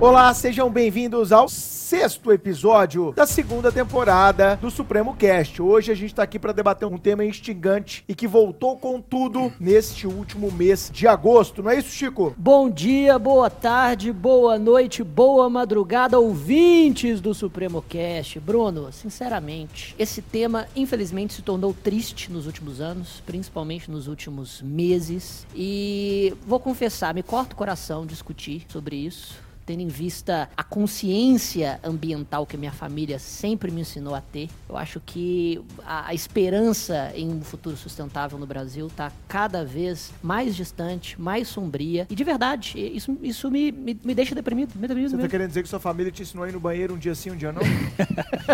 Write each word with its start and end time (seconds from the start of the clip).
Olá, 0.00 0.32
sejam 0.32 0.70
bem-vindos 0.70 1.30
ao 1.30 1.46
sexto 1.46 2.32
episódio 2.32 3.12
da 3.12 3.26
segunda 3.26 3.70
temporada 3.70 4.56
do 4.56 4.70
Supremo 4.70 5.14
Cast. 5.14 5.60
Hoje 5.60 5.92
a 5.92 5.94
gente 5.94 6.14
tá 6.14 6.22
aqui 6.22 6.38
para 6.38 6.54
debater 6.54 6.88
um 6.88 6.96
tema 6.96 7.22
instigante 7.22 8.02
e 8.08 8.14
que 8.14 8.26
voltou 8.26 8.78
com 8.78 8.98
tudo 8.98 9.52
neste 9.60 10.06
último 10.06 10.50
mês 10.50 10.90
de 10.90 11.06
agosto, 11.06 11.62
não 11.62 11.70
é 11.70 11.78
isso, 11.78 11.90
Chico? 11.90 12.34
Bom 12.38 12.70
dia, 12.70 13.18
boa 13.18 13.50
tarde, 13.50 14.10
boa 14.10 14.58
noite, 14.58 15.04
boa 15.04 15.50
madrugada, 15.50 16.18
ouvintes 16.18 17.20
do 17.20 17.34
Supremo 17.34 17.84
Cast. 17.86 18.40
Bruno, 18.40 18.90
sinceramente, 18.90 19.94
esse 19.98 20.22
tema 20.22 20.66
infelizmente 20.74 21.34
se 21.34 21.42
tornou 21.42 21.74
triste 21.74 22.32
nos 22.32 22.46
últimos 22.46 22.80
anos, 22.80 23.22
principalmente 23.26 23.90
nos 23.90 24.08
últimos 24.08 24.62
meses, 24.62 25.46
e 25.54 26.32
vou 26.46 26.58
confessar, 26.58 27.12
me 27.12 27.22
corta 27.22 27.52
o 27.52 27.56
coração 27.56 28.06
discutir 28.06 28.64
sobre 28.66 28.96
isso 28.96 29.49
tendo 29.66 29.80
em 29.80 29.88
vista 29.88 30.48
a 30.56 30.62
consciência 30.64 31.78
ambiental 31.82 32.46
que 32.46 32.56
minha 32.56 32.72
família 32.72 33.18
sempre 33.18 33.70
me 33.70 33.82
ensinou 33.82 34.14
a 34.14 34.20
ter, 34.20 34.48
eu 34.68 34.76
acho 34.76 35.00
que 35.00 35.60
a, 35.86 36.08
a 36.08 36.14
esperança 36.14 37.12
em 37.14 37.28
um 37.28 37.40
futuro 37.42 37.76
sustentável 37.76 38.38
no 38.38 38.46
Brasil 38.46 38.86
está 38.86 39.12
cada 39.28 39.64
vez 39.64 40.12
mais 40.22 40.56
distante, 40.56 41.20
mais 41.20 41.48
sombria. 41.48 42.06
E 42.10 42.14
de 42.14 42.24
verdade, 42.24 42.78
isso, 42.78 43.16
isso 43.22 43.50
me, 43.50 43.70
me, 43.72 43.98
me 44.02 44.14
deixa 44.14 44.34
deprimido. 44.34 44.72
Me 44.74 44.88
deprimido 44.88 45.10
Você 45.10 45.16
tá 45.16 45.22
mesmo. 45.22 45.30
querendo 45.30 45.48
dizer 45.48 45.62
que 45.62 45.68
sua 45.68 45.80
família 45.80 46.10
te 46.12 46.22
ensinou 46.22 46.44
a 46.44 46.48
ir 46.48 46.52
no 46.52 46.60
banheiro 46.60 46.94
um 46.94 46.98
dia 46.98 47.14
sim, 47.14 47.30
um 47.30 47.36
dia 47.36 47.52
não? 47.52 47.62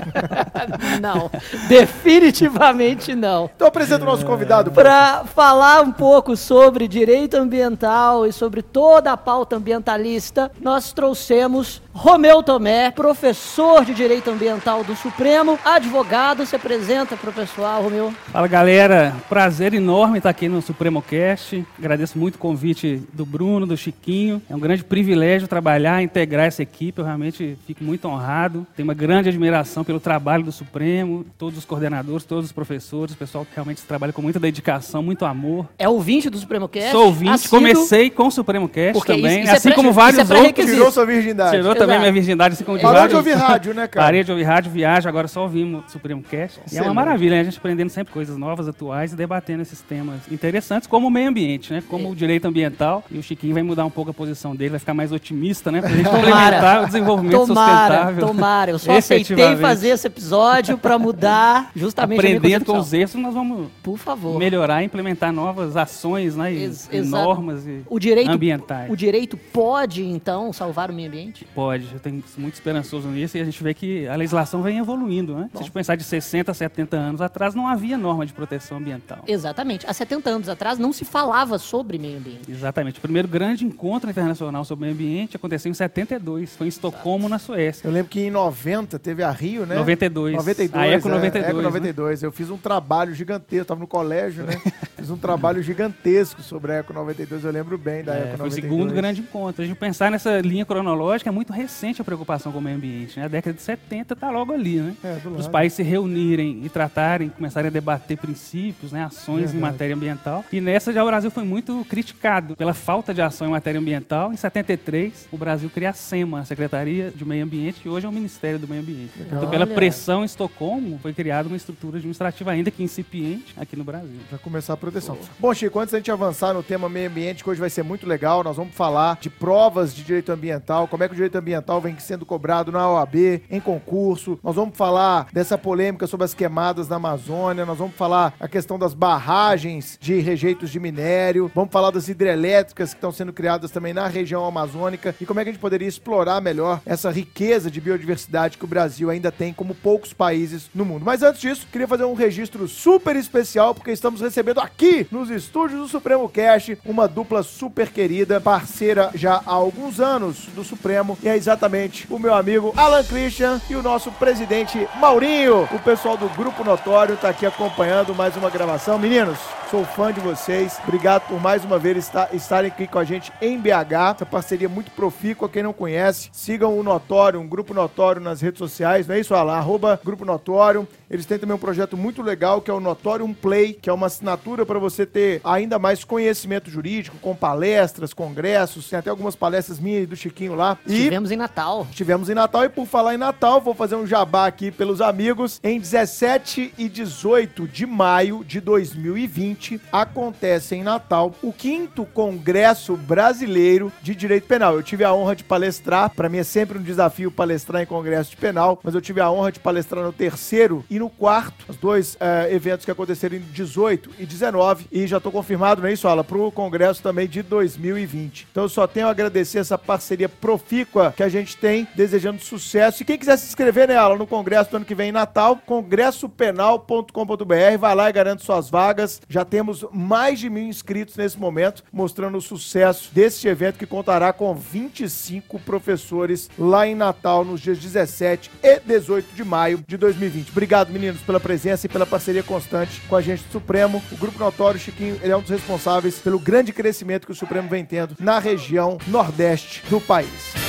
não, 1.01 1.30
definitivamente 1.68 3.15
não. 3.15 3.51
Então 3.54 3.68
apresenta 3.68 4.02
o 4.02 4.07
nosso 4.07 4.24
convidado. 4.24 4.71
Para 4.71 5.24
falar 5.24 5.82
um 5.82 5.93
pouco 5.93 6.37
sobre 6.37 6.88
direito 6.88 7.37
ambiental 7.37 8.27
e 8.27 8.32
sobre 8.32 8.62
toda 8.62 9.12
a 9.12 9.16
pauta 9.16 9.57
ambientalista, 9.57 10.51
nós 10.60 10.93
trouxemos 10.97 11.83
Romeu 11.99 12.43
Tomé, 12.43 12.91
professor 12.91 13.83
de 13.83 13.95
Direito 13.95 14.29
Ambiental 14.30 14.85
do 14.85 14.95
Supremo, 14.95 15.59
advogado. 15.65 16.45
Se 16.45 16.55
apresenta 16.55 17.16
para 17.16 17.30
o 17.30 17.33
pessoal, 17.33 17.83
Romeu. 17.83 18.13
Fala 18.30 18.47
galera, 18.47 19.16
prazer 19.30 19.73
enorme 19.73 20.19
estar 20.19 20.29
aqui 20.29 20.47
no 20.47 20.61
Supremo 20.61 21.01
Cast. 21.01 21.65
Agradeço 21.79 22.19
muito 22.19 22.35
o 22.35 22.39
convite 22.39 23.02
do 23.15 23.24
Bruno, 23.24 23.65
do 23.67 23.79
Chiquinho. 23.79 24.43
É 24.49 24.55
um 24.55 24.59
grande 24.61 24.85
privilégio 24.85 25.49
trabalhar, 25.49 26.02
integrar 26.02 26.45
essa 26.45 26.63
equipe. 26.63 26.99
Eu 27.01 27.05
realmente 27.07 27.57
fico 27.67 27.83
muito 27.83 28.07
honrado. 28.07 28.67
Tenho 28.77 28.87
uma 28.87 28.95
grande 28.95 29.30
admiração 29.30 29.83
pelo 29.83 29.99
trabalho 29.99 30.45
do 30.45 30.52
Supremo, 30.52 31.24
todos 31.39 31.59
os 31.59 31.65
coordenadores, 31.65 32.24
todos 32.27 32.45
os 32.45 32.52
professores, 32.52 33.15
o 33.15 33.17
pessoal 33.19 33.47
que 33.47 33.52
realmente 33.57 33.80
trabalha 33.80 34.13
com 34.13 34.21
muita 34.21 34.39
dedicação, 34.39 35.02
muito 35.02 35.24
amor. 35.24 35.67
É 35.79 35.89
ouvinte 35.89 36.29
do 36.29 36.37
Supremo 36.37 36.69
Cast? 36.69 36.91
Sou 36.93 37.07
ouvinte, 37.07 37.30
Assíduo, 37.30 37.59
comecei 37.59 38.11
com 38.11 38.27
o 38.27 38.30
Supremo 38.30 38.69
Cast 38.69 38.93
Porque 38.93 39.13
isso- 39.15 39.23
também, 39.23 39.43
isso 39.45 39.52
é 39.52 39.57
assim 39.57 39.71
como 39.73 39.89
isso 39.89 39.99
é 39.99 40.02
vários 40.02 40.30
outros. 40.30 40.67
Tirou 40.67 40.93
sua 40.93 41.07
virgindade. 41.07 41.57
Tirou 41.57 41.74
também 41.87 42.01
minha 42.01 42.12
virgindade, 42.12 42.54
assim 42.54 42.65
como 42.65 42.76
de 42.79 42.82
Parou 42.82 43.09
de 43.09 43.15
ouvir 43.16 43.34
rádio, 43.34 43.74
né, 43.74 43.87
cara? 43.87 44.06
Parei 44.06 44.24
de 44.24 44.30
ouvir 44.30 44.42
rádio, 44.45 44.70
viagem, 44.70 45.09
agora 45.09 45.29
só 45.29 45.42
ouvimos 45.42 45.84
o 45.87 45.90
Supremo 45.90 46.23
Cast. 46.23 46.60
E 46.73 46.78
é 46.78 46.82
uma 46.82 46.95
maravilha, 46.95 47.34
né? 47.37 47.40
A 47.40 47.45
gente 47.45 47.59
aprendendo 47.59 47.88
sempre 47.90 48.12
coisas 48.12 48.37
novas, 48.37 48.68
atuais 48.68 49.12
e 49.12 49.16
debatendo 49.16 49.62
esses 49.62 49.80
temas 49.80 50.20
interessantes, 50.30 50.87
como 50.87 51.06
o 51.09 51.10
meio 51.10 51.28
ambiente, 51.28 51.73
né? 51.73 51.82
Como 51.88 52.10
o 52.10 52.15
direito 52.16 52.46
ambiental. 52.46 53.04
E 53.10 53.18
o 53.18 53.23
Chiquinho 53.23 53.54
vai 53.54 53.62
mudar 53.62 53.84
um 53.84 53.90
pouco 53.90 54.10
a 54.10 54.15
posição 54.15 54.54
dele, 54.54 54.70
vai 54.70 54.78
ficar 54.80 54.95
mais 54.95 55.12
otimista, 55.12 55.70
né? 55.73 55.80
Pra 55.80 55.90
gente 55.90 56.09
complementar 56.09 56.82
o 56.82 56.87
desenvolvimento 56.87 57.46
Tomara, 57.46 57.80
sustentável. 57.95 58.26
tomara. 58.26 58.71
Eu 58.71 58.78
só 58.78 58.93
aceitei 58.96 59.56
fazer 59.56 59.88
esse 59.88 60.06
episódio 60.06 60.78
para 60.78 60.98
mudar 60.98 61.71
justamente 61.74 62.18
Aprendendo 62.18 62.65
com 62.65 62.78
os 62.78 62.93
erros, 62.93 63.15
nós 63.15 63.34
vamos 63.34 63.68
Por 63.82 63.98
favor. 63.98 64.38
melhorar 64.38 64.82
e 64.82 64.87
implementar 64.87 65.32
novas 65.32 65.76
ações, 65.76 66.37
né? 66.37 66.53
E, 66.53 66.62
Ex- 66.65 66.88
e 66.93 67.00
normas 67.00 67.66
e 67.66 67.82
O 67.88 67.98
direito, 67.98 68.31
ambientais. 68.31 68.91
o 68.91 68.97
direito 68.97 69.37
pode, 69.37 70.05
então, 70.05 70.53
salvar 70.53 70.91
o 70.91 70.94
meio 70.94 71.09
ambiente? 71.09 71.47
Pode, 71.55 71.75
eu 71.92 72.00
tenho 72.00 72.22
muito 72.37 72.54
esperançoso 72.54 73.09
nisso 73.09 73.37
e 73.37 73.41
a 73.41 73.44
gente 73.44 73.62
vê 73.62 73.75
que 73.75 74.06
a 74.06 74.14
legislação 74.16 74.62
vem 74.62 74.78
evoluindo, 74.78 75.34
né? 75.34 75.48
Se 75.53 75.59
a 75.59 75.60
gente 75.62 75.72
pensar 75.72 75.97
de 75.97 76.04
60, 76.04 76.53
70 76.53 76.97
anos 76.97 77.20
atrás, 77.20 77.54
não 77.54 77.66
havia 77.66 77.97
norma 77.97 78.25
de 78.26 78.32
proteção 78.32 78.78
ambiental. 78.78 79.19
Exatamente. 79.26 79.87
Há 79.87 79.92
70 79.92 80.31
anos 80.31 80.48
atrás 80.48 80.78
não 80.78 80.92
se 80.92 81.04
falava 81.04 81.59
sobre 81.59 81.98
meio 81.98 82.19
ambiente. 82.19 82.50
Exatamente. 82.50 82.98
O 82.98 83.03
primeiro 83.03 83.28
grande 83.28 83.64
encontro 83.64 84.09
internacional 84.10 84.64
sobre 84.64 84.84
meio 84.87 84.94
ambiente 84.94 85.37
aconteceu 85.37 85.70
em 85.70 85.75
72, 85.75 86.56
foi 86.56 86.66
em 86.66 86.69
Estocolmo, 86.69 87.28
na 87.28 87.38
Suécia. 87.38 87.87
Eu 87.87 87.93
lembro 87.93 88.10
que 88.10 88.20
em 88.20 88.31
90 88.31 88.98
teve 88.98 89.22
a 89.22 89.31
Rio, 89.31 89.66
né? 89.66 89.76
92. 89.76 90.37
92. 90.37 90.82
A 90.82 90.87
Eco 90.87 91.08
é, 91.08 91.10
92, 91.12 91.48
Eco 91.48 91.56
né? 91.58 91.62
92. 91.62 92.22
Eu 92.22 92.32
fiz 92.32 92.50
um 92.50 92.56
trabalho 92.56 93.14
gigantesco, 93.14 93.66
tava 93.66 93.81
no 93.81 93.87
colégio, 93.87 94.44
né? 94.44 94.54
fiz 94.97 95.10
um 95.10 95.16
trabalho 95.16 95.62
gigantesco 95.62 96.43
sobre 96.43 96.72
a 96.72 96.75
Eco 96.76 96.93
92, 96.93 97.44
eu 97.44 97.50
lembro 97.50 97.76
bem 97.78 98.03
da 98.03 98.14
É, 98.14 98.19
Eco 98.19 98.38
92. 98.38 98.38
foi 98.38 98.48
o 98.48 98.62
segundo 98.62 98.94
grande 98.94 99.20
encontro. 99.20 99.62
A 99.62 99.66
gente 99.66 99.76
pensar 99.76 100.10
nessa 100.10 100.41
linha 100.41 100.64
cronológica, 100.64 101.31
é 101.31 101.32
muito 101.32 101.53
recente 101.53 101.66
a 102.00 102.04
preocupação 102.04 102.53
com 102.53 102.59
o 102.59 102.62
meio 102.62 102.77
ambiente. 102.77 103.19
Né? 103.19 103.27
A 103.27 103.28
década 103.28 103.54
de 103.54 103.62
70 103.62 104.15
está 104.15 104.31
logo 104.31 104.53
ali, 104.53 104.81
né? 104.81 104.94
É, 105.03 105.19
Os 105.28 105.49
países 105.49 105.77
se 105.77 105.82
reunirem 105.82 106.60
e 106.65 106.69
tratarem, 106.69 107.28
começarem 107.28 107.69
a 107.69 107.71
debater 107.71 108.16
princípios, 108.16 108.93
né, 108.93 109.04
ações 109.04 109.53
Verdade. 109.53 109.56
em 109.56 109.60
matéria 109.60 109.94
ambiental. 109.94 110.44
E 110.53 110.60
nessa 110.60 110.93
já 110.93 111.03
o 111.03 111.06
Brasil 111.06 111.31
foi 111.31 111.44
muito 111.44 111.84
criticado 111.88 112.56
pela 112.56 112.75
falta 112.75 113.12
de 113.12 113.21
ação 113.22 113.49
em 113.49 113.50
matéria 113.50 113.81
ambiental. 113.81 114.32
Em 114.32 114.37
73, 114.37 115.28
o 115.31 115.37
Brasil 115.37 115.71
cria 115.71 115.91
a 115.91 115.93
SEMA, 115.93 116.41
a 116.41 116.44
Secretaria 116.44 117.10
de 117.15 117.25
Meio 117.25 117.44
Ambiente, 117.44 117.81
que 117.81 117.88
hoje 117.88 118.06
é 118.06 118.09
o 118.09 118.12
Ministério 118.12 118.59
do 118.59 118.69
Meio 118.69 118.82
Ambiente. 118.82 119.12
Então, 119.21 119.49
pela 119.49 119.65
Olha. 119.65 119.75
pressão 119.75 120.22
em 120.22 120.26
Estocolmo, 120.26 120.99
foi 121.03 121.12
criada 121.12 121.49
uma 121.49 121.56
estrutura 121.56 121.97
administrativa 121.99 122.50
ainda 122.50 122.71
que 122.71 122.82
incipiente 122.82 123.55
aqui 123.56 123.76
no 123.76 123.84
Brasil. 123.84 124.19
Pra 124.28 124.38
começar 124.38 124.72
a 124.75 124.76
proteção. 124.76 125.19
Bom, 125.38 125.53
Chico, 125.53 125.78
antes 125.78 125.93
da 125.93 125.99
gente 125.99 126.10
avançar 126.10 126.55
no 126.55 126.62
tema 126.62 126.88
meio 126.88 127.09
ambiente, 127.09 127.43
que 127.43 127.50
hoje 127.50 127.60
vai 127.60 127.71
ser 127.71 127.82
muito 127.82 128.06
legal, 128.06 128.43
nós 128.43 128.56
vamos 128.56 128.75
falar 128.75 129.19
de 129.21 129.31
provas 129.31 129.94
de 129.94 130.03
direito 130.03 130.31
ambiental, 130.32 130.87
como 130.88 131.03
é 131.03 131.09
que 131.09 131.12
o 131.12 131.16
direito 131.16 131.37
ambiental 131.37 131.56
vem 131.83 131.99
sendo 131.99 132.27
cobrado 132.27 132.72
na 132.72 132.91
OAB, 132.91 133.43
em 133.50 133.61
concurso. 133.61 134.39
Nós 134.43 134.56
vamos 134.56 134.77
falar 134.77 135.28
dessa 135.33 135.59
polêmica 135.59 136.06
sobre 136.06 136.25
as 136.25 136.34
queimadas 136.34 136.89
na 136.89 136.97
Amazônia, 136.97 137.67
nós 137.67 137.78
vamos 137.78 137.94
falar 137.94 138.34
a 138.41 138.49
questão 138.49 138.78
das 138.78 138.94
barragens 138.94 139.99
de 140.00 140.21
rejeitos 140.21 140.71
de 140.71 140.81
minério, 140.81 141.50
vamos 141.55 141.72
falar 141.72 141.91
das 141.91 142.09
hidrelétricas 142.09 142.91
que 142.91 142.99
estão 142.99 143.12
sendo 143.12 143.33
criadas 143.33 143.71
também 143.71 143.93
na 143.93 144.06
região 144.06 144.44
amazônica 144.44 145.15
e 145.21 145.27
como 145.27 145.41
é 145.41 145.44
que 145.44 145.50
a 145.50 145.53
gente 145.53 145.61
poderia 145.61 145.89
explorar 145.89 146.41
melhor 146.41 146.81
essa 146.87 147.11
riqueza 147.11 147.71
de 147.71 147.81
biodiversidade 147.81 148.59
que 148.59 148.65
o 148.65 148.69
Brasil 148.69 149.11
ainda 149.11 149.31
tem 149.31 149.53
como 149.53 149.75
poucos 149.75 150.12
países 150.12 150.71
no 150.75 150.84
mundo. 150.84 151.05
Mas 151.05 151.23
antes 151.23 151.41
disso, 151.41 151.67
queria 151.71 151.88
fazer 151.88 152.05
um 152.05 152.15
registro 152.15 152.67
super 152.69 153.17
especial 153.17 153.75
porque 153.75 153.91
estamos 153.91 154.21
recebendo 154.21 154.61
aqui 154.61 155.06
nos 155.11 155.31
estúdios 155.31 155.81
do 155.81 155.88
Supremo 155.88 156.28
Cast 156.28 156.78
uma 156.84 157.06
dupla 157.06 157.43
super 157.43 157.91
querida, 157.91 158.41
parceira 158.41 159.11
já 159.15 159.43
há 159.47 159.53
alguns 159.53 160.00
anos 160.00 160.47
do 160.55 160.65
Supremo, 160.65 161.19
e 161.23 161.28
exatamente 161.37 162.07
o 162.11 162.19
meu 162.19 162.35
amigo 162.35 162.73
Alan 162.77 163.05
Christian 163.05 163.61
e 163.69 163.75
o 163.75 163.83
nosso 163.83 164.11
presidente 164.13 164.89
Maurinho. 164.99 165.69
O 165.73 165.79
pessoal 165.79 166.17
do 166.17 166.29
Grupo 166.31 166.65
Notório 166.65 167.17
tá 167.17 167.29
aqui 167.29 167.45
acompanhando 167.45 168.15
mais 168.15 168.37
uma 168.37 168.51
gravação. 168.51 168.99
Meninos, 168.99 169.39
sou 169.71 169.85
fã 169.85 170.13
de 170.13 170.21
vocês. 170.21 170.79
Obrigado 170.83 171.29
por 171.29 171.41
mais 171.41 171.65
uma 171.65 171.79
vez 171.79 171.99
estar, 171.99 172.35
estarem 172.35 172.71
aqui 172.71 172.87
com 172.87 172.99
a 172.99 173.05
gente 173.05 173.33
em 173.41 173.59
BH. 173.59 174.15
Essa 174.15 174.27
parceria 174.27 174.69
muito 174.69 174.91
profícua. 174.93 175.49
Quem 175.49 175.63
não 175.63 175.73
conhece, 175.73 176.31
sigam 176.33 176.79
o 176.79 176.83
Notório, 176.83 177.41
um 177.41 177.47
Grupo 177.47 177.75
Notório 177.75 178.21
nas 178.21 178.41
redes 178.41 178.59
sociais. 178.59 179.07
Não 179.07 179.15
é 179.15 179.21
isso, 179.21 179.35
Alan? 179.35 179.55
Arroba 179.55 180.01
Grupo 180.03 180.25
Notório. 180.25 180.89
Eles 181.11 181.27
têm 181.27 181.39
também 181.39 181.55
um 181.55 181.59
projeto 181.59 181.97
muito 181.97 182.23
legal 182.23 182.61
que 182.61 182.71
é 182.71 182.75
o 182.75 182.81
Notorium 182.81 183.33
Play, 183.33 183.75
que 183.75 183.91
é 183.91 183.93
uma 183.93 184.07
assinatura 184.07 184.65
para 184.65 184.79
você 184.79 185.05
ter 185.05 185.41
ainda 185.45 185.79
mais 185.79 186.03
conhecimento 186.03 186.71
jurídico, 186.71 187.17
com 187.19 187.35
palestras, 187.35 188.13
congressos. 188.13 188.89
Tem 188.89 188.99
até 188.99 189.11
algumas 189.11 189.37
palestras 189.37 189.79
minhas 189.79 190.05
e 190.05 190.07
do 190.07 190.17
Chiquinho 190.17 190.55
lá. 190.55 190.79
E 190.87 191.09
Em 191.31 191.37
Natal. 191.37 191.87
Estivemos 191.91 192.28
em 192.28 192.34
Natal 192.34 192.64
e 192.64 192.69
por 192.69 192.87
falar 192.87 193.14
em 193.14 193.19
Natal, 193.19 193.60
vou 193.60 193.75
fazer 193.75 193.97
um 193.97 194.06
jabá 194.06 194.47
aqui 194.47 194.70
pelos 194.70 195.00
amigos. 195.00 195.60
Em 195.62 195.81
17 195.81 196.75
e 196.78 196.88
18 196.88 197.67
de 197.67 197.87
maio 197.87 198.44
de 198.44 198.61
2020, 198.61 199.81
acontece 199.90 200.75
em 200.75 200.82
Natal 200.82 201.34
o 201.43 201.52
quinto 201.52 202.05
Congresso 202.06 202.96
Brasileiro 202.96 203.93
de 204.02 204.14
Direito 204.14 204.46
Penal. 204.46 204.75
Eu 204.75 204.82
tive 204.82 205.05
a 205.05 205.12
honra 205.12 205.34
de 205.34 205.44
palestrar, 205.44 206.11
para 206.11 206.28
mim 206.28 206.38
é 206.38 206.44
sempre 206.44 206.78
um 206.78 206.82
desafio 206.82 207.31
palestrar 207.31 207.82
em 207.82 207.87
Congresso 207.87 208.31
de 208.31 208.37
Penal, 208.37 208.79
mas 208.82 208.94
eu 208.94 209.00
tive 209.00 209.20
a 209.20 209.31
honra 209.31 209.52
de 209.52 209.61
palestrar 209.61 210.05
no 210.05 210.12
terceiro 210.12 210.84
e 210.88 210.99
no 210.99 211.11
quarto, 211.11 211.64
os 211.69 211.76
dois 211.76 212.17
eh, 212.20 212.55
eventos 212.55 212.84
que 212.84 212.90
aconteceram 212.90 213.37
em 213.37 213.40
18 213.40 214.11
e 214.19 214.26
19, 214.26 214.87
e 214.93 215.06
já 215.06 215.17
estou 215.17 215.32
confirmado, 215.32 215.82
não 215.82 215.88
é 215.88 215.93
isso, 215.93 216.06
Ala, 216.08 216.22
para 216.22 216.38
o 216.38 216.52
Congresso 216.52 217.02
também 217.02 217.26
de 217.26 217.43
2020. 217.43 218.49
Então 218.50 218.64
eu 218.64 218.69
só 218.69 218.87
tenho 218.87 219.06
a 219.06 219.11
agradecer 219.11 219.58
essa 219.58 219.79
parceria 219.79 220.29
profícua 220.29 221.12
que 221.17 221.23
a 221.23 221.29
gente 221.29 221.57
tem, 221.57 221.87
desejando 221.95 222.43
sucesso. 222.43 223.03
E 223.03 223.07
quem 223.07 223.19
quiser 223.19 223.37
se 223.39 223.47
inscrever, 223.47 223.91
Ala, 223.91 224.17
no 224.17 224.27
Congresso 224.27 224.71
do 224.71 224.77
ano 224.77 224.85
que 224.85 224.95
vem 224.95 225.09
em 225.09 225.13
Natal, 225.13 225.59
congressopenal.com.br, 225.65 227.79
vai 227.79 227.95
lá 227.95 228.11
e 228.11 228.13
garante 228.13 228.45
suas 228.45 228.69
vagas. 228.69 229.23
Já 229.29 229.45
temos 229.45 229.85
mais 229.93 230.39
de 230.39 230.51
mil 230.51 230.65
inscritos 230.65 231.17
nesse 231.17 231.39
momento, 231.39 231.83
mostrando 231.93 232.39
o 232.39 232.43
sucesso 232.43 233.11
desse 233.13 233.49
evento 233.49 233.79
que 233.79 233.87
contará 233.87 234.33
com 234.33 234.55
25 234.55 235.59
professores 235.61 236.51
lá 236.59 236.87
em 236.87 236.95
Natal 236.95 237.45
nos 237.45 237.61
dias 237.61 237.79
17 237.79 238.51
e 238.63 238.81
18 238.81 239.35
de 239.35 239.45
maio 239.45 239.83
de 239.87 239.97
2020. 239.97 240.51
Obrigado, 240.51 240.93
meninos, 240.93 241.23
pela 241.23 241.41
presença 241.41 241.87
e 241.87 241.89
pela 241.89 242.05
parceria 242.05 242.43
constante 242.43 243.01
com 243.09 243.17
a 243.17 243.23
gente 243.23 243.45
do 243.45 243.53
Supremo. 243.53 244.03
O 244.13 244.17
Grupo 244.17 244.39
Notório, 244.39 244.79
Chiquinho, 244.79 245.19
ele 245.23 245.33
é 245.33 245.37
um 245.37 245.41
dos 245.41 245.51
responsáveis 245.51 246.19
pelo 246.19 246.39
grande 246.39 246.73
crescimento 246.73 247.27
que 247.27 247.33
o 247.33 247.37
Supremo 247.37 247.69
vem 247.69 247.85
tendo 247.85 248.17
na 248.21 248.39
região 248.39 248.99
nordeste 249.09 249.83
do 249.89 250.01
país. 250.01 250.66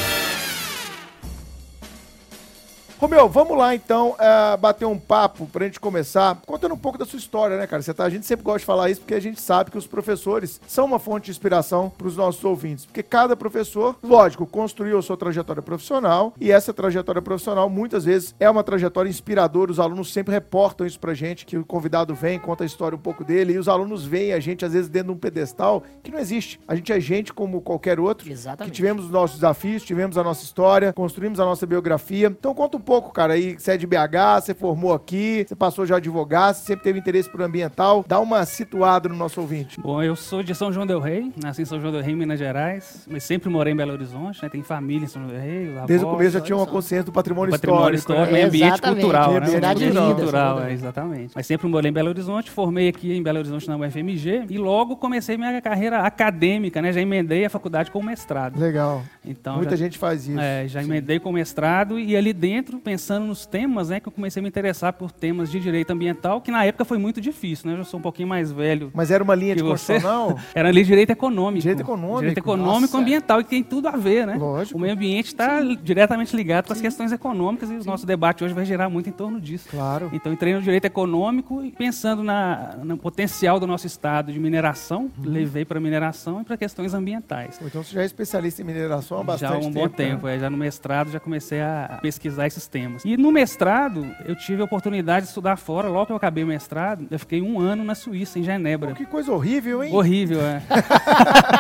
Romeu, 2.99 3.29
vamos 3.29 3.55
lá 3.55 3.75
então 3.75 4.15
uh, 4.15 4.57
bater 4.57 4.85
um 4.85 4.97
papo 4.97 5.45
pra 5.45 5.65
gente 5.65 5.79
começar, 5.79 6.41
contando 6.47 6.73
um 6.73 6.77
pouco 6.77 6.97
da 6.97 7.05
sua 7.05 7.19
história, 7.19 7.55
né, 7.55 7.67
cara? 7.67 7.79
Você 7.79 7.93
tá, 7.93 8.03
a 8.03 8.09
gente 8.09 8.25
sempre 8.25 8.43
gosta 8.43 8.57
de 8.57 8.65
falar 8.65 8.89
isso 8.89 9.01
porque 9.01 9.13
a 9.13 9.19
gente 9.19 9.39
sabe 9.39 9.69
que 9.69 9.77
os 9.77 9.85
professores 9.85 10.59
são 10.67 10.85
uma 10.85 10.97
fonte 10.97 11.25
de 11.25 11.31
inspiração 11.31 11.91
para 11.95 12.07
os 12.07 12.17
nossos 12.17 12.43
ouvintes, 12.43 12.85
porque 12.85 13.03
cada 13.03 13.35
professor, 13.35 13.95
lógico, 14.01 14.47
construiu 14.47 14.97
a 14.97 15.01
sua 15.03 15.15
trajetória 15.15 15.61
profissional 15.61 16.33
e 16.41 16.51
essa 16.51 16.73
trajetória 16.73 17.21
profissional 17.21 17.69
muitas 17.69 18.03
vezes 18.03 18.33
é 18.39 18.49
uma 18.49 18.63
trajetória 18.63 19.09
inspiradora. 19.09 19.71
Os 19.71 19.79
alunos 19.79 20.11
sempre 20.11 20.33
reportam 20.33 20.87
isso 20.87 20.99
pra 20.99 21.13
gente, 21.13 21.45
que 21.45 21.55
o 21.55 21.63
convidado 21.63 22.15
vem, 22.15 22.39
conta 22.39 22.63
a 22.63 22.65
história 22.65 22.95
um 22.95 23.01
pouco 23.01 23.23
dele 23.23 23.53
e 23.53 23.57
os 23.59 23.67
alunos 23.67 24.05
veem 24.05 24.33
a 24.33 24.39
gente 24.39 24.65
às 24.65 24.73
vezes 24.73 24.89
dentro 24.89 25.09
de 25.09 25.13
um 25.13 25.19
pedestal 25.19 25.83
que 26.01 26.09
não 26.09 26.17
existe. 26.17 26.59
A 26.67 26.73
gente 26.73 26.91
é 26.91 26.99
gente 26.99 27.31
como 27.31 27.61
qualquer 27.61 27.99
outro, 27.99 28.27
Exatamente. 28.27 28.71
que 28.71 28.75
tivemos 28.75 29.05
os 29.05 29.11
nossos 29.11 29.35
desafios, 29.35 29.83
tivemos 29.83 30.17
a 30.17 30.23
nossa 30.23 30.43
história, 30.43 30.91
construímos 30.93 31.39
a 31.39 31.45
nossa 31.45 31.63
biografia. 31.67 32.25
Então 32.27 32.55
conta 32.55 32.75
um 32.75 32.86
pouco, 32.87 33.11
cara, 33.11 33.33
aí 33.33 33.59
você 33.59 33.71
é 33.71 33.77
de 33.77 33.85
BH, 33.85 34.39
você 34.41 34.53
formou 34.53 34.93
aqui, 34.93 35.45
você 35.45 35.53
passou 35.53 35.85
já 35.85 35.95
a 35.95 35.97
advogar, 35.97 36.53
você 36.53 36.63
sempre 36.63 36.83
teve 36.85 36.97
interesse 36.97 37.29
por 37.29 37.41
ambiental. 37.41 38.05
Dá 38.07 38.17
uma 38.17 38.45
situada 38.45 39.09
no 39.09 39.15
nosso 39.15 39.41
ouvinte. 39.41 39.77
Bom, 39.81 40.01
eu 40.01 40.15
sou 40.15 40.41
de 40.41 40.55
São 40.55 40.71
João 40.71 40.87
del 40.87 41.01
Rei, 41.01 41.33
nasci 41.43 41.63
em 41.63 41.65
São 41.65 41.81
João 41.81 41.91
del 41.91 42.01
Rei, 42.01 42.15
Minas 42.15 42.39
Gerais, 42.39 43.05
mas 43.11 43.25
sempre 43.25 43.49
morei 43.49 43.73
em 43.73 43.75
Belo 43.75 43.91
Horizonte, 43.91 44.41
né? 44.41 44.47
Tem 44.47 44.63
família 44.63 45.03
em 45.03 45.07
São 45.09 45.21
João 45.21 45.33
del 45.33 45.43
Rei, 45.43 45.71
avós, 45.71 45.87
Desde 45.87 46.05
o 46.05 46.09
começo 46.09 46.31
já 46.31 46.39
tinha 46.39 46.55
uma 46.55 46.65
consciência 46.65 47.03
do 47.03 47.11
patrimônio, 47.11 47.51
patrimônio 47.51 47.95
histórico. 47.95 48.29
histórico, 48.29 48.31
né? 48.31 48.31
meio 48.31 48.47
ambiente 48.47 48.81
cultural, 48.81 49.33
né? 49.33 49.45
Cidade 49.47 49.85
Ambiente 49.85 50.01
linda, 50.01 50.15
cultural, 50.15 50.63
é, 50.63 50.71
exatamente. 50.71 51.31
Mas 51.35 51.45
sempre 51.45 51.67
morei 51.67 51.91
em 51.91 51.93
Belo 51.93 52.07
Horizonte, 52.07 52.49
formei 52.49 52.87
aqui 52.87 53.11
em 53.11 53.21
Belo 53.21 53.39
Horizonte 53.39 53.67
na 53.67 53.75
UFMG 53.75 54.45
e 54.49 54.57
logo 54.57 54.95
comecei 54.95 55.35
minha 55.35 55.61
carreira 55.61 56.03
acadêmica, 56.03 56.81
né? 56.81 56.93
Já 56.93 57.01
emendei 57.01 57.43
a 57.43 57.49
faculdade 57.49 57.91
com 57.91 58.01
mestrado. 58.01 58.57
Legal. 58.57 59.03
Então, 59.25 59.57
Muita 59.57 59.71
já, 59.71 59.83
gente 59.83 59.97
faz 59.97 60.25
isso. 60.25 60.39
é, 60.39 60.67
já 60.69 60.81
emendei 60.81 61.19
com 61.19 61.33
mestrado 61.33 61.99
e 61.99 62.15
ali 62.15 62.31
dentro, 62.31 62.76
pensando 62.79 63.25
nos 63.25 63.45
temas, 63.45 63.89
né, 63.89 63.99
que 63.99 64.07
eu 64.07 64.11
comecei 64.11 64.39
a 64.39 64.43
me 64.43 64.49
interessar 64.49 64.93
por 64.93 65.11
temas 65.11 65.49
de 65.51 65.59
direito 65.59 65.91
ambiental, 65.91 66.41
que 66.41 66.51
na 66.51 66.63
época 66.65 66.85
foi 66.85 66.97
muito 66.97 67.19
difícil, 67.21 67.67
né? 67.67 67.73
Eu 67.73 67.77
já 67.79 67.83
sou 67.83 67.99
um 67.99 68.03
pouquinho 68.03 68.27
mais 68.27 68.51
velho. 68.51 68.91
Mas 68.93 69.11
era 69.11 69.23
uma 69.23 69.35
linha 69.35 69.55
de 69.55 69.63
você- 69.63 69.93
constitucional? 69.93 70.37
Era 70.55 70.69
ali 70.69 70.83
direito 70.83 71.09
econômico. 71.11 71.61
Direito 71.61 71.81
econômico, 71.81 72.19
Direito 72.19 72.37
econômico 72.39 72.81
nossa. 72.81 72.97
ambiental, 72.97 73.41
e 73.41 73.43
tem 73.43 73.63
tudo 73.63 73.87
a 73.87 73.91
ver, 73.97 74.25
né? 74.25 74.35
Lógico. 74.35 74.77
O 74.77 74.81
meio 74.81 74.93
ambiente 74.93 75.27
está 75.27 75.61
diretamente 75.61 76.35
ligado 76.35 76.67
com 76.67 76.73
as 76.73 76.81
questões 76.81 77.11
econômicas 77.11 77.69
e 77.69 77.73
o 77.75 77.83
nosso 77.83 78.05
debate 78.05 78.43
hoje 78.43 78.53
vai 78.53 78.65
girar 78.65 78.89
muito 78.89 79.09
em 79.09 79.11
torno 79.11 79.39
disso. 79.39 79.67
Claro. 79.69 80.09
Então 80.13 80.31
entrei 80.33 80.53
no 80.53 80.61
direito 80.61 80.85
econômico 80.85 81.63
e 81.63 81.71
pensando 81.71 82.23
na, 82.23 82.75
no 82.83 82.97
potencial 82.97 83.59
do 83.59 83.67
nosso 83.67 83.85
estado 83.87 84.31
de 84.31 84.39
mineração, 84.39 85.09
Uhum. 85.17 85.23
levei 85.31 85.63
para 85.65 85.79
mineração 85.79 86.41
e 86.41 86.43
para 86.43 86.57
questões 86.57 86.93
ambientais. 86.93 87.59
Então 87.63 87.83
você 87.83 87.93
já 87.93 88.01
é 88.01 88.05
especialista 88.05 88.61
em 88.61 88.65
mineração 88.65 89.19
há 89.19 89.23
bastante 89.23 89.49
já 89.49 89.55
há 89.55 89.59
um 89.59 89.71
bom 89.71 89.83
né? 89.83 89.89
tempo, 89.95 90.27
é, 90.27 90.37
já 90.39 90.49
no 90.49 90.57
mestrado 90.57 91.09
já 91.11 91.19
comecei 91.19 91.61
a 91.61 91.99
pesquisar 92.01 92.47
esses 92.47 92.66
temas. 92.67 93.03
E 93.05 93.17
no 93.17 93.31
mestrado 93.31 94.05
eu 94.25 94.35
tive 94.35 94.61
a 94.61 94.65
oportunidade 94.65 95.25
de 95.25 95.29
estudar 95.29 95.57
fora, 95.57 95.87
logo 95.87 96.07
que 96.07 96.11
eu 96.11 96.17
acabei 96.17 96.43
o 96.43 96.47
mestrado, 96.47 97.07
eu 97.09 97.19
fiquei 97.19 97.41
um 97.41 97.59
ano 97.59 97.83
na 97.83 97.95
Suíça, 97.95 98.39
em 98.39 98.43
Genebra. 98.43 98.89
Pô, 98.89 98.95
que 98.95 99.05
coisa 99.05 99.31
horrível, 99.31 99.83
hein? 99.83 99.93
Horrível, 99.93 100.41
é. 100.41 100.61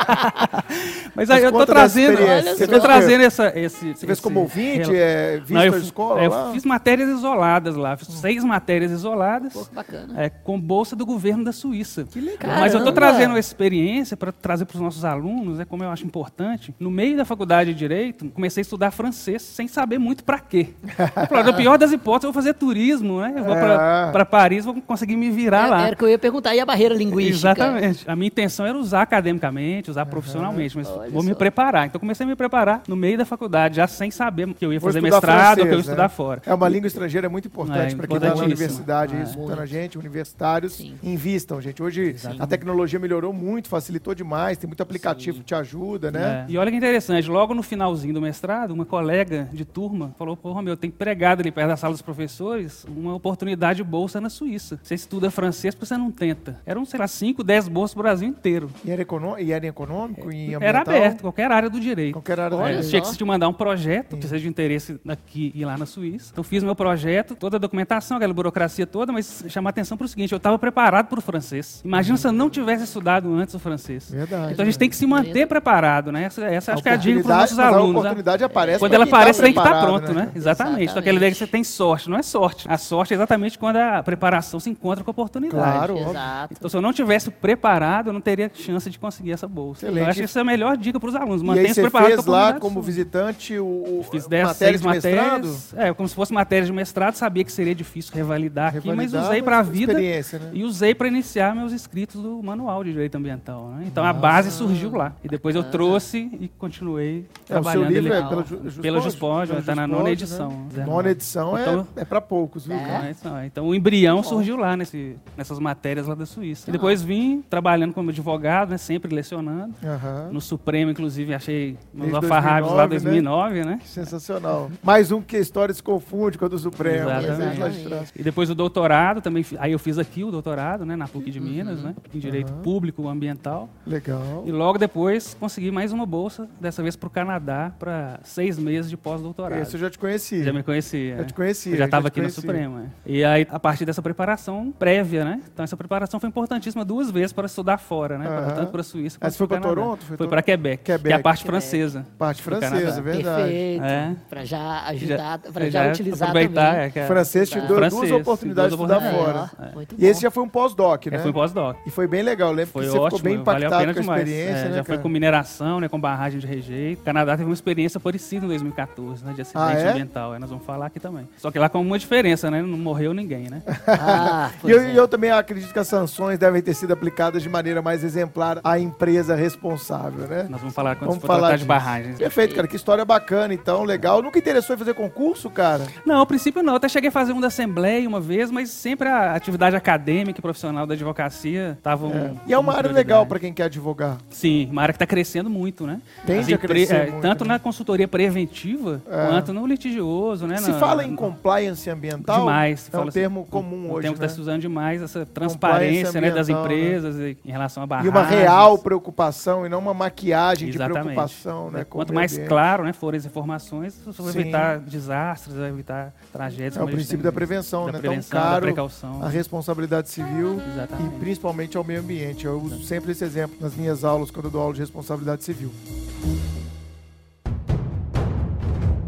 Mas 1.15 1.27
Mas 1.27 1.29
aí 1.29 1.43
eu 1.43 1.51
tô 1.51 1.65
trazendo. 1.65 2.17
Você 2.17 2.67
tô 2.67 2.79
trazendo 2.79 3.23
essa, 3.23 3.51
esse. 3.57 3.89
Você 3.93 4.05
fez 4.05 4.11
esse 4.13 4.21
como 4.21 4.41
ouvinte, 4.41 4.95
é, 4.95 5.37
visto 5.39 5.53
Não, 5.53 5.63
eu, 5.63 5.73
a 5.73 5.77
escola 5.77 6.21
é, 6.21 6.27
eu 6.27 6.51
fiz 6.53 6.63
matérias 6.65 7.09
isoladas 7.09 7.75
lá, 7.75 7.97
fiz 7.97 8.07
seis 8.09 8.43
matérias 8.43 8.91
isoladas. 8.91 9.53
Pô, 9.53 9.65
bacana. 9.73 10.13
é, 10.21 10.29
com 10.29 10.59
bolsa 10.59 10.95
do 10.95 11.05
governo 11.05 11.43
da 11.43 11.51
Suíça. 11.51 12.05
Que 12.05 12.19
legal. 12.21 12.59
Mas 12.59 12.73
eu 12.73 12.79
tô 12.79 12.91
Caramba! 12.93 13.01
trazendo 13.01 13.31
uma 13.31 13.39
experiência 13.39 14.15
para 14.15 14.31
trazer 14.31 14.65
para 14.65 14.75
os 14.75 14.81
nossos 14.81 15.03
alunos, 15.03 15.59
é 15.59 15.65
como 15.65 15.83
eu 15.83 15.89
acho 15.89 16.05
importante. 16.05 16.73
No 16.79 16.89
meio 16.91 17.17
da 17.17 17.25
faculdade 17.25 17.73
de 17.73 17.79
direito, 17.79 18.29
comecei 18.29 18.61
a 18.61 18.63
estudar 18.63 18.91
francês 18.91 19.41
sem 19.41 19.67
saber 19.67 19.97
muito 19.97 20.23
para 20.23 20.39
quê. 20.39 20.69
No 21.47 21.53
pior 21.53 21.77
das 21.77 21.91
hipóteses, 21.93 22.25
eu 22.25 22.33
vou 22.33 22.41
fazer 22.41 22.53
turismo, 22.53 23.21
né? 23.21 23.33
Eu 23.37 23.43
vou 23.43 23.55
É. 23.55 24.11
para 24.11 24.25
Paris, 24.25 24.65
vou 24.65 24.73
conseguir 24.81 25.15
me 25.15 25.29
virar 25.29 25.67
É, 25.67 25.69
lá. 25.69 25.87
Era 25.87 25.95
que 25.95 26.03
eu 26.03 26.09
ia 26.09 26.17
perguntar. 26.19 26.53
E 26.55 26.59
a 26.59 26.65
barreira 26.65 26.93
linguística? 26.93 27.49
Exatamente. 27.51 28.03
A 28.09 28.15
minha 28.15 28.27
intenção 28.27 28.65
era 28.65 28.77
usar 28.77 29.01
academicamente, 29.01 29.89
usar 29.89 29.96
profissionalmente, 30.05 30.75
mas 30.77 30.87
Olha 30.87 31.09
vou 31.09 31.23
me 31.23 31.29
só. 31.31 31.35
preparar. 31.35 31.87
Então 31.87 31.99
comecei 31.99 32.25
a 32.25 32.29
me 32.29 32.35
preparar 32.35 32.83
no 32.87 32.95
meio 32.95 33.17
da 33.17 33.25
faculdade, 33.25 33.75
já 33.77 33.87
sem 33.87 34.11
saber 34.11 34.47
que 34.53 34.65
eu 34.65 34.71
ia 34.73 34.79
Vou 34.79 34.89
fazer 34.89 35.01
mestrado 35.01 35.29
ou 35.49 35.55
que 35.55 35.61
eu 35.61 35.65
ia 35.65 35.67
francês, 35.69 35.85
estudar 35.85 36.03
né? 36.03 36.09
fora. 36.09 36.41
É 36.45 36.53
uma 36.53 36.67
língua 36.69 36.87
estrangeira 36.87 37.29
muito 37.29 37.47
importante 37.47 37.93
É, 37.93 37.95
para 37.97 38.07
quem 38.07 38.17
está 38.17 38.35
na 38.35 38.43
universidade, 38.43 39.15
É. 39.15 39.23
escutando 39.23 39.59
a 39.59 39.65
gente, 39.65 39.97
universitários, 39.97 40.73
Sim. 40.73 40.95
invistam, 41.03 41.61
gente. 41.61 41.81
Hoje 41.81 42.15
a 42.39 42.47
tecnologia 42.47 42.99
melhorou 42.99 43.33
muito, 43.33 43.67
facilitou 43.69 44.13
demais, 44.15 44.57
tem 44.57 44.67
muito 44.67 44.81
aplicativo 44.83 45.39
que 45.39 45.45
te 45.45 45.55
ajuda, 45.55 46.11
né? 46.11 46.45
É. 46.47 46.51
E 46.51 46.57
olha 46.57 46.69
que 46.71 46.77
interessante, 46.77 47.29
logo 47.29 47.53
no 47.53 47.63
finalzinho 47.63 48.13
do 48.13 48.21
mestrado, 48.21 48.71
uma 48.71 48.85
colega 48.85 49.49
de 49.53 49.65
turma 49.65 50.13
falou, 50.17 50.35
pô, 50.37 50.51
Romeu, 50.51 50.75
tem 50.77 50.89
pregado 50.91 51.41
ali 51.41 51.51
perto 51.51 51.67
da 51.69 51.77
sala 51.77 51.93
dos 51.93 52.01
professores 52.01 52.85
uma 52.87 53.13
oportunidade 53.15 53.77
de 53.77 53.83
bolsa 53.83 54.19
na 54.21 54.29
Suíça. 54.29 54.79
Você 54.83 54.95
estuda 54.95 55.29
francês, 55.31 55.73
por 55.75 55.81
que 55.81 55.85
você 55.87 55.97
não 55.97 56.11
tenta? 56.11 56.59
Eram, 56.65 56.85
sei 56.85 56.99
lá, 56.99 57.07
5, 57.07 57.43
10 57.43 57.67
bolsas 57.67 57.93
pro 57.93 58.03
Brasil 58.03 58.27
inteiro. 58.27 58.69
E 58.83 58.91
era, 58.91 59.01
econô- 59.01 59.37
e 59.37 59.51
era 59.51 59.65
em 59.65 59.69
econômico, 59.87 60.31
em 60.31 60.55
ambiental? 60.55 60.67
Era 60.67 60.81
aberto, 60.81 61.21
qualquer 61.21 61.51
área 61.51 61.69
do 61.69 61.79
direito. 61.79 62.13
Qualquer 62.13 62.39
área 62.39 62.57
Olha 62.57 62.77
do 62.77 62.83
só. 62.83 62.89
tinha 62.89 63.01
que 63.01 63.17
te 63.17 63.23
mandar 63.23 63.47
um 63.47 63.53
projeto, 63.53 64.17
precisa 64.17 64.39
de 64.39 64.47
interesse 64.47 64.99
aqui 65.07 65.51
e 65.55 65.63
lá 65.65 65.77
na 65.77 65.85
Suíça. 65.85 66.29
Então 66.31 66.43
fiz 66.43 66.63
meu 66.63 66.75
projeto, 66.75 67.35
toda 67.35 67.57
a 67.57 67.59
documentação, 67.59 68.17
aquela 68.17 68.33
burocracia 68.33 68.85
toda, 68.85 69.11
mas 69.11 69.45
chamar 69.47 69.69
atenção 69.71 69.97
para 69.97 70.05
o 70.05 70.07
seguinte, 70.07 70.31
eu 70.31 70.37
estava 70.37 70.59
preparado 70.59 71.07
para 71.07 71.19
o 71.19 71.21
francês. 71.21 71.81
Imagina 71.83 72.17
se 72.17 72.27
eu 72.27 72.31
não 72.31 72.49
tivesse 72.49 72.83
estudado 72.83 73.33
antes 73.33 73.55
o 73.55 73.59
francês. 73.59 74.11
Verdade. 74.11 74.53
Então 74.53 74.63
a 74.63 74.65
gente 74.65 74.77
tem 74.77 74.89
que 74.89 74.95
se 74.95 75.05
manter 75.05 75.47
preparado, 75.47 76.11
né? 76.11 76.23
Essa, 76.25 76.45
essa 76.45 76.73
acho 76.73 76.83
que 76.83 76.89
é 76.89 76.93
a 76.93 76.95
dica 76.95 77.21
para 77.21 77.31
os 77.31 77.37
nossos 77.37 77.57
mas 77.57 77.65
a 77.65 77.69
alunos. 77.69 77.93
né? 77.93 77.99
oportunidade 77.99 78.43
aparece 78.43 78.79
Quando 78.79 78.93
ela 78.93 79.05
tá 79.07 79.15
aparece, 79.15 79.41
tem 79.41 79.53
que 79.53 79.59
estar 79.59 79.71
preparado, 79.71 79.99
pronto, 79.99 80.13
né? 80.13 80.25
né? 80.25 80.31
Exatamente. 80.35 80.83
Então 80.83 80.99
aquela 80.99 81.15
Exatamente. 81.15 81.17
ideia 81.17 81.31
que 81.31 81.37
você 81.37 81.47
tem 81.47 81.63
sorte. 81.63 82.09
Não 82.09 82.17
é 82.17 82.23
sorte. 82.23 82.65
A 82.69 82.77
sorte 82.77 83.13
é 83.13 83.15
exatamente 83.15 83.57
quando 83.57 83.77
a 83.77 84.03
preparação 84.03 84.59
se 84.59 84.69
encontra 84.69 85.03
com 85.03 85.09
a 85.09 85.13
oportunidade. 85.13 85.61
Claro. 85.61 85.97
Exato. 85.97 86.53
Então, 86.57 86.69
se 86.69 86.77
eu 86.77 86.81
não 86.81 86.93
tivesse 86.93 87.31
preparado, 87.31 88.07
eu 88.07 88.13
não 88.13 88.21
teria 88.21 88.49
chance 88.53 88.89
de 88.89 88.99
conseguir 88.99 89.31
essa 89.31 89.47
bolsa. 89.47 89.76
Excelente. 89.77 89.99
Eu 89.99 90.05
acho 90.07 90.19
que 90.19 90.23
essa 90.25 90.39
é 90.39 90.41
a 90.41 90.45
melhor 90.45 90.75
dica 90.77 90.99
para 90.99 91.09
os 91.09 91.15
alunos. 91.15 91.41
E 91.41 91.43
aí 91.43 91.47
Mantenha-se 91.47 91.73
você 91.75 91.81
preparado 91.81 92.07
fez 92.09 92.25
com 92.25 92.31
a 92.31 92.35
lá 92.35 92.53
como 92.59 92.81
visitante 92.81 93.57
o, 93.59 93.65
o 93.65 94.05
Fiz 94.11 94.27
10, 94.27 94.47
matéria 94.47 94.77
6 94.77 94.81
de 94.81 94.87
mestrado? 94.87 95.31
matérias. 95.47 95.73
É, 95.75 95.93
como 95.93 96.09
se 96.09 96.15
fosse 96.15 96.33
matéria 96.33 96.65
de 96.65 96.73
mestrado, 96.73 97.15
sabia 97.15 97.43
que 97.43 97.51
seria 97.51 97.73
difícil 97.75 98.11
revalidar, 98.13 98.69
aqui, 98.75 98.87
mas 98.87 99.11
Revalidar, 99.11 99.23
usei 99.25 99.41
para 99.41 99.59
a 99.59 99.61
vida 99.61 99.91
experiência, 99.93 100.39
né? 100.39 100.49
e 100.53 100.63
usei 100.63 100.93
para 100.95 101.07
iniciar 101.07 101.55
meus 101.55 101.71
escritos 101.71 102.21
do 102.21 102.41
manual 102.43 102.83
de 102.83 102.91
direito 102.91 103.15
ambiental. 103.15 103.69
né? 103.69 103.83
Então 103.87 104.03
a 104.03 104.11
base 104.13 104.51
surgiu 104.51 104.91
lá. 104.95 105.13
E 105.23 105.27
depois 105.27 105.55
eu 105.55 105.63
trouxe 105.63 106.29
e 106.39 106.47
continuei 106.57 107.19
É, 107.19 107.19
o 107.19 107.23
seu 107.23 107.45
trabalhando 107.61 107.89
livro 107.89 108.07
ele. 108.07 108.13
é 108.13 108.27
pela 108.27 108.43
Ju- 108.43 108.59
Juspod? 108.63 108.81
Pela 108.81 109.01
Juspod, 109.01 109.47
Pela 109.49 109.61
tá 109.61 109.75
na 109.75 109.87
nona 109.87 110.03
né? 110.05 110.11
edição. 110.11 110.67
Nona 110.85 111.09
edição 111.11 111.57
é- 111.57 111.61
Então- 111.61 111.87
é, 111.95 112.05
para 112.05 112.21
poucos, 112.21 112.65
viu, 112.65 112.75
É. 112.75 112.79
cara? 112.83 113.07
É, 113.07 113.11
então, 113.11 113.37
é. 113.37 113.45
Então 113.45 113.67
o 113.67 113.75
embrião 113.75 114.23
surgiu 114.23 114.57
lá 114.57 114.75
nesse, 114.75 115.15
nessas 115.37 115.59
matérias 115.59 116.07
lá 116.07 116.15
da 116.15 116.25
Suíça. 116.25 116.69
E 116.69 116.71
depois 116.71 117.01
vim 117.01 117.43
trabalhando 117.49 117.93
como 117.93 118.09
advogado, 118.09 118.69
né, 118.71 118.77
sempre 118.77 119.13
lecionando. 119.13 119.66
Aham. 119.83 120.29
No 120.31 120.41
Supremo, 120.41 120.91
inclusive, 120.91 121.33
achei 121.33 121.77
Desde 121.93 122.15
alfarrábios 122.15 122.71
lá 122.73 122.85
2009, 122.87 123.63
2009, 123.63 123.65
né? 123.65 123.79
Sensacional. 123.83 124.71
Mais 124.83 125.11
um 125.11 125.21
que 125.21 125.35
a 125.35 125.39
história 125.39 125.73
se 125.73 125.83
confunde 125.83 126.37
com 126.37 126.45
a 126.45 126.47
do 126.47 126.57
Supremo. 126.57 127.09
Exatamente. 127.09 127.77
De 127.77 127.83
trás. 127.83 128.13
E 128.15 128.23
depois 128.23 128.49
o 128.49 128.55
doutorado, 128.55 129.21
também, 129.21 129.45
aí 129.59 129.71
eu 129.71 129.79
fiz 129.79 129.97
aqui 129.97 130.23
o 130.23 130.31
doutorado, 130.31 130.85
né, 130.85 130.95
na 130.95 131.07
PUC 131.07 131.31
de 131.31 131.39
Minas, 131.39 131.81
né, 131.81 131.95
em 132.13 132.19
Direito 132.19 132.51
Aham. 132.51 132.61
Público 132.61 133.07
Ambiental. 133.07 133.69
Legal. 133.85 134.43
E 134.45 134.51
logo 134.51 134.77
depois 134.77 135.35
consegui 135.39 135.71
mais 135.71 135.91
uma 135.91 136.05
bolsa, 136.05 136.47
dessa 136.59 136.81
vez 136.81 136.95
para 136.95 137.07
o 137.07 137.09
Canadá, 137.09 137.71
para 137.77 138.19
seis 138.23 138.57
meses 138.57 138.89
de 138.89 138.97
pós-doutorado. 138.97 139.61
Esse 139.61 139.75
eu 139.75 139.79
já 139.79 139.89
te 139.89 139.99
conheci. 139.99 140.43
Já 140.43 140.53
me 140.53 140.63
conhecia. 140.63 141.15
Eu 141.15 141.21
é. 141.21 141.23
te 141.25 141.33
conhecia, 141.33 141.73
Eu 141.73 141.77
já 141.77 141.85
estava 141.85 142.07
aqui 142.07 142.21
no. 142.21 142.29
Supremo. 142.29 142.79
é. 142.79 142.85
E 143.05 143.23
aí, 143.23 143.47
a 143.49 143.59
partir 143.59 143.85
dessa 143.85 144.01
preparação 144.01 144.71
prévia, 144.77 145.23
né? 145.23 145.41
Então, 145.51 145.63
essa 145.63 145.77
preparação 145.77 146.19
foi 146.19 146.29
importantíssima 146.29 146.83
duas 146.85 147.09
vezes 147.09 147.33
para 147.33 147.45
estudar 147.45 147.77
fora, 147.77 148.17
né? 148.17 148.27
Aham. 148.27 148.55
Tanto 148.55 148.71
para 148.71 148.81
a 148.81 148.83
Suíça 148.83 149.17
quanto 149.19 149.31
você 149.31 149.37
foi 149.37 149.47
para 149.61 149.71
pra 149.73 149.81
Toronto? 149.83 150.05
Foi 150.17 150.27
para 150.27 150.41
Quebec, 150.41 150.83
que 150.83 150.91
é 150.91 150.97
Quebec. 150.97 151.13
a 151.15 151.19
parte 151.19 151.43
Quebec. 151.43 151.61
francesa. 151.61 152.05
Parte 152.17 152.41
francesa, 152.41 153.01
verdade. 153.01 153.43
Perfeito. 153.43 153.83
É. 153.83 154.15
Pra 154.29 154.45
já 154.45 154.83
ajudar, 154.87 155.39
pra 155.39 155.65
É, 155.65 155.71
já, 155.71 155.83
é 155.85 155.89
utilizar 155.91 156.29
aproveitar, 156.29 156.71
também. 156.89 156.91
é, 157.03 157.07
Francês 157.07 157.49
te 157.49 157.59
deu 157.61 157.89
duas 157.89 158.11
oportunidades 158.11 158.75
de 158.77 158.83
estudar 158.83 159.01
fora. 159.11 159.51
É, 159.59 159.73
muito 159.75 159.95
E 159.97 160.05
esse 160.05 160.21
já 160.21 160.31
foi 160.31 160.43
um 160.43 160.49
pós-doc, 160.49 161.05
né? 161.07 161.17
É, 161.17 161.19
foi 161.19 161.33
pós-doc. 161.33 161.77
E 161.85 161.89
foi 161.89 162.07
bem 162.07 162.21
legal. 162.21 162.51
Lembro 162.51 162.71
Foi 162.73 162.83
que 162.85 162.89
você 162.91 162.97
ótimo, 162.97 163.17
ficou 163.19 163.23
bem 163.33 163.43
valeu 163.43 163.67
a 163.67 163.67
impactado 163.67 163.81
pena 163.81 163.93
com 164.05 164.11
a 164.11 164.17
experiência, 164.17 164.51
É, 164.65 164.69
né, 164.69 164.75
já 164.77 164.83
foi 164.83 164.97
com 164.97 165.09
mineração, 165.09 165.79
né, 165.79 165.87
com 165.89 165.99
barragem 165.99 166.39
de 166.39 166.47
rejeito. 166.47 167.01
O 167.01 167.05
Canadá 167.05 167.35
teve 167.37 167.49
uma 167.49 167.53
experiência 167.53 167.99
parecida 167.99 168.45
em 168.45 168.47
2014, 168.47 169.23
né, 169.25 169.33
de 169.33 169.41
acidente 169.41 169.65
Ah, 169.65 169.73
é? 169.73 169.89
ambiental. 169.89 170.35
é, 170.35 170.39
nós 170.39 170.49
vamos 170.49 170.65
falar 170.65 170.87
aqui 170.87 170.99
também. 170.99 171.27
Só 171.37 171.51
que 171.51 171.59
lá 171.59 171.69
com 171.69 171.81
uma 171.81 171.97
diferença, 171.99 172.49
né? 172.51 172.61
Não 172.61 172.77
morreu 172.77 173.13
ninguém, 173.13 173.49
né? 173.49 173.61
Ah, 173.87 174.51
e 174.63 174.95
eu 174.95 175.07
também 175.07 175.31
acredito 175.31 175.71
que 175.73 175.79
as 175.79 175.87
sanções 175.87 176.37
devem 176.39 176.61
ter 176.61 176.73
sido 176.73 176.91
aplicadas 176.93 177.41
de 177.41 177.49
maneira 177.49 177.81
mais 177.81 178.03
exemplar 178.03 178.59
à 178.63 178.79
empresa 178.79 179.35
responsável, 179.47 180.27
né? 180.27 180.47
Nós 180.49 180.59
vamos 180.59 180.75
falar 180.75 180.95
quando 180.95 181.09
Vamos 181.09 181.23
falar 181.25 181.39
tratar 181.39 181.57
de 181.57 181.65
barragens. 181.65 182.17
Perfeito, 182.17 182.53
cara. 182.55 182.67
Que 182.67 182.75
história 182.75 183.03
bacana, 183.05 183.53
então, 183.53 183.83
legal. 183.83 184.21
Nunca 184.21 184.37
interessou 184.39 184.75
em 184.75 184.79
fazer 184.79 184.93
concurso, 184.93 185.49
cara? 185.49 185.85
Não, 186.05 186.21
a 186.21 186.25
princípio 186.25 186.61
não. 186.61 186.75
Até 186.75 186.87
cheguei 186.89 187.09
a 187.09 187.11
fazer 187.11 187.33
um 187.33 187.39
da 187.41 187.47
Assembleia 187.47 188.07
uma 188.07 188.19
vez, 188.19 188.51
mas 188.51 188.69
sempre 188.69 189.07
a 189.07 189.33
atividade 189.33 189.75
acadêmica 189.75 190.39
e 190.39 190.41
profissional 190.41 190.85
da 190.85 190.93
advocacia 190.93 191.75
estavam. 191.77 192.11
É. 192.11 192.31
E 192.47 192.53
é 192.53 192.57
uma 192.57 192.73
área 192.75 192.91
legal 192.91 193.25
para 193.25 193.39
quem 193.39 193.53
quer 193.53 193.63
advogar. 193.63 194.17
Sim, 194.29 194.67
uma 194.71 194.81
área 194.81 194.93
que 194.93 194.97
está 194.97 195.05
crescendo 195.07 195.49
muito, 195.49 195.85
né? 195.87 196.01
Tende 196.25 196.53
a 196.53 196.57
crescer 196.57 196.95
é, 196.95 197.11
muito, 197.11 197.21
Tanto 197.21 197.43
né? 197.43 197.53
na 197.53 197.59
consultoria 197.59 198.07
preventiva, 198.07 199.01
É. 199.09 199.27
quanto 199.27 199.53
no 199.53 199.65
litigioso, 199.65 200.45
né? 200.47 200.57
Se 200.57 200.71
na- 200.71 200.79
fala 200.79 201.03
em 201.05 201.15
compliance 201.15 201.89
ambiental, 201.89 202.39
Demais. 202.39 202.89
é 202.91 202.97
um 202.97 203.01
assim, 203.03 203.11
termo 203.11 203.45
comum 203.49 203.87
um 203.87 203.91
hoje, 203.93 204.01
termo 204.03 204.15
que 204.15 204.21
né? 204.21 204.25
está 204.25 204.35
se 204.35 204.41
usando 204.41 204.61
demais, 204.61 205.01
essa 205.01 205.25
transparência 205.25 206.19
né, 206.21 206.31
das 206.31 206.47
né? 206.47 206.53
empresas 206.53 207.15
e- 207.17 207.37
em 207.45 207.51
relação 207.51 207.83
a 207.83 207.85
E 207.85 207.89
barragens. 207.89 208.13
uma 208.13 208.23
real 208.25 208.77
preocupação 208.77 209.26
e 209.65 209.69
não 209.69 209.79
uma 209.79 209.93
maquiagem 209.93 210.69
de 210.69 210.77
Exatamente. 210.77 211.03
preocupação, 211.03 211.71
né? 211.71 211.83
Quanto 211.83 212.13
mais 212.13 212.33
ambiente. 212.33 212.47
claro 212.47 212.83
né, 212.83 212.93
forem 212.93 213.17
as 213.17 213.25
informações, 213.25 213.99
você 214.05 214.21
vai 214.21 214.31
Sim. 214.31 214.39
evitar 214.39 214.79
desastres, 214.79 215.55
vai 215.55 215.69
evitar 215.69 216.13
tragédias. 216.31 216.77
É 216.77 216.83
o 216.83 216.87
princípio 216.87 217.23
da 217.23 217.31
prevenção, 217.31 217.85
da 217.85 217.93
né? 217.93 217.99
prevenção, 217.99 218.39
Tão 218.39 218.49
caro 218.49 218.61
precaução. 218.65 219.23
a 219.23 219.29
responsabilidade 219.29 220.09
civil 220.09 220.59
Exatamente. 220.73 221.15
e 221.15 221.19
principalmente 221.19 221.77
ao 221.77 221.83
meio 221.83 221.99
ambiente. 221.99 222.45
Eu 222.45 222.59
uso 222.59 222.83
sempre 222.83 223.11
esse 223.11 223.23
exemplo 223.23 223.57
nas 223.59 223.75
minhas 223.75 224.03
aulas 224.03 224.31
quando 224.31 224.45
eu 224.45 224.51
dou 224.51 224.61
aula 224.61 224.73
de 224.73 224.79
responsabilidade 224.81 225.43
civil. 225.43 225.71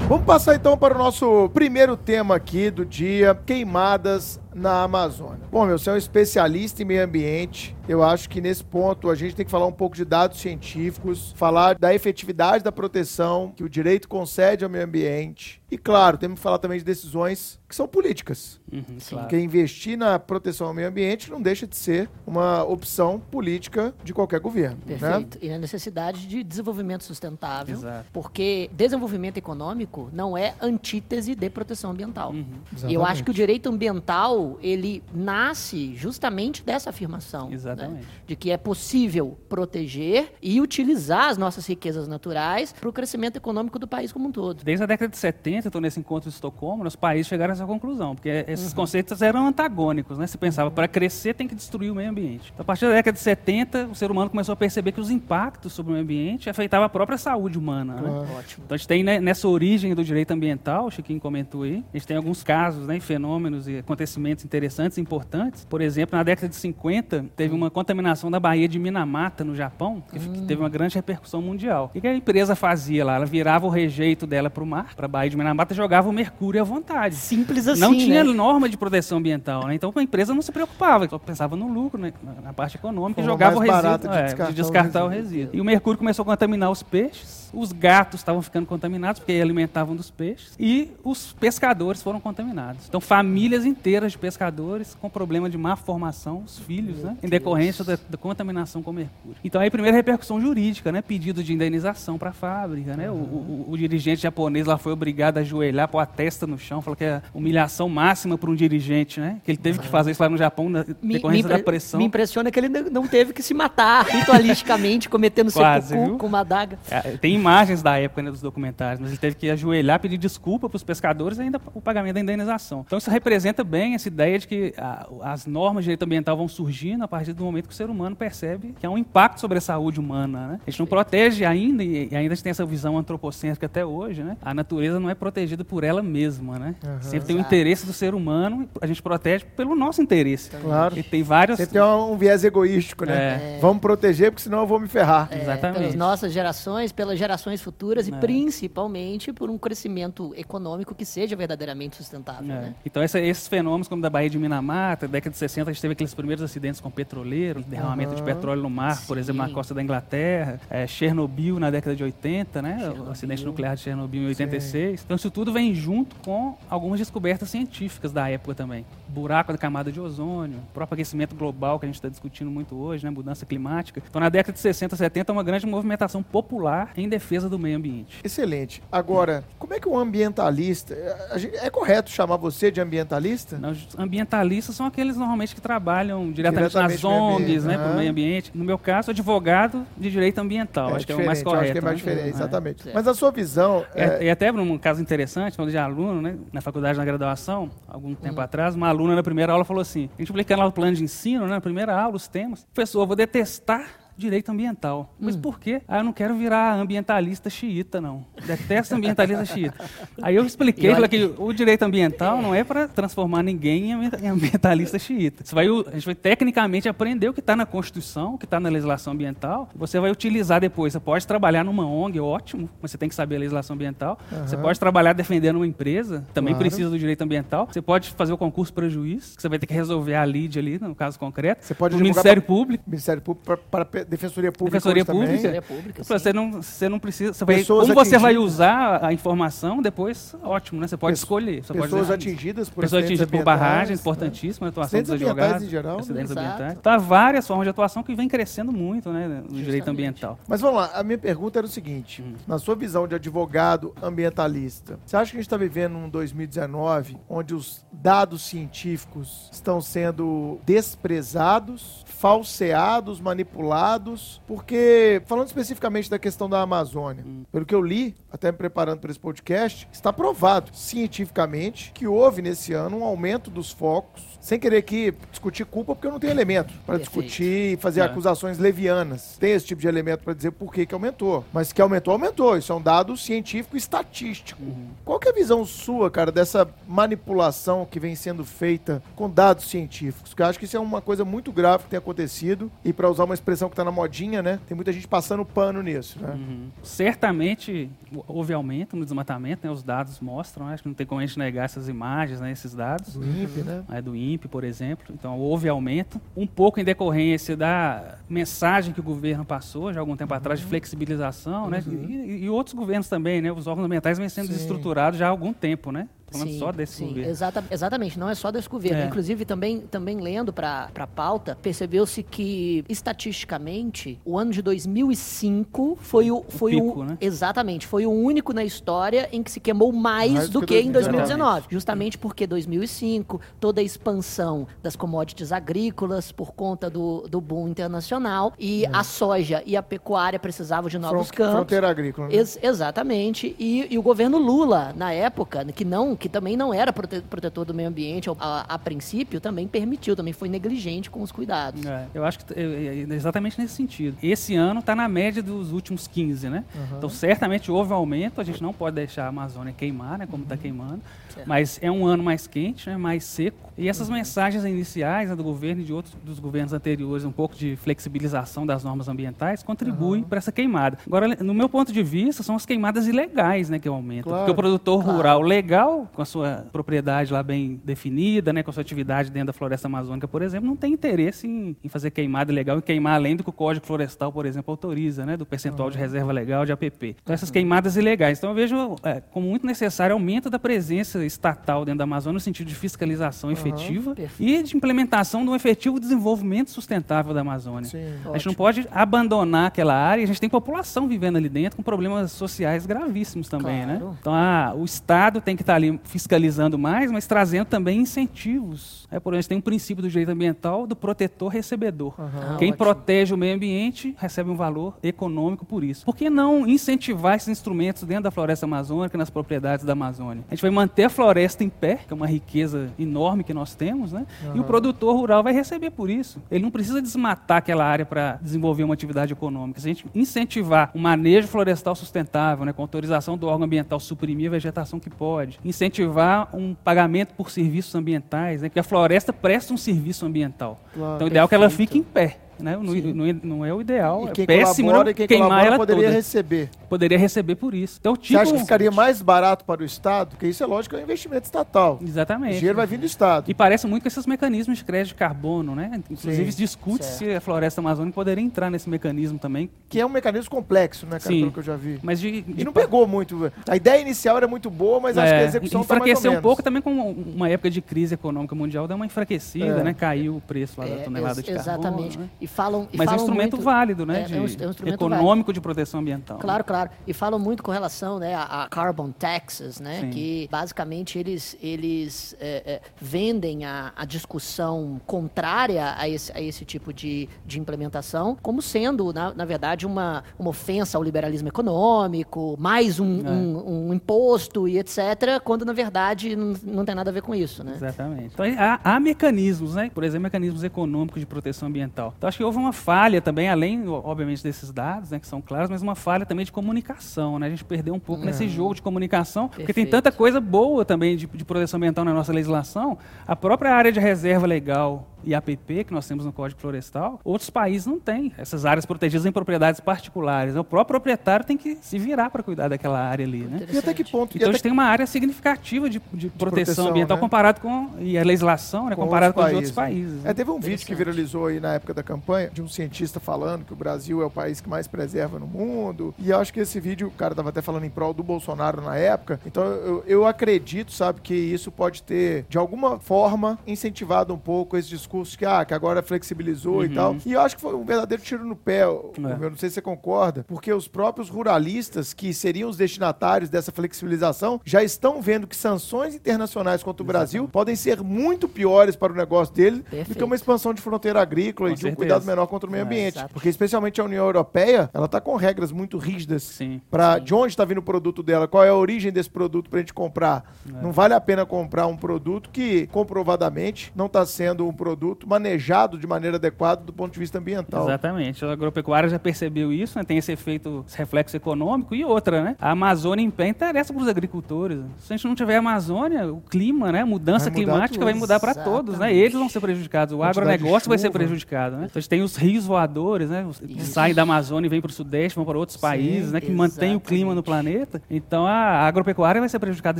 Vamos 0.09 0.25
passar 0.25 0.55
então 0.55 0.75
para 0.75 0.95
o 0.95 0.97
nosso 0.97 1.49
primeiro 1.53 1.95
tema 1.95 2.35
aqui 2.35 2.71
do 2.71 2.83
dia: 2.83 3.35
queimadas 3.45 4.39
na 4.53 4.83
Amazônia. 4.83 5.47
Bom, 5.51 5.65
meu, 5.65 5.77
você 5.77 5.89
é 5.89 5.93
um 5.93 5.97
especialista 5.97 6.81
em 6.81 6.85
meio 6.85 7.03
ambiente. 7.03 7.75
Eu 7.87 8.03
acho 8.03 8.29
que 8.29 8.39
nesse 8.39 8.63
ponto 8.63 9.09
a 9.09 9.15
gente 9.15 9.35
tem 9.35 9.45
que 9.45 9.51
falar 9.51 9.65
um 9.65 9.71
pouco 9.71 9.95
de 9.95 10.05
dados 10.05 10.39
científicos, 10.39 11.33
falar 11.35 11.77
da 11.77 11.93
efetividade 11.93 12.63
da 12.63 12.71
proteção 12.71 13.51
que 13.55 13.63
o 13.63 13.69
direito 13.69 14.07
concede 14.07 14.63
ao 14.63 14.69
meio 14.69 14.85
ambiente. 14.85 15.59
E 15.71 15.77
claro, 15.77 16.17
temos 16.17 16.39
que 16.39 16.43
falar 16.43 16.57
também 16.57 16.79
de 16.79 16.83
decisões 16.83 17.59
que 17.67 17.75
são 17.75 17.87
políticas. 17.87 18.59
Uhum, 18.71 18.83
claro. 18.83 19.25
Porque 19.25 19.39
investir 19.39 19.97
na 19.97 20.17
proteção 20.17 20.67
ao 20.67 20.73
meio 20.73 20.87
ambiente 20.87 21.29
não 21.29 21.39
deixa 21.39 21.67
de 21.67 21.75
ser 21.75 22.09
uma 22.25 22.63
opção 22.63 23.19
política 23.19 23.93
de 24.03 24.13
qualquer 24.13 24.39
governo. 24.39 24.79
Né? 24.85 24.97
Perfeito. 24.97 25.37
E 25.41 25.51
a 25.51 25.59
necessidade 25.59 26.27
de 26.27 26.43
desenvolvimento 26.43 27.03
sustentável. 27.03 27.75
Exato. 27.75 28.07
Porque 28.11 28.69
desenvolvimento 28.73 29.37
econômico 29.37 30.09
não 30.11 30.35
é 30.35 30.55
antítese 30.59 31.35
de 31.35 31.49
proteção 31.49 31.91
ambiental. 31.91 32.31
Uhum. 32.31 32.45
E 32.87 32.93
eu 32.93 33.05
acho 33.05 33.23
que 33.23 33.29
o 33.29 33.33
direito 33.33 33.69
ambiental, 33.69 34.38
ele 34.61 35.03
nasce 35.13 35.95
justamente 35.95 36.63
dessa 36.63 36.89
afirmação. 36.89 37.51
Exatamente. 37.51 38.01
né? 38.01 38.07
De 38.27 38.35
que 38.35 38.51
é 38.51 38.57
possível 38.57 39.37
proteger 39.47 40.33
e 40.41 40.59
utilizar 40.61 41.29
as 41.29 41.37
nossas 41.37 41.65
riquezas 41.67 42.07
naturais 42.07 42.73
para 42.73 42.87
o 42.89 42.93
crescimento 42.93 43.35
econômico 43.37 43.77
do 43.77 43.87
país 43.87 44.11
como 44.11 44.27
um 44.27 44.31
todo. 44.31 44.63
Desde 44.63 44.83
a 44.83 44.87
década 44.87 45.09
de 45.11 45.17
70, 45.17 45.67
eu 45.67 45.69
estou 45.69 45.81
nesse 45.81 45.99
encontro 45.99 46.29
de 46.29 46.35
Estocolmo, 46.35 46.85
os 46.85 46.95
países 46.95 47.27
chegaram 47.27 47.51
a 47.51 47.55
essa 47.55 47.65
conclusão, 47.65 48.15
porque 48.15 48.29
Uhum. 48.29 48.43
esses 48.53 48.73
conceitos 48.73 49.21
eram 49.21 49.45
antagônicos, 49.47 50.17
né? 50.17 50.25
Se 50.27 50.37
pensava, 50.37 50.71
para 50.71 50.87
crescer 50.87 51.33
tem 51.33 51.47
que 51.47 51.55
destruir 51.55 51.91
o 51.91 51.95
meio 51.95 52.09
ambiente. 52.09 52.51
Então, 52.53 52.63
a 52.63 52.65
partir 52.65 52.85
da 52.87 52.93
década 52.93 53.13
de 53.13 53.19
70, 53.19 53.87
o 53.91 53.95
ser 53.95 54.09
humano 54.11 54.29
começou 54.29 54.53
a 54.53 54.55
perceber 54.55 54.91
que 54.91 55.01
os 55.01 55.09
impactos 55.09 55.73
sobre 55.73 55.91
o 55.91 55.93
meio 55.93 56.03
ambiente 56.03 56.49
afetavam 56.49 56.85
a 56.85 56.89
própria 56.89 57.17
saúde 57.17 57.57
humana, 57.57 57.95
né? 57.95 58.09
Ótimo. 58.37 58.63
Então 58.65 58.75
a 58.75 58.77
gente 58.77 58.87
tem 58.87 59.03
né, 59.03 59.19
nessa 59.19 59.47
origem 59.47 59.93
do 59.93 60.03
direito 60.03 60.31
ambiental, 60.31 60.85
o 60.87 60.91
Chiquinho 60.91 61.19
comentou 61.19 61.63
aí, 61.63 61.83
a 61.93 61.97
gente 61.97 62.07
tem 62.07 62.17
alguns 62.17 62.43
casos, 62.43 62.87
né, 62.87 62.99
fenômenos 62.99 63.67
e 63.67 63.77
acontecimentos 63.77 64.28
interessantes 64.45 64.97
e 64.97 65.01
importantes. 65.01 65.65
Por 65.65 65.81
exemplo, 65.81 66.17
na 66.17 66.23
década 66.23 66.47
de 66.47 66.55
50, 66.55 67.25
teve 67.35 67.53
uma 67.53 67.69
contaminação 67.69 68.29
da 68.29 68.39
Baía 68.39 68.67
de 68.67 68.79
Minamata, 68.79 69.43
no 69.43 69.55
Japão, 69.55 70.03
que, 70.11 70.19
que 70.19 70.41
teve 70.41 70.61
uma 70.61 70.69
grande 70.69 70.95
repercussão 70.95 71.41
mundial. 71.41 71.91
O 71.93 72.01
que 72.01 72.07
a 72.07 72.15
empresa 72.15 72.55
fazia 72.55 73.05
lá? 73.05 73.15
Ela 73.15 73.25
virava 73.25 73.65
o 73.65 73.69
rejeito 73.69 74.25
dela 74.27 74.49
para 74.49 74.63
o 74.63 74.67
mar, 74.67 74.95
para 74.95 75.05
a 75.05 75.09
Baía 75.09 75.29
de 75.29 75.37
Minamata, 75.37 75.73
e 75.73 75.77
jogava 75.77 76.09
o 76.09 76.13
mercúrio 76.13 76.61
à 76.61 76.63
vontade. 76.63 77.15
Simples 77.15 77.67
assim, 77.67 77.81
não 77.81 77.95
tinha 77.95 78.23
né? 78.23 78.33
norma 78.33 78.69
de 78.69 78.77
proteção 78.77 79.17
ambiental, 79.17 79.67
né? 79.67 79.75
Então 79.75 79.91
a 79.95 80.03
empresa 80.03 80.33
não 80.33 80.41
se 80.41 80.51
preocupava, 80.51 81.07
só 81.07 81.17
pensava 81.17 81.55
no 81.55 81.67
lucro, 81.67 81.99
né? 81.99 82.13
na- 82.43 82.53
parte 82.53 82.77
econômica, 82.77 83.21
e 83.21 83.23
jogava 83.23 83.57
o 83.57 83.59
resíduo, 83.59 83.97
de 83.97 84.07
é, 84.07 84.23
descartar 84.23 84.45
de 84.45 84.51
o 84.51 84.55
descartar 84.55 85.05
o 85.05 85.07
resíduo. 85.07 85.29
resíduo. 85.37 85.55
E 85.55 85.61
o 85.61 85.65
mercúrio 85.65 85.97
começou 85.97 86.23
a 86.23 86.25
contaminar 86.25 86.69
os 86.69 86.83
peixes, 86.83 87.48
os 87.53 87.71
gatos 87.71 88.19
estavam 88.21 88.41
ficando 88.41 88.65
contaminados 88.65 89.19
porque 89.19 89.33
alimentavam 89.33 89.95
dos 89.95 90.09
peixes 90.09 90.53
e 90.59 90.91
os 91.03 91.33
pescadores 91.33 92.01
foram 92.01 92.19
contaminados. 92.19 92.85
Então 92.87 92.99
famílias 93.01 93.65
inteiras 93.65 94.11
de 94.11 94.17
pescadores 94.17 94.95
com 94.99 95.09
problema 95.09 95.49
de 95.49 95.57
má 95.57 95.75
formação, 95.75 96.43
os 96.45 96.59
filhos, 96.59 96.99
né, 97.03 97.17
em 97.23 97.29
decorrência 97.29 97.83
da, 97.83 97.97
da 98.09 98.17
contaminação 98.17 98.81
com 98.81 98.91
mercúrio. 98.91 99.37
Então 99.43 99.59
aí 99.61 99.67
a 99.67 99.71
primeira 99.71 99.95
repercussão 99.95 100.39
jurídica, 100.41 100.91
né, 100.91 101.01
pedido 101.01 101.43
de 101.43 101.53
indenização 101.53 102.17
para 102.17 102.29
a 102.29 102.33
fábrica, 102.33 102.95
né, 102.95 103.09
o, 103.09 103.13
o- 103.13 103.65
o 103.69 103.77
dirigente 103.77 104.21
japonês 104.21 104.65
lá 104.67 104.77
foi 104.77 104.91
obrigado 104.91 105.37
a 105.37 105.41
ajoelhar, 105.41 105.87
pôr 105.87 105.99
a 105.99 106.05
testa 106.05 106.45
no 106.47 106.57
chão, 106.57 106.81
falou 106.81 106.95
que 106.95 107.03
é 107.03 107.13
a 107.15 107.21
humilhação 107.33 107.87
máxima 107.89 108.37
para 108.37 108.49
um 108.49 108.55
dirigente, 108.55 109.19
né, 109.19 109.37
que 109.43 109.51
ele 109.51 109.57
teve 109.57 109.79
que 109.79 109.87
fazer 109.87 110.11
isso 110.11 110.21
lá 110.21 110.29
no 110.29 110.37
Japão 110.37 110.69
na 110.69 110.85
Me, 111.01 111.13
decorrência 111.13 111.47
me 111.49 111.57
da 111.57 111.63
pressão. 111.63 111.99
me 111.99 112.05
impressiona 112.05 112.51
que 112.51 112.59
ele 112.59 112.69
não 112.69 113.07
teve 113.07 113.33
que 113.33 113.41
se 113.41 113.53
matar 113.53 114.05
ritualisticamente, 114.09 115.09
cometendo 115.09 115.51
Quase, 115.51 115.95
com 115.95 116.25
uma 116.27 116.39
adaga. 116.41 116.77
É, 116.89 117.01
Tem 117.17 117.38
imagens 117.39 117.81
da 117.81 117.97
época 117.97 118.21
né, 118.21 118.29
dos 118.31 118.41
documentários, 118.41 118.99
mas 118.99 119.09
ele 119.09 119.17
teve 119.19 119.35
que 119.35 119.49
ajoelhar, 119.49 119.99
pedir 119.99 120.17
desculpa 120.17 120.69
para 120.69 120.75
os 120.77 120.83
pescadores 120.83 121.37
e 121.37 121.41
ainda 121.41 121.59
o 121.73 121.81
pagamento 121.81 122.15
da 122.15 122.21
indenização. 122.21 122.83
Então 122.85 122.97
isso 122.97 123.09
representa 123.09 123.63
bem 123.63 123.95
essa 123.95 124.07
ideia 124.07 124.37
de 124.37 124.47
que 124.47 124.73
a- 124.77 125.07
as 125.23 125.45
normas 125.45 125.83
de 125.83 125.85
direito 125.89 126.03
ambiental 126.03 126.35
vão 126.37 126.47
surgindo 126.47 127.03
a 127.03 127.07
partir 127.07 127.33
do 127.33 127.43
momento 127.43 127.67
que 127.67 127.73
o 127.73 127.77
ser 127.77 127.89
humano 127.89 128.15
percebe 128.15 128.75
que 128.79 128.85
há 128.85 128.89
um 128.89 128.97
impacto 128.97 129.39
sobre 129.39 129.57
a 129.57 129.61
saúde 129.61 129.99
humana. 129.99 130.47
Né? 130.47 130.59
A 130.65 130.69
gente 130.69 130.79
não 130.79 130.87
protege 130.87 131.45
ainda, 131.45 131.83
e 131.83 132.09
ainda 132.15 132.33
a 132.33 132.35
gente 132.35 132.43
tem 132.43 132.51
essa 132.51 132.65
visão 132.65 132.97
antropocêntrica 132.97 133.65
até 133.65 133.85
hoje, 133.85 134.23
né? 134.23 134.37
a 134.41 134.53
natureza 134.53 134.99
não 134.99 135.09
é 135.09 135.15
protegida 135.15 135.63
por 135.63 135.83
ela 135.83 136.01
mesma. 136.03 136.59
Né? 136.59 136.75
Aham. 136.85 137.01
Sempre 137.01 137.27
tem 137.27 137.35
o 137.37 137.39
interesse 137.39 137.85
do 137.85 137.93
ser 137.93 138.13
humano, 138.13 138.63
e 138.63 138.69
a 138.81 138.87
gente 138.87 139.01
protege 139.01 139.45
pelo 139.55 139.75
nosso 139.75 140.01
interesse. 140.01 140.49
Claro. 140.49 140.97
E 140.97 141.03
tem 141.03 141.23
várias... 141.23 141.57
Você 141.59 141.67
tem 141.67 141.81
um, 141.81 142.13
um 142.13 142.17
viés 142.17 142.43
egoístico, 142.43 143.05
né? 143.05 143.55
É. 143.57 143.59
Vamos 143.61 143.79
proteger, 143.81 144.31
porque 144.31 144.43
senão 144.43 144.59
eu 144.59 144.67
vou 144.67 144.79
me 144.79 144.87
ferrar. 144.87 145.27
É, 145.31 145.41
Exatamente. 145.41 145.79
pelas 145.79 145.95
nossas 145.95 146.31
gerações, 146.33 146.91
pelas 146.91 147.17
gerações 147.29 147.61
futuras 147.61 148.07
e 148.07 148.11
É. 148.13 148.17
principalmente 148.17 149.31
por 149.31 149.51
um 149.51 149.57
crescimento 149.57 150.33
econômico 150.35 150.95
que 150.95 151.05
seja 151.05 151.35
verdadeiramente 151.35 151.95
sustentável. 151.95 152.51
É. 152.51 152.59
Né? 152.61 152.75
Então, 152.83 153.03
essa- 153.03 153.19
esses 153.19 153.47
fenômenos, 153.47 153.87
como 153.87 154.01
da 154.01 154.09
Baía 154.09 154.29
de 154.31 154.39
Minamata, 154.39 155.07
década 155.07 155.31
de 155.31 155.37
60, 155.37 155.69
a 155.69 155.73
gente 155.73 155.81
teve 155.81 155.91
aqueles 155.91 156.13
primeiros 156.15 156.43
acidentes 156.43 156.81
com 156.81 156.89
petroleiro, 156.89 157.61
derramamento 157.61 158.15
de 158.15 158.21
Aham. 158.23 158.33
petróleo 158.33 158.63
no 158.63 158.69
mar, 158.69 158.99
por 159.05 159.17
exemplo, 159.19 159.41
na 159.43 159.47
Sim. 159.47 159.53
costa 159.53 159.73
da 159.75 159.83
Inglaterra, 159.83 160.59
é, 160.71 160.87
Chernobyl 160.87 161.59
na 161.59 161.69
década 161.69 161.95
de 161.95 162.03
80, 162.03 162.61
né? 162.63 162.91
O 163.05 163.11
acidente 163.11 163.45
nuclear 163.45 163.75
de 163.75 163.81
Chernobyl 163.83 164.23
em 164.23 164.27
86. 164.27 165.03
Então, 165.05 165.15
isso 165.15 165.29
tudo 165.29 165.53
vem 165.53 165.75
junto 165.75 166.15
com 166.25 166.57
algumas 166.67 166.99
descobertas 166.99 167.47
científicas 167.51 168.11
da 168.11 168.27
época 168.27 168.55
também. 168.55 168.83
Buraco 169.07 169.51
da 169.51 169.57
camada 169.57 169.91
de 169.91 169.99
ozônio, 169.99 170.59
próprio 170.73 170.95
aquecimento 170.95 171.35
global 171.35 171.79
que 171.79 171.85
a 171.85 171.87
gente 171.87 171.95
está 171.95 172.09
discutindo 172.09 172.49
muito 172.49 172.75
hoje, 172.75 173.03
né? 173.05 173.11
Mudança 173.11 173.45
climática. 173.45 174.01
Então, 174.09 174.19
na 174.19 174.29
década 174.29 174.53
de 174.53 174.59
60, 174.59 174.95
70, 174.95 175.31
uma 175.31 175.43
grande 175.43 175.65
movimentação 175.67 176.23
popular 176.23 176.91
em 176.95 177.07
defesa 177.19 177.49
do 177.49 177.59
meio 177.59 177.77
ambiente. 177.77 178.17
Excelente. 178.23 178.81
Agora, 178.91 179.43
como 179.59 179.73
é 179.73 179.79
que 179.79 179.87
um 179.87 179.97
ambientalista. 179.97 180.95
gente- 181.37 181.55
É 181.57 181.69
correto 181.69 182.09
chamar 182.09 182.37
você 182.37 182.71
de 182.71 182.79
ambientalista? 182.79 183.57
Não, 183.57 183.73
ambientalistas 183.97 184.75
são 184.75 184.85
aqueles 184.85 185.17
normalmente 185.17 185.53
que 185.53 185.61
trabalham 185.61 186.31
diretamente, 186.31 186.69
Diretamente 186.71 187.03
nas 187.03 187.03
ONGs, 187.03 187.65
né, 187.65 187.75
aham. 187.75 187.83
para 187.83 187.93
o 187.93 187.97
meio 187.97 188.11
ambiente. 188.11 188.51
No 188.55 188.63
meu 188.63 188.77
caso, 188.77 189.11
advogado 189.11 189.85
de 189.97 190.09
direito 190.09 190.39
ambiental. 190.39 190.95
acho 190.95 191.05
que 191.05 191.11
é 191.11 191.15
o 191.15 191.25
mais 191.25 191.43
correto. 191.43 191.63
Acho 191.63 191.71
que 191.73 191.77
é 191.77 191.81
mais 191.81 191.93
né? 192.03 192.11
diferente, 192.11 192.27
É. 192.33 192.35
exatamente. 192.35 192.83
Certo. 192.83 192.95
Mas 192.95 193.07
a 193.07 193.13
sua 193.13 193.31
visão. 193.31 193.85
É, 193.93 194.03
é, 194.05 194.23
E 194.25 194.29
até 194.29 194.51
num 194.51 194.77
caso 194.77 195.01
interessante, 195.01 195.55
quando 195.55 195.67
eu 195.67 195.71
de 195.71 195.77
aluno, 195.77 196.21
né, 196.21 196.35
na 196.53 196.61
faculdade, 196.61 196.97
na 196.97 197.05
graduação, 197.05 197.69
algum 197.87 198.15
tempo 198.15 198.39
atrás, 198.39 198.75
uma 198.75 198.87
aluna 198.87 199.15
na 199.15 199.23
primeira 199.23 199.51
aula 199.53 199.65
falou 199.65 199.81
assim: 199.81 200.09
a 200.17 200.21
gente 200.21 200.31
aplicando 200.31 200.59
lá 200.59 200.65
o 200.67 200.71
plano 200.71 200.95
de 200.95 201.03
ensino, 201.03 201.43
né, 201.45 201.49
na 201.51 201.61
primeira 201.61 201.93
aula, 201.99 202.15
os 202.15 202.27
temas, 202.27 202.65
professor, 202.73 203.01
eu 203.01 203.07
vou 203.07 203.15
detestar 203.15 203.85
direito 204.19 204.51
ambiental. 204.51 205.13
Mas 205.19 205.35
por 205.35 205.59
quê? 205.59 205.81
Ah, 205.87 205.99
eu 205.99 206.03
não 206.03 206.13
quero 206.13 206.35
virar 206.35 206.73
ambientalista 206.75 207.49
xiita, 207.49 207.99
não. 208.01 208.25
Detesto 208.45 208.93
ambientalista 208.95 209.45
xiita. 209.45 209.85
Aí 210.21 210.35
eu 210.35 210.45
expliquei, 210.45 210.91
olha 210.91 211.07
que 211.07 211.33
o 211.37 211.53
direito 211.53 211.83
ambiental 211.83 212.41
não 212.41 212.53
é 212.53 212.63
para 212.63 212.87
transformar 212.87 213.41
ninguém 213.43 213.91
em 213.91 213.93
ambi- 213.93 214.17
em 214.23 214.27
ambientalista 214.27 214.99
xiita. 214.99 215.43
Você 215.45 215.55
vai, 215.55 215.65
a 215.67 215.91
gente 215.93 216.05
vai 216.05 216.15
tecnicamente 216.15 216.87
aprender 216.89 217.29
o 217.29 217.33
que 217.33 217.39
está 217.39 217.55
na 217.55 217.65
Constituição, 217.65 218.35
o 218.35 218.37
que 218.37 218.45
está 218.45 218.59
na 218.59 218.69
legislação 218.69 219.13
ambiental. 219.13 219.69
Você 219.75 219.99
vai 219.99 220.11
utilizar 220.11 220.59
depois. 220.59 220.93
Você 220.93 220.99
pode 220.99 221.25
trabalhar 221.25 221.63
numa 221.63 221.85
ONG, 221.87 222.19
ótimo, 222.19 222.69
mas 222.81 222.91
você 222.91 222.97
tem 222.97 223.07
que 223.07 223.15
saber 223.15 223.37
a 223.37 223.39
legislação 223.39 223.73
ambiental. 223.75 224.19
Você 224.45 224.55
Aham. 224.55 224.63
pode 224.63 224.79
trabalhar 224.79 225.13
defendendo 225.13 225.55
uma 225.55 225.67
empresa, 225.67 226.25
também 226.33 226.53
Claro. 226.53 226.65
precisa 226.69 226.89
do 226.89 226.99
direito 226.99 227.21
ambiental. 227.21 227.67
Você 227.71 227.81
pode 227.81 228.09
fazer 228.11 228.33
o 228.33 228.37
concurso 228.37 228.73
para 228.73 228.89
juiz, 228.89 229.35
que 229.35 229.41
você 229.41 229.47
vai 229.47 229.57
ter 229.59 229.65
que 229.67 229.73
resolver 229.73 230.15
a 230.15 230.25
lide 230.25 230.59
ali, 230.59 230.77
no 230.79 230.93
caso 230.95 231.17
concreto. 231.17 231.63
Você 231.65 231.73
pode 231.73 231.93
o 231.93 231.97
advogar 231.97 232.13
Ministério 232.13 232.41
Público. 232.41 232.83
Ministério 232.87 233.21
Público 233.21 233.57
para 233.71 233.85
Defensoria 234.09 234.51
Pública 234.51 234.77
Defensoria. 234.77 235.05
Pública. 235.05 235.31
Defensoria 235.31 235.61
Pública. 235.61 236.03
Você 236.03 236.33
não, 236.33 236.61
você 236.61 236.89
não 236.89 236.99
precisa. 236.99 237.33
Você 237.33 237.45
vai, 237.45 237.63
como 237.63 237.93
você 237.93 238.17
vai 238.17 238.31
atingidas. 238.33 238.53
usar 238.53 239.05
a 239.05 239.13
informação, 239.13 239.81
depois, 239.81 240.35
ótimo, 240.43 240.81
né? 240.81 240.87
Você 240.87 240.97
pode 240.97 241.13
Pessoas- 241.13 241.23
escolher. 241.23 241.63
Você 241.63 241.73
pode 241.73 241.83
Pessoas 241.83 242.01
dizer, 242.01 242.13
atingidas 242.13 242.69
por 242.69 242.81
Pessoas 242.81 243.03
atingidas 243.05 243.29
por 243.29 243.43
barragens, 243.43 243.99
né? 243.99 244.01
importantíssima 244.01 244.67
a 244.67 244.69
atuação 244.69 245.01
dos 245.01 245.11
advogados. 245.11 245.63
em 245.63 245.69
geral, 245.69 245.95
né? 245.97 246.01
Acidentes 246.01 246.31
ambientais. 246.31 246.77
Então, 246.79 246.91
há 246.93 246.97
várias 246.97 247.47
formas 247.47 247.65
de 247.65 247.69
atuação 247.69 248.03
que 248.03 248.15
vem 248.15 248.27
crescendo 248.27 248.71
muito 248.71 249.11
né, 249.11 249.43
no 249.49 249.55
direito 249.61 249.87
ambiental. 249.89 250.37
Mas 250.47 250.59
vamos 250.61 250.77
lá, 250.81 250.91
a 250.93 251.03
minha 251.03 251.17
pergunta 251.17 251.59
era 251.59 251.65
o 251.65 251.69
seguinte: 251.69 252.21
Hum. 252.21 252.33
na 252.47 252.57
sua 252.57 252.75
visão 252.75 253.07
de 253.07 253.15
advogado 253.15 253.93
ambientalista, 254.01 254.99
você 255.05 255.15
acha 255.15 255.31
que 255.31 255.37
a 255.37 255.39
gente 255.39 255.47
está 255.47 255.57
vivendo 255.57 255.95
um 255.97 256.09
2019 256.09 257.17
onde 257.29 257.53
os 257.53 257.85
dados 257.91 258.41
científicos 258.43 259.49
estão 259.51 259.79
sendo 259.81 260.59
desprezados, 260.65 262.03
falseados, 262.05 263.19
manipulados? 263.19 263.98
Porque, 264.47 265.21
falando 265.25 265.47
especificamente 265.47 266.09
da 266.09 266.17
questão 266.19 266.49
da 266.49 266.61
Amazônia, 266.61 267.23
Hum. 267.25 267.43
pelo 267.51 267.65
que 267.65 267.75
eu 267.75 267.81
li, 267.81 268.15
até 268.31 268.51
me 268.51 268.57
preparando 268.57 268.99
para 268.99 269.11
esse 269.11 269.19
podcast, 269.19 269.87
está 269.91 270.11
provado 270.13 270.71
cientificamente 270.73 271.91
que 271.93 272.07
houve 272.07 272.41
nesse 272.41 272.73
ano 272.73 272.97
um 272.99 273.03
aumento 273.03 273.49
dos 273.49 273.71
focos, 273.71 274.23
sem 274.39 274.59
querer 274.59 274.77
aqui 274.77 275.13
discutir 275.31 275.65
culpa, 275.65 275.93
porque 275.93 276.07
eu 276.07 276.11
não 276.11 276.19
tenho 276.19 276.31
elemento 276.31 276.73
para 276.85 276.97
discutir 276.97 277.73
e 277.73 277.77
fazer 277.77 278.01
É. 278.01 278.03
acusações 278.03 278.57
levianas. 278.57 279.37
Tem 279.39 279.51
esse 279.51 279.65
tipo 279.65 279.81
de 279.81 279.87
elemento 279.87 280.23
para 280.23 280.33
dizer 280.33 280.51
por 280.51 280.73
que, 280.73 280.85
que 280.85 280.93
aumentou. 280.93 281.43
Mas 281.51 281.73
que 281.73 281.81
aumentou, 281.81 282.13
aumentou. 282.13 282.57
Isso 282.57 282.71
é 282.71 282.75
um 282.75 282.81
dado 282.81 283.15
científico 283.17 283.75
e 283.75 283.79
estatístico. 283.79 284.61
Qual 285.03 285.19
que 285.19 285.27
é 285.27 285.31
a 285.31 285.35
visão 285.35 285.65
sua, 285.65 286.09
cara, 286.09 286.31
dessa 286.31 286.67
manipulação 286.87 287.85
que 287.89 287.99
vem 287.99 288.15
sendo 288.15 288.45
feita 288.45 289.01
com 289.15 289.29
dados 289.29 289.65
científicos? 289.69 290.29
Porque 290.29 290.41
eu 290.41 290.45
acho 290.47 290.59
que 290.59 290.65
isso 290.65 290.77
é 290.77 290.79
uma 290.79 291.01
coisa 291.01 291.25
muito 291.25 291.51
grave 291.51 291.83
que 291.83 291.89
tem 291.89 291.97
acontecido. 291.99 292.71
E 292.85 292.93
para 292.93 293.09
usar 293.09 293.25
uma 293.25 293.33
expressão 293.33 293.69
que 293.69 293.75
tá 293.79 293.85
na 293.85 293.91
modinha, 293.91 294.41
né? 294.41 294.59
Tem 294.67 294.75
muita 294.75 294.91
gente 294.91 295.07
passando 295.07 295.45
pano 295.45 295.81
nisso, 295.81 296.19
né? 296.21 296.33
Uhum. 296.33 296.69
Certamente 296.83 297.89
houve 298.27 298.53
aumento 298.53 298.95
no 298.95 299.03
desmatamento, 299.03 299.65
né, 299.65 299.71
os 299.71 299.83
dados 299.83 300.19
mostram, 300.19 300.67
acho 300.67 300.83
que 300.83 300.89
não 300.89 300.95
tem 300.95 301.05
como 301.05 301.21
a 301.21 301.25
gente 301.25 301.37
negar 301.37 301.65
essas 301.65 301.87
imagens, 301.87 302.41
né, 302.41 302.51
esses 302.51 302.73
dados. 302.73 303.15
Do 303.15 303.23
INPE, 303.23 303.61
né? 303.61 303.83
né, 303.87 304.01
do 304.01 304.15
INPE, 304.15 304.47
por 304.47 304.63
exemplo. 304.63 305.05
Então, 305.13 305.37
houve 305.39 305.69
aumento, 305.69 306.19
um 306.35 306.47
pouco 306.47 306.79
em 306.79 306.83
decorrência 306.83 307.55
da 307.55 308.17
mensagem 308.27 308.93
que 308.93 308.99
o 308.99 309.03
governo 309.03 309.45
passou 309.45 309.93
já 309.93 309.99
há 309.99 310.01
algum 310.01 310.15
tempo 310.15 310.33
atrás 310.33 310.59
de 310.59 310.65
flexibilização, 310.65 311.69
né, 311.69 311.83
e, 311.87 312.45
e 312.45 312.49
outros 312.49 312.75
governos 312.75 313.07
também, 313.07 313.41
né, 313.41 313.51
os 313.51 313.67
órgãos 313.67 313.85
ambientais 313.85 314.17
vêm 314.17 314.29
sendo 314.29 314.47
Sim. 314.47 314.55
estruturados 314.55 315.19
já 315.19 315.27
há 315.27 315.29
algum 315.29 315.53
tempo, 315.53 315.91
né, 315.91 316.07
falando 316.31 316.47
Sim, 316.49 316.59
só 316.59 316.71
desse 316.71 316.93
sim, 316.93 317.07
governo. 317.09 317.29
exata- 317.31 317.63
exatamente, 317.71 318.19
não 318.19 318.29
é 318.29 318.35
só 318.35 318.51
desse 318.51 318.69
governo. 318.69 319.01
É. 319.03 319.05
Inclusive, 319.07 319.45
também, 319.45 319.81
também 319.81 320.17
lendo 320.19 320.51
para 320.53 320.89
a 320.95 321.07
pauta, 321.07 321.57
percebeu-se 321.61 322.23
que, 322.23 322.83
estatisticamente, 322.89 324.19
o 324.25 324.37
ano 324.37 324.51
de 324.51 324.61
2005 324.61 325.97
foi 326.01 326.31
o. 326.31 326.43
Foi 326.49 326.75
o, 326.75 326.81
pico, 326.83 327.03
né? 327.03 327.17
Exatamente, 327.21 327.85
foi 327.87 328.05
o 328.05 328.11
único 328.11 328.53
na 328.53 328.63
história 328.63 329.29
em 329.31 329.41
que 329.43 329.51
se 329.51 329.59
queimou 329.59 329.91
mais, 329.91 330.31
Mais 330.33 330.49
do 330.49 330.61
que, 330.61 330.67
que 330.81 330.87
em 330.87 330.91
2019. 330.91 331.17
2019. 331.27 331.67
Justamente 331.69 332.17
porque 332.17 332.45
2005, 332.47 333.39
toda 333.59 333.81
a 333.81 333.83
expansão 333.83 334.67
das 334.81 334.95
commodities 334.95 335.51
agrícolas 335.51 336.31
por 336.31 336.53
conta 336.53 336.89
do, 336.89 337.27
do 337.29 337.39
boom 337.41 337.67
internacional 337.67 338.53
e 338.59 338.85
a 338.91 339.03
soja 339.03 339.61
e 339.65 339.75
a 339.77 339.83
pecuária 339.83 340.39
precisavam 340.39 340.89
de 340.89 340.97
novos 340.97 341.27
Fron- 341.27 341.37
campos. 341.37 341.53
Fronteira 341.55 341.89
agrícola. 341.89 342.27
Né? 342.27 342.35
Ex- 342.35 342.59
exatamente. 342.61 343.55
E, 343.59 343.87
e 343.93 343.97
o 343.97 344.01
governo 344.01 344.37
Lula, 344.37 344.93
na 344.95 345.11
época, 345.11 345.65
que 345.65 345.85
não, 345.85 346.15
que 346.19 346.29
também 346.29 346.55
não 346.57 346.73
era 346.73 346.91
prote- 346.91 347.21
protetor 347.21 347.65
do 347.65 347.73
meio 347.73 347.87
ambiente, 347.89 348.29
a, 348.39 348.65
a 348.67 348.77
princípio, 348.77 349.39
também 349.39 349.67
permitiu, 349.67 350.15
também 350.15 350.33
foi 350.33 350.49
negligente 350.49 351.09
com 351.09 351.21
os 351.21 351.31
cuidados. 351.31 351.85
É, 351.85 352.07
eu 352.13 352.25
acho 352.25 352.39
que 352.39 352.53
é, 352.53 352.61
é, 353.09 353.15
exatamente 353.15 353.59
nesse 353.59 353.73
sentido. 353.75 354.17
Esse 354.21 354.55
ano 354.55 354.81
está 354.81 354.95
na 354.95 355.07
média 355.07 355.41
dos 355.41 355.71
últimos 355.71 356.07
15, 356.07 356.49
né? 356.49 356.63
Então, 356.97 357.09
certamente 357.09 357.71
houve 357.71 357.93
um 357.93 357.95
aumento, 357.95 358.41
a 358.41 358.43
gente 358.43 358.61
não 358.61 358.73
pode 358.73 358.95
deixar 358.97 359.25
a 359.25 359.27
Amazônia 359.29 359.73
queimar, 359.73 360.17
né, 360.19 360.27
como 360.29 360.43
está 360.43 360.57
queimando, 360.57 361.01
Certo. 361.39 361.47
mas 361.47 361.79
é 361.81 361.91
um 361.91 362.05
ano 362.05 362.23
mais 362.23 362.47
quente, 362.47 362.89
né, 362.89 362.97
mais 362.97 363.23
seco. 363.23 363.69
E 363.77 363.87
essas 363.87 364.09
mensagens 364.09 364.65
iniciais 364.65 365.29
né, 365.29 365.35
do 365.35 365.43
governo 365.43 365.81
e 365.81 365.85
de 365.85 365.93
outros 365.93 366.13
dos 366.23 366.37
governos 366.39 366.73
anteriores, 366.73 367.23
um 367.23 367.31
pouco 367.31 367.55
de 367.55 367.75
flexibilização 367.77 368.65
das 368.65 368.83
normas 368.83 369.07
ambientais, 369.07 369.63
contribuem 369.63 370.21
para 370.23 370.37
essa 370.37 370.51
queimada. 370.51 370.97
Agora, 371.05 371.27
no 371.41 371.53
meu 371.53 371.69
ponto 371.69 371.91
de 371.93 372.03
vista, 372.03 372.43
são 372.43 372.55
as 372.55 372.65
queimadas 372.65 373.07
ilegais 373.07 373.69
né, 373.69 373.79
que 373.79 373.87
aumentam. 373.87 374.23
Claro. 374.31 374.39
Porque 374.39 374.51
o 374.51 374.55
produtor 374.55 375.03
Claro. 375.03 375.17
rural 375.17 375.41
legal, 375.41 376.09
com 376.13 376.21
a 376.21 376.25
sua 376.25 376.65
propriedade 376.71 377.31
lá 377.31 377.41
bem 377.41 377.79
definida, 377.83 378.51
né, 378.51 378.63
com 378.63 378.69
a 378.69 378.73
sua 378.73 378.81
atividade 378.81 379.29
dentro 379.31 379.47
da 379.47 379.53
floresta 379.53 379.87
amazônica, 379.87 380.27
por 380.27 380.41
exemplo, 380.41 380.67
não 380.67 380.75
tem 380.75 380.93
interesse 380.93 381.47
em, 381.47 381.75
em 381.83 381.87
fazer 381.89 382.11
queimada 382.11 382.51
ilegal 382.51 382.79
e 382.79 382.81
queimar 382.81 383.13
além 383.15 383.35
do 383.35 383.43
que 383.43 383.49
o 383.49 383.53
Código 383.53 383.85
Florestal, 383.85 384.31
por 384.31 384.45
exemplo, 384.45 384.71
autoriza, 384.71 385.25
né, 385.25 385.37
do 385.37 385.45
percentual 385.45 385.89
de 385.89 385.97
reserva 385.97 386.31
legal 386.31 386.65
de 386.65 386.71
APP. 386.71 387.15
Então, 387.23 387.33
essas 387.33 387.49
queimadas 387.49 387.95
ilegais. 387.95 388.37
Então, 388.37 388.49
eu 388.49 388.55
vejo 388.55 388.95
é, 389.03 389.21
como 389.31 389.47
muito 389.47 389.65
necessário 389.65 390.13
aumento 390.13 390.49
da 390.49 390.59
presença 390.59 391.23
estatal 391.29 391.85
dentro 391.85 391.99
da 391.99 392.03
Amazônia 392.03 392.35
no 392.35 392.39
sentido 392.39 392.67
de 392.67 392.75
fiscalização 392.75 393.51
efetiva 393.51 394.13
perfeito. 394.13 394.51
e 394.51 394.63
de 394.63 394.75
implementação 394.75 395.43
de 395.43 395.49
um 395.49 395.55
efetivo 395.55 395.99
desenvolvimento 395.99 396.71
sustentável 396.71 397.33
da 397.33 397.41
Amazônia. 397.41 397.89
Sim. 397.89 398.13
A 398.25 398.37
gente 398.37 398.47
não 398.47 398.53
pode 398.53 398.87
abandonar 398.91 399.67
aquela 399.67 399.95
área. 399.95 400.23
A 400.23 400.27
gente 400.27 400.39
tem 400.39 400.49
população 400.49 401.07
vivendo 401.07 401.37
ali 401.37 401.49
dentro 401.49 401.77
com 401.77 401.83
problemas 401.83 402.31
sociais 402.31 402.85
gravíssimos 402.85 403.47
também, 403.47 403.85
né? 403.85 403.97
Claro. 403.97 404.17
Então, 404.19 404.33
ah, 404.33 404.73
o 404.75 404.83
Estado 404.83 405.41
tem 405.41 405.55
que 405.55 405.63
estar 405.63 405.75
ali 405.75 405.99
fiscalizando 406.03 406.77
mais, 406.77 407.11
mas 407.11 407.25
trazendo 407.27 407.65
também 407.65 407.99
incentivos. 407.99 409.07
É, 409.11 409.19
por 409.19 409.33
exemplo, 409.33 409.49
tem 409.49 409.57
um 409.57 409.61
princípio 409.61 410.01
do 410.01 410.09
direito 410.09 410.29
ambiental 410.29 410.85
do 410.85 410.95
protetor-recebedor. 410.95 412.13
Ah, 412.17 412.55
Quem 412.57 412.69
ótimo. 412.69 412.77
protege 412.77 413.33
o 413.33 413.37
meio 413.37 413.55
ambiente 413.55 414.15
recebe 414.17 414.49
um 414.49 414.55
valor 414.55 414.97
econômico 415.01 415.65
por 415.65 415.83
isso. 415.83 416.05
Por 416.05 416.15
que 416.15 416.29
não 416.29 416.67
incentivar 416.67 417.35
esses 417.35 417.49
instrumentos 417.49 418.03
dentro 418.03 418.23
da 418.23 418.31
floresta 418.31 418.65
amazônica, 418.65 419.17
nas 419.17 419.29
propriedades 419.29 419.85
da 419.85 419.93
Amazônia? 419.93 420.43
A 420.49 420.55
gente 420.55 420.61
vai 420.61 420.71
manter 420.71 421.05
a 421.05 421.09
floresta 421.19 421.65
em 421.65 421.69
pé, 421.69 421.99
que 422.07 422.13
é 422.13 422.15
uma 422.15 422.25
riqueza 422.25 422.89
enorme 422.97 423.43
que 423.43 423.53
nós 423.53 423.75
temos, 423.75 424.13
né? 424.13 424.25
E 424.55 424.59
o 424.59 424.63
produtor 424.63 425.17
rural 425.17 425.43
vai 425.43 425.51
receber 425.51 425.91
por 425.91 426.09
isso. 426.09 426.41
Ele 426.49 426.63
não 426.63 426.71
precisa 426.71 427.01
desmatar 427.01 427.57
aquela 427.57 427.83
área 427.83 428.05
para 428.05 428.39
desenvolver 428.41 428.85
uma 428.85 428.93
atividade 428.93 429.33
econômica. 429.33 429.81
Se 429.81 429.87
a 429.87 429.93
gente 429.93 430.05
incentivar 430.15 430.91
o 430.95 430.99
manejo 430.99 431.49
florestal 431.49 431.93
sustentável, 431.93 432.63
né, 432.63 432.71
com 432.71 432.81
autorização 432.81 433.37
do 433.37 433.47
órgão 433.47 433.65
ambiental 433.65 433.99
suprimir 433.99 434.47
a 434.47 434.51
vegetação 434.51 434.97
que 434.97 435.09
pode, 435.09 435.59
incentivar 435.65 436.47
um 436.55 436.73
pagamento 436.73 437.33
por 437.33 437.51
serviços 437.51 437.93
ambientais, 437.93 438.61
né, 438.61 438.69
que 438.69 438.79
a 438.79 438.83
floresta 438.83 439.33
presta 439.33 439.73
um 439.73 439.77
serviço 439.77 440.25
ambiental. 440.25 440.79
Claro. 440.93 441.15
Então, 441.15 441.27
o 441.27 441.29
ideal 441.29 441.45
é 441.45 441.49
que 441.49 441.55
ela 441.55 441.69
fique 441.69 441.97
em 441.97 442.03
pé. 442.03 442.37
Né? 442.59 442.77
Não, 442.77 442.93
não 443.13 443.25
é- 443.25 443.35
não 443.43 443.65
é 443.65 443.73
o 443.73 443.81
ideal, 443.81 444.25
E 444.25 444.29
é 444.29 444.31
quem 444.31 444.45
péssimo 444.45 444.87
colabora 444.89 445.09
não 445.09 445.13
quem 445.13 445.27
queimar 445.27 445.65
ela 445.65 445.77
poderia 445.77 446.03
toda. 446.03 446.15
receber. 446.15 446.69
Poderia 446.89 447.17
receber 447.17 447.55
por 447.55 447.73
isso. 447.73 447.97
Então, 447.99 448.15
Você 448.15 448.21
tipo, 448.21 448.39
acha 448.39 448.51
que 448.53 448.59
ficaria 448.59 448.91
mais 448.91 449.21
barato 449.21 449.63
para 449.65 449.81
o 449.81 449.85
Estado? 449.85 450.29
Porque 450.31 450.47
isso 450.47 450.63
é 450.63 450.65
lógico, 450.65 450.95
é 450.95 450.99
um 450.99 451.03
investimento 451.03 451.45
estatal. 451.45 451.99
O 452.01 452.03
Exatamente. 452.03 452.57
dinheiro 452.57 452.75
vai 452.75 452.85
vir 452.87 452.97
do 452.99 453.05
Estado. 453.05 453.49
E 453.49 453.53
parece 453.53 453.87
muito 453.87 454.03
com 454.03 454.07
esses 454.07 454.25
mecanismos 454.25 454.77
de 454.79 454.83
crédito 454.83 455.09
de 455.09 455.15
carbono, 455.15 455.75
né? 455.75 456.01
Inclusive 456.09 456.51
discute-se 456.53 457.09
Certo. 457.19 457.31
se 457.31 457.35
a 457.35 457.41
floresta 457.41 457.79
amazônica 457.81 458.13
poderia 458.13 458.43
entrar 458.43 458.69
nesse 458.69 458.89
mecanismo 458.89 459.37
também. 459.39 459.69
Que 459.87 459.99
é 459.99 460.05
um 460.05 460.09
mecanismo 460.09 460.49
complexo, 460.49 461.05
né, 461.05 461.11
cara, 461.19 461.21
Sim. 461.21 461.39
pelo 461.41 461.51
que 461.51 461.59
eu 461.59 461.63
já 461.63 461.75
vi. 461.75 461.99
Mas 462.03 462.19
de, 462.19 462.41
de 462.41 462.61
E 462.61 462.65
não 462.65 462.73
pegou 462.73 463.07
muito. 463.07 463.51
A 463.67 463.75
ideia 463.75 464.01
inicial 464.01 464.37
era 464.37 464.47
muito 464.47 464.69
boa, 464.69 464.99
mas 464.99 465.17
acho 465.17 465.27
que 465.31 465.33
a 465.37 465.41
É, 465.41 465.45
execução 465.45 465.81
tá 465.83 465.95
enfraqueceu 465.95 466.31
menos. 466.31 466.39
um 466.39 466.41
pouco 466.41 466.61
também 466.63 466.81
com 466.81 466.91
uma 467.11 467.49
época 467.49 467.69
de 467.69 467.81
crise 467.81 468.13
econômica 468.15 468.53
mundial, 468.55 468.87
deu 468.87 468.95
uma 468.95 469.05
enfraquecida, 469.05 469.65
É. 469.65 469.83
né? 469.83 469.93
Caiu 469.93 470.35
o 470.37 470.41
preço 470.41 470.79
lá 470.79 470.85
da 470.87 470.93
É, 470.95 470.97
tonelada 470.97 471.41
de 471.41 471.51
carbono. 471.51 471.61
Exatamente. 471.79 472.17
né? 472.19 472.29
Falam, 472.53 472.87
e 472.91 472.97
Mas 472.97 473.07
é 473.07 473.11
um 473.11 473.13
falam 473.13 473.23
instrumento 473.23 473.51
muito- 473.53 473.63
válido, 473.63 474.05
né? 474.05 474.21
É, 474.21 474.23
de 474.25 474.33
é 474.33 474.37
um- 474.37 474.39
é 474.39 474.41
um 474.43 474.45
instrumento 474.69 474.93
econômico 474.95 475.53
de 475.53 475.61
proteção 475.61 475.99
ambiental. 475.99 476.37
Claro, 476.39 476.63
claro. 476.63 476.89
E 477.07 477.13
falam 477.13 477.39
muito 477.39 477.63
com 477.63 477.71
relação 477.71 478.19
né, 478.19 478.33
a, 478.35 478.63
a 478.63 478.69
carbon 478.69 479.11
taxes, 479.11 479.79
né? 479.79 480.01
Sim. 480.01 480.09
Que 480.09 480.47
basicamente 480.51 481.17
eles, 481.17 481.57
eles 481.61 482.35
é, 482.39 482.63
é, 482.65 482.81
vendem 482.99 483.65
a, 483.65 483.93
a 483.95 484.05
discussão 484.05 484.99
contrária 485.05 485.93
a 485.97 486.07
esse, 486.09 486.31
a 486.35 486.41
esse 486.41 486.65
tipo 486.65 486.91
de, 486.93 487.29
de 487.45 487.59
implementação 487.59 488.37
como 488.41 488.61
sendo, 488.61 489.13
na, 489.13 489.33
na 489.33 489.45
verdade, 489.45 489.85
uma, 489.85 490.23
uma 490.37 490.49
ofensa 490.49 490.97
ao 490.97 491.03
liberalismo 491.03 491.47
econômico, 491.47 492.55
mais 492.59 492.99
um, 492.99 493.25
É. 493.25 493.29
um, 493.29 493.87
um 493.89 493.93
imposto 493.93 494.67
e 494.67 494.77
etc., 494.79 495.39
quando 495.43 495.65
na 495.65 495.73
verdade 495.73 496.35
não, 496.35 496.53
não 496.63 496.85
tem 496.85 496.95
nada 496.95 497.09
a 497.09 497.13
ver 497.13 497.21
com 497.21 497.33
isso, 497.35 497.63
né? 497.63 497.73
Exatamente. 497.75 498.31
Então, 498.33 498.45
há, 498.57 498.79
há 498.83 498.99
mecanismos, 498.99 499.75
né? 499.75 499.89
Por 499.93 500.03
exemplo, 500.03 500.23
mecanismos 500.23 500.63
econômicos 500.63 501.19
de 501.19 501.25
proteção 501.25 501.67
ambiental. 501.67 502.13
Então, 502.17 502.27
acho 502.27 502.37
que 502.39 502.43
houve 502.45 502.57
uma 502.57 502.71
falha 502.71 503.19
também, 503.21 503.49
além, 503.49 503.85
obviamente, 503.89 504.41
desses 504.41 504.71
dados, 504.71 505.11
né, 505.11 505.19
que 505.19 505.27
são 505.27 505.41
claros, 505.41 505.69
mas 505.69 505.81
uma 505.81 505.93
falha 505.93 506.25
também 506.25 506.45
de 506.45 506.53
comunicação, 506.53 507.37
né? 507.37 507.47
A 507.47 507.49
gente 507.49 507.65
perdeu 507.65 507.93
um 507.93 507.99
pouco 507.99 508.23
nesse 508.23 508.47
jogo 508.47 508.73
de 508.73 508.81
comunicação, 508.81 509.49
porque 509.49 509.73
tem 509.73 509.83
Perfeito. 509.83 509.91
tanta 509.91 510.09
coisa 510.09 510.39
boa 510.39 510.85
também 510.85 511.17
de, 511.17 511.27
de 511.27 511.43
proteção 511.43 511.77
ambiental 511.77 512.05
na 512.05 512.13
nossa 512.13 512.31
legislação. 512.31 512.97
A 513.27 513.35
própria 513.35 513.75
área 513.75 513.91
de 513.91 513.99
reserva 513.99 514.47
legal 514.47 515.05
IAPP 515.25 515.85
que 515.85 515.93
nós 515.93 516.07
temos 516.07 516.25
no 516.25 516.31
Código 516.31 516.59
Florestal, 516.59 517.19
outros 517.23 517.49
países 517.49 517.85
não 517.85 517.99
têm 517.99 518.33
essas 518.37 518.65
áreas 518.65 518.85
protegidas 518.85 519.25
em 519.25 519.31
propriedades 519.31 519.79
particulares. 519.79 520.55
O 520.55 520.63
próprio 520.63 520.99
proprietário 520.99 521.45
tem 521.45 521.57
que 521.57 521.77
se 521.81 521.99
virar 521.99 522.29
para 522.29 522.41
cuidar 522.41 522.67
daquela 522.67 522.99
área 522.99 523.25
ali, 523.25 523.41
né? 523.41 523.67
E 523.71 523.77
até 523.77 523.93
que 523.93 524.03
ponto? 524.03 524.35
Então 524.35 524.49
a 524.49 524.51
gente 524.51 524.63
tem 524.63 524.71
uma 524.71 524.85
área 524.85 525.05
significativa 525.05 525.89
de, 525.89 526.01
de 526.13 526.29
proteção, 526.29 526.39
proteção, 526.39 526.87
ambiental 526.87 527.17
né? 527.17 527.21
comparado 527.21 527.61
com 527.61 527.91
e 527.99 528.17
a 528.17 528.23
legislação, 528.23 528.89
né, 528.89 528.95
com 528.95 529.03
comparado 529.03 529.33
com 529.33 529.43
os 529.43 529.53
outros 529.53 529.71
países. 529.71 530.23
né? 530.23 530.31
É, 530.31 530.33
teve 530.33 530.49
um 530.49 530.59
vídeo 530.59 530.85
que 530.85 530.95
viralizou 530.95 531.47
aí 531.47 531.59
na 531.59 531.73
época 531.73 531.93
da 531.93 532.03
campanha 532.03 532.49
de 532.49 532.61
um 532.61 532.67
cientista 532.67 533.19
falando 533.19 533.65
que 533.65 533.73
o 533.73 533.75
Brasil 533.75 534.21
é 534.21 534.25
o 534.25 534.31
país 534.31 534.61
que 534.61 534.69
mais 534.69 534.87
preserva 534.87 535.39
no 535.39 535.47
mundo. 535.47 536.13
E 536.17 536.29
eu 536.29 536.37
acho 536.37 536.53
que 536.53 536.59
esse 536.59 536.79
vídeo, 536.79 537.07
o 537.07 537.11
cara 537.11 537.35
tava 537.35 537.49
até 537.49 537.61
falando 537.61 537.85
em 537.85 537.89
prol 537.89 538.13
do 538.13 538.23
Bolsonaro 538.23 538.81
na 538.81 538.95
época. 538.95 539.39
Então 539.45 539.63
eu, 539.63 540.03
eu 540.07 540.27
acredito, 540.27 540.91
sabe, 540.91 541.21
que 541.21 541.33
isso 541.33 541.71
pode 541.71 542.03
ter, 542.03 542.45
de 542.49 542.57
alguma 542.57 542.99
forma, 542.99 543.59
incentivado 543.67 544.33
um 544.33 544.37
pouco 544.37 544.77
esse 544.77 544.89
discurso 544.89 545.08
que, 545.37 545.45
ah, 545.45 545.65
que 545.65 545.73
agora 545.73 546.01
flexibilizou 546.01 546.83
e 546.83 546.87
Uhum. 546.87 546.93
tal. 546.93 547.15
E 547.25 547.33
eu 547.33 547.41
acho 547.41 547.55
que 547.55 547.61
foi 547.61 547.73
um 547.75 547.83
verdadeiro 547.83 548.21
tiro 548.23 548.45
no 548.45 548.55
pé. 548.55 548.87
o- 548.87 549.11
É. 549.17 549.43
Eu 549.45 549.49
não 549.49 549.57
sei 549.57 549.69
se 549.69 549.75
você 549.75 549.81
concorda, 549.81 550.45
porque 550.47 550.71
os 550.71 550.87
próprios 550.87 551.29
ruralistas, 551.29 552.13
que 552.13 552.33
seriam 552.33 552.69
os 552.69 552.77
destinatários 552.77 553.49
dessa 553.49 553.71
flexibilização, 553.71 554.61
já 554.63 554.83
estão 554.83 555.21
vendo 555.21 555.47
que 555.47 555.55
sanções 555.55 556.15
internacionais 556.15 556.83
contra 556.83 557.03
o 557.03 557.05
Brasil 557.05 557.47
podem 557.47 557.75
ser 557.75 558.01
muito 558.01 558.47
piores 558.47 558.95
para 558.95 559.11
o 559.11 559.15
negócio 559.15 559.53
dele 559.53 559.77
do 559.77 559.83
que 559.83 559.89
Perfeito. 559.89 560.25
uma 560.25 560.35
expansão 560.35 560.73
de 560.73 560.81
fronteira 560.81 561.21
agrícola 561.21 561.69
Com 561.69 561.73
e 561.73 561.75
de 561.77 561.81
um 561.85 561.89
certeza. 561.89 561.95
cuidado 561.97 562.25
menor 562.25 562.47
contra 562.47 562.67
o 562.67 562.71
meio 562.71 562.81
É, 562.81 562.85
ambiente. 562.85 563.17
exato. 563.17 563.33
Porque 563.33 563.49
especialmente 563.49 563.99
a 563.99 564.03
União 564.03 564.25
Europeia, 564.25 564.89
ela 564.93 565.07
tá 565.07 565.19
com 565.19 565.35
regras 565.35 565.71
muito 565.71 565.97
rígidas 565.97 566.59
para 566.89 567.19
de 567.19 567.33
onde 567.33 567.53
está 567.53 567.65
vindo 567.65 567.79
o 567.79 567.83
produto 567.83 568.21
dela, 568.21 568.47
qual 568.47 568.63
é 568.63 568.69
a 568.69 568.75
origem 568.75 569.11
desse 569.11 569.29
produto 569.29 569.69
para 569.69 569.79
a 569.79 569.81
gente 569.81 569.93
comprar. 569.93 570.43
É. 570.67 570.81
Não 570.81 570.91
vale 570.91 571.13
a 571.13 571.21
pena 571.21 571.45
comprar 571.45 571.87
um 571.87 571.97
produto 571.97 572.49
que 572.49 572.87
comprovadamente 572.87 573.91
não 573.95 574.05
está 574.05 574.25
sendo 574.25 574.67
um 574.67 574.73
produto 574.73 574.98
manejado 575.25 575.97
de 575.97 576.05
maneira 576.07 576.37
adequada 576.37 576.83
do 576.83 576.93
ponto 576.93 577.13
de 577.13 577.19
vista 577.19 577.37
ambiental. 577.37 577.83
Exatamente. 577.83 578.43
A 578.45 578.51
agropecuária 578.51 579.09
já 579.09 579.19
percebeu 579.19 579.71
isso, 579.71 579.97
né? 579.97 580.03
tem 580.03 580.17
esse 580.17 580.31
efeito, 580.31 580.83
esse 580.87 580.97
reflexo 580.97 581.35
econômico. 581.35 581.93
E 581.95 582.03
outra, 582.05 582.43
né? 582.43 582.55
A 582.59 582.71
Amazônia 582.71 583.23
em 583.23 583.29
pé 583.29 583.47
interessa 583.47 583.93
para 583.93 584.01
os 584.01 584.07
agricultores. 584.07 584.79
Se 584.99 585.13
a 585.13 585.17
gente 585.17 585.27
não 585.27 585.35
tiver 585.35 585.57
Amazônia, 585.57 586.31
o 586.31 586.41
clima, 586.41 586.91
né? 586.91 587.01
A 587.01 587.05
mudança 587.05 587.49
climática 587.51 587.93
tudo. 587.93 588.03
vai 588.05 588.13
mudar 588.13 588.39
para 588.39 588.53
todos, 588.55 588.97
né? 588.97 589.07
Exatamente. 589.07 589.19
Eles 589.19 589.33
vão 589.33 589.49
ser 589.49 589.59
prejudicados. 589.59 590.13
O 590.13 590.23
agronegócio 590.23 590.89
vai 590.89 590.97
ser 590.97 591.09
prejudicado, 591.11 591.75
né? 591.77 591.85
Então 591.85 591.99
a 591.99 591.99
gente 591.99 592.09
tem 592.09 592.21
os 592.21 592.35
rios 592.35 592.65
voadores, 592.65 593.29
né? 593.29 593.45
Os- 593.45 593.59
Que 593.59 593.73
Isso. 593.79 593.91
saem 593.91 594.13
da 594.13 594.23
Amazônia 594.23 594.67
e 594.67 594.69
vêm 594.69 594.81
para 594.81 594.89
o 594.89 594.93
Sudeste, 594.93 595.35
vão 595.35 595.45
para 595.45 595.57
outros 595.57 595.77
países, 595.77 596.31
né? 596.31 596.39
Que 596.41 596.51
mantém 596.51 596.95
o 596.95 596.99
clima 596.99 597.35
no 597.35 597.43
planeta. 597.43 598.01
Então 598.09 598.45
a 598.47 598.53
agropecuária 598.87 599.39
vai 599.41 599.49
ser 599.49 599.59
prejudicada 599.59 599.99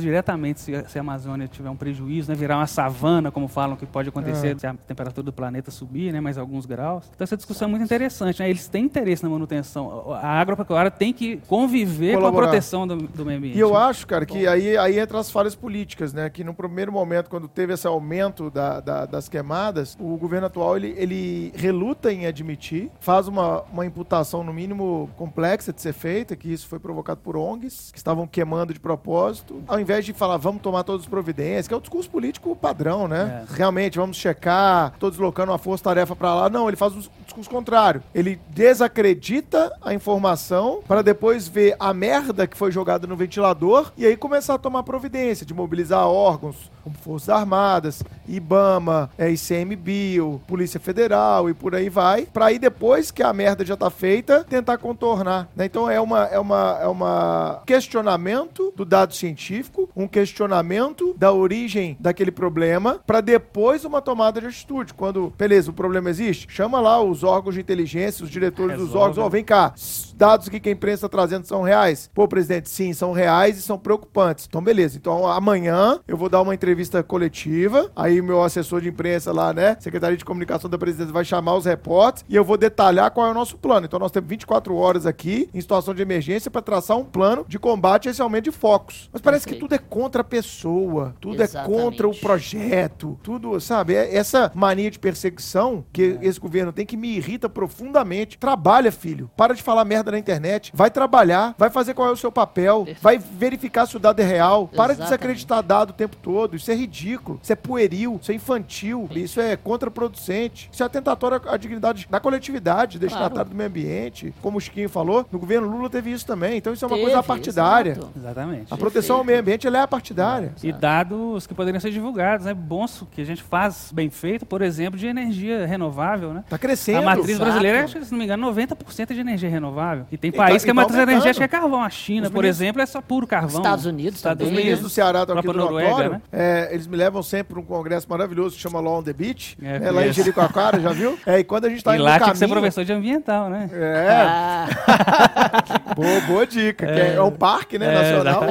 diretamente 0.00 0.60
se 0.60 0.74
a, 0.74 0.84
se 0.88 0.98
a 0.98 1.00
Amazônia 1.00 1.46
tiver 1.48 1.70
um 1.70 1.76
prejuízo, 1.76 2.30
né? 2.30 2.36
Virar 2.36 2.56
uma 2.56 2.66
savana, 2.66 3.30
como 3.30 3.48
falam 3.48 3.76
que 3.76 3.86
pode 3.86 4.08
acontecer 4.08 4.56
É. 4.56 4.58
se 4.58 4.66
a 4.66 4.74
temperatura 4.90 5.24
do 5.24 5.32
planeta 5.32 5.70
subir, 5.70 6.12
né? 6.12 6.20
Mais 6.20 6.36
alguns 6.36 6.66
graus. 6.66 7.08
Então 7.14 7.22
essa 7.24 7.36
discussão 7.36 7.68
é 7.68 7.70
muito 7.70 7.84
interessante, 7.84 8.40
né? 8.40 8.50
Eles 8.50 8.66
têm 8.66 8.84
interesse 8.84 9.22
na 9.22 9.28
manutenção. 9.30 10.12
A 10.14 10.40
agropecuária 10.40 10.90
tem 10.90 11.12
que 11.12 11.36
conviver 11.46 12.12
com 12.12 12.18
a 12.18 12.20
Colaborar. 12.22 12.46
proteção 12.48 12.86
do, 12.86 12.96
do 12.96 13.24
meio 13.24 13.38
ambiente. 13.38 13.56
E 13.56 13.60
eu 13.60 13.76
acho, 13.76 14.06
cara, 14.06 14.26
que 14.26 14.46
aí, 14.48 14.76
aí 14.76 14.98
entra 14.98 15.18
as 15.20 15.30
falhas 15.30 15.54
políticas, 15.54 16.12
né? 16.12 16.28
Que 16.28 16.42
no 16.42 16.52
primeiro 16.52 16.90
momento, 16.90 17.30
quando 17.30 17.46
teve 17.46 17.72
esse 17.74 17.86
aumento 17.86 18.50
da- 18.50 18.80
da- 18.80 19.06
das 19.06 19.28
queimadas, 19.28 19.96
o 20.00 20.16
governo 20.16 20.46
atual 20.48 20.76
ele, 20.76 20.92
ele 20.96 21.52
reluta 21.54 22.12
em 22.12 22.26
admitir, 22.26 22.90
faz 22.98 23.28
uma, 23.28 23.62
uma 23.72 23.86
imputação, 23.86 24.42
no 24.42 24.52
mínimo, 24.52 25.08
complexa 25.16 25.72
de 25.72 25.80
ser 25.80 25.92
feita, 25.92 26.34
que 26.34 26.52
isso 26.52 26.66
foi 26.66 26.78
provocado 26.80 27.20
por 27.22 27.36
ONGs, 27.36 27.90
que 27.92 27.98
estavam 27.98 28.26
queimando 28.26 28.72
de 28.74 28.80
propósito, 28.80 29.62
ao 29.68 29.78
invés 29.78 30.04
de 30.04 30.12
falar, 30.12 30.36
vamos 30.36 30.60
tomar 30.62 30.82
todas 30.82 31.02
as 31.02 31.08
providências, 31.08 31.68
que 31.68 31.74
é 31.74 31.76
o 31.76 31.80
discurso 31.80 32.10
político 32.10 32.56
padrão, 32.56 33.06
né? 33.06 33.44
É. 33.48 33.54
Realmente, 33.54 33.98
vamos 33.98 34.16
checar, 34.16 34.79
tô 34.88 35.10
deslocando 35.10 35.52
uma 35.52 35.58
força-tarefa 35.58 36.16
pra 36.16 36.34
lá. 36.34 36.48
Não, 36.48 36.68
ele 36.68 36.76
faz 36.76 36.94
um 36.94 37.02
discurso 37.30 37.48
contrário. 37.48 38.02
Ele 38.14 38.40
desacredita 38.48 39.72
a 39.80 39.94
informação 39.94 40.80
para 40.86 41.02
depois 41.02 41.46
ver 41.46 41.76
a 41.78 41.94
merda 41.94 42.46
que 42.46 42.56
foi 42.56 42.72
jogada 42.72 43.06
no 43.06 43.16
ventilador 43.16 43.92
e 43.96 44.04
aí 44.04 44.16
começar 44.16 44.54
a 44.54 44.58
tomar 44.58 44.82
providência 44.82 45.46
de 45.46 45.54
mobilizar 45.54 46.06
órgãos 46.06 46.70
como 46.82 46.96
Forças 46.96 47.28
Armadas, 47.28 48.02
IBAMA, 48.26 49.10
é, 49.18 49.30
ICMBio, 49.30 50.40
Polícia 50.46 50.80
Federal 50.80 51.48
e 51.48 51.54
por 51.54 51.74
aí 51.74 51.88
vai, 51.88 52.26
para 52.26 52.46
aí 52.46 52.58
depois 52.58 53.10
que 53.10 53.22
a 53.22 53.32
merda 53.32 53.64
já 53.64 53.76
tá 53.76 53.90
feita, 53.90 54.44
tentar 54.44 54.78
contornar. 54.78 55.48
né? 55.54 55.66
Então 55.66 55.88
é 55.90 56.00
uma 56.00 56.24
é 56.26 56.38
uma 56.38 56.78
é 56.80 56.86
uma 56.86 57.62
questionamento 57.66 58.72
do 58.74 58.84
dado 58.84 59.14
científico, 59.14 59.88
um 59.94 60.08
questionamento 60.08 61.14
da 61.16 61.32
origem 61.32 61.96
daquele 62.00 62.30
problema 62.30 63.00
para 63.06 63.20
depois 63.20 63.84
uma 63.84 64.00
tomada 64.00 64.40
de 64.40 64.46
atitude. 64.46 64.94
Quando, 64.94 65.32
beleza, 65.36 65.70
o 65.70 65.74
problema 65.74 66.10
existe, 66.10 66.46
chama 66.50 66.80
lá 66.80 67.00
os 67.00 67.19
órgãos 67.22 67.54
de 67.54 67.60
inteligência, 67.60 68.24
os 68.24 68.30
diretores 68.30 68.76
dos 68.76 68.86
Resolve. 68.88 69.08
órgãos, 69.10 69.26
ó, 69.26 69.28
vem 69.28 69.44
cá, 69.44 69.72
dados 70.20 70.50
que 70.50 70.68
a 70.68 70.72
imprensa 70.72 71.06
está 71.06 71.08
trazendo 71.08 71.46
são 71.46 71.62
reais. 71.62 72.10
Pô, 72.14 72.28
presidente, 72.28 72.68
sim, 72.68 72.92
são 72.92 73.10
reais 73.10 73.56
e 73.56 73.62
são 73.62 73.78
preocupantes. 73.78 74.44
Então, 74.46 74.62
beleza. 74.62 74.98
Então, 74.98 75.26
amanhã 75.26 75.98
eu 76.06 76.14
vou 76.14 76.28
dar 76.28 76.42
uma 76.42 76.54
entrevista 76.54 77.02
coletiva, 77.02 77.90
aí 77.96 78.20
meu 78.20 78.42
assessor 78.42 78.82
de 78.82 78.90
imprensa 78.90 79.32
lá, 79.32 79.54
né, 79.54 79.78
Secretaria 79.80 80.18
de 80.18 80.24
Comunicação 80.24 80.68
da 80.68 80.76
Presidência 80.76 81.10
vai 81.10 81.24
chamar 81.24 81.54
os 81.54 81.64
repórteres 81.64 82.26
e 82.28 82.36
eu 82.36 82.44
vou 82.44 82.58
detalhar 82.58 83.10
qual 83.12 83.28
é 83.28 83.30
o 83.30 83.34
nosso 83.34 83.56
plano. 83.56 83.86
Então, 83.86 83.98
nós 83.98 84.12
temos 84.12 84.28
24 84.28 84.76
horas 84.76 85.06
aqui, 85.06 85.48
em 85.54 85.60
situação 85.60 85.94
de 85.94 86.02
emergência, 86.02 86.50
para 86.50 86.60
traçar 86.60 86.98
um 86.98 87.04
plano 87.04 87.46
de 87.48 87.58
combate 87.58 88.08
a 88.08 88.10
esse 88.10 88.20
aumento 88.20 88.44
de 88.44 88.50
focos. 88.50 89.08
Mas 89.10 89.22
parece 89.22 89.46
que 89.46 89.54
tudo 89.54 89.74
é 89.74 89.78
contra 89.78 90.20
a 90.20 90.24
pessoa, 90.24 91.14
tudo 91.18 91.40
é 91.40 91.44
Exatamente. 91.44 91.82
contra 91.82 92.06
o 92.06 92.14
projeto, 92.14 93.18
tudo, 93.22 93.58
sabe? 93.58 93.94
É 93.94 94.14
essa 94.14 94.52
mania 94.54 94.90
de 94.90 94.98
perseguição 94.98 95.82
que 95.90 96.18
esse 96.20 96.38
governo 96.38 96.74
tem 96.74 96.84
que 96.84 96.96
me 96.96 97.16
irrita 97.16 97.48
profundamente. 97.48 98.36
Trabalha, 98.36 98.92
filho. 98.92 99.30
Para 99.34 99.54
de 99.54 99.62
falar 99.62 99.86
merda 99.86 100.09
na 100.10 100.18
internet. 100.18 100.70
Vai 100.74 100.90
trabalhar, 100.90 101.54
vai 101.58 101.70
fazer 101.70 101.94
qual 101.94 102.08
é 102.08 102.12
o 102.12 102.16
seu 102.16 102.30
papel, 102.32 102.78
Perfeito. 102.84 103.02
vai 103.02 103.18
verificar 103.18 103.86
se 103.86 103.96
o 103.96 104.00
dado 104.00 104.20
é 104.20 104.24
real. 104.24 104.68
Para 104.68 104.94
de 104.94 105.00
Exatamente. 105.00 105.04
desacreditar 105.04 105.62
dado 105.62 105.90
o 105.90 105.92
tempo 105.92 106.16
todo. 106.16 106.56
Isso 106.56 106.70
é 106.70 106.74
ridículo, 106.74 107.38
isso 107.42 107.52
é 107.52 107.56
pueril, 107.56 108.18
isso 108.20 108.32
é 108.32 108.34
infantil, 108.34 109.08
isso 109.14 109.40
é 109.40 109.56
contraproducente, 110.00 110.68
isso 110.72 110.82
é 110.82 110.86
atentatório 110.86 111.40
à 111.48 111.56
dignidade 111.56 112.06
da 112.10 112.20
coletividade, 112.20 112.98
destinatário 112.98 113.34
Claro. 113.34 113.48
do 113.50 113.54
meio 113.54 113.68
ambiente. 113.68 114.34
Como 114.42 114.58
o 114.58 114.60
Chiquinho 114.60 114.88
falou, 114.88 115.26
no 115.30 115.38
governo 115.38 115.68
Lula 115.68 115.88
teve 115.88 116.10
isso 116.12 116.26
também. 116.26 116.58
Então 116.58 116.72
isso 116.72 116.84
é 116.84 116.88
uma 116.88 116.96
Teve, 116.96 117.10
coisa 117.10 117.22
partidária. 117.22 117.98
Exatamente. 118.16 118.72
A 118.72 118.76
proteção 118.76 119.16
ao 119.16 119.24
meio 119.24 119.38
ambiente 119.40 119.66
ela 119.66 119.78
é 119.82 119.86
partidária. 119.86 120.52
E 120.62 120.72
dados 120.72 121.46
que 121.46 121.54
poderiam 121.54 121.80
ser 121.80 121.90
divulgados, 121.90 122.46
né? 122.46 122.54
Bons 122.54 123.04
que 123.12 123.20
a 123.20 123.24
gente 123.24 123.42
faz 123.42 123.90
bem 123.92 124.10
feito, 124.10 124.44
por 124.44 124.62
exemplo, 124.62 124.98
de 124.98 125.06
energia 125.06 125.66
renovável, 125.66 126.32
né? 126.34 126.44
Tá 126.48 126.58
crescendo. 126.58 126.98
A 126.98 127.02
matriz 127.02 127.30
Exato. 127.30 127.44
brasileira, 127.44 127.84
acho 127.84 127.98
que, 127.98 128.04
se 128.04 128.10
não 128.12 128.18
me 128.18 128.24
engano, 128.24 128.46
90% 128.52 129.10
é 129.10 129.14
de 129.14 129.20
energia 129.20 129.48
renovável. 129.48 129.99
E 130.10 130.16
tem 130.16 130.28
E 130.28 130.32
país 130.32 130.62
tá- 130.62 130.64
que 130.66 130.70
a 130.70 130.74
tá 130.74 130.74
matriz 130.74 130.94
aumentando. 130.98 131.12
energética 131.16 131.44
é 131.44 131.48
carvão. 131.48 131.82
A 131.82 131.90
China, 131.90 132.26
Os 132.26 132.32
por 132.32 132.38
meninos- 132.42 132.56
exemplo, 132.60 132.82
é 132.82 132.86
só 132.86 133.00
puro 133.00 133.26
carvão. 133.26 133.60
Estados 133.60 133.86
Unidos 133.86 134.16
Estados 134.16 134.38
também, 134.38 134.52
Os 134.52 134.56
né? 134.58 134.62
Unidos. 134.70 134.80
do 134.82 134.90
Ceará 134.90 135.20
estão 135.22 135.38
aqui 135.38 135.46
do 135.46 135.52
própria 135.54 135.88
Noruega, 135.90 136.08
né? 136.10 136.22
É, 136.32 136.68
eles 136.72 136.86
me 136.86 136.96
levam 136.96 137.22
sempre 137.22 137.54
para 137.54 137.60
um 137.62 137.64
congresso 137.64 138.06
maravilhoso 138.08 138.56
que 138.56 138.62
chama 138.62 138.80
Law 138.80 138.98
on 138.98 139.02
the 139.02 139.12
Beach, 139.12 139.56
É, 139.62 139.78
né, 139.78 139.90
lá 139.90 140.06
em. 140.06 140.12
Jericoacoara, 140.12 140.80
já 140.80 140.90
viu? 140.92 141.18
É, 141.26 141.38
e 141.38 141.44
quando 141.44 141.64
a 141.66 141.68
gente 141.68 141.82
tá 141.84 141.92
e 141.92 141.96
indo 141.96 142.04
lá 142.04 142.12
no 142.12 142.16
tinha 142.16 142.26
caminho... 142.26 142.32
que 142.34 142.38
ser 142.38 142.48
professor 142.48 142.84
de 142.84 142.92
ambiental, 142.92 143.48
né? 143.50 143.70
É, 143.72 144.16
Ah, 144.20 144.66
boa, 145.94 146.20
boa 146.26 146.46
dica, 146.46 146.86
que 146.86 146.92
é, 146.92 147.14
é 147.14 147.22
um 147.22 147.30
parque, 147.30 147.78
né, 147.78 147.86
É, 147.94 147.94
nacional. 148.14 148.42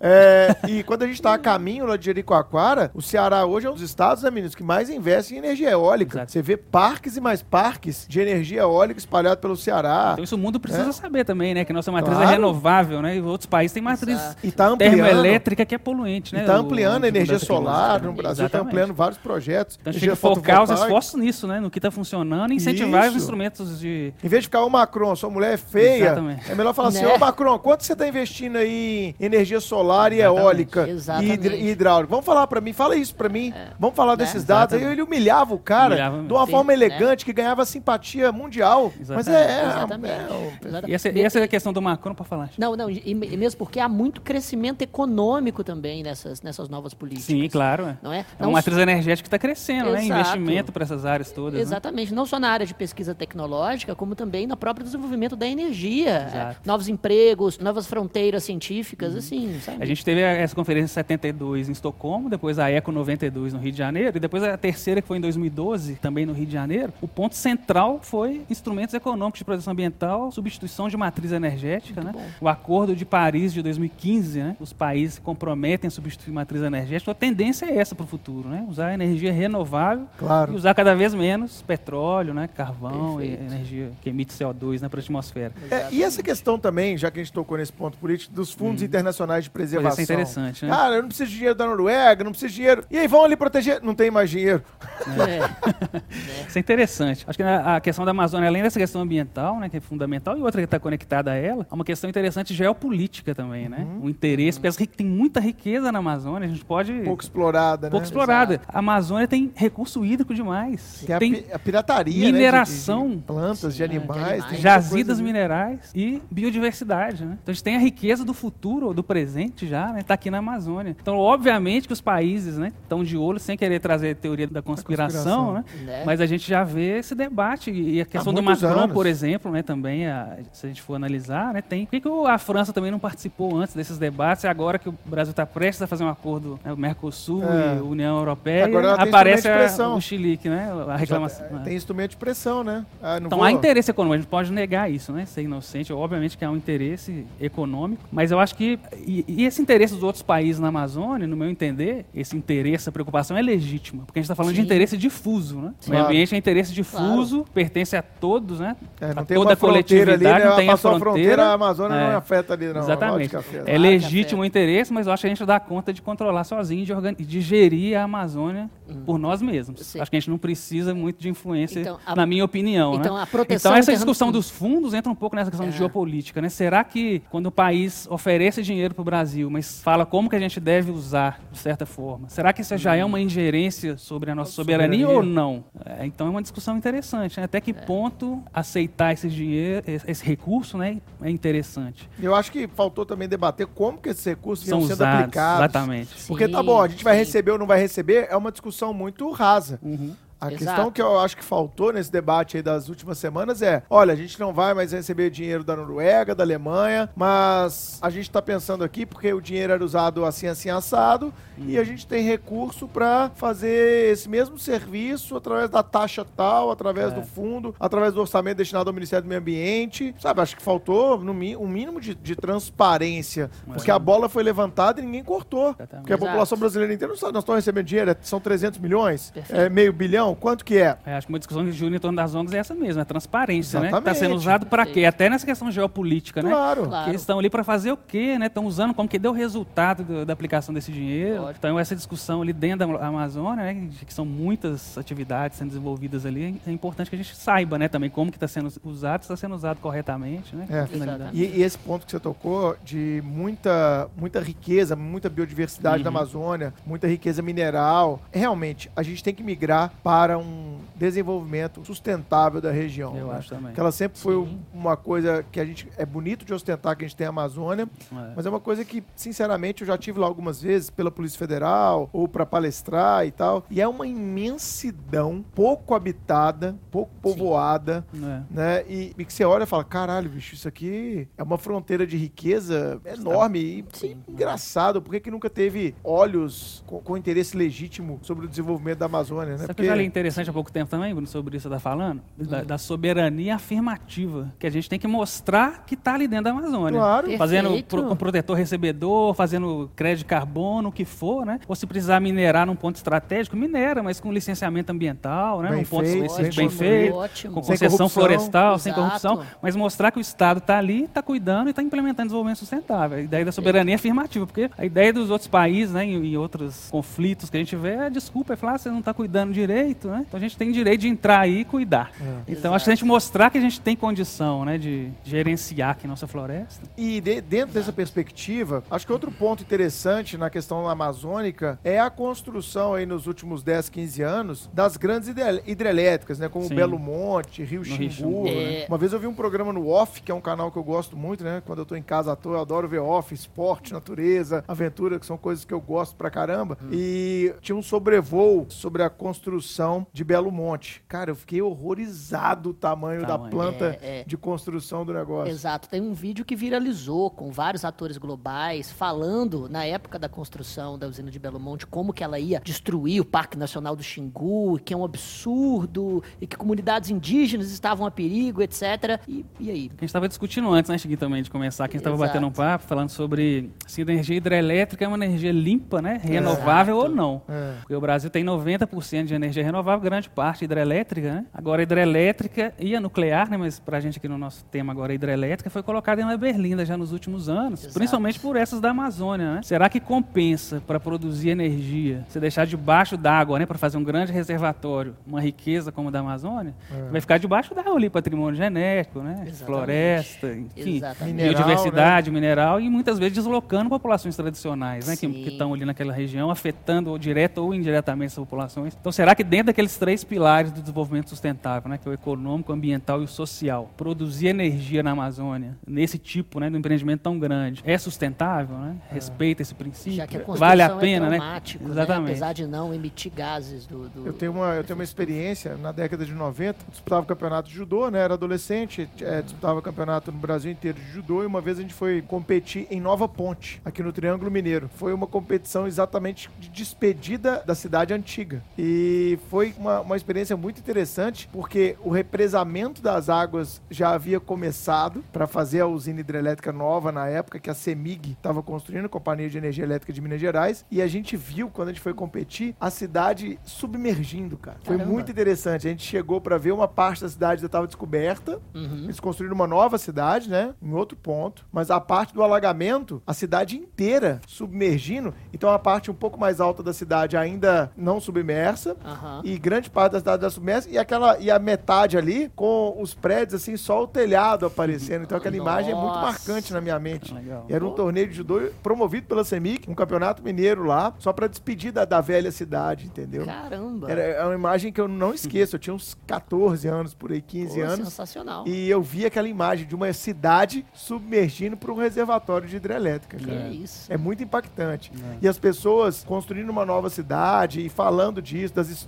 É, 0.00 0.56
e 0.68 0.82
quando 0.82 1.02
a 1.02 1.06
gente 1.06 1.20
tá 1.20 1.34
a 1.34 1.38
caminho 1.38 1.86
lá 1.86 1.96
de 1.96 2.04
Jericoacoara, 2.06 2.90
o 2.94 3.02
Ceará 3.02 3.44
hoje 3.44 3.66
é 3.66 3.70
um 3.70 3.74
dos 3.74 3.82
estados, 3.82 4.22
né, 4.22 4.30
meninos, 4.30 4.54
que 4.54 4.62
mais 4.62 4.88
investe 4.90 5.34
em 5.34 5.38
energia 5.38 5.70
eólica. 5.70 6.18
Exato. 6.18 6.32
Você 6.32 6.42
vê 6.42 6.56
parques 6.56 7.16
e 7.16 7.20
mais 7.20 7.42
parques 7.42 8.06
de 8.08 8.20
energia 8.20 8.60
eólica 8.62 8.98
espalhados 8.98 9.40
pelo 9.40 9.56
Ceará. 9.56 10.10
Então 10.12 10.24
isso 10.24 10.34
o 10.36 10.38
mundo 10.38 10.58
precisa 10.60 10.85
É. 10.90 10.92
saber 10.92 11.24
também, 11.24 11.54
né? 11.54 11.64
Que 11.64 11.72
nossa 11.72 11.90
matriz 11.92 12.14
Claro. 12.16 12.30
é 12.30 12.32
renovável, 12.34 13.02
né? 13.02 13.16
E 13.16 13.20
outros 13.20 13.46
países 13.46 13.72
têm 13.72 13.82
matriz 13.82 14.16
Exato. 14.18 14.36
E 14.42 14.50
tá 14.50 14.68
ampliando. 14.68 14.94
termoelétrica 14.94 15.64
que 15.64 15.74
é 15.74 15.78
poluente, 15.78 16.34
né? 16.34 16.42
E 16.42 16.46
tá 16.46 16.56
O- 16.56 16.60
ampliando 16.60 17.04
a 17.04 17.06
o- 17.06 17.08
energia 17.08 17.38
solar 17.38 18.02
no 18.02 18.12
Brasil, 18.12 18.36
tá 18.36 18.42
Exatamente. 18.44 18.66
ampliando 18.68 18.94
vários 18.94 19.18
projetos. 19.18 19.78
Então 19.80 19.90
a 19.90 19.92
gente 19.92 20.00
tem 20.00 20.10
que 20.10 20.16
focar 20.16 20.62
os 20.62 20.70
esforços 20.70 21.18
nisso, 21.20 21.46
né? 21.46 21.60
No 21.60 21.70
que 21.70 21.78
está 21.78 21.90
funcionando 21.90 22.52
e 22.52 22.56
incentivar 22.56 23.06
Isso. 23.06 23.16
os 23.16 23.22
instrumentos 23.22 23.80
de. 23.80 24.12
Em 24.22 24.28
vez 24.28 24.42
de 24.42 24.48
ficar, 24.48 24.62
ô 24.64 24.68
Macron, 24.70 25.14
sua 25.16 25.30
mulher 25.30 25.54
é 25.54 25.56
feia, 25.56 26.04
Exatamente. 26.06 26.50
é 26.50 26.54
melhor 26.54 26.74
falar 26.74 26.88
assim, 26.88 27.02
Né? 27.02 27.14
ô 27.14 27.18
Macron, 27.18 27.58
quanto 27.58 27.84
você 27.84 27.92
está 27.92 28.06
investindo 28.06 28.56
aí 28.56 29.14
em 29.18 29.24
energia 29.24 29.60
solar 29.60 30.12
e 30.12 30.16
Exatamente. 30.20 30.42
eólica 30.42 30.86
e, 30.86 30.90
Exatamente. 30.90 31.32
hidr- 31.34 31.54
e 31.54 31.68
hidráulica? 31.70 32.10
Vamos 32.10 32.24
falar 32.26 32.46
pra 32.46 32.60
mim, 32.60 32.72
fala 32.72 32.96
isso 32.96 33.14
pra 33.14 33.28
mim. 33.28 33.52
Vamos 33.78 33.96
falar 33.96 34.12
Né? 34.16 34.24
desses 34.24 34.44
dados. 34.44 34.74
Aí 34.74 34.82
ele 34.84 35.02
humilhava 35.02 35.54
o 35.54 35.58
cara 35.58 35.86
Humilhava 35.94 36.16
de 36.22 36.32
uma 36.32 36.40
mesmo. 36.40 36.46
forma 36.56 36.72
Sim, 36.72 36.78
né? 36.78 36.86
elegante, 36.86 37.24
que 37.24 37.32
ganhava 37.32 37.64
simpatia 37.64 38.30
mundial. 38.32 38.92
Mas 39.08 39.26
Exatamente. 39.26 40.12
é... 40.12 40.14
é- 40.16 40.50
é 40.64 40.65
Exatamente. 40.68 40.90
E 40.90 40.94
essa, 40.94 41.08
e 41.10 41.22
essa 41.22 41.38
é 41.40 41.42
a 41.42 41.48
questão 41.48 41.72
do 41.72 41.80
Macron 41.82 42.14
para 42.14 42.24
falar. 42.24 42.50
Não, 42.58 42.76
não, 42.76 42.90
e, 42.90 43.02
e 43.04 43.14
mesmo 43.14 43.58
porque 43.58 43.80
há 43.80 43.88
muito 43.88 44.20
crescimento 44.20 44.82
econômico 44.82 45.62
também 45.64 46.02
nessas, 46.02 46.42
nessas 46.42 46.68
novas 46.68 46.94
políticas. 46.94 47.26
Sim, 47.26 47.48
claro. 47.48 47.84
É, 47.84 47.96
Não 48.02 48.12
é? 48.12 48.20
é 48.20 48.24
Não 48.38 48.48
uma 48.48 48.58
matriz 48.58 48.76
energética 48.78 49.22
que 49.22 49.28
está 49.28 49.38
crescendo, 49.38 49.90
né? 49.92 50.04
Exato. 50.04 50.20
Investimento 50.20 50.72
para 50.72 50.84
essas 50.84 51.04
áreas 51.04 51.30
todas. 51.30 51.54
né? 51.54 51.60
Exatamente, 51.60 52.12
não 52.12 52.26
só 52.26 52.38
na 52.38 52.48
área 52.48 52.66
de 52.66 52.74
pesquisa 52.74 53.14
tecnológica, 53.14 53.94
como 53.94 54.14
também 54.14 54.46
no 54.46 54.56
próprio 54.56 54.84
desenvolvimento 54.84 55.36
da 55.36 55.46
energia. 55.46 56.26
Exato. 56.26 56.60
novos 56.64 56.88
empregos, 56.88 57.58
novas 57.58 57.86
fronteiras 57.86 58.44
científicas, 58.44 59.14
assim, 59.14 59.58
sabe? 59.60 59.82
A 59.82 59.86
gente 59.86 60.04
teve 60.04 60.20
essa 60.20 60.54
conferência 60.54 60.86
em 60.86 60.94
72 60.94 61.68
em 61.68 61.72
Estocolmo, 61.72 62.28
depois 62.28 62.58
a 62.58 62.70
Eco 62.70 62.90
92 62.92 63.52
no 63.52 63.58
Rio 63.58 63.72
de 63.72 63.78
Janeiro, 63.78 64.16
e 64.16 64.20
depois 64.20 64.42
a 64.42 64.56
terceira, 64.56 65.00
que 65.02 65.08
foi 65.08 65.18
em 65.18 65.20
2012, 65.20 65.96
também 65.96 66.26
no 66.26 66.32
Rio 66.32 66.46
de 66.46 66.52
Janeiro. 66.52 66.92
O 67.00 67.08
ponto 67.08 67.34
central 67.34 68.00
foi 68.02 68.42
instrumentos 68.48 68.94
econômicos 68.94 69.38
de 69.38 69.44
proteção 69.44 69.72
ambiental, 69.72 70.30
substituição 70.32 70.55
de 70.88 70.96
matriz 70.96 71.32
energética, 71.32 72.02
né? 72.02 72.12
O 72.40 72.48
Acordo 72.48 72.94
de 72.94 73.04
Paris 73.04 73.52
de 73.52 73.62
2015, 73.62 74.38
né? 74.40 74.56
Os 74.60 74.72
países 74.72 75.14
se 75.14 75.20
comprometem 75.20 75.88
a 75.88 75.90
substituir 75.90 76.32
matriz 76.32 76.62
energética. 76.62 77.10
A 77.10 77.14
tendência 77.14 77.66
é 77.66 77.78
essa 77.78 77.94
para 77.94 78.04
o 78.04 78.06
futuro, 78.06 78.48
né? 78.48 78.64
Usar 78.68 78.92
energia 78.92 79.32
renovável 79.32 80.06
Claro. 80.18 80.52
e 80.52 80.56
usar 80.56 80.74
cada 80.74 80.94
vez 80.94 81.14
menos 81.14 81.62
petróleo, 81.62 82.34
né? 82.34 82.48
Carvão 82.48 83.16
Perfeito. 83.16 83.42
e 83.42 83.46
energia 83.46 83.90
que 84.00 84.08
emite 84.10 84.32
CO2 84.32 84.80
né, 84.80 84.88
para 84.88 85.00
a 85.00 85.02
atmosfera. 85.02 85.52
É, 85.70 85.88
e 85.90 86.02
essa 86.02 86.22
questão 86.22 86.58
também, 86.58 86.96
já 86.96 87.10
que 87.10 87.20
a 87.20 87.22
gente 87.22 87.32
tocou 87.32 87.56
nesse 87.58 87.72
ponto 87.72 87.96
político, 87.98 88.34
dos 88.34 88.52
fundos 88.52 88.82
internacionais 88.82 89.44
de 89.44 89.50
preservação. 89.50 89.96
Pois, 89.96 90.02
isso 90.02 90.12
é 90.12 90.14
interessante, 90.14 90.64
né? 90.64 90.70
Cara, 90.70 90.94
eu 90.96 91.02
não 91.02 91.08
preciso 91.08 91.30
de 91.30 91.36
dinheiro 91.36 91.54
da 91.56 91.66
Noruega, 91.66 92.24
não 92.24 92.30
preciso 92.32 92.50
de 92.52 92.56
dinheiro. 92.56 92.84
E 92.90 92.98
aí, 92.98 93.06
vão 93.06 93.24
ali 93.24 93.36
proteger? 93.36 93.82
Não 93.82 93.94
tem 93.94 94.10
mais 94.10 94.30
dinheiro. 94.30 94.62
É. 95.06 95.96
Isso 96.48 96.58
é 96.58 96.60
interessante. 96.60 97.24
Acho 97.26 97.36
que 97.36 97.42
a 97.42 97.76
a 97.76 97.80
questão 97.80 98.04
da 98.04 98.10
Amazônia, 98.12 98.48
além 98.48 98.62
dessa 98.62 98.78
questão 98.78 99.00
ambiental, 99.02 99.58
né, 99.58 99.68
que 99.68 99.76
é 99.76 99.80
fundamental, 99.80 100.38
e 100.38 100.40
outra 100.46 100.60
que 100.60 100.64
está 100.64 100.78
conectada 100.80 101.32
a 101.32 101.34
ela, 101.34 101.66
é 101.70 101.74
uma 101.74 101.84
questão 101.84 102.08
interessante 102.08 102.54
geopolítica 102.54 103.34
também, 103.34 103.68
né? 103.68 103.86
O 104.00 104.08
interesse, 104.08 104.58
porque 104.58 104.68
as 104.68 104.76
ri- 104.76 104.86
tem 104.86 105.06
muita 105.06 105.40
riqueza 105.40 105.92
na 105.92 105.98
Amazônia, 105.98 106.48
a 106.48 106.50
gente 106.50 106.64
pode... 106.64 106.92
Pouco 107.04 107.22
explorada, 107.22 107.88
pouco 107.90 107.98
né? 108.02 108.04
explorada. 108.04 108.60
A 108.68 108.78
Amazônia 108.78 109.28
tem 109.28 109.52
recurso 109.54 110.04
hídrico 110.04 110.34
demais. 110.34 111.04
Tem 111.06 111.14
a, 111.14 111.18
tem 111.18 111.44
a 111.52 111.58
pirataria, 111.58 112.20
né, 112.20 112.26
de- 112.26 112.32
mineração. 112.32 113.10
de, 113.10 113.16
plantas, 113.18 113.74
de 113.76 113.82
é, 113.82 113.88
de 113.88 113.96
animais. 113.96 114.42
animais. 114.42 114.60
jazidas 114.60 115.20
minerais 115.20 115.90
e 115.94 116.22
biodiversidade, 116.30 117.24
né? 117.24 117.38
Então 117.42 117.52
a 117.52 117.54
gente 117.54 117.64
tem 117.64 117.76
a 117.76 117.78
riqueza 117.80 118.24
do 118.24 118.32
futuro, 118.32 118.94
do 118.94 119.02
presente 119.02 119.66
já, 119.66 119.92
né? 119.92 120.02
Tá 120.02 120.14
aqui 120.14 120.30
na 120.30 120.38
Amazônia. 120.38 120.96
Então, 121.00 121.16
obviamente 121.18 121.86
que 121.86 121.92
os 121.92 122.00
países, 122.00 122.56
né, 122.56 122.72
estão 122.82 123.02
de 123.04 123.16
olho, 123.16 123.38
sem 123.38 123.56
querer 123.56 123.80
trazer 123.80 124.10
a 124.10 124.14
teoria 124.14 124.46
da 124.46 124.62
conspiração, 124.62 125.46
conspiração. 125.46 125.52
né? 125.54 125.64
Né? 125.84 126.02
Mas 126.06 126.20
a 126.20 126.26
gente 126.26 126.48
já 126.48 126.62
vê 126.64 126.98
esse 126.98 127.14
debate 127.14 127.70
e 127.70 128.00
a 128.00 128.04
questão 128.06 128.32
do 128.32 128.42
Macron, 128.42 128.68
anos. 128.68 128.92
por 128.94 129.06
exemplo, 129.06 129.50
né, 129.50 129.62
também, 129.62 130.06
a- 130.06 130.35
se 130.52 130.66
a 130.66 130.68
gente 130.68 130.82
for 130.82 130.94
analisar, 130.94 131.52
né, 131.54 131.62
tem. 131.62 131.86
Por 131.86 132.00
que, 132.00 132.08
o- 132.08 132.26
a 132.26 132.38
França 132.38 132.72
também 132.72 132.90
não 132.90 132.98
participou 132.98 133.56
antes 133.56 133.74
desses 133.74 133.98
debates 133.98 134.44
e 134.44 134.46
agora 134.48 134.78
que 134.78 134.88
o 134.88 134.94
Brasil 135.04 135.30
está 135.30 135.44
prestes 135.46 135.82
a 135.82 135.86
fazer 135.86 136.04
um 136.04 136.08
acordo, 136.08 136.58
né, 136.64 136.72
o 136.72 136.76
Mercosul 136.76 137.42
É. 137.44 137.76
e 137.76 137.78
a 137.78 137.82
União 137.82 138.16
Europeia, 138.18 138.66
aparece 138.98 139.42
de 139.42 139.82
a- 139.82 139.88
o 139.88 140.00
Chilique, 140.00 140.48
né, 140.48 140.70
a 140.88 140.96
reclamação. 140.96 141.46
Já 141.50 141.58
Tem 141.60 141.76
instrumento 141.76 142.10
de 142.10 142.16
pressão, 142.16 142.62
né? 142.64 142.84
Ah, 143.02 143.18
não 143.20 143.26
Então 143.26 143.38
vou- 143.38 143.46
há 143.46 143.52
interesse 143.52 143.90
econômico, 143.90 144.14
a 144.14 144.18
gente 144.18 144.28
pode 144.30 144.52
negar 144.52 144.90
isso, 144.90 145.12
né? 145.12 145.26
Ser 145.26 145.42
inocente, 145.42 145.92
obviamente 145.92 146.36
que 146.36 146.44
há 146.44 146.50
um 146.50 146.56
interesse 146.56 147.26
econômico, 147.40 148.02
mas 148.12 148.30
eu 148.30 148.38
acho 148.38 148.54
que. 148.54 148.78
E, 149.06 149.24
e 149.28 149.44
esse 149.44 149.60
interesse 149.62 149.94
dos 149.94 150.02
outros 150.02 150.22
países 150.22 150.60
na 150.60 150.68
Amazônia, 150.68 151.26
no 151.26 151.36
meu 151.36 151.48
entender, 151.48 152.04
esse 152.14 152.36
interesse, 152.36 152.76
essa 152.76 152.92
preocupação 152.92 153.36
é 153.36 153.42
legítima, 153.42 154.04
porque 154.04 154.18
a 154.18 154.20
gente 154.20 154.26
está 154.26 154.34
falando 154.34 154.52
de 154.54 154.60
Sim. 154.60 154.66
interesse 154.66 154.96
difuso, 154.96 155.60
né? 155.60 155.68
O 155.68 155.84
Claro. 155.86 155.90
meio 155.90 156.04
ambiente 156.06 156.34
é 156.34 156.38
interesse 156.38 156.72
difuso, 156.72 157.44
pertence 157.54 157.96
a 157.96 158.02
todos, 158.02 158.60
né? 158.60 158.76
É, 159.00 159.14
não 159.14 159.22
a 159.22 159.24
tem 159.24 159.36
toda 159.36 159.48
uma 159.50 159.52
a 159.52 159.56
fronteira 159.56 160.16
ali, 160.34 160.42
coletividade, 160.42 160.44
né? 160.44 160.48
não 160.50 160.56
tem 160.56 160.70
a 160.70 160.76
fronteira. 160.76 161.00
fronteira, 161.00 161.44
a 161.44 161.52
Amazônia 161.52 161.94
É. 161.96 162.10
não 162.10 162.16
afeta 162.18 162.54
ali, 162.54 162.66
não. 162.72 162.80
Exatamente. 162.80 163.36
É 163.66 163.78
legítimo 163.78 164.42
o 164.42 164.44
interesse, 164.44 164.92
mas 164.92 165.06
eu 165.06 165.12
acho 165.12 165.20
que 165.22 165.26
a 165.26 165.30
gente 165.30 165.44
dá 165.46 165.58
conta 165.60 165.92
de 165.92 166.02
controlar 166.02 166.44
sozinho, 166.44 166.84
de, 166.84 166.92
organi- 166.92 167.16
de 167.24 167.40
gerir 167.40 167.96
a 167.98 168.02
Amazônia 168.04 168.68
por 169.04 169.18
nós 169.18 169.40
mesmos. 169.42 169.80
Hum. 169.80 169.84
Sim. 169.84 170.00
Acho 170.00 170.10
que 170.10 170.16
a 170.16 170.20
gente 170.20 170.30
não 170.30 170.38
precisa 170.38 170.94
muito 170.94 171.20
de 171.20 171.28
influência, 171.28 171.80
Então, 171.80 171.98
a- 172.06 172.14
na 172.16 172.26
minha 172.26 172.44
opinião. 172.44 172.94
então, 172.94 173.16
né? 173.16 173.22
a 173.22 173.26
proteção 173.26 173.70
então 173.72 173.78
essa 173.78 173.92
discussão 173.92 174.30
dos 174.32 174.50
fundos 174.50 174.94
entra 174.94 175.10
um 175.10 175.14
pouco 175.14 175.34
nessa 175.36 175.50
questão 175.50 175.68
de 175.68 175.74
É. 175.74 175.78
geopolítica. 175.78 176.40
Né? 176.40 176.48
Será 176.48 176.82
que 176.84 177.22
quando 177.30 177.46
o 177.46 177.50
país 177.52 178.06
oferece 178.10 178.62
dinheiro 178.62 178.94
para 178.94 179.02
o 179.02 179.04
Brasil, 179.04 179.48
mas 179.50 179.80
fala 179.82 180.04
como 180.06 180.28
que 180.30 180.36
a 180.36 180.38
gente 180.40 180.58
deve 180.60 180.90
usar, 180.90 181.40
de 181.52 181.58
certa 181.58 181.84
forma, 181.86 182.28
será 182.28 182.52
que 182.52 182.60
isso 182.62 182.76
já 182.76 182.94
é 182.96 183.04
uma 183.04 183.20
ingerência 183.20 183.96
sobre 183.96 184.30
a 184.30 184.34
nossa 184.34 184.52
soberania, 184.52 185.06
Soberania. 185.06 185.08
ou 185.08 185.22
não? 185.24 185.64
É, 185.84 186.06
então 186.06 186.26
é 186.26 186.30
uma 186.30 186.42
discussão 186.42 186.76
interessante. 186.76 187.38
Né? 187.38 187.44
Até 187.44 187.60
que 187.60 187.72
ponto 187.72 188.42
aceitar 188.52 189.12
esse 189.12 189.28
dinheiro, 189.28 189.84
esse 190.06 190.24
recurso 190.24 190.76
né, 190.78 190.98
é 191.22 191.30
interessante. 191.30 192.08
Eu 192.20 192.34
acho 192.34 192.50
que 192.52 192.66
faltou 192.68 193.04
também 193.06 193.28
debater 193.28 193.66
como 193.66 193.98
que 193.98 194.08
esses 194.08 194.24
recursos 194.24 194.66
São 194.66 194.78
iam 194.80 194.86
sendo 194.86 194.96
usados. 194.96 195.20
aplicados. 195.20 195.58
Exatamente. 195.60 196.26
Porque 196.26 196.48
tá 196.48 196.62
bom, 196.62 196.80
a 196.80 196.88
gente 196.88 197.02
vai 197.04 197.14
sim. 197.14 197.20
receber 197.20 197.50
ou 197.52 197.58
não 197.58 197.66
vai 197.66 197.78
receber, 197.80 198.26
é 198.30 198.36
uma 198.36 198.50
discussão 198.52 198.75
muito 198.92 199.30
rasa. 199.30 199.78
Uhum. 199.82 200.14
A 200.40 200.48
Exato. 200.52 200.64
questão 200.64 200.90
que 200.90 201.00
eu 201.00 201.18
acho 201.18 201.36
que 201.36 201.42
faltou 201.44 201.92
nesse 201.92 202.12
debate 202.12 202.56
aí 202.58 202.62
das 202.62 202.88
últimas 202.90 203.16
semanas 203.16 203.62
é: 203.62 203.82
olha, 203.88 204.12
a 204.12 204.16
gente 204.16 204.38
não 204.38 204.52
vai 204.52 204.74
mais 204.74 204.92
receber 204.92 205.30
dinheiro 205.30 205.64
da 205.64 205.74
Noruega, 205.74 206.34
da 206.34 206.44
Alemanha, 206.44 207.08
mas 207.16 207.98
a 208.02 208.10
gente 208.10 208.30
tá 208.30 208.42
pensando 208.42 208.84
aqui 208.84 209.06
porque 209.06 209.32
o 209.32 209.40
dinheiro 209.40 209.72
era 209.72 209.82
usado 209.84 210.24
assim, 210.26 210.46
assim, 210.46 210.68
assado, 210.68 211.32
e 211.58 211.78
a 211.78 211.84
gente 211.84 212.06
tem 212.06 212.22
recurso 212.22 212.86
para 212.86 213.30
fazer 213.34 214.12
esse 214.12 214.28
mesmo 214.28 214.58
serviço 214.58 215.36
através 215.36 215.70
da 215.70 215.82
taxa 215.82 216.24
tal, 216.36 216.70
através 216.70 217.12
É. 217.12 217.14
do 217.14 217.22
fundo, 217.22 217.74
através 217.80 218.12
do 218.12 218.20
orçamento 218.20 218.58
destinado 218.58 218.90
ao 218.90 218.94
Ministério 218.94 219.22
do 219.24 219.28
Meio 219.28 219.40
Ambiente. 219.40 220.14
Sabe, 220.20 220.42
acho 220.42 220.54
que 220.56 220.62
faltou 220.62 221.18
no 221.18 221.32
mi- 221.32 221.56
um 221.56 221.66
mínimo 221.66 221.98
de, 222.00 222.14
de 222.14 222.36
transparência, 222.36 223.50
porque 223.66 223.90
a 223.90 223.98
bola 223.98 224.28
foi 224.28 224.42
levantada 224.42 225.00
e 225.00 225.04
ninguém 225.04 225.24
cortou. 225.24 225.68
Exatamente. 225.70 225.96
Porque 226.02 226.12
a 226.12 226.18
população 226.18 226.58
brasileira 226.58 226.92
inteira 226.92 227.12
não 227.12 227.18
sabe, 227.18 227.32
nós 227.32 227.42
estamos 227.42 227.58
recebendo 227.58 227.86
dinheiro, 227.86 228.10
é- 228.10 228.16
são 228.20 228.38
300 228.40 228.78
milhões, 228.78 229.30
Perfeito. 229.30 229.60
é 229.60 229.68
meio 229.68 229.92
bilhão, 229.92 230.25
quanto 230.34 230.64
que 230.64 230.76
é? 230.78 230.96
É, 231.06 231.14
acho 231.16 231.26
que 231.26 231.32
uma 231.32 231.38
discussão 231.38 231.64
que 231.64 231.72
gira 231.72 231.94
em 231.94 231.98
torno 231.98 232.16
das 232.16 232.34
ONGs 232.34 232.52
é 232.54 232.58
essa 232.58 232.74
mesmo, 232.74 232.98
é 233.00 233.02
a 233.02 233.04
transparência, 233.04 233.78
né? 233.80 233.86
Está 233.86 233.98
Exatamente. 233.98 234.18
sendo 234.20 234.34
usado 234.34 234.66
para 234.66 234.84
quê? 234.86 235.04
Até 235.04 235.28
nessa 235.30 235.44
questão 235.46 235.70
geopolítica, 235.70 236.42
né? 236.42 236.50
Claro. 236.50 236.84
Claro. 236.86 237.04
Que 237.04 237.10
eles 237.10 237.20
estão 237.20 237.38
ali 237.38 237.48
para 237.50 237.62
fazer 237.64 237.92
o 237.92 237.96
quê, 237.96 238.38
né? 238.38 238.46
Estão 238.46 238.66
usando 238.66 238.92
como 238.94 239.08
que 239.08 239.18
deu 239.18 239.30
o 239.30 239.34
resultado 239.34 240.02
do- 240.04 240.24
da 240.26 240.32
aplicação 240.32 240.74
desse 240.74 240.90
dinheiro. 240.90 241.42
Lógico. 241.42 241.58
Então 241.58 241.78
essa 241.78 241.94
discussão 241.94 242.42
ali 242.42 242.52
dentro 242.52 242.86
da 242.98 243.06
Amazônia, 243.06 243.64
né, 243.64 243.74
de 243.90 244.04
que 244.04 244.12
são 244.14 244.24
muitas 244.24 244.96
atividades 244.98 245.58
sendo 245.58 245.68
desenvolvidas 245.68 246.24
ali, 246.26 246.60
é 246.66 246.70
importante 246.70 247.08
que 247.10 247.16
a 247.16 247.18
gente 247.18 247.34
saiba, 247.36 247.78
né, 247.78 247.88
também 247.88 248.08
como 248.10 248.30
que 248.30 248.36
está 248.36 248.48
sendo 248.48 248.72
usado, 248.84 249.22
se 249.22 249.26
está 249.26 249.36
sendo 249.36 249.54
usado 249.54 249.78
corretamente, 249.80 250.54
né? 250.56 250.66
É. 250.70 250.86
E, 251.32 251.44
e 251.58 251.62
esse 251.62 251.78
ponto 251.78 252.04
que 252.06 252.10
você 252.12 252.20
tocou 252.20 252.76
de 252.84 253.22
muita, 253.24 254.08
muita 254.16 254.40
riqueza, 254.40 254.96
muita 254.96 255.28
biodiversidade 255.28 255.98
Uhum. 255.98 256.02
da 256.04 256.08
Amazônia, 256.10 256.74
muita 256.86 257.06
riqueza 257.06 257.42
mineral, 257.42 258.20
realmente 258.32 258.90
a 258.96 259.02
gente 259.02 259.22
tem 259.22 259.34
que 259.34 259.42
migrar 259.42 259.92
para 260.02 260.15
um 260.38 260.76
desenvolvimento 260.94 261.84
sustentável 261.84 262.60
da 262.60 262.70
região. 262.70 263.14
Eu 263.16 263.26
né? 263.28 263.34
acho 263.36 263.50
também. 263.50 263.72
Que 263.74 263.80
ela 263.80 263.92
sempre 263.92 264.18
foi 264.18 264.34
Sim. 264.34 264.58
uma 264.72 264.96
coisa 264.96 265.44
que 265.52 265.60
a 265.60 265.64
gente 265.64 265.88
é 265.98 266.06
bonito 266.06 266.44
de 266.44 266.54
ostentar 266.54 266.96
que 266.96 267.04
a 267.04 267.08
gente 267.08 267.16
tem 267.16 267.26
a 267.26 267.30
Amazônia, 267.30 267.88
É. 268.10 268.32
mas 268.34 268.46
é 268.46 268.48
uma 268.50 268.60
coisa 268.60 268.84
que, 268.84 269.04
sinceramente, 269.14 269.82
eu 269.82 269.86
já 269.86 269.98
tive 269.98 270.18
lá 270.18 270.26
algumas 270.26 270.62
vezes 270.62 270.88
pela 270.88 271.10
Polícia 271.10 271.38
Federal 271.38 272.08
ou 272.12 272.26
para 272.26 272.46
palestrar 272.46 273.26
e 273.26 273.30
tal, 273.30 273.64
e 273.70 273.80
é 273.80 273.86
uma 273.86 274.06
imensidão 274.06 275.44
pouco 275.54 275.94
habitada, 275.94 276.76
pouco 276.90 277.12
povoada, 277.20 278.06
É. 278.14 278.42
né? 278.50 278.84
E, 278.88 279.12
e 279.18 279.24
que 279.24 279.32
você 279.32 279.44
olha 279.44 279.64
e 279.64 279.66
fala, 279.66 279.84
caralho, 279.84 280.30
bicho, 280.30 280.54
isso 280.54 280.66
aqui 280.66 281.28
é 281.36 281.42
uma 281.42 281.58
fronteira 281.58 282.06
de 282.06 282.16
riqueza 282.16 283.00
enorme 283.04 283.58
e 283.58 283.84
Sim. 283.92 284.16
engraçado. 284.28 285.02
Por 285.02 285.10
que, 285.10 285.20
que 285.20 285.30
nunca 285.30 285.50
teve 285.50 285.94
olhos 286.02 286.82
com, 286.86 287.00
com 287.00 287.16
interesse 287.16 287.56
legítimo 287.56 288.18
sobre 288.22 288.46
o 288.46 288.48
desenvolvimento 288.48 288.98
da 288.98 289.06
Amazônia, 289.06 289.56
né? 289.56 289.66
Porque 289.66 289.82
interessante 290.06 290.50
há 290.50 290.52
pouco 290.52 290.70
tempo 290.70 290.90
também, 290.90 291.12
Bruno, 291.12 291.26
sobre 291.26 291.56
isso 291.56 291.68
está 291.68 291.80
falando? 291.80 292.20
Da, 292.36 292.62
da 292.62 292.78
soberania 292.78 293.54
afirmativa. 293.56 294.52
Que 294.58 294.66
a 294.66 294.70
gente 294.70 294.88
tem 294.88 294.98
que 294.98 295.06
mostrar 295.06 295.84
que 295.86 295.94
está 295.94 296.14
ali 296.14 296.28
dentro 296.28 296.44
da 296.44 296.50
Amazônia. 296.50 296.98
Claro. 297.00 297.36
Fazendo 297.38 297.82
pro, 297.84 298.04
com 298.04 298.16
protetor 298.16 298.56
recebedor, 298.56 299.34
fazendo 299.34 299.90
crédito 299.96 300.18
de 300.18 300.24
carbono, 300.26 300.90
o 300.90 300.92
que 300.92 301.04
for, 301.04 301.46
né? 301.46 301.58
Ou 301.66 301.74
se 301.74 301.86
precisar 301.86 302.20
minerar 302.20 302.66
num 302.66 302.76
ponto 302.76 302.96
estratégico, 302.96 303.56
minera, 303.56 304.02
mas 304.02 304.20
com 304.20 304.32
licenciamento 304.32 304.92
ambiental, 304.92 305.62
né? 305.62 305.70
Bem 305.70 305.78
num 305.78 305.84
ponto 305.84 306.04
feito, 306.04 306.26
específico 306.26 306.56
bem 306.56 306.66
bem 306.66 306.70
feito, 306.70 307.14
ótimo. 307.16 307.54
com 307.54 307.62
Sem 307.62 307.72
concessão 307.72 307.98
corrupção. 307.98 308.22
florestal, 308.22 308.78
sem 308.78 308.92
Exato. 308.92 309.06
corrupção, 309.06 309.46
mas 309.62 309.76
mostrar 309.76 310.10
que 310.10 310.18
o 310.18 310.20
Estado 310.20 310.58
está 310.58 310.78
ali, 310.78 311.04
está 311.04 311.22
cuidando 311.22 311.68
e 311.68 311.70
está 311.70 311.82
implementando 311.82 312.28
desenvolvimento 312.28 312.58
sustentável. 312.58 313.18
A 313.18 313.20
ideia 313.20 313.44
da 313.44 313.52
soberania 313.52 313.94
é 313.94 313.96
afirmativa, 313.96 314.46
porque 314.46 314.70
a 314.76 314.84
ideia 314.84 315.12
dos 315.12 315.30
outros 315.30 315.48
países, 315.48 315.94
né, 315.94 316.04
em, 316.04 316.32
em 316.32 316.36
outros 316.36 316.88
conflitos 316.90 317.50
que 317.50 317.56
a 317.56 317.60
gente 317.60 317.76
vê, 317.76 317.94
é 317.94 318.10
desculpa, 318.10 318.52
é 318.52 318.56
falar, 318.56 318.74
ah, 318.74 318.78
você 318.78 318.90
não 318.90 319.00
está 319.00 319.14
cuidando 319.14 319.52
direito, 319.52 319.95
né? 320.04 320.24
Então 320.26 320.38
a 320.38 320.40
gente 320.40 320.56
tem 320.56 320.70
direito 320.72 321.00
de 321.02 321.08
entrar 321.08 321.40
aí 321.40 321.60
e 321.60 321.64
cuidar. 321.64 322.10
É. 322.20 322.52
Então 322.52 322.74
acho 322.74 322.84
que 322.84 322.90
a 322.90 322.94
gente 322.94 323.04
mostrar 323.04 323.50
que 323.50 323.58
a 323.58 323.60
gente 323.60 323.80
tem 323.80 323.96
condição, 323.96 324.64
né, 324.64 324.78
de 324.78 325.10
gerenciar 325.24 325.90
aqui 325.90 326.06
nossa 326.06 326.26
floresta. 326.26 326.82
E 326.96 327.20
de- 327.20 327.40
dentro 327.40 327.74
dessa 327.74 327.92
perspectiva, 327.92 328.82
acho 328.90 329.06
que 329.06 329.12
outro 329.12 329.30
ponto 329.30 329.62
interessante 329.62 330.36
na 330.36 330.50
questão 330.50 330.88
amazônica 330.88 331.78
é 331.84 331.98
a 332.00 332.10
construção 332.10 332.94
aí 332.94 333.06
nos 333.06 333.26
últimos 333.26 333.62
10, 333.62 333.88
15 333.88 334.22
anos 334.22 334.68
das 334.72 334.96
grandes 334.96 335.28
hidre- 335.28 335.62
hidrelétricas, 335.66 336.38
né? 336.38 336.48
Como 336.48 336.66
Sim. 336.66 336.74
Belo 336.74 336.98
Monte, 336.98 337.62
Rio 337.62 337.80
No 337.80 337.84
Xingu. 337.84 337.98
Rio 338.00 338.10
Xingu, 338.10 338.44
né? 338.44 338.54
né? 338.80 338.86
Uma 338.88 338.98
vez 338.98 339.12
eu 339.12 339.18
vi 339.20 339.26
um 339.26 339.34
programa 339.34 339.72
no 339.72 339.88
Off, 339.88 340.20
que 340.22 340.30
é 340.32 340.34
um 340.34 340.40
canal 340.40 340.70
que 340.70 340.76
eu 340.78 340.84
gosto 340.84 341.16
muito, 341.16 341.44
né? 341.44 341.62
Quando 341.64 341.78
eu 341.80 341.86
tô 341.86 341.94
em 341.96 342.02
casa 342.02 342.32
à 342.32 342.36
toa, 342.36 342.56
eu 342.56 342.60
adoro 342.60 342.88
ver 342.88 342.98
Off, 343.00 343.34
esporte, 343.34 343.92
natureza, 343.92 344.64
aventura, 344.66 345.18
que 345.18 345.26
são 345.26 345.36
coisas 345.36 345.64
que 345.64 345.72
eu 345.74 345.80
gosto 345.80 346.16
pra 346.16 346.30
caramba. 346.30 346.76
E 346.92 347.54
tinha 347.60 347.76
um 347.76 347.82
sobrevoo 347.82 348.66
sobre 348.68 349.02
a 349.02 349.10
construção 349.10 349.85
construção 349.86 350.06
de 350.12 350.24
Belo 350.24 350.50
Monte. 350.50 351.02
Cara, 351.08 351.30
eu 351.30 351.36
fiquei 351.36 351.62
horrorizado 351.62 352.70
o 352.70 352.74
tamanho, 352.74 353.26
da 353.26 353.38
planta 353.38 353.98
É, 354.02 354.20
é. 354.20 354.24
de 354.24 354.36
construção 354.36 355.04
do 355.04 355.12
negócio. 355.12 355.52
Exato, 355.52 355.88
tem 355.88 356.00
um 356.00 356.12
vídeo 356.12 356.44
que 356.44 356.56
viralizou 356.56 357.30
com 357.30 357.50
vários 357.50 357.84
atores 357.84 358.18
globais 358.18 358.90
falando 358.90 359.68
na 359.68 359.84
época 359.84 360.18
da 360.18 360.28
construção 360.28 360.98
da 360.98 361.06
usina 361.06 361.30
de 361.30 361.38
Belo 361.38 361.60
Monte 361.60 361.86
como 361.86 362.12
que 362.12 362.24
ela 362.24 362.38
ia 362.38 362.60
destruir 362.60 363.20
o 363.20 363.24
Parque 363.24 363.56
Nacional 363.56 363.94
do 363.94 364.02
Xingu, 364.02 364.78
que 364.84 364.92
é 364.92 364.96
um 364.96 365.04
absurdo 365.04 366.22
e 366.40 366.46
que 366.46 366.56
comunidades 366.56 367.10
indígenas 367.10 367.70
estavam 367.70 368.06
a 368.06 368.10
perigo, 368.10 368.62
etc. 368.62 369.20
E, 369.28 369.44
e 369.60 369.70
aí? 369.70 369.90
A 369.96 370.00
gente 370.00 370.04
estava 370.04 370.28
discutindo 370.28 370.70
antes, 370.70 370.90
né, 370.90 370.98
Chiquinho, 370.98 371.18
também, 371.18 371.42
de 371.42 371.50
começar, 371.50 371.88
que 371.88 371.96
a 371.96 371.98
gente 371.98 372.06
estava 372.06 372.16
batendo 372.16 372.46
um 372.46 372.52
papo, 372.52 372.84
falando 372.84 373.10
sobre 373.10 373.70
se 373.86 374.00
a 374.00 374.02
energia 374.02 374.36
hidrelétrica 374.36 375.04
é 375.04 375.08
uma 375.08 375.16
energia 375.16 375.52
limpa, 375.52 376.02
né, 376.02 376.20
renovável 376.22 376.96
Exato. 376.96 377.10
ou 377.10 377.16
não. 377.16 377.42
É. 377.48 377.74
Porque 377.80 377.94
o 377.94 378.00
Brasil 378.00 378.30
tem 378.30 378.44
90% 378.44 379.24
de 379.24 379.34
energia 379.34 379.62
renovável, 379.62 379.75
grande 380.00 380.28
parte 380.28 380.64
hidrelétrica, 380.64 381.32
né? 381.32 381.46
Agora, 381.52 381.82
a 381.82 381.84
hidrelétrica 381.84 382.72
e 382.78 382.94
a 382.94 383.00
nuclear, 383.00 383.50
né, 383.50 383.56
mas 383.56 383.78
pra 383.78 384.00
gente 384.00 384.18
aqui 384.18 384.28
no 384.28 384.38
nosso 384.38 384.64
tema 384.66 384.92
agora, 384.92 385.12
a 385.12 385.14
hidrelétrica, 385.14 385.70
foi 385.70 385.82
colocada 385.82 386.20
em 386.20 386.38
berlinda 386.38 386.84
já 386.84 386.96
nos 386.96 387.12
últimos 387.12 387.48
anos, 387.48 387.80
Exato. 387.80 387.94
principalmente 387.94 388.38
por 388.38 388.56
essas 388.56 388.80
da 388.80 388.90
Amazônia, 388.90 389.54
né? 389.54 389.60
Será 389.62 389.88
que 389.88 390.00
compensa 390.00 390.82
para 390.86 391.00
produzir 391.00 391.50
energia, 391.50 392.24
você 392.28 392.40
deixar 392.40 392.66
debaixo 392.66 393.16
d'água, 393.16 393.58
né, 393.58 393.66
para 393.66 393.78
fazer 393.78 393.96
um 393.96 394.04
grande 394.04 394.32
reservatório, 394.32 395.16
uma 395.26 395.40
riqueza 395.40 395.90
como 395.90 396.08
a 396.08 396.10
da 396.10 396.20
Amazônia, 396.20 396.74
vai 397.10 397.20
ficar 397.20 397.38
debaixo 397.38 397.74
d'água 397.74 397.96
ali, 397.96 398.10
patrimônio 398.10 398.56
genético, 398.56 399.20
né? 399.20 399.44
Exatamente. 399.46 399.64
Floresta, 399.64 400.52
enfim. 400.52 401.02
Mineral, 401.22 401.54
biodiversidade, 401.54 402.30
mineral 402.30 402.80
e 402.80 402.88
muitas 402.88 403.18
vezes 403.18 403.34
deslocando 403.34 403.88
populações 403.88 404.36
tradicionais, 404.36 405.06
né, 405.06 405.16
que 405.16 405.26
estão 405.26 405.72
ali 405.72 405.84
naquela 405.84 406.12
região, 406.12 406.50
afetando 406.50 407.10
ou 407.10 407.18
direto 407.18 407.58
ou 407.58 407.74
indiretamente 407.74 408.32
essas 408.32 408.38
populações. 408.38 408.96
Então, 408.98 409.12
será 409.12 409.34
que 409.34 409.44
dentro 409.44 409.65
daqueles 409.66 409.96
três 409.96 410.24
pilares 410.24 410.70
do 410.72 410.80
desenvolvimento 410.80 411.28
sustentável, 411.28 411.90
né, 411.90 411.98
que 411.98 412.08
é 412.08 412.10
o 412.10 412.14
econômico, 412.14 412.72
o 412.72 412.74
ambiental 412.74 413.20
e 413.20 413.24
o 413.24 413.28
social, 413.28 413.90
produzir 413.96 414.46
energia 414.48 415.02
na 415.02 415.10
Amazônia 415.12 415.76
nesse 415.86 416.18
tipo, 416.18 416.58
né, 416.60 416.70
de 416.70 416.76
um 416.76 416.78
empreendimento 416.78 417.20
tão 417.22 417.38
grande, 417.38 417.82
é 417.84 417.96
sustentável, 417.98 418.76
né? 418.78 418.96
Respeita 419.10 419.62
esse 419.62 419.74
princípio, 419.74 420.14
Já 420.16 420.26
que 420.26 420.36
a 420.36 420.40
vale 420.42 420.82
a 420.82 420.86
é 420.86 420.96
pena, 420.98 421.28
né? 421.28 421.36
traumático, 421.38 421.84
né? 421.84 421.90
Exatamente. 421.90 422.30
apesar 422.30 422.52
de 422.52 422.66
não 422.66 422.94
emitir 422.94 423.32
gases 423.34 423.86
do... 423.86 424.08
do- 424.08 424.26
Eu 424.26 424.32
tenho, 424.32 424.52
uma, 424.52 424.74
eu 424.74 424.84
tenho 424.84 424.98
uma 424.98 425.04
experiência 425.04 425.76
na 425.76 425.92
década 425.92 426.24
de 426.24 426.32
90, 426.32 426.78
disputava 426.90 427.22
o 427.22 427.26
campeonato 427.26 427.68
de 427.68 427.74
judô, 427.74 428.08
né? 428.10 428.20
Era 428.20 428.34
adolescente, 428.34 429.08
é, 429.20 429.42
disputava 429.42 429.82
campeonato 429.82 430.30
no 430.32 430.38
Brasil 430.38 430.70
inteiro 430.70 430.98
de 430.98 431.10
judô 431.12 431.42
e 431.42 431.46
uma 431.46 431.60
vez 431.60 431.78
a 431.78 431.82
gente 431.82 431.94
foi 431.94 432.22
competir 432.22 432.86
em 432.90 433.00
Nova 433.00 433.26
Ponte, 433.28 433.80
aqui 433.84 434.02
no 434.02 434.12
Triângulo 434.12 434.50
Mineiro. 434.50 434.88
Foi 434.94 435.12
uma 435.12 435.26
competição 435.26 435.86
exatamente 435.86 436.48
de 436.58 436.68
despedida 436.68 437.62
da 437.66 437.74
cidade 437.74 438.12
antiga. 438.14 438.62
E 438.78 439.38
foi 439.50 439.55
uma, 439.78 440.00
uma 440.00 440.16
experiência 440.16 440.56
muito 440.56 440.78
interessante, 440.78 441.48
porque 441.52 441.96
o 442.04 442.10
represamento 442.10 443.00
das 443.02 443.28
águas 443.28 443.80
já 443.90 444.10
havia 444.10 444.38
começado 444.40 445.24
para 445.32 445.46
fazer 445.46 445.80
a 445.80 445.86
usina 445.86 446.20
hidrelétrica 446.20 446.72
nova 446.72 447.10
na 447.12 447.26
época, 447.28 447.58
que 447.58 447.70
a 447.70 447.74
CEMIG 447.74 448.32
estava 448.32 448.62
construindo, 448.62 449.08
Companhia 449.08 449.48
de 449.48 449.58
Energia 449.58 449.84
Elétrica 449.84 450.12
de 450.12 450.20
Minas 450.20 450.40
Gerais, 450.40 450.84
e 450.90 451.00
a 451.00 451.06
gente 451.06 451.36
viu, 451.36 451.68
quando 451.70 451.88
a 451.88 451.92
gente 451.92 452.00
foi 452.00 452.14
competir, 452.14 452.74
a 452.80 452.90
cidade 452.90 453.58
submergindo, 453.64 454.56
cara. 454.56 454.78
Foi 454.84 454.96
Caramba. 454.96 455.12
muito 455.12 455.30
interessante. 455.30 455.86
A 455.86 455.90
gente 455.90 456.04
chegou 456.04 456.40
para 456.40 456.58
ver 456.58 456.72
uma 456.72 456.88
parte 456.88 457.22
da 457.22 457.28
cidade 457.28 457.60
já 457.60 457.66
estava 457.66 457.86
descoberta, 457.86 458.60
Uhum. 458.74 459.04
eles 459.04 459.18
construíram 459.20 459.54
uma 459.54 459.66
nova 459.66 459.96
cidade, 459.98 460.48
né? 460.50 460.74
Em 460.82 460.92
outro 460.92 461.16
ponto. 461.16 461.64
Mas 461.72 461.90
a 461.90 462.00
parte 462.00 462.34
do 462.34 462.42
alagamento, 462.42 463.22
a 463.26 463.32
cidade 463.32 463.76
inteira 463.76 464.40
submergindo. 464.46 465.32
Então 465.52 465.70
a 465.70 465.78
parte 465.78 466.10
um 466.10 466.14
pouco 466.14 466.38
mais 466.38 466.60
alta 466.60 466.82
da 466.82 466.92
cidade 466.92 467.36
ainda 467.36 467.90
não 467.96 468.20
submersa. 468.20 468.96
E 469.44 469.58
grande 469.58 469.90
parte 469.90 470.12
da 470.12 470.18
cidade 470.18 470.42
da 470.42 470.50
submersa. 470.50 470.88
E, 470.90 470.98
aquela, 470.98 471.38
e 471.38 471.50
a 471.50 471.58
metade 471.58 472.16
ali 472.16 472.50
com 472.54 472.96
os 473.00 473.14
prédios, 473.14 473.60
assim, 473.62 473.76
só 473.76 474.02
o 474.02 474.06
telhado 474.06 474.66
aparecendo. 474.66 475.22
Então 475.22 475.38
aquela 475.38 475.56
imagem 475.56 475.92
é 475.92 475.94
muito 475.94 476.14
Nossa. 476.14 476.20
marcante 476.20 476.72
na 476.72 476.80
minha 476.80 476.98
mente. 476.98 477.32
Legal. 477.32 477.66
E 477.68 477.72
era 477.72 477.84
um 477.84 477.92
torneio 477.92 478.28
de 478.28 478.34
judô 478.36 478.60
promovido 478.82 479.26
pela 479.26 479.44
CEMIC, 479.44 479.90
um 479.90 479.94
campeonato 479.94 480.42
mineiro 480.42 480.84
lá, 480.84 481.14
só 481.18 481.32
pra 481.32 481.46
despedir 481.46 481.92
da, 481.92 482.04
da 482.04 482.20
velha 482.20 482.50
cidade, 482.50 483.06
entendeu? 483.06 483.44
Caramba. 483.44 484.10
Era, 484.10 484.22
é 484.22 484.44
uma 484.44 484.54
imagem 484.54 484.92
que 484.92 485.00
eu 485.00 485.08
não 485.08 485.32
esqueço. 485.34 485.76
Eu 485.76 485.80
tinha 485.80 485.94
uns 485.94 486.16
14 486.26 486.86
anos, 486.88 487.14
por 487.14 487.32
aí, 487.32 487.40
15 487.40 487.74
Pô, 487.74 487.84
anos. 487.86 488.08
Sensacional. 488.08 488.66
E 488.66 488.88
eu 488.88 489.02
vi 489.02 489.26
aquela 489.26 489.48
imagem 489.48 489.86
de 489.86 489.94
uma 489.94 490.12
cidade 490.12 490.84
submergindo 490.92 491.76
para 491.76 491.92
um 491.92 491.96
reservatório 491.96 492.68
de 492.68 492.76
hidrelétrica, 492.76 493.36
Que 493.36 493.46
cara. 493.46 493.60
é 493.68 493.70
isso. 493.70 494.12
É 494.12 494.16
muito 494.16 494.42
impactante. 494.42 495.10
E 495.40 495.48
as 495.48 495.58
pessoas 495.58 496.24
construindo 496.24 496.70
uma 496.70 496.84
nova 496.84 497.08
cidade 497.10 497.84
e 497.84 497.88
falando 497.88 498.40
disso, 498.42 498.74
das 498.74 498.88
histórias. 498.88 499.06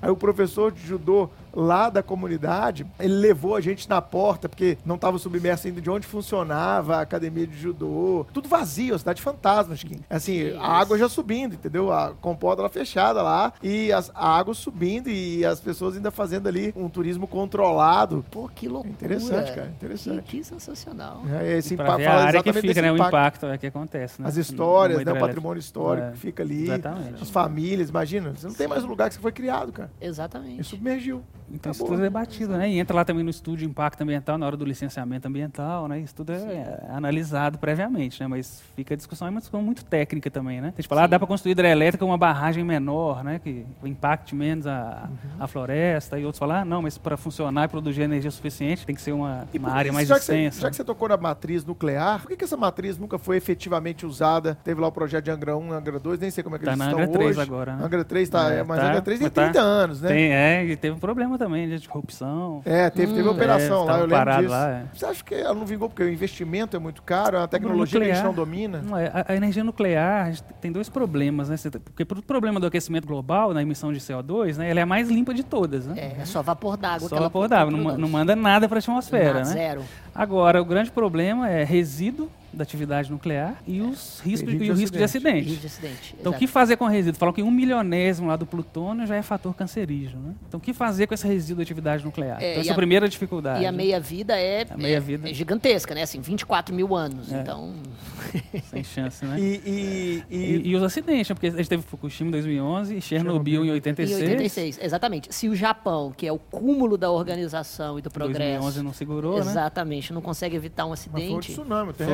Aí 0.00 0.10
o 0.10 0.16
professor 0.16 0.70
de 0.72 0.80
judô 0.86 1.28
lá 1.54 1.90
da 1.90 2.02
comunidade, 2.02 2.86
ele 2.98 3.12
levou 3.14 3.54
a 3.56 3.60
gente 3.60 3.86
na 3.88 4.00
porta, 4.00 4.48
porque 4.48 4.78
não 4.86 4.94
estava 4.94 5.18
submerso 5.18 5.66
ainda 5.66 5.82
de 5.82 5.90
onde 5.90 6.06
funcionava 6.06 6.96
a 6.96 7.00
academia 7.02 7.46
de 7.46 7.56
judô. 7.58 8.26
Tudo 8.32 8.48
vazio, 8.48 8.94
a 8.94 8.98
cidade 8.98 9.20
fantasma, 9.20 9.76
Chiquinho. 9.76 10.00
Assim, 10.08 10.48
Isso. 10.48 10.58
a 10.58 10.66
água 10.78 10.96
já 10.98 11.08
subindo, 11.10 11.54
entendeu? 11.54 11.92
A 11.92 12.12
comporta 12.20 12.62
lá 12.62 12.68
fechada 12.70 13.20
lá 13.22 13.52
e 13.62 13.92
as, 13.92 14.10
a 14.14 14.34
água 14.38 14.54
subindo 14.54 15.08
e 15.10 15.44
as 15.44 15.60
pessoas 15.60 15.94
ainda 15.96 16.10
fazendo 16.10 16.46
ali 16.48 16.72
um 16.74 16.88
turismo 16.88 17.26
controlado. 17.26 18.24
Pô, 18.30 18.48
que 18.54 18.66
loucura. 18.66 18.92
Interessante, 18.94 19.52
cara, 19.52 19.68
interessante. 19.68 20.22
Que, 20.22 20.38
que 20.38 20.44
sensacional. 20.44 21.22
É, 21.40 21.58
esse 21.58 21.76
Pra 21.76 21.84
impa- 21.86 21.96
ver 21.98 22.06
a 22.06 22.14
área 22.24 22.42
que 22.42 22.52
fica, 22.54 22.80
né? 22.82 22.90
O 22.92 22.94
impacto. 22.96 23.08
impacto 23.14 23.46
é, 23.46 23.58
que 23.58 23.66
acontece, 23.66 24.20
né? 24.22 24.28
As 24.28 24.36
histórias, 24.36 25.04
né? 25.04 25.12
O 25.12 25.18
patrimônio 25.18 25.60
histórico 25.60 26.08
É, 26.08 26.10
que 26.12 26.18
fica 26.18 26.42
ali. 26.42 26.64
Exatamente. 26.64 27.22
As 27.22 27.30
famílias, 27.30 27.88
imagina. 27.90 28.32
Você 28.34 28.46
não 28.46 28.54
tem 28.54 28.66
mais 28.66 28.84
um 28.84 28.88
lugar 28.88 29.08
que 29.08 29.14
você 29.16 29.20
foi 29.22 29.32
criado, 29.32 29.72
cara. 29.72 29.90
Exatamente. 30.00 30.64
submergiu. 30.64 31.22
Então 31.54 31.70
isso 31.72 31.84
tudo 31.84 32.02
é 32.02 32.08
batido, 32.08 32.56
né? 32.56 32.68
E 32.70 32.78
entra 32.78 32.96
lá 32.96 33.04
também 33.04 33.22
no 33.22 33.28
estudo 33.28 33.58
de 33.58 33.66
impacto 33.66 34.00
ambiental 34.00 34.38
na 34.38 34.46
hora 34.46 34.56
do 34.56 34.64
licenciamento 34.64 35.28
ambiental, 35.28 35.86
né? 35.86 36.00
Isso 36.00 36.14
tudo 36.14 36.32
é, 36.32 36.36
é 36.36 36.86
analisado 36.90 37.58
previamente, 37.58 38.20
né? 38.22 38.26
Mas 38.26 38.62
fica 38.74 38.94
a 38.94 38.96
discussão, 38.96 39.28
é 39.28 39.30
uma 39.30 39.40
discussão 39.40 39.62
muito 39.62 39.84
técnica 39.84 40.30
também, 40.30 40.60
né? 40.62 40.68
A 40.76 40.80
gente 40.80 40.88
fala, 40.88 41.04
ah, 41.04 41.06
dá 41.06 41.18
para 41.18 41.28
construir 41.28 41.52
hidrelétrica 41.52 42.02
com 42.04 42.10
uma 42.10 42.16
barragem 42.16 42.64
menor, 42.64 43.22
né? 43.22 43.38
Que 43.38 43.66
impacte 43.84 44.34
menos 44.34 44.66
a, 44.66 45.08
Uhum. 45.10 45.30
a 45.44 45.46
floresta. 45.46 46.18
E 46.18 46.24
outros 46.24 46.38
falam, 46.38 46.56
ah, 46.56 46.64
não, 46.64 46.80
mas 46.82 46.96
para 46.96 47.16
funcionar 47.18 47.64
e 47.66 47.68
produzir 47.68 48.02
energia 48.02 48.30
suficiente 48.30 48.86
tem 48.86 48.94
que 48.94 49.02
ser 49.02 49.12
uma, 49.12 49.46
E 49.52 49.58
uma 49.58 49.70
área 49.72 49.92
mais 49.92 50.08
já 50.08 50.18
que 50.18 50.24
você- 50.24 50.32
extensa. 50.34 50.60
já 50.62 50.70
que 50.70 50.76
você 50.76 50.84
tocou 50.84 51.08
na 51.08 51.16
matriz 51.18 51.64
nuclear, 51.66 52.20
por 52.22 52.28
que, 52.28 52.36
que 52.36 52.44
essa 52.44 52.56
matriz 52.56 52.96
nunca 52.96 53.18
foi 53.18 53.36
efetivamente 53.36 54.06
usada? 54.06 54.56
Teve 54.64 54.80
lá 54.80 54.88
o 54.88 54.92
projeto 54.92 55.24
de 55.26 55.30
Angra 55.30 55.54
1, 55.56 55.70
Angra 55.72 55.98
2, 56.00 56.18
nem 56.18 56.30
sei 56.30 56.42
como 56.42 56.56
é 56.56 56.58
que 56.58 56.64
Tá 56.64 56.70
eles 56.70 56.78
na 56.78 56.86
estão 56.86 57.00
Angra 57.00 57.12
3 57.12 57.30
hoje. 57.36 57.40
agora, 57.40 57.76
né? 57.76 57.84
Angra 57.84 58.04
3 58.04 58.28
tá, 58.30 58.52
É, 58.54 58.58
é, 58.60 58.62
mas 58.64 58.80
tá, 58.80 58.86
Angra 58.88 59.02
3 59.02 59.11
tem 59.18 59.26
mas 59.26 59.32
tá- 59.32 59.42
30 59.44 59.60
anos, 59.60 60.00
né? 60.02 60.08
Tem, 60.08 60.32
é, 60.32 60.64
e 60.64 60.76
teve 60.76 60.94
um 60.96 60.98
problema 60.98 61.38
também 61.38 61.68
de 61.68 61.88
corrupção. 61.88 62.62
É, 62.64 62.88
teve, 62.90 63.14
teve 63.14 63.28
operação 63.28 63.84
é, 63.84 63.92
lá, 63.92 63.98
eu 63.98 64.06
lembro 64.06 64.36
disso. 64.36 64.50
lá, 64.50 64.70
é. 64.70 64.84
Você 64.92 65.06
acha 65.06 65.24
que 65.24 65.34
ela 65.34 65.54
não 65.54 65.64
vingou 65.66 65.88
porque 65.88 66.02
o 66.02 66.10
investimento 66.10 66.76
é 66.76 66.78
muito 66.78 67.02
caro, 67.02 67.36
é 67.36 67.40
uma 67.40 67.48
tecnologia 67.48 68.00
que 68.00 68.04
a 68.10 68.14
gente 68.14 68.24
nuclear- 68.24 68.24
não 68.26 68.34
domina? 68.34 68.82
Não 68.82 68.96
é, 68.98 69.06
a, 69.08 69.32
a 69.32 69.36
energia 69.36 69.64
nuclear 69.64 70.28
a 70.30 70.54
tem 70.60 70.70
dois 70.72 70.88
problemas, 70.88 71.48
né? 71.48 71.56
Tá- 71.56 71.78
Porque 71.78 72.04
pro 72.04 72.22
problema 72.22 72.58
do 72.60 72.66
aquecimento 72.66 73.06
global, 73.06 73.52
na 73.54 73.62
emissão 73.62 73.92
de 73.92 74.00
CO2, 74.00 74.56
né? 74.56 74.70
Ela 74.70 74.80
é 74.80 74.82
a 74.82 74.86
mais 74.86 75.08
limpa 75.08 75.32
de 75.34 75.42
todas, 75.42 75.86
né? 75.86 75.94
É, 75.96 76.22
é 76.22 76.24
só 76.24 76.42
vapor 76.42 76.76
d'água. 76.76 77.08
Só 77.08 77.16
vapor 77.16 77.48
d'água, 77.48 77.70
não, 77.70 77.98
não 77.98 78.08
manda 78.08 78.34
nada 78.36 78.68
para 78.68 78.78
a 78.78 78.80
atmosfera, 78.80 79.34
Nada, 79.34 79.48
né? 79.48 79.52
Zero. 79.54 79.82
Agora, 80.14 80.60
o 80.60 80.64
grande 80.64 80.90
problema 80.90 81.48
é 81.48 81.64
resíduo 81.64 82.28
da 82.52 82.62
atividade 82.62 83.10
nuclear 83.10 83.62
e 83.66 83.80
os 83.80 84.20
riscos, 84.20 84.24
risco 84.24 84.50
e 84.50 84.58
de 84.66 84.70
o 84.70 84.74
risco 84.74 84.96
de 84.96 85.02
acidente. 85.02 85.28
acidente. 85.28 85.48
Risco 85.48 85.60
de 85.60 85.66
acidente. 85.66 86.16
Então, 86.20 86.32
o 86.32 86.36
que 86.36 86.46
fazer 86.46 86.76
com 86.76 86.86
resíduo? 86.86 87.18
Falam 87.18 87.32
que 87.32 87.42
um 87.42 87.50
milionésimo 87.50 88.28
lá 88.28 88.36
do 88.36 88.44
plutônio 88.46 89.06
já 89.06 89.16
é 89.16 89.22
fator 89.22 89.54
cancerígeno, 89.54 90.20
né? 90.22 90.34
Então, 90.48 90.58
o 90.58 90.60
que 90.60 90.72
fazer 90.74 91.06
com 91.06 91.14
esse 91.14 91.26
resíduo 91.26 91.56
de 91.56 91.62
atividade 91.62 92.04
nuclear? 92.04 92.42
É, 92.42 92.50
então, 92.52 92.58
e 92.58 92.60
essa 92.60 92.70
é 92.70 92.72
a- 92.72 92.76
primeira 92.76 93.08
dificuldade. 93.08 93.62
E 93.62 93.66
a 93.66 93.72
meia-vida 93.72 94.38
é, 94.38 94.66
A 94.68 94.76
meia-vida. 94.76 95.28
é- 95.28 95.30
é 95.30 95.34
gigantesca, 95.34 95.94
né? 95.94 96.02
Assim, 96.02 96.20
24 96.20 96.74
mil 96.74 96.94
anos. 96.94 97.32
É. 97.32 97.40
Então, 97.40 97.72
Sem 98.64 98.84
chance, 98.84 99.24
né? 99.24 99.38
E, 99.38 99.60
e, 99.66 100.24
e- 100.30 100.36
E, 100.36 100.68
e 100.68 100.76
os 100.76 100.82
acidentes, 100.82 101.28
né? 101.28 101.34
porque 101.34 101.48
a 101.48 101.50
gente 101.50 101.68
teve 101.68 101.82
Fukushima 101.82 102.28
em 102.28 102.32
2011, 102.32 103.00
Chernobyl 103.00 103.64
em 103.64 103.68
em 103.68 103.70
86. 103.72 104.22
86. 104.22 104.78
Exatamente. 104.82 105.34
Se 105.34 105.48
o 105.48 105.54
Japão, 105.54 106.12
que 106.16 106.26
é 106.26 106.32
o 106.32 106.38
cúmulo 106.38 106.96
da 106.96 107.10
organização 107.10 107.98
e 107.98 108.02
do 108.02 108.10
progresso, 108.10 108.60
2011 108.60 108.82
não 108.82 108.92
segurou, 108.92 109.34
né? 109.34 109.40
exatamente, 109.40 110.12
não 110.12 110.20
consegue 110.20 110.56
evitar 110.56 110.86
um 110.86 110.90
mas 110.90 111.04
foi 111.04 111.12
o 111.20 111.24
acidente. 111.24 111.52
tsunami, 111.52 111.90
o 111.90 111.94
Foi, 111.94 112.06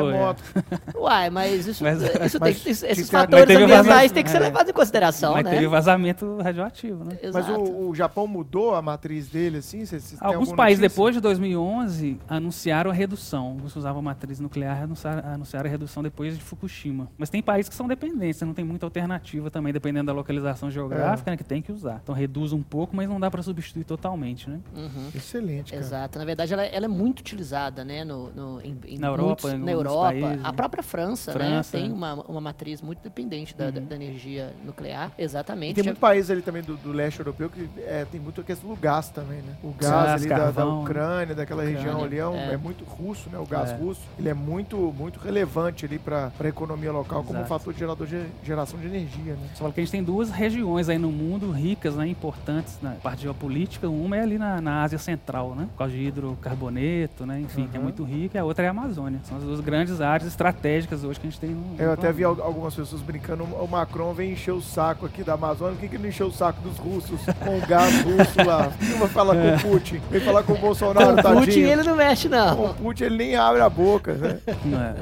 Uai, 0.94 1.30
mas 1.30 1.66
isso, 1.66 1.82
Mas- 1.84 2.00
isso 2.02 2.38
mas 2.40 2.62
tem, 2.62 2.72
isso- 2.72 2.86
esses 2.86 3.10
mas 3.10 3.10
fatores 3.10 3.56
ambientais 3.56 4.12
têm 4.12 4.24
que 4.24 4.30
ser 4.30 4.36
é. 4.38 4.40
levados 4.40 4.70
em 4.70 4.72
consideração, 4.72 5.32
Mas 5.34 5.44
né? 5.44 5.50
teve 5.50 5.66
vazamento 5.66 6.38
radioativo, 6.42 7.04
né? 7.04 7.18
Mas 7.22 7.46
Exato. 7.48 7.60
o, 7.60 7.90
o 7.90 7.94
Japão 7.94 8.26
mudou 8.26 8.74
a 8.74 8.82
matriz 8.82 9.28
dele, 9.28 9.58
assim? 9.58 9.84
Cê, 9.84 10.00
cê 10.00 10.16
tem 10.16 10.26
Alguns 10.26 10.52
países, 10.52 10.80
notícia? 10.80 10.88
depois 10.88 11.14
de 11.14 11.20
2011, 11.20 12.20
anunciaram 12.28 12.90
a 12.90 12.94
redução. 12.94 13.56
Os 13.64 13.72
que 13.72 13.78
usavam 13.78 14.00
matriz 14.02 14.40
nuclear 14.40 14.82
anunciaram, 14.82 15.28
anunciaram 15.32 15.66
a 15.68 15.70
redução 15.70 16.02
depois 16.02 16.36
de 16.36 16.42
Fukushima. 16.42 17.08
Mas 17.18 17.30
tem 17.30 17.42
países 17.42 17.68
que 17.68 17.74
são 17.74 17.86
dependentes, 17.88 18.40
não 18.42 18.54
tem 18.54 18.64
muita 18.64 18.86
alternativa 18.86 19.50
também, 19.50 19.72
dependendo 19.72 20.06
da 20.06 20.12
localização 20.12 20.70
geográfica, 20.70 21.30
né, 21.30 21.36
que 21.36 21.44
tem 21.44 21.60
que 21.62 21.72
usar. 21.72 22.00
Então 22.02 22.14
reduz 22.14 22.52
um 22.52 22.62
pouco, 22.62 22.94
mas 22.96 23.08
não 23.08 23.18
dá 23.20 23.30
para 23.30 23.42
substituir 23.42 23.84
totalmente, 23.84 24.48
né? 24.48 24.58
Uhum. 24.76 25.08
Excelente, 25.14 25.72
cara. 25.72 25.82
Exato. 25.82 26.18
Na 26.18 26.24
verdade, 26.24 26.52
ela, 26.52 26.64
ela 26.64 26.84
é 26.84 26.88
muito 26.88 27.20
utilizada, 27.20 27.84
né? 27.84 28.04
No, 28.04 28.30
no- 28.30 28.60
em, 28.60 28.76
em 28.86 28.98
Na 28.98 29.08
Europa, 29.08 29.26
muitos- 29.26 29.52
em 29.52 29.58
na 29.58 29.72
alguns 29.72 29.82
Europa. 30.20 30.40
A 30.48 30.52
própria 30.52 30.82
França, 30.82 31.32
França, 31.32 31.76
né, 31.76 31.82
tem 31.84 31.90
é. 31.90 31.92
uma, 31.94 32.14
uma 32.14 32.40
matriz 32.40 32.80
muito 32.82 33.00
dependente 33.02 33.56
da, 33.56 33.70
da- 33.70 33.80
da 33.80 33.94
energia 33.96 34.52
nuclear. 34.64 35.10
E 35.18 35.22
Exatamente. 35.22 35.74
tem 35.74 35.84
Já- 35.84 35.90
muito 35.90 36.00
país 36.00 36.30
ali 36.30 36.42
também 36.42 36.62
do, 36.62 36.76
do 36.76 36.92
leste 36.92 37.18
europeu 37.20 37.48
que 37.50 37.68
é, 37.78 38.06
tem 38.10 38.20
muito 38.20 38.40
a 38.40 38.44
questão 38.44 38.68
do 38.70 38.76
gás 38.76 39.08
também, 39.10 39.38
né? 39.42 39.54
O 39.62 39.72
gás 39.72 39.92
Gás, 39.92 40.20
ali 40.22 40.28
da, 40.28 40.50
da. 40.50 40.66
Ucrânia, 40.66 41.34
daquela 41.34 41.62
Ucrânia, 41.62 41.80
região 41.82 42.04
ali, 42.04 42.18
é, 42.18 42.26
um- 42.26 42.34
é. 42.36 42.54
é 42.54 42.56
muito 42.56 42.84
russo, 42.84 43.28
né? 43.30 43.38
O 43.38 43.46
gás 43.46 43.70
É. 43.70 43.74
russo. 43.76 44.00
Ele 44.18 44.28
é 44.28 44.34
muito, 44.34 44.76
muito 44.96 45.18
relevante 45.18 45.84
ali 45.84 45.98
para 45.98 46.30
a 46.38 46.48
economia 46.48 46.92
local 46.92 47.22
como 47.24 47.38
um 47.38 47.42
Exato. 47.42 47.48
fator 47.58 47.72
de 47.72 47.78
gerador 47.78 48.06
de 48.06 48.22
geração 48.44 48.78
de 48.78 48.86
energia, 48.86 49.34
né? 49.34 49.48
Só 49.54 49.60
fala 49.60 49.72
que 49.72 49.80
a 49.80 49.82
gente 49.84 49.92
tem 49.92 50.02
duas 50.02 50.30
regiões 50.30 50.88
aí 50.88 50.98
no 50.98 51.10
mundo 51.10 51.50
ricas, 51.50 51.94
né, 51.96 52.06
importantes 52.08 52.78
na 52.82 52.92
parte 52.92 53.22
geopolítica. 53.22 53.88
Uma 53.88 54.16
é 54.16 54.22
ali 54.22 54.38
na, 54.38 54.60
na 54.60 54.82
Ásia 54.82 54.98
Central, 54.98 55.54
né, 55.54 55.66
por 55.72 55.78
causa 55.78 55.92
de 55.92 56.02
hidrocarboneto, 56.04 57.26
né, 57.26 57.40
enfim, 57.40 57.66
que 57.68 57.76
é 57.76 57.78
Uhum. 57.78 57.84
muito 57.84 58.02
rica. 58.04 58.38
E 58.38 58.40
a 58.40 58.44
outra 58.44 58.64
é 58.64 58.68
a 58.68 58.70
Amazônia. 58.70 59.20
São 59.24 59.36
as 59.38 59.44
duas 59.44 59.60
grandes 59.60 60.00
áreas 60.00 60.07
estratégicas 60.16 61.04
hoje 61.04 61.20
que 61.20 61.26
a 61.26 61.30
gente 61.30 61.40
tem 61.40 61.50
no. 61.50 61.60
no 61.74 61.82
Eu 61.82 61.92
até 61.92 62.10
vi 62.12 62.24
al- 62.24 62.40
algumas 62.42 62.74
pessoas 62.74 63.02
brincando, 63.02 63.44
o 63.44 63.66
Macron 63.68 64.12
vem 64.14 64.32
encher 64.32 64.52
o 64.52 64.60
saco 64.62 65.04
aqui 65.06 65.22
da 65.22 65.34
Amazônia, 65.34 65.74
por 65.74 65.80
que, 65.80 65.88
que 65.88 65.94
ele 65.96 66.02
não 66.04 66.08
encheu 66.10 66.26
o 66.28 66.32
saco 66.32 66.60
dos 66.62 66.76
russos 66.78 67.20
com 67.44 67.58
o 67.58 67.66
gás 67.66 68.02
russo 68.02 68.46
lá? 68.46 68.70
Não 68.80 68.98
vai 68.98 69.08
falar 69.08 69.34
com 69.34 69.68
o 69.68 69.72
Putin, 69.72 70.00
vem 70.10 70.20
falar 70.20 70.42
com 70.42 70.52
o 70.54 70.58
Bolsonaro, 70.58 71.22
Com 71.22 71.30
o 71.32 71.40
Putin 71.40 71.60
ele 71.60 71.82
não 71.82 71.96
mexe, 71.96 72.28
Com 72.28 72.34
não. 72.36 72.64
o 72.70 72.74
Putin 72.74 73.04
ele 73.04 73.16
nem 73.16 73.36
abre 73.36 73.60
a 73.60 73.68
boca, 73.68 74.14
né? 74.14 74.38
Não 74.64 74.80
é. 74.82 74.94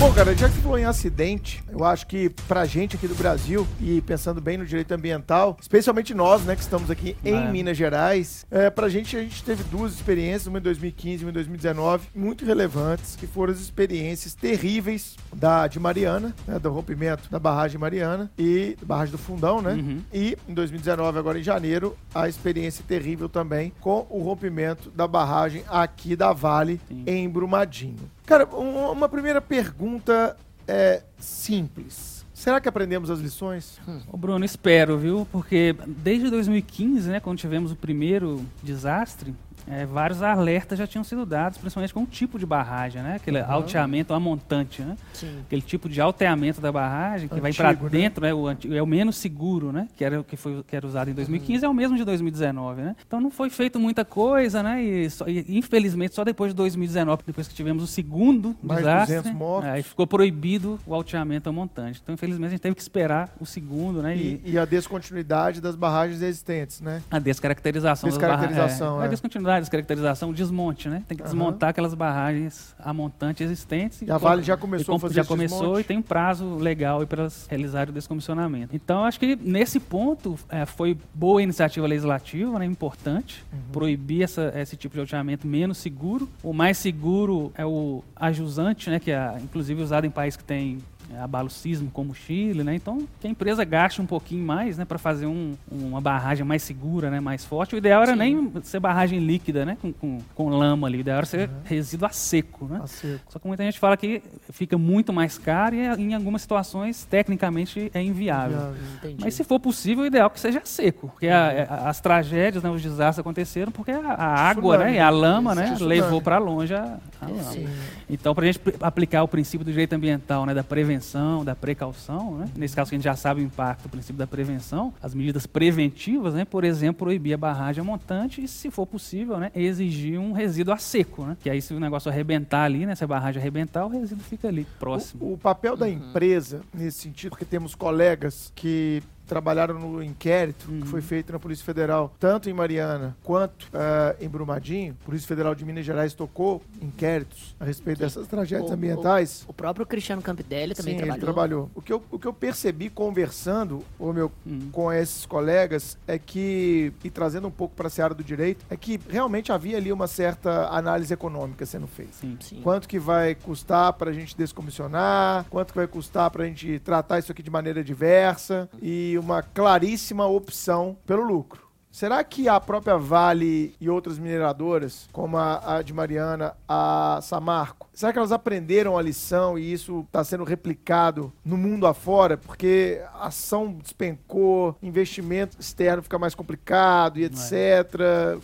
Bom, 0.00 0.14
cara, 0.14 0.34
já 0.34 0.48
que 0.48 0.54
você 0.54 0.62
falou 0.62 0.78
em 0.78 0.86
acidente, 0.86 1.62
eu 1.68 1.84
acho 1.84 2.06
que 2.06 2.30
pra 2.48 2.64
gente 2.64 2.96
aqui 2.96 3.06
do 3.06 3.14
Brasil, 3.14 3.68
e 3.78 4.00
pensando 4.00 4.40
bem 4.40 4.56
no 4.56 4.64
direito 4.64 4.92
ambiental, 4.92 5.58
especialmente 5.60 6.14
nós, 6.14 6.42
né, 6.42 6.56
que 6.56 6.62
estamos 6.62 6.90
aqui 6.90 7.14
em 7.22 7.34
É. 7.34 7.50
Minas 7.50 7.76
Gerais, 7.76 8.46
é, 8.50 8.70
pra 8.70 8.88
gente, 8.88 9.14
a 9.14 9.20
gente 9.20 9.44
teve 9.44 9.62
duas 9.64 9.92
experiências, 9.92 10.46
uma 10.46 10.58
em 10.58 10.62
2015 10.62 11.22
e 11.22 11.26
uma 11.26 11.30
em 11.30 11.34
2019, 11.34 12.08
muito 12.14 12.46
relevantes, 12.46 13.14
que 13.14 13.26
foram 13.26 13.52
as 13.52 13.60
experiências 13.60 14.32
terríveis 14.34 15.18
da, 15.36 15.66
de 15.68 15.78
Mariana, 15.78 16.34
né, 16.48 16.58
do 16.58 16.70
rompimento 16.70 17.30
da 17.30 17.38
barragem 17.38 17.78
Mariana 17.78 18.30
e 18.38 18.78
da 18.80 18.86
barragem 18.86 19.12
do 19.12 19.18
Fundão, 19.18 19.60
né? 19.60 19.74
Uhum. 19.74 20.00
E 20.10 20.34
em 20.48 20.54
2019, 20.54 21.18
agora 21.18 21.38
em 21.38 21.42
janeiro, 21.42 21.94
a 22.14 22.26
experiência 22.26 22.82
terrível 22.88 23.28
também 23.28 23.70
com 23.82 24.06
o 24.08 24.22
rompimento 24.22 24.90
da 24.90 25.06
barragem 25.06 25.62
aqui 25.68 26.16
da 26.16 26.32
Vale, 26.32 26.80
Sim. 26.88 27.04
em 27.06 27.28
Brumadinho. 27.28 28.08
Cara, 28.26 28.46
um- 28.54 28.90
uma 28.92 29.08
primeira 29.08 29.40
pergunta 29.40 30.36
é 30.66 31.02
simples. 31.18 32.24
Será 32.32 32.58
que 32.60 32.68
aprendemos 32.68 33.10
as 33.10 33.18
lições? 33.18 33.78
Ô 34.10 34.16
Bruno, 34.16 34.42
espero, 34.44 34.96
viu? 34.96 35.26
Porque 35.30 35.74
desde 35.86 36.30
2015, 36.30 37.10
né, 37.10 37.20
quando 37.20 37.36
tivemos 37.38 37.70
o 37.70 37.76
primeiro 37.76 38.42
desastre, 38.62 39.34
é, 39.68 39.84
vários 39.86 40.22
alertas 40.22 40.78
já 40.78 40.86
tinham 40.86 41.04
sido 41.04 41.24
dados, 41.26 41.58
principalmente 41.58 41.92
com 41.94 42.02
o 42.02 42.06
tipo 42.06 42.38
de 42.38 42.46
barragem, 42.46 43.02
né? 43.02 43.16
Aquele 43.16 43.40
Uhum. 43.40 43.50
alteamento, 43.50 44.12
a 44.14 44.20
montante, 44.20 44.82
né? 44.82 44.96
Sim. 45.12 45.38
Aquele 45.46 45.62
tipo 45.62 45.88
de 45.88 46.00
alteamento 46.00 46.60
da 46.60 46.70
barragem 46.72 47.28
que 47.28 47.40
vai 47.40 47.52
para 47.52 47.70
Antigo, 47.70 47.84
né? 47.86 47.90
dentro, 47.90 48.22
né? 48.24 48.32
O, 48.34 48.46
antigo- 48.46 48.74
é 48.74 48.82
o 48.82 48.86
menos 48.86 49.16
seguro, 49.16 49.72
né? 49.72 49.88
Que 49.96 50.04
era 50.04 50.20
o 50.20 50.24
que 50.24 50.36
foi 50.36 50.62
que 50.66 50.74
era 50.76 50.86
usado 50.86 51.10
em 51.10 51.14
2015, 51.14 51.64
é 51.64 51.68
o 51.68 51.74
mesmo 51.74 51.96
de 51.96 52.04
2019, 52.04 52.82
né? 52.82 52.96
Então 53.06 53.20
não 53.20 53.30
foi 53.30 53.50
feito 53.50 53.78
muita 53.78 54.04
coisa, 54.04 54.62
né? 54.62 54.82
E, 54.82 55.10
só- 55.10 55.26
e, 55.28 55.44
infelizmente 55.56 56.14
só 56.14 56.24
depois 56.24 56.52
de 56.52 56.56
2019, 56.56 57.22
depois 57.26 57.48
que 57.48 57.54
tivemos 57.54 57.82
o 57.82 57.86
segundo 57.86 58.56
Mais 58.62 58.80
desastre, 58.80 59.16
200 59.16 59.38
mortos. 59.38 59.70
aí 59.70 59.82
ficou 59.82 60.06
proibido 60.06 60.78
o 60.86 60.94
alteamento 60.94 61.48
a 61.48 61.52
montante. 61.52 62.00
Então 62.02 62.14
infelizmente 62.14 62.48
a 62.48 62.50
gente 62.50 62.60
teve 62.60 62.74
que 62.74 62.82
esperar 62.82 63.30
o 63.40 63.46
segundo, 63.46 64.02
né? 64.02 64.16
E, 64.16 64.40
e 64.44 64.58
a 64.58 64.64
descontinuidade 64.64 65.60
das 65.60 65.74
barragens 65.74 66.20
existentes, 66.22 66.80
né? 66.80 67.02
A 67.10 67.18
descaracterização. 67.18 68.08
das 68.08 68.18
Descaracterização, 68.18 68.92
barra- 68.94 69.00
é. 69.00 69.04
é. 69.04 69.06
A 69.06 69.10
descontinuidade, 69.10 69.49
descaracterização, 69.58 70.30
o 70.30 70.32
desmonte, 70.34 70.88
né? 70.88 71.02
Tem 71.08 71.16
que 71.16 71.22
Aham. 71.22 71.30
desmontar 71.32 71.70
aquelas 71.70 71.94
barragens 71.94 72.74
a 72.78 72.92
montante 72.92 73.42
existentes. 73.42 74.02
E 74.02 74.10
a 74.10 74.18
Vale 74.18 74.42
já 74.42 74.56
começou 74.56 74.94
e 74.94 74.96
a 74.96 75.00
fazer 75.00 75.14
Já 75.14 75.24
começou 75.24 75.58
desmonte? 75.60 75.80
e 75.80 75.84
tem 75.84 75.98
um 75.98 76.02
prazo 76.02 76.56
legal 76.56 77.04
para 77.06 77.22
elas 77.22 77.46
realizarem 77.48 77.90
o 77.90 77.94
descomissionamento. 77.94 78.76
Então, 78.76 79.04
acho 79.04 79.18
que 79.18 79.34
nesse 79.34 79.80
ponto 79.80 80.38
é, 80.48 80.66
foi 80.66 80.96
boa 81.14 81.42
iniciativa 81.42 81.86
legislativa, 81.86 82.58
né? 82.58 82.66
Importante. 82.66 83.44
Uhum. 83.52 83.58
Proibir 83.72 84.22
essa, 84.22 84.52
esse 84.54 84.76
tipo 84.76 84.94
de 84.94 85.00
alteamento 85.00 85.46
menos 85.46 85.78
seguro. 85.78 86.28
O 86.42 86.52
mais 86.52 86.78
seguro 86.78 87.52
é 87.56 87.64
o 87.64 88.04
ajusante, 88.14 88.90
né? 88.90 89.00
Que 89.00 89.10
é 89.10 89.34
inclusive 89.42 89.82
usado 89.82 90.06
em 90.06 90.10
países 90.10 90.36
que 90.36 90.44
tem 90.44 90.78
é, 91.14 91.18
abalo 91.20 91.50
sísmico 91.50 91.92
como 91.92 92.12
o 92.12 92.14
Chile, 92.14 92.62
né? 92.62 92.74
Então, 92.74 93.06
que 93.20 93.26
a 93.26 93.30
empresa 93.30 93.64
gaste 93.64 94.00
um 94.00 94.06
pouquinho 94.06 94.44
mais, 94.46 94.78
né, 94.78 94.84
para 94.84 94.98
fazer 94.98 95.26
um- 95.26 95.54
uma 95.70 96.00
barragem 96.00 96.44
mais 96.44 96.62
segura, 96.62 97.10
né, 97.10 97.18
mais 97.20 97.44
forte. 97.44 97.74
O 97.74 97.78
ideal 97.78 98.02
era 98.02 98.12
Sim. 98.12 98.18
nem 98.18 98.52
ser 98.62 98.78
barragem 98.80 99.18
líquida, 99.18 99.64
né, 99.64 99.76
com, 99.80 99.92
com, 99.92 100.18
com 100.34 100.48
lama 100.50 100.86
ali. 100.86 100.98
O 100.98 101.00
ideal 101.00 101.18
era 101.18 101.26
ser 101.26 101.50
resíduo 101.64 102.06
a 102.06 102.10
seco, 102.10 102.66
né? 102.66 102.80
A 102.82 102.86
seco. 102.86 103.20
Só 103.28 103.38
que 103.38 103.46
muita 103.48 103.62
gente 103.64 103.78
fala 103.78 103.96
que 103.96 104.22
fica 104.52 104.78
muito 104.78 105.12
mais 105.12 105.36
caro 105.38 105.74
e 105.74 105.80
em 105.80 106.14
algumas 106.14 106.42
situações 106.42 107.04
tecnicamente 107.04 107.90
é 107.92 108.02
inviável. 108.02 108.74
Mas 109.20 109.34
se 109.34 109.42
for 109.44 109.58
possível, 109.58 110.04
o 110.04 110.06
ideal 110.06 110.26
é 110.28 110.30
que 110.30 110.40
seja 110.40 110.60
seco. 110.64 111.08
Porque 111.08 111.26
a- 111.28 111.66
a- 111.68 111.88
as 111.90 112.00
tragédias, 112.00 112.62
né, 112.62 112.70
os 112.70 112.82
desastres 112.82 113.18
aconteceram 113.18 113.72
porque 113.72 113.90
a, 113.90 113.98
a 114.12 114.34
água 114.48 114.76
Tsunami, 114.76 114.92
né, 114.92 114.96
e 114.98 115.00
a 115.00 115.10
lama 115.10 115.54
né, 115.54 115.76
levou 115.80 116.20
para 116.22 116.38
longe 116.38 116.74
a, 116.74 116.98
É, 117.22 117.26
lama. 117.26 117.70
Então, 118.08 118.34
para 118.34 118.44
a 118.44 118.46
gente 118.46 118.60
aplicar 118.80 119.22
o 119.22 119.28
princípio 119.28 119.64
do 119.64 119.70
direito 119.70 119.92
ambiental, 119.92 120.44
né, 120.46 120.54
da 120.54 120.64
prevenção, 120.64 120.99
da 121.44 121.54
precaução, 121.56 122.36
né, 122.38 122.48
nesse 122.56 122.76
caso 122.76 122.90
que 122.90 122.94
a 122.94 122.98
gente 122.98 123.04
já 123.04 123.16
sabe 123.16 123.40
o 123.40 123.44
impacto 123.44 123.84
do 123.84 123.88
princípio 123.88 124.16
da 124.18 124.26
prevenção, 124.26 124.92
as 125.02 125.14
medidas 125.14 125.46
preventivas, 125.46 126.34
né, 126.34 126.44
por 126.44 126.64
exemplo, 126.64 126.98
proibir 127.06 127.34
a 127.34 127.36
barragem 127.38 127.80
a 127.80 127.84
montante 127.84 128.42
e, 128.42 128.48
se 128.48 128.70
for 128.70 128.86
possível, 128.86 129.38
né, 129.38 129.50
exigir 129.54 130.18
um 130.18 130.32
resíduo 130.32 130.74
a 130.74 130.76
seco, 130.78 131.24
né, 131.24 131.36
que 131.40 131.48
aí 131.48 131.62
se 131.62 131.72
o 131.72 131.80
negócio 131.80 132.10
arrebentar 132.10 132.64
ali, 132.64 132.84
né, 132.86 132.94
se 132.94 133.02
a 133.04 133.06
barragem 133.06 133.40
arrebentar, 133.40 133.86
o 133.86 133.88
resíduo 133.88 134.24
fica 134.24 134.48
ali 134.48 134.66
próximo. 134.78 135.24
O, 135.24 135.32
o 135.34 135.38
papel 135.38 135.72
Uhum. 135.72 135.78
da 135.78 135.88
empresa, 135.88 136.60
nesse 136.74 136.98
sentido, 137.02 137.30
porque 137.30 137.44
temos 137.44 137.74
colegas 137.74 138.52
que 138.54 139.02
trabalharam 139.30 139.78
no 139.78 140.02
inquérito 140.02 140.68
Uhum. 140.68 140.80
que 140.80 140.88
foi 140.88 141.00
feito 141.00 141.32
na 141.32 141.38
Polícia 141.38 141.64
Federal, 141.64 142.12
tanto 142.18 142.50
em 142.50 142.52
Mariana 142.52 143.16
quanto 143.22 143.68
ah, 143.72 144.14
em 144.20 144.28
Brumadinho. 144.28 144.96
A 145.02 145.04
Polícia 145.06 145.26
Federal 145.28 145.54
de 145.54 145.64
Minas 145.64 145.84
Gerais 145.86 146.12
tocou 146.14 146.60
inquéritos 146.82 147.54
a 147.60 147.64
respeito 147.64 148.00
dessas 148.00 148.26
tragédias 148.26 148.68
O- 148.68 148.72
o- 148.72 148.76
ambientais. 148.76 149.44
O 149.46 149.52
próprio 149.52 149.86
Cristiano 149.86 150.20
Campidelli 150.20 150.74
também 150.74 150.94
Sim, 150.94 150.98
trabalhou. 150.98 151.20
trabalhou. 151.24 151.70
O 151.74 151.80
que, 151.80 151.92
eu, 151.92 152.02
o 152.10 152.18
que 152.18 152.26
eu 152.26 152.32
percebi 152.32 152.90
conversando 152.90 153.84
ô, 153.98 154.12
meu, 154.12 154.32
Hum. 154.46 154.68
com 154.72 154.92
esses 154.92 155.24
colegas 155.24 155.96
é 156.08 156.18
que, 156.18 156.92
e 157.04 157.10
trazendo 157.10 157.46
um 157.46 157.50
pouco 157.50 157.74
para 157.76 157.86
a 157.86 157.90
seara 157.90 158.12
do 158.14 158.24
direito, 158.24 158.64
é 158.68 158.76
que 158.76 158.98
realmente 159.08 159.52
havia 159.52 159.76
ali 159.76 159.92
uma 159.92 160.08
certa 160.08 160.68
análise 160.68 161.12
econômica 161.14 161.64
sendo 161.64 161.86
feita. 161.86 162.12
Sim. 162.14 162.36
Sim. 162.40 162.60
Quanto 162.62 162.88
que 162.88 162.98
vai 162.98 163.34
custar 163.36 163.92
para 163.92 164.10
a 164.10 164.12
gente 164.12 164.36
descomissionar? 164.36 165.44
Quanto 165.50 165.72
que 165.72 165.76
vai 165.78 165.86
custar 165.86 166.30
para 166.30 166.42
a 166.42 166.46
gente 166.46 166.78
tratar 166.80 167.18
isso 167.18 167.30
aqui 167.30 167.42
de 167.42 167.50
maneira 167.50 167.84
diversa? 167.84 168.68
E 168.82 169.16
uma 169.20 169.42
claríssima 169.42 170.26
opção 170.26 170.96
pelo 171.06 171.22
lucro. 171.22 171.69
Será 171.90 172.22
que 172.22 172.48
a 172.48 172.60
própria 172.60 172.96
Vale 172.96 173.74
e 173.80 173.90
outras 173.90 174.18
mineradoras, 174.18 175.08
como 175.12 175.36
a, 175.36 175.76
a 175.76 175.82
de 175.82 175.92
Mariana, 175.92 176.54
a 176.68 177.18
Samarco, 177.22 177.88
será 177.92 178.12
que 178.12 178.18
elas 178.18 178.32
aprenderam 178.32 178.96
a 178.96 179.02
lição 179.02 179.58
e 179.58 179.72
isso 179.72 180.04
está 180.06 180.22
sendo 180.22 180.44
replicado 180.44 181.32
no 181.44 181.56
mundo 181.56 181.86
afora? 181.86 182.36
Porque 182.36 183.02
a 183.14 183.26
ação 183.26 183.72
despencou, 183.72 184.76
investimento 184.82 185.56
externo 185.58 186.02
fica 186.02 186.18
mais 186.18 186.34
complicado 186.34 187.18
e 187.18 187.24
etc. 187.24 187.50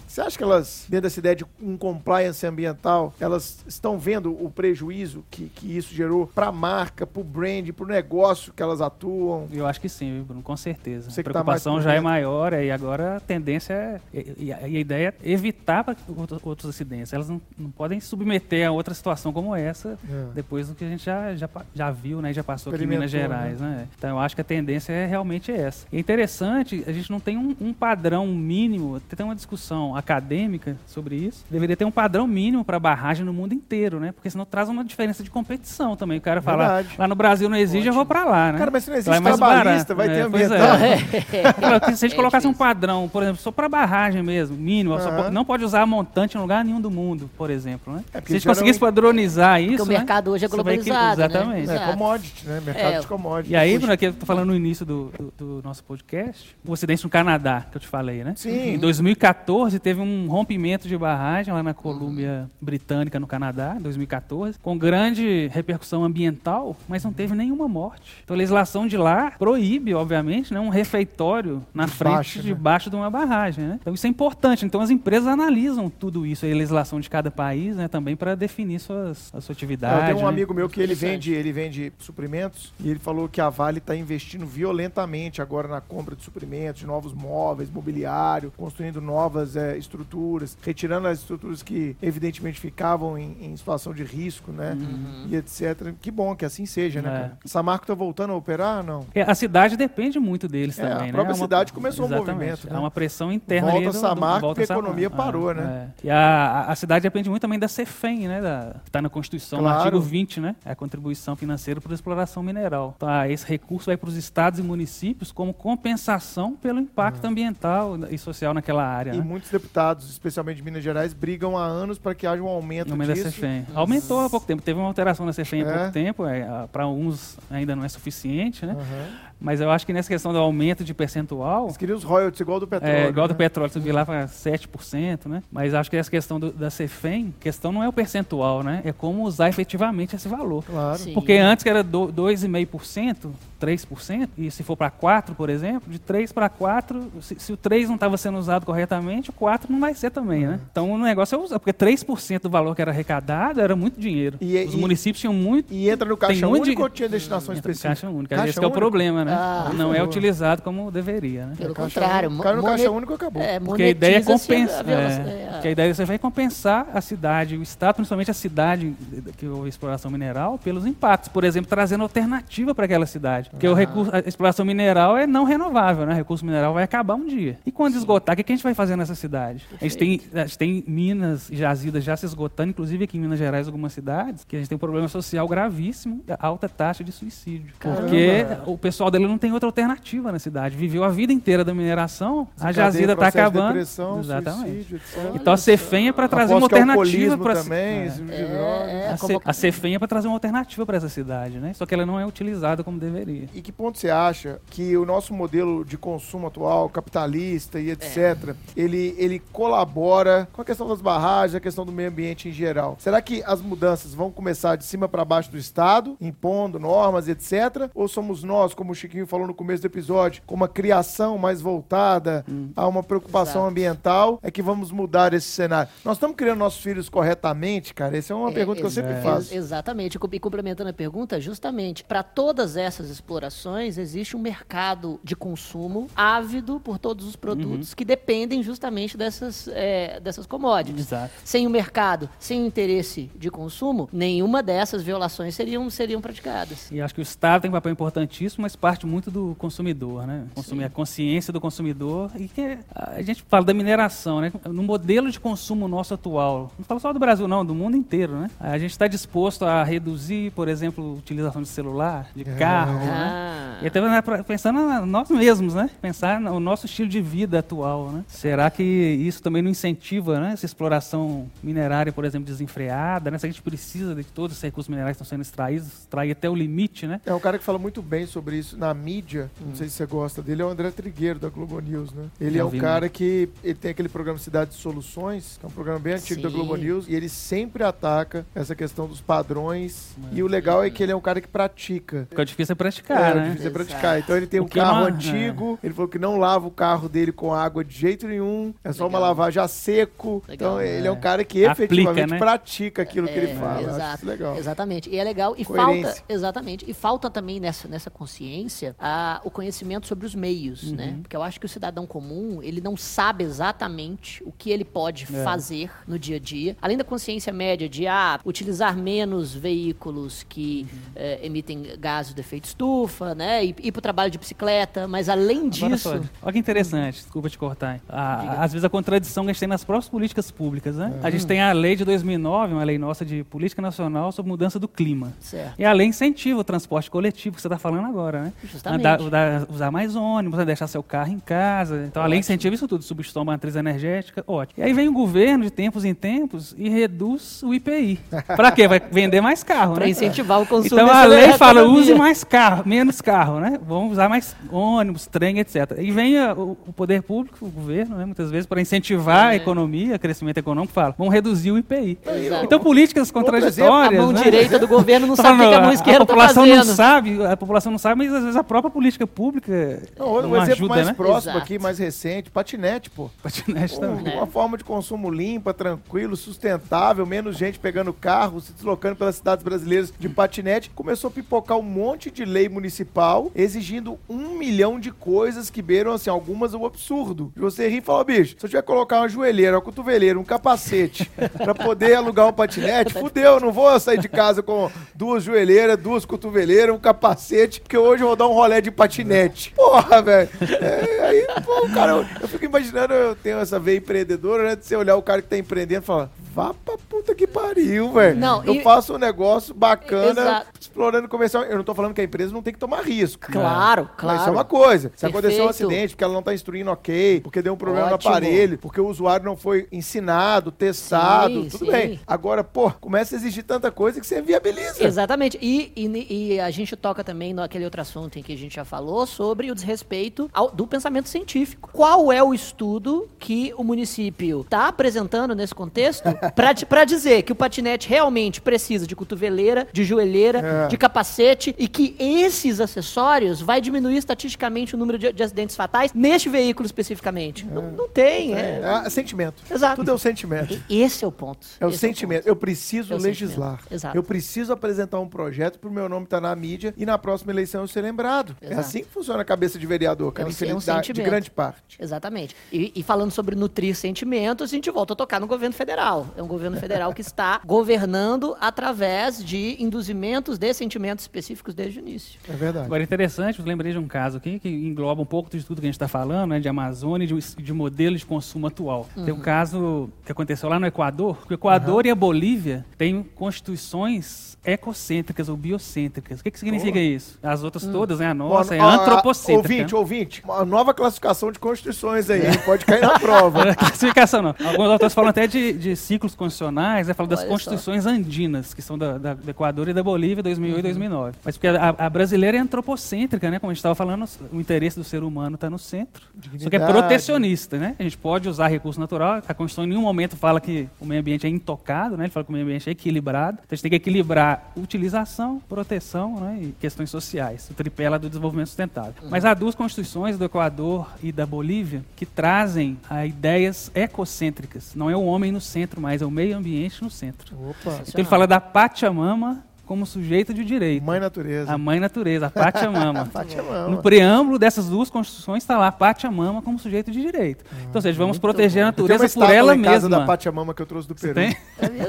Você 0.07 0.21
acha 0.21 0.37
que 0.37 0.43
elas, 0.43 0.85
dentro 0.89 1.03
dessa 1.05 1.21
ideia 1.21 1.37
de 1.37 1.47
um 1.63 1.77
compliance 1.77 2.45
ambiental, 2.47 3.15
elas 3.21 3.65
estão 3.67 3.99
vendo 3.99 4.33
o 4.33 4.51
prejuízo 4.51 5.25
que, 5.31 5.49
que 5.51 5.77
isso 5.77 5.95
gerou 5.95 6.27
para 6.27 6.49
a 6.49 6.53
marca, 6.53 7.07
para 7.07 7.21
o 7.21 7.25
brand, 7.25 7.71
para 7.71 7.85
o 7.85 7.89
negócio 7.89 8.53
que 8.53 8.63
elas 8.63 8.81
atuam? 8.81 9.47
Eu 9.53 9.67
acho 9.67 9.81
que 9.81 9.89
sim, 9.89 10.23
Bruno? 10.27 10.43
Com 10.43 10.57
certeza. 10.57 11.11
Você 11.11 11.21
a 11.21 11.25
tá 11.25 11.31
preocupação 11.31 11.77
por 11.77 11.83
já 11.83 11.95
é 11.95 12.01
maior 12.01 12.53
é, 12.53 12.67
e 12.67 12.71
agora 12.71 13.17
a 13.17 13.21
tendência 13.39 13.73
é. 13.75 14.01
E, 14.39 14.53
a, 14.53 14.67
ideia 14.69 15.15
é 15.23 15.31
evitar 15.31 15.85
outros, 16.17 16.41
outros 16.43 16.71
acidentes. 16.71 17.13
Elas 17.13 17.29
não, 17.29 17.41
não 17.59 17.71
podem 17.71 18.01
submeter 18.01 18.67
a 18.67 18.71
outra 18.71 18.95
situação 18.95 19.33
como 19.33 19.55
essa 19.55 19.99
É. 20.11 20.25
depois 20.35 20.69
do 20.69 20.75
que 20.75 20.85
a 20.85 20.89
gente 20.89 21.05
já, 21.05 21.35
já, 21.35 21.49
já 21.75 21.91
viu, 21.91 22.21
né? 22.21 22.33
Já 22.33 22.43
passou 22.45 22.73
aqui 22.75 22.85
em 22.85 22.87
Minas 22.87 23.11
Gerais, 23.11 23.61
né? 23.61 23.87
Então 23.97 24.11
eu 24.11 24.19
acho 24.19 24.35
que 24.35 24.41
a 24.41 24.45
tendência 24.45 24.93
é 24.93 25.07
realmente 25.07 25.51
essa. 25.53 25.87
É 25.93 25.99
interessante, 25.99 26.83
a 26.87 26.93
gente 26.93 27.11
não 27.11 27.21
tem 27.21 27.37
um, 27.37 27.55
um 27.61 27.73
padrão 27.73 28.27
mínimo, 28.27 29.01
tem 29.01 29.25
uma 29.25 29.35
discussão 29.35 29.95
acadêmica 29.97 30.77
sobre 30.87 31.17
isso. 31.17 31.45
Deveria 31.51 31.77
ter 31.77 31.85
um 31.85 31.91
padrão 31.91 32.27
mínimo 32.27 32.65
para 32.65 32.79
barragem 32.79 33.25
no 33.25 33.33
mundo 33.33 33.53
inteiro, 33.55 34.01
né? 34.01 34.13
Porque 34.13 34.31
senão 34.31 34.45
traz 34.45 34.69
uma 34.69 34.85
diferença 34.85 35.23
de 35.23 35.31
competição 35.31 35.97
também. 35.97 36.19
O 36.19 36.21
cara 36.21 36.41
fala, 36.43 36.85
lá 36.99 37.09
no 37.09 37.15
Brasil 37.15 37.49
não 37.49 37.57
exige, 37.57 37.89
eu 37.89 37.93
vou 37.93 38.07
para 38.07 38.25
lá, 38.25 38.53
né? 38.53 38.59
Cara, 38.59 38.71
mas 38.71 38.85
se 38.85 38.91
não 38.91 38.95
Lá 38.97 38.99
existe 38.99 39.17
é 39.17 39.21
mais 39.21 39.37
trabalhista, 39.37 39.95
barato. 39.95 39.95
vai 39.95 40.09
ter 40.09 40.15
É, 40.15 40.19
é. 40.19 40.23
ambiental. 40.23 41.55
Claro, 41.59 41.81
que 41.87 41.97
se 41.97 42.05
a 42.05 42.09
gente 42.09 42.13
É 42.15 42.17
colocasse 42.17 42.47
um 42.47 42.55
padrão, 42.55 43.09
por 43.09 43.23
exemplo, 43.23 43.26
só 43.35 43.51
para 43.51 43.69
barragem 43.69 44.23
mesmo, 44.23 44.57
mínimo. 44.57 44.97
po- 44.99 45.31
não 45.31 45.45
pode 45.45 45.65
usar 45.65 45.85
montante 45.87 46.37
em 46.37 46.41
lugar 46.41 46.65
nenhum 46.65 46.81
do 46.81 46.91
mundo, 46.91 47.31
por 47.37 47.51
exemplo. 47.51 47.93
Né? 47.95 48.05
É, 48.13 48.21
porque 48.21 48.29
Se 48.29 48.35
a 48.35 48.39
gente 48.39 48.49
conseguisse 48.49 48.79
padronizar 48.79 49.61
isso. 49.61 49.83
o 49.83 49.87
né, 49.87 49.99
mercado 49.99 50.31
hoje 50.31 50.45
é 50.45 50.49
vai 50.49 50.79
que- 50.79 50.85
globalizado, 50.91 51.17
né? 51.21 51.25
Exatamente. 51.27 51.71
É 51.71 51.75
Exato. 51.75 51.91
commodity, 51.93 52.47
né? 52.47 52.63
Mercado 52.65 52.95
É. 52.95 53.01
de 53.01 53.07
commodity. 53.07 53.53
E 53.53 53.57
aí. 53.57 53.79
Bruno, 53.79 53.93
aqui 53.93 54.05
eu 54.07 54.13
tô 54.13 54.27
falando 54.27 54.49
no 54.49 54.57
início 54.57 54.85
do, 54.87 55.13
do- 55.19 55.33
do 55.57 55.63
nosso 55.63 55.83
podcast, 55.85 56.57
o 56.67 56.73
acidente 56.73 57.05
no 57.05 57.11
Canadá, 57.11 57.67
que 57.71 57.77
eu 57.77 57.81
te 57.81 57.87
falei, 57.89 58.23
né? 58.25 58.35
Sim. 58.37 58.75
Em 58.75 58.79
2014, 58.79 59.79
teve 59.79 60.01
um 60.01 60.27
rompimento 60.29 60.89
de 60.89 60.97
barragem 60.97 61.53
lá 61.53 61.63
na 61.63 61.75
Colômbia 61.75 62.49
Britânica, 62.61 63.19
no 63.21 63.27
Canadá, 63.27 63.77
em 63.79 63.83
2014, 63.83 64.59
com 64.61 64.77
grande 64.77 65.49
repercussão 65.53 66.05
ambiental, 66.05 66.77
mas 66.89 67.03
não 67.05 67.13
teve 67.13 67.35
nenhuma 67.35 67.67
morte. 67.69 68.15
Então, 68.25 68.35
a 68.35 68.39
legislação 68.39 68.87
de 68.87 68.97
lá 68.97 69.33
proíbe, 69.39 69.95
obviamente, 69.95 70.53
né, 70.53 70.61
um 70.61 70.69
refeitório 70.69 71.65
na 71.75 71.87
frente, 71.87 72.07
Debaixo, 72.07 72.39
né? 72.39 72.45
debaixo 72.45 72.91
de 72.91 72.97
uma 72.97 73.11
barragem. 73.17 73.65
Né? 73.67 73.79
Então, 73.81 73.95
isso 73.95 74.07
é 74.07 74.11
importante. 74.11 74.65
Então, 74.65 74.81
as 74.81 74.91
empresas 74.91 75.27
analisam 75.27 75.89
tudo 75.91 76.27
isso, 76.27 76.45
a 76.45 76.49
legislação 76.49 77.01
de 77.01 77.09
cada 77.11 77.31
país, 77.31 77.77
né, 77.77 77.89
também 77.89 78.15
para 78.17 78.35
definir 78.35 78.79
suas, 78.81 79.33
a 79.35 79.41
sua 79.41 79.53
É, 79.53 79.55
atividade. 79.55 80.01
eu 80.01 80.07
tenho 80.07 80.19
um 80.19 80.23
né? 80.23 80.29
amigo 80.29 80.53
meu 80.55 80.69
que 80.69 80.81
ele 80.81 80.95
vende, 80.95 81.33
ele 81.33 81.53
vende 81.53 81.93
suprimentos 81.99 82.73
e 82.81 82.89
ele 82.91 82.99
falou 82.99 83.29
que 83.29 83.41
a 83.41 83.49
Vale 83.49 83.79
está 83.79 83.95
investindo 83.97 84.47
violentamente 84.47 85.41
agora 85.41 85.69
na 85.69 85.81
compra 85.81 86.15
de 86.15 86.23
suprimentos, 86.23 86.81
de 86.81 86.87
novos 86.87 87.13
móveis, 87.13 87.71
mobiliário, 87.71 88.53
construindo 88.57 89.01
novas 89.01 89.57
eh, 89.57 89.77
estruturas, 89.79 90.57
retirando 90.63 91.09
as 91.09 91.21
estruturas 91.21 91.63
que 91.63 91.97
evidentemente 92.03 92.61
ficavam 92.61 93.17
em, 93.19 93.37
em 93.41 93.57
situação 93.57 93.93
de 93.95 94.05
risco, 94.05 94.53
né? 94.53 94.77
Uhum. 94.79 95.27
E 95.31 95.37
etc. 95.37 95.95
Que 96.01 96.11
bom 96.11 96.35
que 96.37 96.45
assim 96.45 96.67
seja, 96.67 97.01
né? 97.03 97.09
É. 97.09 97.13
cara? 97.13 97.39
Samarco 97.45 97.87
tá 97.87 97.95
voltando 97.95 98.33
a 98.33 98.37
operar? 98.37 98.83
Não. 98.83 99.07
É, 99.15 99.23
A 99.23 99.35
cidade 99.35 99.77
depende 99.77 100.19
muito 100.19 100.47
deles 100.49 100.79
É, 100.79 100.83
também, 100.83 100.97
a 100.97 101.07
né? 101.07 101.13
própria 101.13 101.33
É 101.33 101.37
uma- 101.37 101.45
cidade 101.45 101.73
começou 101.73 102.05
um 102.05 102.09
Exatamente. 102.09 102.35
movimento, 102.35 102.67
né? 102.71 102.77
Há 102.77 102.81
uma 102.81 102.91
pressão 103.07 103.31
interna 103.33 103.71
Volta 103.71 103.87
do- 103.87 103.93
do- 103.93 103.99
Samarco, 103.99 104.41
volta 104.41 104.61
porque 104.61 104.73
a 104.73 104.77
economia 104.77 105.09
parou, 105.11 105.51
É, 105.53 105.55
né? 105.55 105.89
é. 106.03 106.07
E 106.07 106.11
a, 106.11 106.65
a- 106.69 106.75
cidade 106.75 107.03
depende 107.05 107.29
muito 107.31 107.41
também 107.43 107.59
da 107.59 107.69
CEFEM, 107.69 108.27
né? 108.29 108.41
Da, 108.41 108.75
que 108.83 108.89
está 108.89 109.01
na 109.01 109.09
Constituição, 109.09 109.61
Claro. 109.61 109.75
no 109.79 109.81
artigo 109.85 110.01
20, 110.01 110.41
né? 110.41 110.57
É 110.65 110.73
a 110.73 110.77
contribuição 110.77 111.37
financeira 111.37 111.81
para 111.81 111.93
a 111.93 111.95
exploração 111.95 112.43
mineral. 112.43 112.97
Ah, 113.01 113.29
esse 113.29 113.47
recurso 113.47 113.87
vai 113.87 113.97
para 113.97 114.09
os 114.09 114.17
estados 114.17 114.59
e 114.59 114.63
municípios 114.63 115.31
como 115.31 115.55
compensação 115.55 116.55
pelo 116.57 116.81
impacto 116.81 117.25
ambiental 117.25 117.97
e 118.11 118.19
social 118.19 118.53
naquela 118.53 118.85
área. 118.85 119.13
E 119.13 119.19
né? 119.19 119.23
muitos 119.25 119.51
deputados, 119.51 120.11
especialmente 120.11 120.57
de 120.57 120.63
Minas 120.65 120.83
Gerais, 120.83 121.13
brigam 121.13 121.57
há 121.57 121.65
anos 121.65 121.99
para 121.99 122.15
que 122.15 122.27
haja 122.27 122.43
um 122.43 122.49
aumento 122.49 122.89
No 122.91 122.97
meio 122.97 123.09
da 123.09 123.15
disso. 123.15 123.31
CEFEM. 123.31 123.67
Aumentou 123.75 124.21
há 124.21 124.29
pouco 124.31 124.47
tempo. 124.47 124.63
Teve 124.63 124.79
uma 124.81 124.89
alteração 124.89 125.25
da 125.25 125.33
CEFEM 125.33 125.63
há 125.63 125.69
É. 125.71 125.77
pouco 125.79 125.93
tempo. 125.93 126.27
É, 126.27 126.67
para 126.73 126.83
alguns 126.85 127.39
ainda 127.51 127.77
não 127.77 127.85
é 127.85 127.89
suficiente, 127.89 128.67
né? 128.67 128.73
Aham. 128.73 129.07
Mas 129.41 129.61
eu 129.61 129.71
acho 129.71 129.85
que 129.87 129.93
nessa 129.93 130.09
questão 130.09 130.33
do 130.33 130.39
aumento 130.39 130.83
de 130.83 130.95
percentual, 130.95 131.65
Eles 131.67 131.77
queriam 131.77 131.97
os 131.97 132.05
royalties 132.05 132.41
igual 132.41 132.59
do 132.59 132.67
petróleo. 132.67 132.95
É, 132.97 133.09
igual 133.09 133.27
né? 133.29 133.35
do 133.35 133.37
petróleo, 133.37 133.71
subir 133.71 133.93
lá 133.93 134.05
para 134.05 134.27
7%, 134.27 135.27
né? 135.27 135.43
Mas 135.53 135.75
acho 135.75 135.91
que 135.91 135.97
essa 135.97 136.11
questão 136.11 136.41
do- 136.41 136.51
da 136.53 136.71
CEFEM, 136.71 137.35
a 137.39 137.43
questão 137.43 137.71
não 137.71 137.83
é 137.83 137.89
o 137.89 137.93
percentual, 137.93 138.63
né? 138.63 138.81
É 138.85 138.93
como 138.93 139.25
usar 139.25 139.49
efetivamente 139.49 140.17
esse 140.17 140.27
valor. 140.29 140.65
Claro. 140.65 140.99
Sim. 140.99 141.13
Porque 141.13 141.35
antes 141.35 141.63
que 141.63 141.69
era 141.69 141.83
do- 141.83 142.11
2,5%, 142.11 143.31
3%, 143.59 144.29
e 144.37 144.51
se 144.51 144.63
for 144.63 144.77
para 144.77 144.91
4, 144.91 145.35
por 145.35 145.49
exemplo, 145.49 145.91
de 145.91 145.99
3 145.99 146.31
para 146.33 146.49
4, 146.49 147.11
se, 147.21 147.37
se 147.39 147.53
o 147.53 147.57
3 147.57 147.89
não 147.89 147.95
estava 147.95 148.17
sendo 148.17 148.39
usado 148.39 148.67
corretamente, 148.67 149.31
o 149.31 149.33
4 149.33 149.71
não 149.73 149.81
vai 149.81 149.95
ser 149.95 150.11
também, 150.11 150.47
né? 150.47 150.61
Então 150.71 150.91
o 150.93 150.99
negócio 150.99 151.37
é 151.37 151.39
usar, 151.39 151.59
porque 151.59 151.73
3% 151.73 152.43
do 152.43 152.51
valor 152.51 152.75
que 152.75 152.83
era 152.83 152.91
arrecadado 152.91 153.61
era 153.61 153.75
muito 153.75 153.99
dinheiro. 154.01 154.37
E- 154.41 154.65
Os 154.65 154.75
e- 154.75 154.77
municípios 154.77 155.21
tinham 155.21 155.33
muito 155.35 155.73
E 155.73 155.89
entra 155.89 156.09
no 156.09 156.17
caixa 156.17 156.47
único 156.47 156.65
de- 156.77 156.83
ou 156.83 156.89
tinha 156.91 157.09
destinação 157.09 157.55
específica? 157.55 157.89
Caixa 157.89 158.09
única. 158.11 158.37
Caixa 158.37 158.51
Esse 158.51 158.59
que 158.59 158.65
é 158.65 158.69
o 158.69 158.71
único? 158.71 158.79
problema, 158.81 159.25
né? 159.27 159.37
Ah, 159.37 159.71
não 159.75 159.95
é 159.95 160.03
utilizado 160.03 160.63
como 160.63 160.91
deveria, 160.91 161.47
né? 161.47 161.55
Pelo 161.57 161.75
Caixa 161.75 162.01
contrário, 162.01 162.29
único. 162.29 162.43
Caiu 162.43 162.57
no 162.57 162.63
caixa 162.63 162.91
único 162.91 163.15
acabou. 163.15 163.43
É, 163.43 163.61
Porque 163.61 163.83
a 163.83 163.89
ideia 163.89 164.17
é 164.17 164.23
compensar. 164.23 164.89
É, 164.89 164.93
é, 164.93 165.49
porque 165.53 165.69
a 165.69 165.71
ideia 165.71 165.91
é 165.91 165.95
você 165.95 166.05
vai 166.05 166.19
compensar 166.19 166.87
a 166.95 167.01
cidade, 167.01 167.57
o 167.57 167.63
Estado, 167.63 167.97
principalmente 167.97 168.31
a 168.31 168.35
cidade 168.35 168.95
que 169.37 169.47
houve 169.47 169.69
exploração 169.69 170.11
mineral, 170.11 170.59
pelos 170.59 170.87
impactos. 170.87 171.29
Por 171.29 171.45
exemplo, 171.45 171.69
trazendo 171.69 172.03
alternativa 172.03 172.75
para 172.75 172.85
aquela 172.85 173.07
cidade. 173.07 173.51
Porque 173.51 173.69
o 173.69 173.75
recurso, 173.75 174.15
a 174.15 174.21
exploração 174.21 174.65
mineral 174.65 175.17
é 175.17 175.27
não 175.27 175.45
renovável, 175.45 176.07
né? 176.07 176.13
O 176.13 176.17
recurso 176.17 176.45
mineral 176.45 176.73
vai 176.73 176.85
acabar 176.85 177.15
um 177.15 177.27
dia. 177.27 177.59
E 177.67 177.73
quando 177.73 177.97
esgotar, 177.97 178.35
o 178.35 178.37
que 178.37 178.43
que 178.43 178.53
a 178.53 178.57
gente 178.57 178.65
vai 178.65 178.75
fazer 178.75 178.97
nessa 178.97 179.15
cidade? 179.15 179.67
A 179.81 179.85
gente, 179.85 179.97
tem, 179.97 180.21
a 180.35 180.47
gente 180.47 180.59
tem 180.59 180.85
minas 180.87 181.51
e 181.51 181.57
jazidas 181.57 182.05
já 182.05 182.17
se 182.17 182.27
esgotando, 182.27 182.71
inclusive 182.71 183.05
aqui 183.05 183.17
em 183.17 183.21
Minas 183.21 183.39
Gerais, 183.39 183.67
algumas 183.67 183.93
cidades, 183.93 184.45
que 184.45 184.57
a 184.57 184.59
gente 184.59 184.69
tem 184.69 184.77
um 184.77 184.79
problema 184.79 185.09
social 185.09 185.47
gravíssimo, 185.49 186.23
alta 186.39 186.69
taxa 186.69 187.03
de 187.03 187.13
suicídio. 187.13 187.73
Caramba. 187.79 188.03
Porque 188.03 188.47
o 188.67 188.79
pessoal 188.79 189.11
dele 189.19 189.31
não 189.31 189.39
tem 189.39 189.53
outra 189.53 189.69
alternativa 189.69 190.31
na 190.33 190.39
cidade. 190.39 190.77
Viveu 190.77 191.05
a 191.05 191.09
vida 191.09 191.33
inteira 191.33 191.65
da 191.65 191.75
mineração, 191.75 192.49
a 192.61 192.73
jazida 192.73 193.13
está 193.13 193.29
acabando. 193.29 193.69
Depressão, 193.69 194.21
Exatamente. 194.21 194.71
suicídio, 194.71 194.97
etc. 194.97 195.31
Então 195.35 195.53
a 195.53 195.57
CEFEM 195.57 196.09
é 196.09 196.13
para 196.13 196.29
trazer 196.29 196.53
uma 196.55 196.59
Aposto 196.59 196.75
que 196.75 196.81
alternativa 196.81 197.33
alcoolismo 197.33 197.43
para 197.43 197.63
também, 197.63 197.99
é. 198.07 198.11
tipo. 198.11 198.33
É, 198.33 199.11
A, 199.13 199.19
como- 199.19 199.39
Ce- 199.39 199.43
a 199.45 199.53
CEFEM 199.53 199.95
é 199.95 199.99
para 199.99 200.09
trazer 200.09 200.29
uma 200.29 200.35
alternativa 200.35 200.87
para 200.87 200.97
essa 200.97 201.09
cidade, 201.09 201.59
né? 201.59 201.73
Só 201.75 201.87
que 201.87 201.95
ela 201.95 202.05
não 202.07 202.19
é 202.19 202.27
utilizada 202.27 202.83
como 202.85 202.99
deveria. 202.99 203.49
E 203.55 203.61
que 203.63 203.73
ponto 203.73 203.99
você 203.99 204.11
acha 204.11 204.61
que 204.71 204.97
o 204.97 205.05
nosso 205.05 205.33
modelo 205.35 205.85
de 205.85 205.97
consumo 205.97 206.47
atual, 206.47 206.89
capitalista 206.89 207.81
e 207.81 207.91
etc., 207.91 208.55
ele, 208.77 209.15
ele 209.19 209.43
colabora 209.53 210.49
com 210.53 210.63
a 210.63 210.65
questão 210.65 210.87
das 210.89 211.01
barragens, 211.01 211.55
a 211.55 211.61
questão 211.61 211.85
do 211.85 211.93
meio 211.93 212.09
ambiente 212.09 212.49
em 212.49 212.53
geral? 212.53 212.97
Será 212.99 213.21
que 213.21 213.43
as 213.45 213.61
mudanças 213.61 214.15
vão 214.15 214.31
começar 214.31 214.77
de 214.77 214.85
cima 214.85 215.09
para 215.09 215.25
baixo 215.25 215.51
do 215.51 215.59
Estado, 215.59 216.17
impondo 216.21 216.79
normas, 216.79 217.29
etc., 217.29 217.91
ou 217.95 218.09
somos 218.09 218.43
nós, 218.43 218.75
como 218.75 218.95
Chiquinho 219.07 219.27
falou 219.27 219.47
no 219.47 219.55
começo 219.55 219.83
do 219.83 219.87
episódio, 219.87 220.43
com 220.47 220.55
uma 220.55 220.69
criação 220.69 221.39
mais 221.39 221.61
voltada 221.61 222.45
a 222.75 222.87
uma 222.87 223.03
preocupação 223.03 223.63
Exato. 223.63 223.71
ambiental, 223.71 224.39
é 224.43 224.51
que 224.51 224.61
vamos 224.63 224.91
mudar 224.91 225.33
esse 225.33 225.47
cenário? 225.49 225.91
Nós 226.05 226.17
estamos 226.17 226.37
criando 226.37 226.59
nossos 226.59 226.81
filhos 226.83 227.09
corretamente, 227.09 227.93
cara? 227.95 228.17
Essa 228.17 228.33
é 228.33 228.37
uma 228.37 228.51
É, 228.51 228.53
pergunta 228.53 228.77
que 228.79 228.83
eu 228.83 228.87
ex- 228.89 228.95
sempre 228.95 229.13
é. 229.13 229.21
faço. 229.21 229.55
Exatamente. 229.55 230.17
E 230.33 230.39
complementando 230.41 230.91
a 230.91 230.93
pergunta, 230.93 231.41
justamente, 231.41 232.03
para 232.05 232.23
todas 232.23 232.77
essas 232.77 233.11
explorações, 233.11 233.99
existe 233.99 234.37
um 234.37 234.41
mercado 234.41 235.21
de 235.23 235.37
consumo 235.37 236.09
ávido 236.17 236.81
por 236.81 236.99
todos 236.99 237.27
os 237.27 237.37
produtos 237.37 237.95
que 237.95 238.05
dependem 238.05 238.63
justamente 238.63 239.17
dessas, 239.17 239.69
é, 239.69 240.19
dessas 240.21 240.47
commodities. 240.47 241.07
Exato. 241.07 241.33
Sem 241.45 241.67
o 241.67 241.71
mercado, 241.71 242.29
sem 242.39 242.63
o 242.63 242.67
interesse 242.67 243.31
de 243.37 243.51
consumo, 243.51 244.09
nenhuma 244.13 244.63
dessas 244.63 245.03
violações 245.03 245.55
seriam, 245.55 245.89
seriam 245.91 246.21
praticadas. 246.21 246.91
E 246.91 247.01
acho 247.01 247.15
que 247.15 247.21
o 247.21 247.23
Estado 247.23 247.63
tem 247.63 247.71
um 247.71 247.73
papel 247.75 247.93
importantíssimo, 247.93 248.63
mas 248.63 248.75
parte 248.77 248.96
muito 249.05 249.31
do 249.33 249.57
consumidor, 249.59 250.25
né? 250.27 250.45
Consumir 250.55 250.85
a 250.85 250.91
consciência 250.91 251.53
do 251.53 251.61
consumidor 251.61 252.31
e 252.37 252.47
que 252.47 252.79
a 252.95 253.21
gente 253.23 253.43
fala 253.49 253.65
da 253.65 253.75
mineração, 253.75 254.41
né? 254.41 254.53
No 254.67 254.85
modelo 254.85 255.29
de 255.31 255.41
consumo 255.41 255.89
nosso 255.89 256.15
atual, 256.15 256.71
não 256.79 256.85
falo 256.85 257.01
só 257.01 257.13
do 257.13 257.19
Brasil 257.19 257.49
não, 257.49 257.65
do 257.65 257.75
mundo 257.75 257.97
inteiro, 257.97 258.37
né? 258.37 258.51
A 258.61 258.79
gente 258.79 258.93
está 258.93 259.09
disposto 259.09 259.65
a 259.65 259.83
reduzir, 259.83 260.53
por 260.53 260.69
exemplo, 260.69 261.05
a 261.05 261.19
utilização 261.19 261.61
de 261.63 261.69
celular, 261.69 262.29
de 262.35 262.45
carro, 262.45 262.95
né? 262.95 263.13
Ah, 263.13 263.79
E 263.83 263.87
até 263.89 264.01
né, 264.01 264.23
pensando 264.47 265.05
nós 265.07 265.29
mesmos, 265.31 265.75
né? 265.75 265.91
Pensar 266.01 266.41
no 266.41 266.61
nosso 266.61 266.87
estilo 266.87 267.09
de 267.09 267.21
vida 267.21 267.59
atual, 267.59 268.11
né? 268.13 268.25
Será 268.29 268.71
que 268.71 268.83
isso 268.83 269.43
também 269.43 269.63
não 269.63 269.71
incentiva, 269.71 270.39
né? 270.39 270.53
Essa 270.53 270.67
exploração 270.67 271.47
minerária, 271.63 272.13
por 272.13 272.25
exemplo, 272.25 272.47
desenfreada, 272.47 273.31
né? 273.31 273.39
Se 273.39 273.47
a 273.47 273.49
gente 273.49 273.63
precisa 273.63 274.15
de 274.15 274.25
todos 274.25 274.53
esses 274.53 274.63
recursos 274.63 274.89
minerais 274.89 275.17
que 275.17 275.23
estão 275.23 275.29
sendo 275.37 275.43
extraídos, 275.43 275.87
extrair 276.01 276.31
até 276.33 276.49
o 276.49 276.55
limite, 276.55 277.07
né? 277.07 277.21
É 277.27 277.35
um 277.35 277.41
cara 277.41 277.59
que 277.59 277.65
fala 277.65 277.79
muito 277.79 278.01
bem 278.03 278.27
sobre 278.27 278.59
isso 278.59 278.77
na 278.87 278.95
mídia. 278.95 279.51
Não 279.61 279.73
Hum. 279.73 279.75
sei 279.75 279.89
se 279.89 279.95
você 279.95 280.07
gosta 280.07 280.43
dele. 280.43 280.63
É 280.63 280.65
o 280.65 280.69
André 280.69 280.91
Trigueiro, 280.91 281.39
da 281.39 281.49
Globo 281.49 281.79
News, 281.81 282.13
né? 282.13 282.27
Ele 282.41 282.53
Já 282.55 282.61
é 282.61 282.63
um 282.63 282.67
ouvi, 282.67 282.81
cara 282.81 283.09
que... 283.09 283.49
Ele 283.65 283.75
tem 283.75 283.91
aquele 283.91 284.09
programa 284.09 284.39
Cidade 284.39 284.71
de 284.71 284.77
Soluções, 284.77 285.57
que 285.59 285.67
é 285.67 285.69
um 285.69 285.73
programa 285.73 285.99
bem 285.99 286.15
antigo 286.15 286.41
da 286.43 286.49
Sim. 286.49 286.55
Globo 286.55 286.77
News. 286.77 287.07
E 287.09 287.15
ele 287.15 287.29
sempre 287.29 287.83
ataca 287.85 288.47
essa 288.55 288.75
questão 288.75 289.07
dos 289.07 289.21
padrões. 289.21 290.15
E 290.33 290.43
o 290.43 290.47
legal 290.47 290.83
é 290.85 290.91
que 290.91 291.03
ele 291.03 291.13
é 291.13 291.17
um 291.17 291.21
cara 291.21 291.41
que 291.41 291.49
pratica. 291.49 292.27
Fica 292.31 292.45
difícil 292.45 292.73
é 292.73 292.77
praticar, 292.77 293.37
é, 293.37 293.41
né? 293.41 293.45
difícil 293.49 293.69
é 293.69 293.71
praticar. 293.73 294.19
Então 294.19 294.37
ele 294.37 294.47
tem 294.47 294.61
O 294.61 294.65
um 294.65 294.67
eu 294.67 294.71
carro 294.73 295.01
não- 295.01 295.07
antigo. 295.07 295.79
Ele 295.83 295.95
falou 295.95 296.09
que 296.09 296.19
não 296.19 296.37
lava 296.39 296.67
o 296.67 296.71
carro 296.71 297.09
dele 297.09 297.33
com 297.33 297.53
água 297.53 297.85
de 297.85 297.97
jeito 297.97 298.27
nenhum. 298.27 298.75
É 298.85 298.93
só 298.93 299.05
uma 299.05 299.19
Legal. 299.19 299.29
lavagem 299.29 299.63
a 299.63 299.69
seco. 299.69 300.43
Legal. 300.49 300.73
Então 300.77 300.83
ele 300.83 301.07
é 301.07 301.11
um 301.11 301.17
É. 301.17 301.21
cara 301.21 301.45
que 301.45 301.65
Aplica, 301.65 301.85
efetivamente 301.95 302.31
né? 302.31 302.39
pratica 302.39 303.03
aquilo 303.03 303.27
que 303.27 303.35
ele 303.35 303.51
É, 303.53 303.55
fala. 303.57 303.83
Exato, 303.83 304.27
legal. 304.27 304.57
Exatamente. 304.57 305.11
E 305.11 305.17
é 305.17 305.25
legal. 305.25 305.55
E 305.57 305.65
Coerência. 305.65 306.11
falta, 306.13 306.25
exatamente. 306.29 306.85
E 306.89 306.93
falta 306.95 307.31
também 307.31 307.59
nessa, 307.61 307.89
nessa 307.89 308.11
consciência 308.11 308.76
a, 308.99 309.41
o 309.45 309.51
conhecimento 309.51 310.07
sobre 310.07 310.27
os 310.27 310.35
meios, 310.35 310.85
Uhum. 310.91 310.97
né? 310.97 311.19
Porque 311.23 311.37
eu 311.37 311.43
acho 311.43 311.59
que 311.59 311.67
o 311.67 311.69
cidadão 311.69 312.07
comum, 312.07 312.61
ele 312.63 312.81
não 312.81 312.97
sabe 312.97 313.45
exatamente 313.45 314.43
o 314.45 314.53
que 314.53 314.71
ele 314.71 314.85
pode 314.85 315.25
É. 315.33 315.43
fazer 315.45 315.91
no 316.07 316.19
dia 316.19 316.37
a 316.37 316.41
dia. 316.41 316.77
Além 316.83 316.97
da 316.97 317.05
consciência 317.05 317.53
média 317.53 317.89
de, 317.89 318.07
ah, 318.07 318.39
utilizar 318.45 318.97
menos 318.97 319.55
veículos 319.55 320.45
que 320.49 320.87
Uhum. 320.93 320.99
eh, 321.17 321.41
emitem 321.43 321.83
gases 321.99 322.35
de 322.35 322.41
efeito 322.41 322.65
estufa, 322.65 323.35
né? 323.35 323.47
né? 323.47 323.65
Ir, 323.65 323.77
ir 323.81 323.93
pro 323.93 324.03
trabalho 324.03 324.29
de 324.31 324.39
bicicleta, 324.39 325.07
mas 325.07 325.29
além 325.29 325.59
Agora 325.69 325.71
disso. 325.95 326.21
olha 326.43 326.53
que 326.53 326.59
interessante, 326.59 327.15
desculpa 327.23 327.49
te 327.49 327.57
cortar. 327.57 328.01
A- 328.09 328.65
às 328.65 328.73
vezes 328.73 328.85
a 328.85 328.89
contradição 328.89 329.45
que 329.45 329.51
a 329.51 329.53
gente 329.53 329.61
tem 329.61 329.69
nas 329.69 329.85
próprias 329.85 330.09
políticas 330.09 330.51
públicas, 330.51 330.97
né? 330.97 331.13
A 331.23 331.31
gente 331.31 331.47
tem 331.47 331.61
a 331.61 331.71
lei 331.73 331.95
de 331.95 332.05
2009, 332.05 332.73
uma 332.75 332.83
lei 332.83 332.99
nossa 332.99 333.25
de 333.25 333.45
política 333.45 333.81
nacional 333.81 334.33
sobre 334.33 334.51
mudança 334.51 334.81
do 334.81 334.89
clima. 334.89 335.33
Certo. 335.39 335.75
E 335.79 335.85
a 335.85 335.93
lei 335.93 336.09
incentiva 336.09 336.59
o 336.59 336.65
transporte 336.65 337.09
coletivo, 337.09 337.55
que 337.55 337.63
você 337.63 337.69
está 337.69 337.79
falando 337.79 338.07
agora, 338.07 338.43
né? 338.43 338.53
Justamente. 338.65 339.01
Andar- 339.01 339.67
usar, 339.69 339.91
mais 339.91 340.17
ônibus, 340.17 340.59
né? 340.59 340.65
deixar 340.65 340.87
seu 340.87 341.03
carro 341.03 341.33
em 341.33 341.39
casa. 341.39 342.05
Então 342.07 342.23
a 342.23 342.27
lei 342.27 342.39
incentiva 342.39 342.75
isso 342.75 342.89
tudo, 342.89 343.03
substituir 343.03 343.41
uma 343.41 343.53
matriz 343.53 343.77
energética, 343.77 344.43
ótimo. 344.47 344.83
E 344.83 344.87
aí 344.87 344.93
vem 344.93 345.09
o 345.09 345.13
governo, 345.13 345.65
de 345.65 345.71
tempos 345.71 346.05
em 346.05 346.15
tempos, 346.15 346.75
e 346.79 346.89
reduz 346.89 347.63
o 347.63 347.73
IPI. 347.75 348.19
Pra 348.57 348.71
quê? 348.73 348.89
Vai 348.89 349.01
vender 349.11 349.41
mais 349.41 349.63
carro, 349.63 349.95
Pra 349.95 350.05
né? 350.05 350.11
incentivar 350.11 350.61
o 350.61 350.67
consumo. 350.67 351.01
Então 351.01 351.11
a 351.11 351.25
lei 351.25 351.53
fala, 351.53 351.81
economia. 351.81 352.03
use 352.03 352.15
mais 352.15 352.45
carro, 352.45 352.83
menos 352.87 353.21
carro, 353.21 353.61
né? 353.61 353.79
Vamos 353.87 354.13
usar 354.13 354.29
mais 354.29 354.55
ônibus, 354.71 355.27
trem, 355.27 355.59
etc. 355.59 355.97
E 355.99 356.11
vem 356.11 356.39
a- 356.39 356.55
o, 356.55 356.77
o 356.87 356.93
poder 356.93 357.23
público, 357.23 357.65
o 357.67 357.69
governo, 357.71 358.17
né, 358.17 358.25
muitas 358.25 358.51
vezes, 358.51 358.67
para 358.67 358.81
incentivar 358.81 359.47
a 359.49 359.53
É. 359.55 359.57
economia, 359.57 360.19
crescimento 360.19 360.59
econômico, 360.59 360.93
fala, 360.93 361.15
vamos 361.17 361.33
reduzir 361.33 361.73
o 361.73 361.79
IPI. 361.79 362.19
Exato. 362.27 362.65
Então 362.65 362.79
políticas 362.81 363.31
A 363.31 363.33
contraditórias, 363.33 364.21
mão 364.23 364.33
né? 364.33 364.43
direita 364.43 364.79
do 364.79 364.87
governo 364.89 365.27
não 365.27 365.37
sabe 365.37 365.63
o 365.65 365.69
que 365.69 365.75
a 365.75 365.81
mão 365.81 365.91
a 365.91 365.95
esquerda 365.95 366.21
tá 366.21 366.27
população 366.27 366.67
não 366.67 366.77
fazendo. 366.77 366.95
sabe, 366.95 367.45
a 367.47 367.57
população 367.57 367.93
não 367.93 367.99
sabe, 367.99 368.17
mas 368.25 368.33
às 368.35 368.45
vezes 368.47 368.57
a 368.61 368.65
própria 368.65 368.91
política 368.91 369.27
pública 369.27 370.03
Não, 370.19 370.43
não, 370.43 370.51
um 370.51 370.57
exemplo 370.57 370.73
ajuda, 370.73 370.95
mais 370.95 371.07
né? 371.09 371.13
próximo 371.15 371.53
Exato. 371.53 371.59
aqui, 371.65 371.79
mais 371.79 371.99
recente, 371.99 372.51
patinete, 372.51 373.11
pô. 373.11 373.31
Patinete 373.43 373.99
também. 374.01 374.35
Um- 374.35 374.37
Uma 374.39 374.47
forma 374.47 374.77
de 374.79 374.85
consumo 374.85 375.31
limpa, 375.31 375.73
tranquilo, 375.75 376.37
sustentável, 376.37 377.25
menos 377.27 377.57
gente 377.57 377.79
pegando 377.79 378.13
carro, 378.13 378.61
se 378.61 378.73
deslocando 378.73 379.17
pelas 379.17 379.37
cidades 379.37 379.65
brasileiras 379.65 380.13
de 380.19 380.29
patinete. 380.29 380.91
Começou 380.95 381.29
a 381.29 381.31
pipocar 381.31 381.77
um 381.79 381.83
monte 381.83 382.31
de 382.31 382.45
lei 382.45 382.69
municipal 382.69 383.51
exigindo 383.55 384.19
um 384.29 384.57
milhão 384.59 384.99
de 385.01 385.11
coisas 385.11 385.71
que 385.71 385.83
beiram, 385.83 386.13
assim, 386.13 386.31
algumas 386.31 386.75
o 386.75 386.85
absurdo. 386.87 387.53
E 387.57 387.61
você 387.61 387.89
ri 387.89 387.99
e 387.99 388.01
fala, 388.03 388.25
bicho, 388.25 388.57
se 388.59 388.65
eu 388.67 388.69
tiver 388.71 388.83
que 388.83 388.87
colocar 388.87 389.21
uma 389.21 389.29
joelheira, 389.29 389.77
uma 389.77 389.83
cotoveleira, 389.83 390.39
um 390.39 390.45
capacete 390.45 391.31
pra 391.57 391.75
poder 391.75 392.15
alugar 392.15 392.47
um 392.49 392.53
patinete, 392.53 393.13
fudeu, 393.15 393.59
não 393.61 393.73
vou 393.73 393.99
sair 393.99 394.19
de 394.19 394.29
casa 394.29 394.63
com 394.63 394.91
duas 395.15 395.43
joelheiras, 395.43 395.97
duas 395.99 396.25
cotoveleiras, 396.25 396.95
um 396.95 396.99
capacete, 396.99 397.81
porque 397.81 397.97
hoje 397.97 398.23
eu 398.23 398.29
vou 398.29 398.36
dar 398.37 398.47
um 398.47 398.53
rolé 398.53 398.81
de 398.81 398.91
patinete. 398.91 399.73
Porra, 399.77 400.23
velho. 400.23 400.49
É, 400.81 401.27
aí, 401.27 401.47
pô, 401.65 401.89
cara, 401.93 402.13
eu, 402.13 402.27
eu 402.41 402.49
fico 402.49 402.65
imaginando, 402.65 403.13
eu 403.15 403.35
tenho 403.35 403.59
essa 403.59 403.79
veia 403.79 403.99
empreendedora, 403.99 404.63
né? 404.65 404.77
De 404.77 404.85
você 404.85 404.95
olhar 404.95 405.17
o 405.17 405.23
cara 405.23 405.43
que 405.43 405.49
tá 405.49 405.59
empreendendo 405.59 406.03
e 406.03 406.07
falar, 406.07 406.31
vá 406.57 406.73
pra 406.73 406.97
puta 406.97 407.35
que 407.35 407.47
pariu, 407.47 408.11
velho. 408.13 408.35
Não, 408.39 408.65
Eu 408.65 408.77
e- 408.77 408.83
faço 408.83 409.15
um 409.15 409.19
negócio 409.19 409.75
bacana, 409.75 410.41
Exato. 410.41 410.67
explorando 410.81 411.29
comercial. 411.29 411.63
Eu 411.65 411.77
não 411.77 411.85
tô 411.85 411.95
falando 411.95 412.15
que 412.15 412.21
a 412.23 412.25
empresa 412.25 412.51
não 412.51 412.63
tem 412.63 412.73
que 412.73 412.79
tomar 412.81 413.03
risco. 413.03 413.53
Claro, 413.53 414.09
Mas 414.11 414.17
claro. 414.21 414.39
isso 414.41 414.49
é 414.49 414.53
uma 414.53 414.65
coisa. 414.65 415.13
Se 415.15 415.27
acontecer 415.27 415.61
um 415.61 415.67
Perfeito. 415.67 415.71
acidente, 415.91 416.15
porque 416.15 416.25
ela 416.25 416.33
não 416.33 416.43
tá 416.43 416.55
instruindo 416.55 416.91
ok, 416.91 417.41
porque 417.43 417.61
deu 417.61 417.75
um 417.75 417.77
problema 417.77 418.07
Ótimo. 418.11 418.31
no 418.31 418.37
aparelho, 418.39 418.79
porque 418.79 418.99
o 418.99 419.07
usuário 419.07 419.45
não 419.45 419.55
foi 419.55 419.87
ensinado, 419.93 420.73
testado, 420.73 421.65
Sim, 421.65 421.69
tudo 421.69 421.85
sim. 421.85 421.91
bem. 421.93 422.21
Agora, 422.27 422.65
pô, 422.65 422.91
começa 422.91 423.35
a 423.35 423.37
exigir 423.37 423.63
tanta 423.63 423.91
coisa 423.91 424.19
que 424.19 424.27
você 424.27 424.41
viabiliza. 424.41 425.05
Exatamente. 425.05 425.59
E, 425.61 425.93
e- 425.95 426.55
e 426.55 426.61
a 426.61 426.71
gente 426.71 426.97
toca 426.97 427.23
também 427.23 427.53
naquele 427.53 427.85
outro 427.85 428.01
assunto 428.01 428.39
em 428.39 428.43
que 428.43 428.55
a 428.55 428.57
gente 428.57 428.75
já 428.77 428.85
falou 428.85 429.27
sobre 429.27 429.71
o 429.71 429.75
desrespeito 429.75 430.49
ao- 430.55 430.71
do 430.71 430.87
pensamento 430.87 431.29
científico. 431.29 431.91
Qual 431.93 432.33
é 432.33 432.43
o 432.43 432.55
estudo 432.55 433.29
que 433.39 433.75
o 433.77 433.85
município 433.85 434.63
está 434.63 434.89
apresentando 434.89 435.55
nesse 435.55 435.75
contexto 435.75 436.25
para 436.55 437.05
dizer 437.05 437.43
que 437.43 437.53
o 437.53 437.55
patinete 437.55 438.09
realmente 438.09 438.61
precisa 438.61 439.07
de 439.07 439.15
cotoveleira, 439.17 439.87
de 439.93 440.05
joelheira, 440.05 440.59
É. 440.59 440.89
de 440.89 440.97
capacete 440.97 441.75
e 441.79 441.89
que 441.89 442.15
esses 442.19 442.81
acessórios 442.81 443.61
vai 443.61 443.81
diminuir 443.81 444.17
estatisticamente 444.17 444.95
o 444.95 444.99
número 444.99 445.19
de, 445.19 445.33
de 445.33 445.43
acidentes 445.43 445.77
fatais 445.77 446.13
neste 446.13 446.49
veículo 446.49 446.87
especificamente? 446.87 447.65
Não, 447.67 447.91
não 447.93 448.09
tem, 448.09 448.55
é. 448.55 448.81
É, 449.05 449.11
sentimento. 449.11 449.63
Exato. 449.71 449.97
Tudo 449.97 450.11
é 450.11 450.15
o 450.15 450.19
sentimento. 450.19 450.81
Esse 450.89 451.25
é 451.25 451.29
o 451.29 451.33
ponto. 451.33 451.67
É 451.81 451.87
o 451.87 451.89
Esse 451.91 451.99
sentimento. 451.99 452.47
Eu 452.47 452.57
preciso 452.57 453.13
É 453.13 453.17
o 453.17 453.21
legislar. 453.21 453.73
sentimento. 453.79 453.93
Exato. 453.95 454.17
Eu 454.17 454.23
preciso 454.23 454.73
apresentar 454.73 455.21
um 455.21 455.29
projeto 455.29 455.79
pro 455.79 455.91
meu 455.91 456.09
nome 456.09 456.25
estar 456.25 456.41
na 456.41 456.55
mídia 456.55 456.95
e 456.97 457.07
na 457.07 457.17
próxima 457.19 457.53
eleição 457.53 457.83
eu 457.83 457.89
ser 457.89 458.01
lembrado. 458.03 458.57
É 458.61 458.67
Exato. 458.67 458.81
assim 458.81 458.99
que 459.05 459.11
funciona 459.11 459.43
a 459.43 459.45
cabeça 459.45 459.79
de 459.79 459.87
vereador, 459.87 460.33
cara. 460.33 460.43
É 460.43 460.47
um- 460.47 460.51
é 460.51 460.51
um 460.51 460.53
infelizmente, 460.53 461.01
de 461.01 461.07
sentimento. 461.07 461.27
grande 461.31 461.51
parte. 461.51 461.97
Exatamente. 462.01 462.55
E, 462.73 462.93
e 462.95 463.03
falando 463.03 463.31
sobre 463.31 463.55
nutrir 463.55 463.95
sentimentos, 463.95 464.69
a 464.71 464.75
gente 464.75 464.91
volta 464.91 465.13
a 465.13 465.17
tocar 465.17 465.41
no 465.41 465.47
governo 465.47 465.75
federal. 465.75 466.27
É 466.37 466.43
um 466.43 466.47
governo 466.47 466.77
federal 466.77 467.13
que 467.15 467.21
está 467.21 467.61
governando 467.65 468.57
através 468.61 469.43
de 469.43 469.77
induzimentos 469.83 470.59
de 470.59 470.73
sentimentos 470.75 471.25
específicos 471.25 471.75
desde 471.75 471.99
o 471.99 472.03
início. 472.03 472.39
É 472.49 472.53
verdade. 472.53 472.87
Agora, 472.87 473.03
interessante, 473.03 473.59
eu 473.59 473.65
lembrei 473.65 473.93
de 473.93 473.99
um 473.99 474.07
caso 474.07 474.37
aqui 474.37 474.59
que 474.59 474.69
engloba 474.69 475.23
um 475.23 475.27
pouco 475.27 475.49
de 475.51 475.65
tudo 475.65 475.81
que 475.81 475.87
a 475.87 475.89
gente 475.89 475.95
está 475.95 476.09
falando, 476.09 476.51
né, 476.51 476.61
de 476.61 476.69
Amazônia 476.69 477.25
e 477.25 477.29
de, 477.29 477.57
de 477.57 477.73
modelo 477.73 478.17
de 478.17 478.27
consumo 478.27 478.67
atual. 478.67 479.09
Tem 479.25 479.33
um 479.33 479.41
caso 479.41 480.11
que 480.25 480.33
aconteceu 480.33 480.69
lá 480.69 480.79
no 480.79 480.87
Equador, 480.87 481.47
que 481.47 481.53
o 481.53 481.55
Equador 481.55 482.07
e 482.07 482.11
a 482.11 482.15
Bolívia 482.15 482.85
têm 482.99 483.23
constituições 483.23 484.56
ecocêntricas 484.67 485.49
ou 485.49 485.57
biocêntricas. 485.57 486.41
O 486.41 486.45
que, 486.45 486.51
que 486.51 486.59
significa 486.59 486.99
isso? 486.99 487.39
As 487.43 487.63
outras 487.63 487.85
todas, 487.87 488.19
né? 488.19 488.29
A 488.31 488.35
nossa 488.35 488.75
é 488.75 488.81
ó, 488.81 488.89
antropocêntrica. 488.89 489.73
Ouvinte, 489.75 489.95
ouvinte, 489.95 490.43
uma 490.45 490.65
nova 490.65 490.93
classificação 490.93 491.51
de 491.53 491.59
constituições 491.59 492.29
aí, 492.31 492.43
pode 492.65 492.85
cair 492.85 493.01
na 493.03 493.19
prova. 493.21 493.65
Não 493.65 493.71
é 493.71 493.75
classificação, 493.75 494.43
não. 494.43 494.55
Alguns 494.65 494.89
autores 494.91 495.15
falam 495.15 495.31
até 495.31 495.47
de, 495.47 495.73
de 495.73 495.97
ciclos 495.97 496.35
constitucionais, 496.35 497.09
né? 497.09 497.15
falam 497.15 497.29
das 497.29 497.45
constituições 497.45 498.07
andinas, 498.07 498.75
que 498.75 498.83
são 498.83 498.99
da, 498.99 499.19
da- 499.19 499.35
do 499.35 499.51
Equador 499.51 499.89
e 499.89 499.93
da 499.93 500.03
Bolívia, 500.03 500.43
2008 500.43 500.79
e 500.79 500.83
2009. 500.83 501.37
Mas 501.45 501.57
porque 501.57 501.69
a, 501.69 501.95
a 501.97 502.11
brasileira 502.11 502.57
é 502.57 502.61
antropocêntrica, 502.61 503.51
né? 503.51 503.59
Como 503.59 503.71
a 503.71 503.75
gente 503.75 503.79
estava 503.79 503.95
falando, 503.95 504.27
o 504.53 504.61
interesse 504.61 504.99
do 504.99 505.05
ser 505.05 505.23
humano 505.23 505.55
está 505.55 505.69
no 505.71 505.79
centro. 505.79 506.23
Só 506.35 506.41
que 506.41 506.47
é 506.49 506.59
Dignidade. 506.79 506.93
protecionista, 506.93 507.79
né? 507.79 507.95
A 507.99 508.03
gente 508.03 508.17
pode 508.19 508.49
usar 508.49 508.69
recurso 508.69 508.99
natural. 509.01 509.43
A 509.47 509.55
Constituição 509.55 509.85
em 509.85 509.89
nenhum 509.89 510.03
momento 510.03 510.37
fala 510.37 510.61
que 510.61 510.89
o 511.01 511.05
meio 511.07 511.21
ambiente 511.21 511.47
é 511.47 511.51
intocado, 511.51 512.17
né? 512.17 512.25
Ele 512.25 512.31
fala 512.33 512.45
que 512.45 512.51
o 512.51 512.53
meio 512.53 512.65
ambiente 512.65 512.89
é 512.89 512.93
equilibrado. 512.93 513.59
Então 513.59 513.69
a 513.71 513.75
gente 513.75 513.83
tem 513.83 513.91
que 513.91 513.97
equilibrar 513.97 514.56
utilização, 514.77 515.61
proteção 515.69 516.41
né? 516.41 516.59
e 516.63 516.73
questões 516.81 517.11
sociais. 517.11 517.69
O 517.71 517.75
tripé 517.75 518.07
do 518.19 518.29
desenvolvimento 518.29 518.69
sustentável. 518.69 519.15
Mas 519.29 519.45
há 519.45 519.53
duas 519.53 519.75
constituições 519.75 520.39
do 520.39 520.45
Equador 520.45 521.11
e 521.23 521.33
da 521.33 521.45
Bolívia 521.45 522.05
que 522.15 522.25
trazem 522.25 522.99
a 523.09 523.27
ideias 523.27 523.91
ecocêntricas. 523.95 524.95
Não 524.95 525.11
é 525.11 525.17
o 525.17 525.25
homem 525.25 525.51
no 525.51 525.61
centro, 525.61 526.01
mas 526.01 526.23
é 526.23 526.27
o 526.27 526.31
meio 526.31 526.57
ambiente 526.57 527.03
no 527.03 527.11
centro. 527.11 527.55
Opa. 527.71 528.03
Então 528.07 528.21
ele 528.21 528.29
fala 528.29 528.47
da 528.47 528.61
Pachamama 528.61 529.65
como 529.87 530.05
sujeito 530.05 530.53
de 530.53 530.65
direito. 530.65 531.03
Mãe 531.05 531.21
natureza. 531.21 531.73
A 531.73 531.79
mãe 531.79 532.01
natureza, 532.01 532.47
a 532.47 532.51
Pachamama. 532.51 533.27
Pachamama. 533.33 533.89
No 533.89 534.03
preâmbulo 534.03 534.59
dessas 534.59 534.89
duas 534.89 535.09
constituições 535.09 535.63
está 535.63 535.79
lá 535.79 535.91
Pachamama 535.93 536.61
como 536.61 536.79
sujeito 536.79 537.11
de 537.11 537.21
direito. 537.23 537.65
então, 537.81 537.93
ou 537.95 538.01
seja, 538.03 538.19
vamos 538.19 538.39
proteger 538.39 538.85
a 538.85 538.93
tenho 538.93 539.07
uma 539.07 539.13
natureza 539.15 539.35
por 539.41 539.51
ela 539.51 539.75
em 539.77 539.83
casa 539.83 540.09
mesma. 540.09 540.21
da 540.21 540.27
Pachamama 540.27 540.75
que 540.75 540.83
eu 540.83 540.87
trouxe 540.87 541.09
do 541.09 541.15
Peru. 541.15 541.35
Tem? 541.35 541.57
É 541.79 541.89
mesmo? 541.91 542.07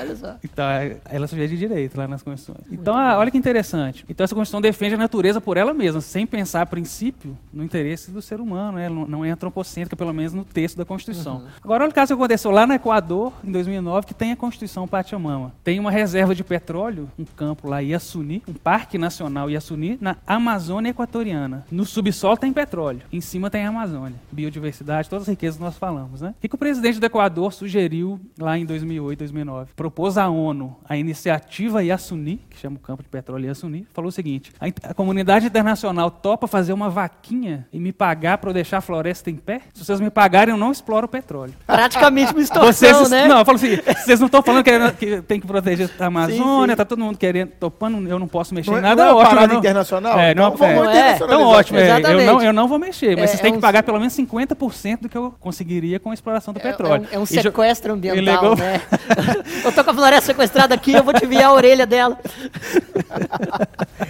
Olha 0.00 0.16
só. 0.16 0.34
Então, 0.44 0.64
é- 0.68 0.96
ela 1.10 1.24
é 1.24 1.28
sujeito 1.28 1.50
de 1.50 1.58
direito 1.58 1.96
lá 1.96 2.06
nas 2.08 2.22
constituições. 2.22 2.66
Então, 2.70 2.94
ah, 2.96 3.16
olha 3.18 3.30
que 3.30 3.38
interessante. 3.38 4.04
Então, 4.08 4.24
essa 4.24 4.34
Constituição 4.34 4.60
defende 4.60 4.94
a 4.94 4.98
natureza 4.98 5.40
por 5.40 5.56
ela 5.56 5.72
mesma, 5.72 6.00
sem 6.00 6.26
pensar, 6.26 6.62
a 6.62 6.66
princípio, 6.66 7.36
no 7.52 7.62
interesse 7.64 8.10
do 8.10 8.20
ser 8.20 8.40
humano. 8.40 8.76
né? 8.78 8.86
Ela 8.86 8.94
não- 8.94 9.06
não 9.06 9.24
é 9.24 9.30
antropocêntrica, 9.30 9.94
pelo 9.96 10.12
menos 10.12 10.32
no 10.34 10.44
texto 10.44 10.76
da 10.76 10.84
Constituição. 10.84 11.44
Agora, 11.62 11.84
olha 11.84 11.90
o 11.90 11.94
caso 11.94 12.08
que 12.08 12.12
aconteceu 12.20 12.50
lá 12.50 12.66
no 12.66 12.72
Equador, 12.74 13.32
em 13.44 13.52
2009, 13.52 14.06
que 14.06 14.14
tem 14.14 14.32
a 14.32 14.36
Constituição 14.36 14.86
Pachamama. 14.88 15.52
Tem 15.62 15.78
uma 15.78 15.90
reserva 15.90 16.34
de 16.34 16.42
petróleo, 16.42 16.97
um 17.18 17.24
campo 17.24 17.68
lá, 17.68 17.80
Iacuni, 17.80 18.42
um 18.48 18.52
parque 18.52 18.98
nacional 18.98 19.50
Iacuni, 19.50 19.98
na 20.00 20.16
Amazônia 20.26 20.90
Equatoriana. 20.90 21.64
No 21.70 21.84
subsolo 21.84 22.36
tem 22.36 22.52
petróleo, 22.52 23.02
em 23.12 23.20
cima 23.20 23.50
tem 23.50 23.64
a 23.64 23.68
Amazônia. 23.68 24.18
Biodiversidade, 24.32 25.08
todas 25.08 25.22
as 25.22 25.28
riquezas 25.28 25.56
que 25.56 25.62
nós 25.62 25.76
falamos. 25.76 26.20
Né? 26.20 26.34
O 26.36 26.48
que, 26.48 26.54
o 26.54 26.58
presidente 26.58 26.98
do 26.98 27.06
Equador 27.06 27.52
sugeriu 27.52 28.20
lá 28.38 28.58
em 28.58 28.64
2008, 28.64 29.18
2009? 29.18 29.70
Propôs 29.76 30.18
à 30.18 30.28
ONU 30.28 30.76
a 30.88 30.96
iniciativa 30.96 31.82
Iacuni, 31.82 32.40
que 32.50 32.58
chama 32.58 32.76
o 32.76 32.80
campo 32.80 33.02
de 33.02 33.08
petróleo 33.08 33.46
Iacuni, 33.46 33.86
falou 33.92 34.08
o 34.08 34.12
seguinte: 34.12 34.52
a, 34.60 34.90
a 34.90 34.94
comunidade 34.94 35.46
internacional 35.46 36.10
topa 36.10 36.46
fazer 36.46 36.72
uma 36.72 36.90
vaquinha 36.90 37.66
e 37.72 37.78
me 37.78 37.92
pagar 37.92 38.38
para 38.38 38.50
eu 38.50 38.54
deixar 38.54 38.78
a 38.78 38.80
floresta 38.80 39.30
em 39.30 39.36
pé? 39.36 39.62
Se 39.74 39.84
vocês 39.84 40.00
me 40.00 40.10
pagarem, 40.10 40.52
eu 40.52 40.58
não 40.58 40.72
exploro 40.72 41.06
o 41.06 41.08
petróleo. 41.08 41.54
Praticamente 41.66 42.32
uma 42.32 42.42
extorsão, 42.42 42.72
Vocês, 42.72 43.10
né? 43.10 43.26
Não, 43.28 43.38
eu 43.38 43.44
falo 43.44 43.56
assim, 43.56 43.76
vocês 44.04 44.20
não 44.20 44.26
estão 44.26 44.42
falando 44.42 44.64
que, 44.64 44.92
que 44.92 45.22
tem 45.22 45.40
que 45.40 45.46
proteger 45.46 45.90
a 45.98 46.06
Amazônia, 46.06 46.74
sim. 46.74 46.76
tá 46.76 46.84
todo 46.88 46.98
mundo 47.00 47.16
querendo, 47.18 47.50
topando, 47.60 48.08
eu 48.08 48.18
não 48.18 48.26
posso 48.28 48.54
mexer 48.54 48.70
Não 48.70 48.78
em 48.78 48.80
é- 48.80 48.82
nada, 48.82 49.02
não 49.02 49.10
é 49.10 49.12
uma 49.12 49.20
ótimo. 49.20 49.34
parada 49.36 49.52
não- 49.52 49.60
internacional? 49.60 50.18
É, 50.18 50.34
não, 50.34 50.46
Então 50.48 50.56
vamos 50.56 50.74
é, 50.74 50.76
internacionalizar. 50.76 51.26
então 51.28 51.42
ótimo, 51.48 51.78
é, 51.78 51.90
eu, 52.12 52.26
não, 52.26 52.42
eu 52.42 52.52
não 52.52 52.68
vou 52.68 52.78
mexer, 52.78 53.14
mas 53.16 53.24
É- 53.24 53.26
vocês 53.28 53.40
é 53.40 53.42
têm 53.42 53.52
que 53.52 53.58
um- 53.58 53.60
pagar 53.60 53.82
pelo 53.82 53.98
menos 53.98 54.12
50% 54.14 55.02
do 55.02 55.08
que 55.08 55.16
eu 55.16 55.34
conseguiria 55.40 56.00
com 56.00 56.10
a 56.10 56.14
exploração 56.14 56.52
do 56.54 56.58
É- 56.58 56.62
petróleo. 56.62 57.06
É, 57.10 57.16
um, 57.16 57.20
é 57.20 57.22
um 57.22 57.26
sequestro 57.26 57.92
ambiental, 57.92 58.22
legou- 58.42 58.56
né? 58.56 58.80
eu 59.64 59.72
tô 59.72 59.84
com 59.84 59.90
a 59.90 59.94
floresta 59.94 60.26
sequestrada 60.26 60.74
aqui, 60.74 60.92
eu 60.92 61.02
vou 61.04 61.12
te 61.14 61.24
enviar 61.24 61.50
a 61.50 61.52
orelha 61.52 61.86
dela. 61.86 62.18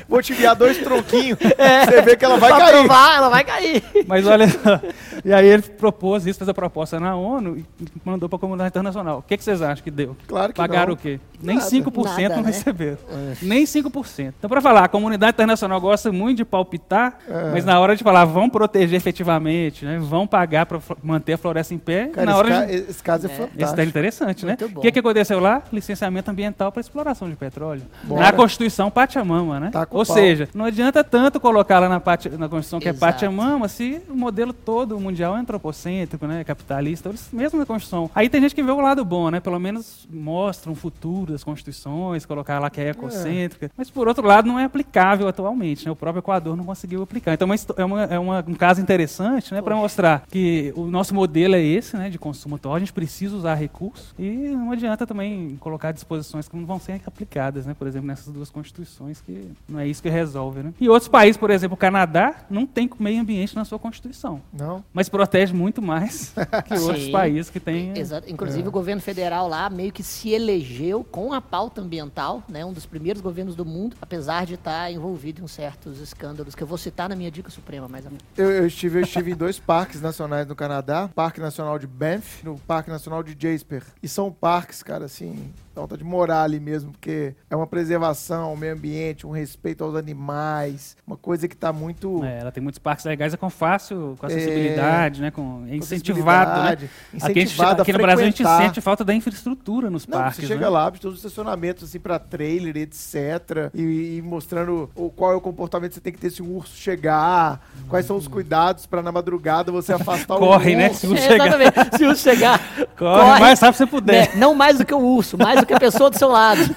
Vou 0.09 0.23
te 0.23 0.33
enviar 0.33 0.55
dois 0.55 0.79
tronquinhos, 0.79 1.39
você 1.85 2.03
vê 2.03 2.17
que 2.17 2.25
ela 2.25 2.37
vai 2.39 2.51
pra 2.51 2.59
cair. 2.61 2.71
provar, 2.73 3.17
ela 3.17 3.29
vai 3.29 3.45
cair. 3.45 3.83
Mas 4.07 4.27
olha 4.27 4.49
só, 4.49 4.81
e 5.25 5.33
aí 5.33 5.47
ele 5.47 5.63
propôs 5.63 6.27
isso, 6.27 6.39
fez 6.39 6.49
a 6.49 6.55
proposta 6.55 6.99
na 6.99 7.15
ONU 7.17 7.57
e 7.59 7.65
mandou 8.05 8.29
para 8.29 8.37
a 8.37 8.41
comunidade 8.41 8.69
internacional. 8.69 9.19
O 9.19 9.23
que, 9.23 9.37
que 9.37 9.45
vocês 9.45 9.61
acham 9.63 9.83
que 9.85 9.91
deu? 9.91 10.17
Claro 10.27 10.53
que 10.53 10.57
Pagaram 10.59 10.89
não. 10.89 10.95
o 10.95 10.97
quê? 10.97 11.21
Nem 11.43 11.57
Nada. 11.57 11.69
5% 11.71 12.23
Nada, 12.23 12.37
não 12.37 12.43
né? 12.43 12.53
Receberam. 12.73 12.99
Nem 13.43 13.65
5%. 13.65 14.35
Então, 14.39 14.49
para 14.49 14.61
falar, 14.61 14.85
a 14.85 14.89
comunidade 14.89 15.33
internacional 15.35 15.81
gosta 15.81 16.13
muito 16.13 16.39
de 16.39 16.45
palpitar, 16.45 17.19
É. 17.29 17.51
mas 17.53 17.65
na 17.65 17.79
hora 17.81 17.97
de 17.97 18.03
falar, 18.03 18.25
vão 18.25 18.49
proteger 18.49 18.97
efetivamente, 18.97 19.85
né? 19.85 19.99
vão 19.99 20.27
pagar 20.27 20.67
para 20.67 20.79
manter 21.03 21.35
a 21.35 21.39
floresta 21.39 21.75
em 21.75 21.79
pé, 21.79 22.07
Cara, 22.09 22.27
na 22.27 22.33
esse, 22.33 22.39
hora 22.39 22.49
ca- 22.49 22.65
de... 22.67 22.73
esse 22.75 23.03
caso 23.03 23.27
é, 23.27 23.31
É. 23.31 23.35
fantástico. 23.35 23.63
Esse 23.65 23.77
tá 23.77 23.85
interessante, 23.85 24.47
né? 24.47 24.57
Muito 24.59 24.73
bom. 24.75 24.81
O 24.81 24.83
que, 24.83 24.93
que 24.93 24.99
aconteceu 24.99 25.41
lá? 25.41 25.63
Licenciamento 25.73 26.31
ambiental 26.31 26.71
para 26.73 26.81
exploração 26.81 27.29
de 27.29 27.37
petróleo. 27.37 27.83
Bora. 28.05 28.23
Na 28.23 28.33
Constituição 28.33 28.91
Pachamama, 28.91 29.61
né? 29.61 29.71
Tá 29.71 29.81
Ou 29.91 30.05
pau. 30.05 30.17
seja, 30.17 30.49
não 30.55 30.65
adianta 30.65 31.03
tanto 31.05 31.41
colocar 31.41 31.79
lá 31.79 31.89
na, 31.89 32.01
Pacha- 32.01 32.31
na 32.31 32.49
Constituição 32.49 32.81
que 32.81 32.89
Exato. 32.89 33.05
é 33.05 33.13
Pachamama 33.13 33.69
se 33.69 34.01
o 34.09 34.15
modelo 34.17 34.53
todo 34.53 34.99
mundial 34.99 35.37
é 35.37 35.41
antropocêntrico, 35.41 36.27
né? 36.27 36.45
Capitalista, 36.45 37.11
mesmo 37.33 37.59
na 37.59 37.67
Constituição. 37.67 38.11
Aí 38.15 38.29
tem 38.29 38.41
gente 38.41 38.55
que 38.55 38.63
vê 38.63 38.71
o 38.71 38.81
lado 38.81 39.05
bom, 39.05 39.31
né? 39.31 39.41
Pelo 39.41 39.59
menos 39.59 40.07
mostra 40.11 40.71
um 40.71 40.75
futuro 40.75 41.33
das 41.33 41.45
constituições, 41.45 42.25
colocar 42.27 42.58
lá 42.59 42.71
que 42.71 42.81
é 42.81 42.91
ecocêntrica. 42.91 43.71
Mas 43.77 43.91
por 43.91 44.09
outro 44.09 44.27
lado, 44.27 44.47
não 44.49 44.59
é 44.59 44.65
aplicável 44.65 45.29
atualmente, 45.29 45.85
né? 45.87 45.91
O 45.93 45.97
próprio 45.97 46.21
Equador 46.21 46.57
não 46.57 46.65
conseguiu 46.65 47.03
aplicar. 47.03 47.33
Então 47.35 47.49
é, 47.53 47.55
uma 47.55 47.59
é, 47.77 47.85
uma- 47.85 48.05
é 48.05 48.19
uma- 48.19 48.45
um 48.47 48.55
caso 48.55 48.81
interessante, 48.81 49.53
né? 49.53 49.63
Para 49.63 49.77
mostrar 49.77 50.25
que 50.31 50.73
o 50.77 50.87
nosso 50.87 51.15
modelo 51.15 51.55
é 51.55 51.63
esse, 51.63 51.97
né? 51.97 52.11
De 52.11 52.19
consumo 52.19 52.57
atual, 52.57 52.75
a 52.75 52.79
gente 52.79 52.93
precisa 52.93 53.37
usar 53.37 53.55
recursos 53.55 54.15
e 54.19 54.29
não 54.49 54.73
adianta 54.73 55.07
também 55.07 55.57
colocar 55.61 55.93
disposições 55.93 56.49
que 56.49 56.57
não 56.57 56.67
vão 56.67 56.79
ser 56.79 57.01
aplicadas, 57.07 57.67
né? 57.67 57.75
Por 57.75 57.87
exemplo, 57.87 58.07
nessas 58.07 58.33
duas 58.33 58.51
constituições 58.51 59.21
que 59.21 59.51
não 59.69 59.79
é 59.81 59.87
isso 59.87 60.03
que 60.03 60.09
resolve, 60.09 60.63
né? 60.63 60.73
E 60.81 60.89
outros 60.89 61.09
países, 61.09 61.37
por 61.37 61.51
exemplo, 61.51 61.75
o 61.75 61.79
Canadá, 61.79 62.35
não 62.51 62.67
tem 62.67 62.89
meio 62.99 63.21
ambiente 63.21 63.55
na 63.55 63.65
sua 63.65 63.79
constituição, 63.79 64.41
Não? 64.53 64.83
mas 64.93 65.09
protege 65.09 65.53
muito 65.55 65.81
mais 65.83 66.33
que 66.67 66.75
outros 66.75 67.05
Sim. 67.05 67.13
países 67.13 67.51
que 67.51 67.61
têm 67.61 67.97
Exato. 67.99 68.31
Inclusive, 68.31 68.67
o 68.69 68.71
governo 68.71 69.01
federal 69.01 69.49
lá 69.49 69.69
meio 69.71 69.93
que 69.93 70.03
se 70.03 70.31
elegeu 70.31 71.05
com 71.05 71.33
a 71.33 71.41
pauta 71.41 71.81
ambiental, 71.81 72.43
né? 72.49 72.65
Um 72.65 72.73
dos 72.73 72.87
primeiros 72.87 73.21
governos 73.23 73.55
do 73.55 73.65
mundo, 73.65 73.97
apesar 74.01 74.47
de 74.47 74.55
estar 74.55 74.91
envolvido 74.91 75.43
em 75.43 75.47
certos 75.47 76.01
escândalos 76.01 76.55
que 76.55 76.63
eu 76.63 76.67
vou 76.67 76.79
citar 76.79 77.09
na 77.09 77.17
minha 77.17 77.31
dica 77.31 77.51
suprema, 77.51 77.89
mais 77.89 78.05
ou 78.05 78.11
menos. 78.11 78.25
Eu, 78.37 78.51
eu 78.51 78.67
estive, 78.67 78.99
eu 78.99 79.03
estive 79.03 79.33
em 79.33 79.37
dois 79.37 79.59
parques 79.61 80.01
nacionais 80.01 80.47
no 80.47 80.55
Canadá, 80.57 81.09
Parque 81.15 81.41
Nacional 81.41 81.79
de 81.79 81.87
Banff, 81.87 82.45
no 82.45 82.59
Parque 82.59 82.91
Nacional 82.91 83.23
de 83.23 83.37
Jasper. 83.39 83.83
E 84.03 84.09
são 84.09 84.33
parques, 84.33 84.83
cara, 84.83 85.05
assim, 85.05 85.53
vontade 85.75 86.03
de 86.03 86.09
morar 86.09 86.43
ali 86.43 86.59
mesmo, 86.61 86.93
porque 86.93 87.35
é 87.49 87.57
uma 87.57 87.67
preservação 87.67 88.45
ao 88.45 88.57
meio 88.57 88.75
ambiente, 88.75 89.27
um 89.27 89.31
respeito 89.31 89.85
aos 89.85 89.95
animais, 89.95 90.97
uma 91.07 91.17
coisa 91.17 91.47
que 91.49 91.57
tá 91.57 91.73
muito 91.73 92.23
É, 92.25 92.41
ela 92.41 92.53
tem 92.53 92.63
muitos 92.63 92.79
parques 92.79 93.05
legais, 93.05 93.33
é 93.35 93.37
com 93.37 93.51
fácil, 93.51 94.17
com 94.19 94.27
acessibilidade, 94.27 95.21
né? 95.21 95.31
Com, 95.31 95.65
é 95.69 95.77
incentivado, 95.77 96.51
né? 96.51 96.69
acessibilidade, 96.73 96.91
Aqui, 97.09 97.17
a 97.25 97.29
gente- 97.29 97.39
incentivado 97.45 97.81
a 97.81 97.83
aqui 97.83 97.93
no 97.93 97.99
Brasil 97.99 98.25
a 98.25 98.31
gente 98.31 98.45
sente 98.45 98.81
falta 98.81 99.05
da 99.05 99.15
infraestrutura 99.15 99.91
nos 99.91 100.07
Não, 100.07 100.19
parques. 100.19 100.41
você 100.41 100.47
chega 100.47 100.61
né? 100.63 100.69
lá, 100.69 100.91
todos 100.91 101.19
os 101.19 101.25
estacionamentos 101.25 101.85
assim 101.85 102.01
pra 102.01 102.19
trailer, 102.29 102.77
etc. 102.77 103.71
E, 103.75 104.17
e 104.19 104.23
mostrando 104.23 104.91
o, 104.95 105.11
qual 105.11 105.33
é 105.33 105.37
o 105.37 105.41
comportamento 105.41 105.91
que 105.91 105.95
você 105.97 106.01
tem 106.01 106.13
que 106.13 106.19
ter 106.19 106.31
se 106.31 106.43
o 106.43 106.57
urso 106.57 106.77
chegar, 106.77 107.61
quais 107.89 108.07
são 108.07 108.17
os 108.17 108.29
cuidados 108.29 108.87
pra 108.87 109.03
na 109.03 109.11
madrugada 109.13 109.73
você 109.73 109.93
afastar 109.93 110.37
Corre, 110.39 110.75
o 110.75 110.79
né? 110.79 110.89
urso. 110.89 111.01
Se 111.01 111.07
o 111.07 111.11
urso 111.13 111.23
chegar, 111.23 111.47
Exatamente. 111.47 111.97
Se 111.97 112.05
o 112.05 112.09
urso 112.09 112.23
chegar, 112.23 112.61
corre, 112.97 113.23
o 113.23 113.41
mais 113.41 113.61
rápido 113.61 113.73
que 113.73 113.79
você 113.79 113.87
puder. 113.87 114.29
né? 114.29 114.35
Não 114.37 114.55
mais 114.55 114.79
do 114.79 114.85
que 114.85 114.95
o 114.95 114.99
urso, 114.99 115.39
mais 115.39 115.61
do 115.61 115.67
que 115.67 115.75
a 115.75 115.81
pessoa 115.81 116.11
do 116.11 116.19
seu 116.19 116.29
lado. 116.29 116.61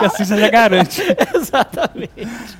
Que 0.00 0.06
assim 0.06 0.24
você 0.24 0.36
já 0.38 0.48
garante. 0.48 1.02
Exatamente. 1.34 2.58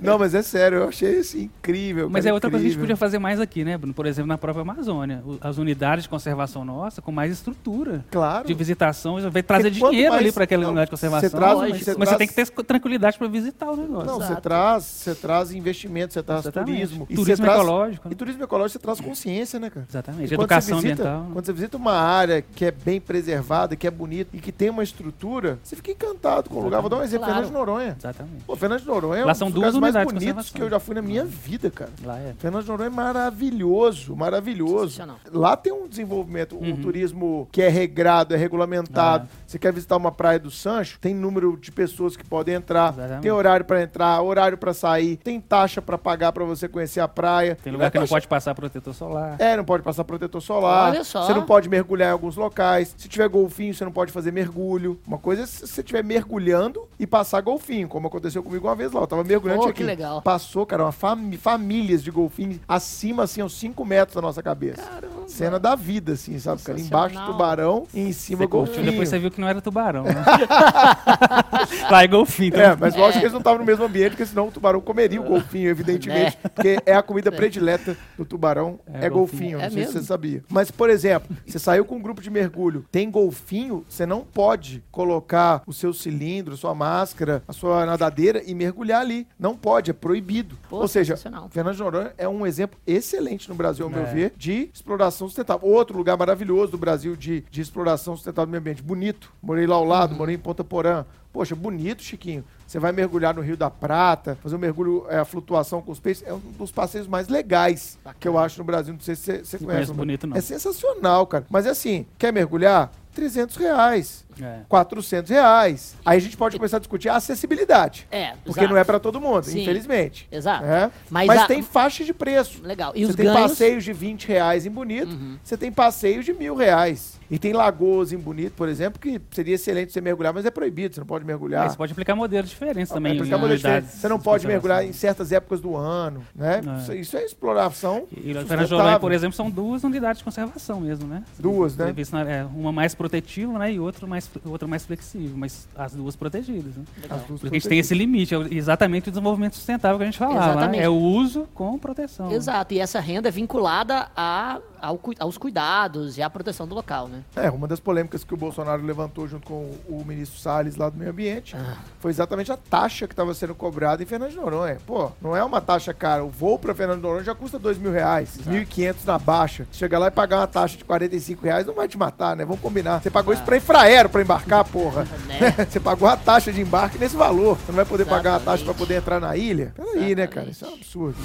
Não, 0.00 0.18
mas 0.18 0.34
é 0.34 0.42
sério, 0.42 0.78
eu 0.78 0.88
achei 0.88 1.18
assim 1.18 1.42
incrível. 1.44 2.08
Mas 2.10 2.24
cara, 2.24 2.30
é 2.30 2.34
outra 2.34 2.50
coisa 2.50 2.62
que 2.62 2.66
a 2.66 2.70
gente 2.70 2.76
incrível. 2.78 2.94
podia 2.94 2.96
fazer 2.96 3.18
mais 3.18 3.40
aqui, 3.40 3.64
né, 3.64 3.76
Bruno? 3.78 3.94
Por 3.94 4.06
exemplo, 4.06 4.28
na 4.28 4.38
própria 4.38 4.62
Amazônia. 4.62 5.22
As 5.40 5.58
unidades 5.58 6.04
de 6.04 6.08
conservação 6.08 6.64
nossa 6.64 7.00
com 7.00 7.12
mais 7.12 7.32
estrutura. 7.32 8.04
Claro. 8.10 8.46
De 8.46 8.54
visitação, 8.54 9.18
vai 9.30 9.42
trazer 9.42 9.70
Porque 9.70 9.90
dinheiro 9.90 10.12
mais- 10.12 10.22
ali 10.24 10.32
para 10.32 10.44
aquela 10.44 10.62
não, 10.62 10.70
unidade 10.70 10.86
de 10.86 10.90
conservação. 10.90 11.28
você 11.30 11.36
traz- 11.36 11.58
mas 11.58 11.68
você 11.70 11.74
mas 11.74 11.84
você 11.84 12.04
traz- 12.04 12.18
tem 12.18 12.28
que 12.28 12.34
ter 12.34 12.64
tranquilidade 12.64 13.18
para 13.18 13.28
visitar 13.28 13.70
o 13.70 13.76
negócio. 13.76 14.06
Não, 14.06 14.20
você 14.20 14.36
traz, 14.40 14.84
você 14.84 15.14
traz 15.14 15.52
investimento, 15.52 16.12
você 16.14 16.22
traz 16.22 16.40
Exatamente. 16.42 16.74
turismo. 16.74 17.06
e 17.08 17.14
Turismo 17.14 17.44
traz- 17.44 17.60
ecológico, 17.60 18.08
né? 18.08 18.12
E 18.12 18.16
turismo 18.16 18.42
ecológico 18.44 18.72
você 18.78 18.78
traz 18.82 19.00
consciência, 19.00 19.58
né, 19.60 19.70
cara? 19.70 19.86
Exatamente. 19.88 20.24
E 20.24 20.28
quando 20.36 20.40
Educação 20.40 20.78
você 20.80 20.88
visita- 20.88 21.02
ambiental. 21.02 21.22
né? 21.24 21.30
Quando 21.32 21.46
você 21.46 21.52
visita 21.52 21.76
uma 21.76 21.92
área 21.92 22.42
que 22.42 22.64
é 22.64 22.70
bem 22.70 23.00
preservada, 23.00 23.76
que 23.76 23.86
é 23.86 23.90
bonita 23.90 24.36
e 24.36 24.40
que 24.40 24.50
tem 24.52 24.70
uma 24.70 24.82
estrutura, 24.82 25.58
você 25.62 25.76
fica 25.76 25.90
encantado 25.92 26.48
com 26.50 26.56
o 26.60 26.64
lugar. 26.64 26.80
Vou 26.80 26.90
dar 26.90 26.96
um 26.98 27.02
exemplo, 27.02 27.26
Claro. 27.26 27.34
Fernando 27.42 27.52
de 27.52 27.58
Noronha. 27.58 27.96
Exatamente. 27.98 28.44
Pô, 28.46 28.56
Fernando 28.56 28.80
de 28.80 28.86
Noronha 28.86 29.03
é 29.12 29.24
Lá 29.24 29.32
um 29.32 29.34
são 29.34 29.50
dos 29.50 29.60
duas 29.60 29.74
lugares 29.74 29.94
mais 29.96 30.06
bonitos 30.06 30.50
que 30.50 30.62
eu 30.62 30.70
já 30.70 30.78
fui 30.78 30.94
na 30.94 31.02
minha 31.02 31.24
vida, 31.24 31.70
cara. 31.70 31.90
Lá 32.04 32.18
é. 32.18 32.34
Fernando 32.38 32.62
de 32.62 32.68
Noronha 32.70 32.86
é 32.86 32.90
maravilhoso, 32.90 34.14
maravilhoso. 34.16 35.02
Lá 35.32 35.56
tem 35.56 35.72
um 35.72 35.88
desenvolvimento, 35.88 36.56
um 36.56 36.70
Uhum. 36.70 36.76
turismo 36.80 37.48
que 37.52 37.60
é 37.60 37.68
regrado, 37.68 38.34
é 38.34 38.36
regulamentado. 38.36 39.28
Ah. 39.30 39.43
Você 39.54 39.58
quer 39.60 39.72
visitar 39.72 39.96
uma 39.96 40.10
praia 40.10 40.36
do 40.36 40.50
Sancho, 40.50 40.98
tem 41.00 41.14
número 41.14 41.56
de 41.56 41.70
pessoas 41.70 42.16
que 42.16 42.24
podem 42.24 42.56
entrar, 42.56 42.92
Exatamente. 42.92 43.22
tem 43.22 43.30
horário 43.30 43.64
pra 43.64 43.80
entrar, 43.80 44.20
horário 44.20 44.58
pra 44.58 44.74
sair, 44.74 45.16
tem 45.18 45.40
taxa 45.40 45.80
pra 45.80 45.96
pagar 45.96 46.32
pra 46.32 46.44
você 46.44 46.66
conhecer 46.66 46.98
a 46.98 47.06
praia. 47.06 47.56
Tem 47.62 47.72
lugar 47.72 47.88
que 47.88 47.96
não 47.96 48.02
Taxa- 48.02 48.14
pode 48.16 48.26
passar 48.26 48.52
protetor 48.56 48.92
solar. 48.92 49.36
é, 49.38 49.56
não 49.56 49.64
pode 49.64 49.84
passar 49.84 50.02
protetor 50.02 50.42
solar. 50.42 50.90
Olha 50.90 51.04
só. 51.04 51.22
Você 51.24 51.32
não 51.34 51.46
pode 51.46 51.68
mergulhar 51.68 52.08
em 52.08 52.12
alguns 52.12 52.34
locais. 52.34 52.96
Se 52.98 53.08
tiver 53.08 53.28
golfinho, 53.28 53.72
você 53.72 53.84
não 53.84 53.92
pode 53.92 54.10
fazer 54.10 54.32
mergulho. 54.32 54.98
Uma 55.06 55.18
coisa 55.18 55.44
é 55.44 55.46
se 55.46 55.64
você 55.68 55.82
estiver 55.82 56.02
mergulhando 56.02 56.88
e 56.98 57.06
passar 57.06 57.40
golfinho, 57.40 57.86
como 57.86 58.08
aconteceu 58.08 58.42
comigo 58.42 58.66
uma 58.66 58.74
vez 58.74 58.90
lá. 58.90 59.02
Eu 59.02 59.06
tava 59.06 59.22
mergulhando 59.22 59.60
Pô, 59.60 59.66
aqui. 59.68 59.74
que 59.74 59.84
legal. 59.84 60.20
Passou, 60.20 60.66
cara, 60.66 60.82
uma 60.82 60.90
fami- 60.90 61.36
famílias 61.36 62.02
de 62.02 62.10
golfinhos 62.10 62.58
acima, 62.66 63.22
assim, 63.22 63.40
aos 63.40 63.54
5 63.56 63.84
metros 63.84 64.16
da 64.16 64.20
nossa 64.20 64.42
cabeça. 64.42 64.82
Caramba. 64.82 65.28
Cena 65.28 65.60
da 65.60 65.76
vida, 65.76 66.14
assim, 66.14 66.36
sabe, 66.40 66.60
cara? 66.62 66.80
Embaixo 66.80 67.24
tubarão 67.24 67.86
e 67.94 68.00
em 68.00 68.12
cima 68.12 68.38
Você 68.38 68.48
curtiu, 68.48 68.66
golfinho. 68.74 68.90
depois 68.90 69.08
você 69.08 69.18
viu 69.20 69.30
que 69.30 69.43
não 69.44 69.50
era 69.50 69.60
tubarão, 69.60 70.04
né? 70.04 70.14
É 72.04 72.06
golfinho. 72.06 72.48
então- 72.48 72.60
É, 72.60 72.76
mas 72.76 72.94
lógico 72.96 73.18
que 73.20 73.24
eles 73.24 73.32
não 73.32 73.38
estavam 73.40 73.58
no 73.60 73.64
mesmo 73.64 73.84
ambiente, 73.84 74.10
porque 74.10 74.26
senão 74.26 74.48
o 74.48 74.50
tubarão 74.50 74.80
comeria 74.80 75.20
o 75.20 75.24
golfinho, 75.24 75.68
evidentemente. 75.70 76.36
Porque 76.54 76.78
é 76.84 76.94
a 76.94 77.02
comida 77.02 77.30
predileta 77.32 77.96
do 78.16 78.24
tubarão, 78.24 78.78
é, 78.86 79.06
É 79.06 79.10
golfinho. 79.10 79.58
golfinho. 79.58 79.58
Não 79.58 79.64
É 79.64 79.70
sei 79.70 79.86
se 79.86 79.92
você 79.92 80.02
sabia. 80.02 80.42
Mas, 80.48 80.70
por 80.70 80.90
exemplo, 80.90 81.34
você 81.46 81.58
saiu 81.58 81.84
com 81.84 81.96
um 81.96 82.02
grupo 82.02 82.20
de 82.20 82.30
mergulho, 82.30 82.84
tem 82.90 83.10
golfinho, 83.10 83.84
você 83.88 84.04
não 84.06 84.20
pode 84.20 84.82
colocar 84.90 85.62
o 85.66 85.72
seu 85.72 85.92
cilindro, 85.92 86.56
sua 86.56 86.74
máscara, 86.74 87.42
a 87.48 87.52
sua 87.52 87.86
nadadeira 87.86 88.42
e 88.44 88.54
mergulhar 88.54 89.00
ali. 89.00 89.26
Não 89.38 89.56
pode, 89.56 89.90
é 89.90 89.94
proibido. 89.94 90.56
Pô, 90.68 90.78
Ou 90.78 90.88
seja. 90.88 91.16
Fernando 91.50 91.74
de 91.76 91.82
Noronha 91.82 92.12
é 92.18 92.28
um 92.28 92.46
exemplo 92.46 92.78
excelente 92.86 93.48
no 93.48 93.54
Brasil, 93.54 93.84
ao 93.86 93.90
meu 93.90 94.02
É. 94.02 94.12
ver, 94.12 94.32
de 94.36 94.68
exploração 94.72 95.26
sustentável. 95.28 95.68
Outro 95.68 95.96
lugar 95.96 96.16
maravilhoso 96.16 96.72
do 96.72 96.78
Brasil 96.78 97.16
de, 97.16 97.44
de 97.50 97.60
exploração 97.60 98.14
sustentável 98.16 98.46
do 98.46 98.50
meio 98.50 98.60
ambiente. 98.60 98.82
Bonito. 98.82 99.23
Morei 99.42 99.66
lá 99.66 99.76
ao 99.76 99.84
lado, 99.84 100.12
Uhum. 100.12 100.18
morei 100.18 100.34
em 100.34 100.38
Ponta 100.38 100.62
Porã. 100.64 101.04
Poxa, 101.32 101.54
bonito, 101.56 102.02
Chiquinho. 102.02 102.44
Você 102.66 102.78
vai 102.78 102.92
mergulhar 102.92 103.34
no 103.34 103.40
Rio 103.42 103.56
da 103.56 103.68
Prata, 103.68 104.38
fazer 104.42 104.54
um 104.54 104.58
mergulho, 104.58 105.04
é, 105.08 105.18
a 105.18 105.24
flutuação 105.24 105.82
com 105.82 105.90
os 105.90 105.98
peixes. 105.98 106.22
É 106.26 106.32
um 106.32 106.38
dos 106.38 106.70
passeios 106.70 107.06
mais 107.08 107.28
legais 107.28 107.98
que 108.20 108.28
eu 108.28 108.38
acho 108.38 108.58
no 108.58 108.64
Brasil. 108.64 108.94
Não 108.94 109.00
sei 109.00 109.16
se 109.16 109.22
você, 109.22 109.38
você 109.44 109.56
Não 109.58 109.66
conhece. 109.66 109.76
conheço 109.86 109.94
bonito, 109.94 110.26
não. 110.26 110.36
É 110.36 110.40
sensacional, 110.40 111.26
cara. 111.26 111.44
Mas 111.50 111.66
é 111.66 111.70
assim, 111.70 112.06
quer 112.18 112.32
mergulhar? 112.32 112.90
300 113.14 113.56
reais. 113.56 114.23
É. 114.42 114.60
400 114.68 115.30
reais. 115.30 115.94
Aí 116.04 116.18
a 116.18 116.20
gente 116.20 116.36
pode 116.36 116.56
começar 116.56 116.76
a 116.76 116.80
discutir 116.80 117.08
a 117.08 117.16
acessibilidade. 117.16 118.06
É, 118.10 118.32
Porque 118.44 118.60
exato. 118.60 118.68
não 118.74 118.80
é 118.80 118.84
pra 118.84 118.98
todo 118.98 119.20
mundo, 119.20 119.44
Sim. 119.44 119.62
infelizmente. 119.62 120.26
Exato. 120.30 120.64
É? 120.64 120.90
Mas 121.10 121.26
Mas, 121.26 121.40
a- 121.42 121.46
tem 121.46 121.62
faixa 121.62 122.04
de 122.04 122.12
preço. 122.12 122.60
Legal. 122.62 122.92
E 122.94 123.04
você 123.04 123.14
tem 123.14 123.26
ganhos... 123.26 123.40
passeios 123.50 123.84
de 123.84 123.92
20 123.92 124.26
reais 124.28 124.66
em 124.66 124.70
Bonito, 124.70 125.12
Uhum. 125.12 125.38
você 125.42 125.56
tem 125.56 125.70
passeios 125.70 126.24
de 126.24 126.32
mil 126.32 126.54
reais. 126.54 127.20
E 127.30 127.38
tem 127.38 127.52
lagoas 127.52 128.12
em 128.12 128.18
Bonito, 128.18 128.52
por 128.52 128.68
exemplo, 128.68 129.00
que 129.00 129.20
seria 129.30 129.54
excelente 129.54 129.92
você 129.92 130.00
mergulhar, 130.00 130.32
mas 130.32 130.44
é 130.44 130.50
proibido, 130.50 130.94
você 130.94 131.00
não 131.00 131.06
pode 131.06 131.24
mergulhar. 131.24 131.64
Aí 131.64 131.70
você 131.70 131.76
pode 131.76 131.92
aplicar 131.92 132.14
modelos 132.14 132.50
diferentes 132.50 132.92
também. 132.92 133.12
É 133.12 133.14
uma 133.14 133.24
das 133.24 133.32
unidades 133.38 133.58
diferenças. 133.62 134.00
Você 134.00 134.08
não 134.08 134.18
de 134.18 134.24
pode 134.24 134.46
mergulhar 134.46 134.84
em 134.84 134.92
certas 134.92 135.32
épocas 135.32 135.60
do 135.60 135.74
ano, 135.76 136.22
né? 136.34 136.60
É. 136.90 136.94
Isso, 136.96 137.16
é 137.16 137.24
exploração. 137.24 138.06
E 138.12 138.32
sustentável. 138.34 138.66
Jornal, 138.66 139.00
por 139.00 139.10
exemplo, 139.10 139.34
são 139.34 139.50
duas 139.50 139.82
unidades 139.84 140.18
de 140.18 140.24
conservação 140.24 140.80
mesmo, 140.80 141.06
né? 141.08 141.22
Duas, 141.38 141.76
né? 141.76 141.94
É, 142.28 142.44
uma 142.54 142.70
mais 142.72 142.94
protetiva, 142.94 143.58
né? 143.58 143.72
E 143.72 143.80
outra 143.80 144.06
mais, 144.06 144.23
outra 144.44 144.66
mais 144.68 144.84
flexível, 144.84 145.36
mas 145.36 145.68
as 145.76 145.92
duas 145.94 146.16
protegidas, 146.16 146.74
né? 146.76 146.84
Duas 147.28 147.40
Porque 147.40 147.56
a 147.56 147.58
gente 147.58 147.68
tem 147.68 147.78
esse 147.78 147.94
limite, 147.94 148.34
é 148.34 148.38
exatamente 148.50 149.08
o 149.08 149.12
desenvolvimento 149.12 149.54
sustentável 149.54 149.98
que 149.98 150.02
a 150.02 150.06
gente 150.06 150.18
falava, 150.18 150.68
né? 150.68 150.78
É 150.78 150.88
o 150.88 150.94
uso 150.94 151.48
com 151.54 151.78
proteção. 151.78 152.30
Exato, 152.32 152.74
e 152.74 152.80
essa 152.80 153.00
renda 153.00 153.28
é 153.28 153.32
vinculada 153.32 154.08
a, 154.16 154.58
ao 154.80 155.00
aos 155.18 155.38
cuidados 155.38 156.18
e 156.18 156.22
à 156.22 156.28
proteção 156.30 156.66
do 156.66 156.74
local, 156.74 157.08
né? 157.08 157.22
É, 157.36 157.50
uma 157.50 157.68
das 157.68 157.80
polêmicas 157.80 158.24
que 158.24 158.34
o 158.34 158.36
Bolsonaro 158.36 158.82
levantou 158.82 159.28
junto 159.28 159.46
com 159.46 159.70
o, 159.88 160.04
ministro 160.04 160.38
Salles 160.38 160.76
lá 160.76 160.88
do 160.90 160.96
Meio 160.98 161.10
Ambiente 161.10 161.56
Ah. 161.56 161.76
foi 162.00 162.10
exatamente 162.10 162.52
a 162.52 162.56
taxa 162.56 163.06
que 163.06 163.12
estava 163.12 163.32
sendo 163.34 163.54
cobrada 163.54 164.02
em 164.02 164.06
Fernando 164.06 164.30
de 164.30 164.36
Noronha. 164.36 164.78
Pô, 164.86 165.10
não 165.20 165.36
é 165.36 165.42
uma 165.42 165.60
taxa 165.60 165.94
cara. 165.94 166.24
O 166.24 166.28
voo 166.28 166.58
para 166.58 166.74
Fernando 166.74 166.98
de 166.98 167.02
Noronha 167.02 167.24
já 167.24 167.34
custa 167.34 167.58
dois 167.58 167.78
mil 167.78 167.92
reais, 167.92 168.38
mil 168.46 168.62
e 168.62 168.66
quinhentos 168.66 169.04
na 169.04 169.18
baixa. 169.18 169.66
Chegar 169.72 169.98
lá 169.98 170.08
e 170.08 170.10
pagar 170.10 170.38
uma 170.40 170.46
taxa 170.46 170.76
de 170.76 170.84
45 170.84 171.42
reais 171.42 171.66
não 171.66 171.74
vai 171.74 171.88
te 171.88 171.96
matar, 171.96 172.36
né? 172.36 172.44
Vamos 172.44 172.60
combinar. 172.60 173.02
Você 173.02 173.10
pagou 173.10 173.32
isso 173.32 173.42
pra 173.42 173.56
Infraero 173.56 174.08
pra 174.14 174.22
embarcar, 174.22 174.64
porra. 174.64 175.06
Né? 175.26 175.52
Você 175.68 175.80
pagou 175.80 176.06
a 176.06 176.16
taxa 176.16 176.52
de 176.52 176.60
embarque 176.60 176.98
nesse 176.98 177.16
valor. 177.16 177.56
Você 177.56 177.72
não 177.72 177.76
vai 177.76 177.84
poder 177.84 178.04
pagar 178.04 178.36
a 178.36 178.38
taxa 178.38 178.62
Exatamente. 178.62 178.64
pra 178.64 178.74
poder 178.74 178.94
entrar 178.94 179.18
na 179.20 179.36
ilha? 179.36 179.74
Peraí, 179.74 180.14
né, 180.14 180.26
cara? 180.28 180.48
Exatamente. 180.48 180.52
Isso 180.52 180.64
é 180.64 180.68
um 180.68 180.74
absurdo. 180.74 181.16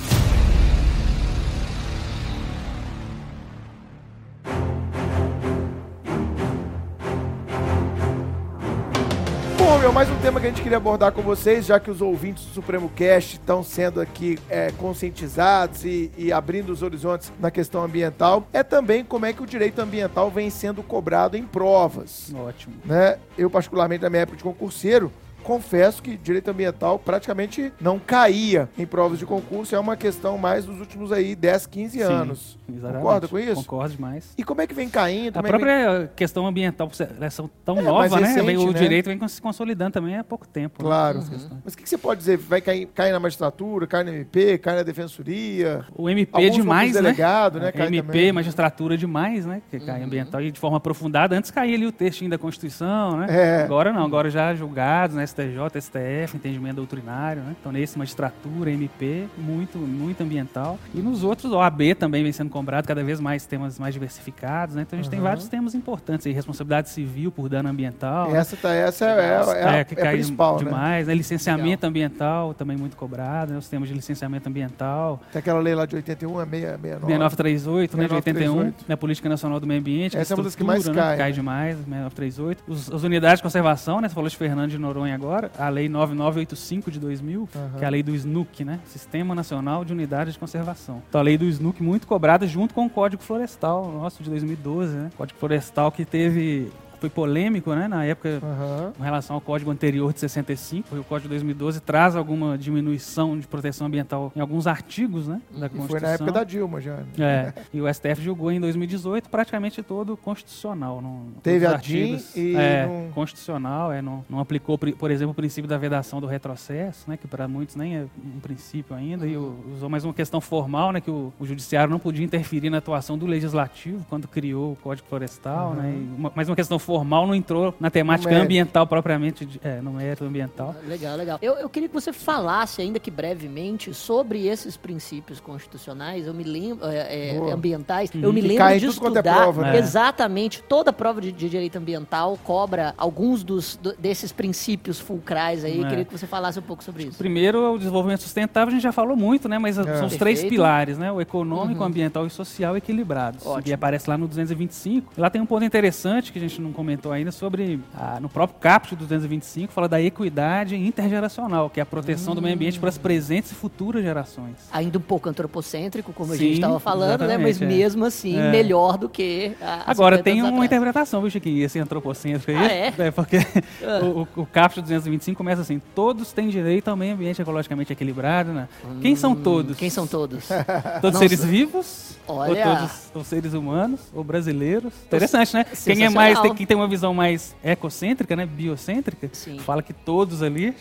Bom, 9.70 9.78
meu, 9.78 9.94
mais 9.94 10.10
um 10.10 10.18
tema 10.18 10.40
que 10.40 10.48
a 10.48 10.50
gente 10.50 10.64
queria 10.64 10.78
abordar 10.78 11.12
com 11.12 11.22
vocês, 11.22 11.68
já 11.68 11.80
que 11.80 11.92
os 11.92 12.02
ouvintes 12.02 12.44
do 12.44 12.54
Supremo 12.56 12.90
Cast 12.90 13.36
estão 13.36 13.62
sendo 13.62 14.02
aqui 14.02 14.40
é, 14.50 14.72
conscientizados 14.72 15.86
e, 15.86 16.12
e 16.18 16.34
abrindo 16.34 16.72
os 16.72 16.82
horizontes 16.82 17.32
na 17.40 17.52
questão 17.52 17.84
ambiental, 17.84 18.48
é 18.52 18.64
também 18.64 19.06
como 19.06 19.28
é 19.28 19.32
que 19.32 19.44
o 19.44 19.46
direito 19.46 19.80
ambiental 19.80 20.32
vem 20.32 20.50
sendo 20.50 20.82
cobrado 20.82 21.38
em 21.38 21.44
provas. 21.44 22.34
Ótimo. 22.34 22.74
Né? 22.84 23.20
Eu, 23.38 23.48
particularmente, 23.48 24.02
na 24.02 24.10
minha 24.10 24.24
época 24.24 24.38
de 24.38 24.44
concurseiro, 24.44 25.12
confesso 25.44 26.02
que 26.02 26.18
direito 26.18 26.50
ambiental 26.50 26.98
praticamente 26.98 27.72
não 27.80 28.00
caía 28.00 28.68
em 28.76 28.88
provas 28.88 29.20
de 29.20 29.26
concurso. 29.28 29.76
É 29.76 29.80
uma 29.80 29.96
questão 29.96 30.36
mais 30.36 30.66
dos 30.66 30.80
últimos 30.80 31.12
aí 31.12 31.36
10, 31.36 31.68
15 31.68 31.98
Sim, 31.98 32.04
anos. 32.04 32.59
Exatamente. 32.76 33.02
Concorda 33.04 33.28
com 33.28 33.40
isso? 33.40 33.56
Concordo 33.56 33.96
demais. 33.96 34.34
E 34.38 34.44
como 34.44 34.62
é 34.62 34.68
que 34.68 34.74
vem 34.74 34.90
caindo? 34.90 35.38
A 35.38 35.40
é 35.40 35.44
que 35.44 35.50
vem- 35.52 35.60
própria 35.60 36.12
questão 36.16 36.46
ambiental, 36.48 36.90
elas 37.20 37.34
são 37.34 37.50
tão 37.66 37.80
É, 37.80 37.82
nova, 37.82 38.20
né? 38.20 38.28
recente, 38.28 38.46
Vem- 38.46 38.58
o 38.58 38.72
né? 38.72 38.80
direito 38.80 39.06
vem 39.08 39.28
se 39.28 39.42
consolidando 39.42 39.92
também 39.92 40.18
há 40.18 40.24
pouco 40.24 40.48
tempo. 40.48 40.82
né? 40.82 40.88
Claro. 40.90 41.18
Essas 41.20 41.30
questões. 41.30 41.62
Mas 41.64 41.74
o 41.74 41.78
que, 41.78 41.84
que 41.84 41.90
você 41.90 41.98
pode 41.98 42.20
dizer? 42.20 42.38
Vai 42.38 42.62
cair, 42.62 42.86
cair 42.88 43.12
na 43.12 43.20
magistratura, 43.20 43.86
cai 43.88 44.04
na 44.04 44.12
MP, 44.12 44.58
cai 44.58 44.76
na 44.76 44.84
defensoria? 44.84 45.86
O 45.96 46.10
MP 46.10 46.32
Alguns 46.36 46.56
demais, 46.56 46.94
né? 46.94 47.02
delegado, 47.02 47.60
né? 47.60 47.70
É, 47.70 47.72
Cai 47.72 47.88
MP, 47.88 48.08
também. 48.08 48.32
magistratura 48.32 48.98
demais, 48.98 49.46
né? 49.46 49.62
Que 49.70 49.80
cai 49.80 50.02
ambiental 50.04 50.42
e 50.42 50.52
de 50.52 50.60
forma 50.60 50.78
aprofundada. 50.78 51.36
Antes 51.38 51.52
caía 51.52 51.76
ali 51.76 51.86
o 51.86 51.92
textinho 51.92 52.30
da 52.30 52.38
Constituição, 52.38 53.18
né? 53.18 53.28
É. 53.30 53.64
Agora 53.64 53.92
não, 53.94 54.04
agora 54.06 54.30
já 54.30 54.54
julgados, 54.56 55.16
né? 55.16 55.26
STJ, 55.26 55.80
STF, 55.82 56.36
entendimento 56.38 56.76
doutrinário, 56.78 57.42
né? 57.44 57.56
Então 57.60 57.72
nesse 57.72 57.98
magistratura, 57.98 58.72
MP, 58.72 59.26
muito, 59.38 59.78
muito 59.78 60.22
ambiental. 60.22 60.78
E 60.94 61.00
nos 61.02 61.24
outros, 61.24 61.52
OAB 61.52 61.94
também 61.96 62.24
vem 62.24 62.32
sendo 62.32 62.50
cobrado, 62.60 62.88
cada 62.88 63.04
vez 63.04 63.20
mais 63.20 63.46
temas 63.46 63.80
mais 63.80 63.94
diversificados, 63.94 64.76
né? 64.76 64.84
Então 64.84 65.00
a 65.00 65.02
gente 65.02 65.12
tem 65.12 65.20
vários 65.20 65.48
temas 65.48 65.74
importantes 65.74 66.28
aí, 66.28 66.34
responsabilidade 66.34 66.90
civil 66.90 67.32
por 67.32 67.50
dano 67.50 67.70
ambiental. 67.70 68.32
né? 68.32 68.40
Essa, 68.40 68.58
tá, 68.58 68.74
essa 68.74 69.06
é, 69.06 69.10
é, 69.10 69.80
é, 69.80 69.84
que 69.84 69.96
é 69.96 69.98
a 69.98 70.04
cai 70.04 70.14
principal, 70.16 70.58
né? 70.58 70.64
demais, 70.66 71.08
né? 71.08 71.16
Licenciamento 71.16 71.86
ambiental 71.86 72.54
também 72.54 72.78
muito 72.78 72.96
cobrado, 72.96 73.54
né? 73.54 73.58
Os 73.58 73.68
temas 73.68 73.88
de 73.88 73.96
licenciamento 73.96 74.48
ambiental. 74.48 75.22
Tem 75.32 75.40
aquela 75.40 75.60
lei 75.60 75.76
lá 75.76 75.86
de 75.86 75.96
81, 75.96 76.42
é 76.42 76.46
6, 76.46 76.62
69. 76.62 77.08
6938, 77.08 77.98
né, 77.98 78.08
de 78.08 78.14
81, 78.14 78.44
6938. 78.44 78.86
né, 78.88 78.96
Política 78.96 79.30
Nacional 79.30 79.60
do 79.60 79.68
Meio 79.68 79.80
Ambiente. 79.80 80.18
Essa 80.18 80.34
é 80.34 80.36
uma 80.36 80.44
das 80.44 80.56
que 80.56 80.64
mais 80.64 80.86
né, 80.86 80.94
cai, 80.94 81.18
né? 81.18 81.32
demais, 81.32 81.76
6938. 81.78 82.64
Os, 82.68 82.92
as 82.92 83.04
unidades 83.04 83.40
de 83.40 83.44
conservação, 83.44 84.02
né, 84.02 84.10
você 84.10 84.16
falou 84.16 84.30
de 84.30 84.38
Fernando 84.38 84.70
de 84.70 84.78
Noronha 84.78 85.16
agora, 85.16 85.52
a 85.58 85.70
Lei 85.70 85.88
9985 85.90 86.92
de 86.92 87.00
2000, 87.00 87.50
Aham. 87.56 87.70
que 87.78 87.84
é 87.84 87.88
a 87.88 87.90
lei 87.90 88.04
do 88.04 88.14
SNUC, 88.14 88.64
né, 88.64 88.80
Sistema 88.86 89.34
Nacional 89.34 89.84
de 89.86 89.94
Unidades 89.94 90.34
de 90.34 90.40
Conservação. 90.40 91.02
Então 91.10 91.22
a 91.22 91.24
lei 91.24 91.38
do 91.38 91.46
SNUC 91.46 91.82
muito 91.82 92.08
cobrada 92.08 92.46
junto 92.50 92.74
com 92.74 92.86
o 92.86 92.90
Código 92.90 93.22
Florestal, 93.22 93.92
nosso, 93.92 94.24
de 94.24 94.30
2012, 94.30 94.96
né, 94.96 95.12
Código 95.18 95.40
Florestal 95.40 95.92
que 95.92 96.04
teve... 96.04 96.72
Foi 97.00 97.10
polêmico, 97.10 97.74
né? 97.74 97.88
Na 97.88 98.04
época, 98.04 98.40
Aham. 98.44 98.94
com 98.98 99.04
relação 99.04 99.36
ao 99.36 99.42
código 99.42 99.72
anterior 99.72 100.12
de 100.14 100.20
65, 100.20 100.96
o 100.96 101.04
código 101.04 101.24
de 101.24 101.30
2012 101.30 101.80
traz 101.80 102.16
alguma 102.16 102.58
diminuição 102.58 103.38
de 103.40 103.48
proteção 103.48 103.88
ambiental 103.88 104.32
em 104.36 104.40
alguns 104.42 104.68
artigos, 104.68 105.28
né, 105.28 105.42
da 105.52 105.66
E 105.68 105.70
Constituição. 105.70 105.88
foi 105.90 106.00
na 106.02 106.10
época 106.10 106.32
da 106.32 106.44
Dilma 106.44 106.82
já. 106.82 106.96
né? 106.98 107.06
É, 107.18 107.54
e 107.74 107.82
o 107.82 107.88
STF 107.94 108.22
julgou 108.22 108.52
em 108.52 108.60
2018 108.60 109.30
praticamente 109.30 109.82
todo 109.82 110.18
constitucional. 110.18 111.02
Não, 111.02 111.28
Teve 111.42 111.66
a 111.66 111.70
DIN 111.76 112.14
artigos, 112.14 112.36
e 112.36 112.56
é, 112.56 112.86
não- 112.86 113.12
constitucional, 113.14 113.92
é, 113.92 114.02
não, 114.02 114.26
não 114.30 114.40
aplicou, 114.40 114.78
por 114.78 115.12
exemplo, 115.12 115.32
o 115.32 115.36
princípio 115.36 115.70
da 115.70 115.78
vedação 115.78 116.20
do 116.20 116.28
retrocesso, 116.28 117.10
né, 117.10 117.18
que 117.18 117.28
para 117.28 117.48
muitos 117.48 117.76
nem 117.76 117.98
é 117.98 118.06
um 118.36 118.40
princípio 118.40 118.96
ainda, 118.96 119.26
e 119.26 119.38
o- 119.38 119.56
usou 119.74 119.90
mais 119.90 120.04
uma 120.04 120.14
questão 120.14 120.42
formal, 120.42 120.92
né, 120.92 121.00
que 121.02 121.12
o, 121.12 121.32
o 121.40 121.46
judiciário 121.46 121.90
não 121.92 122.00
podia 122.00 122.26
interferir 122.26 122.70
na 122.70 122.78
atuação 122.78 123.18
do 123.18 123.26
legislativo 123.26 124.06
quando 124.10 124.28
criou 124.28 124.74
o 124.74 124.76
Código 124.76 125.08
Florestal, 125.08 125.74
né, 125.76 125.94
e 125.96 126.20
uma, 126.20 126.32
mas 126.36 126.50
uma 126.50 126.56
questão 126.56 126.78
formal 126.90 127.28
não 127.28 127.36
entrou 127.36 127.74
na 127.80 127.90
temática 127.92 128.36
ambiental 128.36 128.88
propriamente, 128.88 129.46
de- 129.46 129.60
é, 129.64 129.80
no 129.82 129.92
mérito 129.92 130.24
ambiental. 130.26 130.76
Legal, 130.88 131.16
legal. 131.16 131.38
Eu, 131.42 131.54
eu 131.56 131.70
queria 131.70 131.88
que 131.88 131.94
você 131.94 132.12
falasse, 132.12 132.82
ainda 132.82 133.00
que 133.00 133.12
brevemente, 133.12 133.94
sobre 133.94 134.48
esses 134.48 134.76
princípios 134.76 135.40
constitucionais. 135.40 136.26
Eu 136.26 136.34
me 136.34 136.44
lembro, 136.44 136.88
é, 136.88 137.36
é, 137.36 137.52
ambientais. 137.52 138.10
Uhum. 138.14 138.22
Eu 138.22 138.34
me 138.34 138.42
lembro 138.42 138.68
de 138.80 138.86
é 138.86 138.90
estudar 138.90 139.22
prova, 139.24 139.62
né? 139.64 139.78
exatamente 139.78 140.64
toda 140.64 140.92
prova 140.92 141.22
de, 141.22 141.32
de 141.32 141.50
direito 141.50 141.78
ambiental 141.78 142.38
cobra 142.44 142.94
alguns 142.98 143.44
dos, 143.44 143.76
do- 143.78 143.94
desses 143.98 144.32
princípios 144.32 145.00
fulcrais 145.00 145.64
aí. 145.64 145.84
É. 145.84 145.88
Queria 145.88 146.06
que 146.06 146.12
você 146.12 146.26
falasse 146.28 146.58
um 146.60 146.64
pouco 146.64 146.84
sobre 146.84 147.04
isso. 147.04 147.18
Primeiro, 147.18 147.74
o 147.74 147.78
desenvolvimento 147.78 148.22
sustentável, 148.22 148.70
a 148.70 148.72
gente 148.72 148.84
já 148.84 148.92
falou 148.92 149.16
muito, 149.16 149.48
né? 149.48 149.60
Mas 149.60 149.76
são 149.76 149.84
os 150.08 150.16
três 150.16 150.40
Perfeito. 150.40 150.50
pilares, 150.50 150.98
né? 150.98 151.12
O 151.12 151.22
econômico, 151.22 151.84
ambiental 151.84 152.26
e 152.26 152.30
social 152.30 152.76
equilibrados. 152.76 153.46
Ótimo. 153.46 153.70
E 153.70 153.74
aparece 153.74 154.10
lá 154.10 154.18
no 154.18 154.28
225. 154.28 155.14
E 155.18 155.22
lá 155.22 155.30
tem 155.30 155.42
um 155.42 155.46
ponto 155.46 155.64
interessante 155.64 156.32
que 156.32 156.40
a 156.40 156.42
gente 156.42 156.62
não 156.62 156.72
comentou 156.80 157.12
ainda 157.12 157.30
sobre, 157.30 157.78
ah, 157.94 158.20
no 158.22 158.30
próprio 158.30 158.58
caput 158.58 158.96
do 158.96 159.04
225, 159.04 159.74
fala 159.74 159.90
da 159.90 160.02
equidade 160.02 160.78
intergeracional, 160.78 161.70
que 161.70 161.82
é 161.82 161.84
a 161.84 161.86
proteção 161.86 162.34
do 162.34 162.42
meio 162.42 162.56
ambiente 162.56 162.80
para 162.80 162.88
as 162.88 162.98
presentes 162.98 163.52
e 163.52 163.54
futuras 163.56 164.02
gerações. 164.02 164.56
Ainda 164.72 164.98
um 164.98 165.02
pouco 165.02 165.28
antropocêntrico, 165.28 166.14
como 166.14 166.32
a 166.32 166.38
Sim, 166.38 166.40
gente 166.46 166.54
estava 166.54 166.80
falando, 166.80 167.28
né? 167.28 167.38
Mas 167.38 167.62
é. 167.62 167.66
mesmo 167.66 168.06
assim, 168.06 168.38
É. 168.40 168.50
melhor 168.50 168.98
do 168.98 169.10
que 169.10 169.52
há 169.62 169.92
Agora, 169.92 170.16
50 170.16 170.24
tem 170.24 170.42
uma 170.42 170.48
atrás. 170.52 170.66
interpretação, 170.68 171.20
viu, 171.22 171.30
Chiquinho, 171.30 171.66
esse 171.66 171.78
antropocêntrico 171.80 172.52
aí. 172.52 172.58
Ah, 172.98 173.04
é? 173.06 173.12
porque 173.12 173.38
Ah. 173.84 174.00
o, 174.04 174.22
o, 174.38 174.42
o 174.44 174.46
caput 174.46 174.80
225 174.82 175.38
começa 175.38 175.62
assim, 175.62 175.82
todos 175.94 176.32
têm 176.32 176.48
direito 176.48 176.88
ao 176.88 176.96
meio 176.96 177.14
ambiente 177.14 177.42
ecologicamente 177.42 177.92
equilibrado, 177.92 178.54
né? 178.54 178.70
Quem 179.02 179.18
são 179.18 179.36
todos? 179.36 179.74
Hum, 179.76 179.80
Quem 179.80 179.90
são 179.90 180.08
todos? 180.08 180.48
Todos 181.02 181.20
Não 181.20 181.28
seres 181.28 181.44
vivos? 181.44 182.18
Olha. 182.26 182.50
Ou 182.70 182.76
todos 182.76 182.92
ou 183.16 183.24
seres 183.24 183.54
humanos? 183.54 184.00
Ou 184.14 184.24
brasileiros? 184.24 184.94
Interessante, 185.06 185.54
né? 185.54 185.66
Quem 185.84 186.06
é 186.06 186.10
mais, 186.10 186.40
tem, 186.40 186.54
quem 186.54 186.66
tem 186.70 186.78
uma 186.78 186.88
visão 186.88 187.16
mais 187.16 187.56
ecocêntrica, 187.64 188.36
né? 188.36 188.46
Biocêntrica, 188.46 189.28
Sim. 189.34 189.58
fala 189.58 189.82
que 189.82 189.92
todos 189.92 190.44
ali 190.44 190.76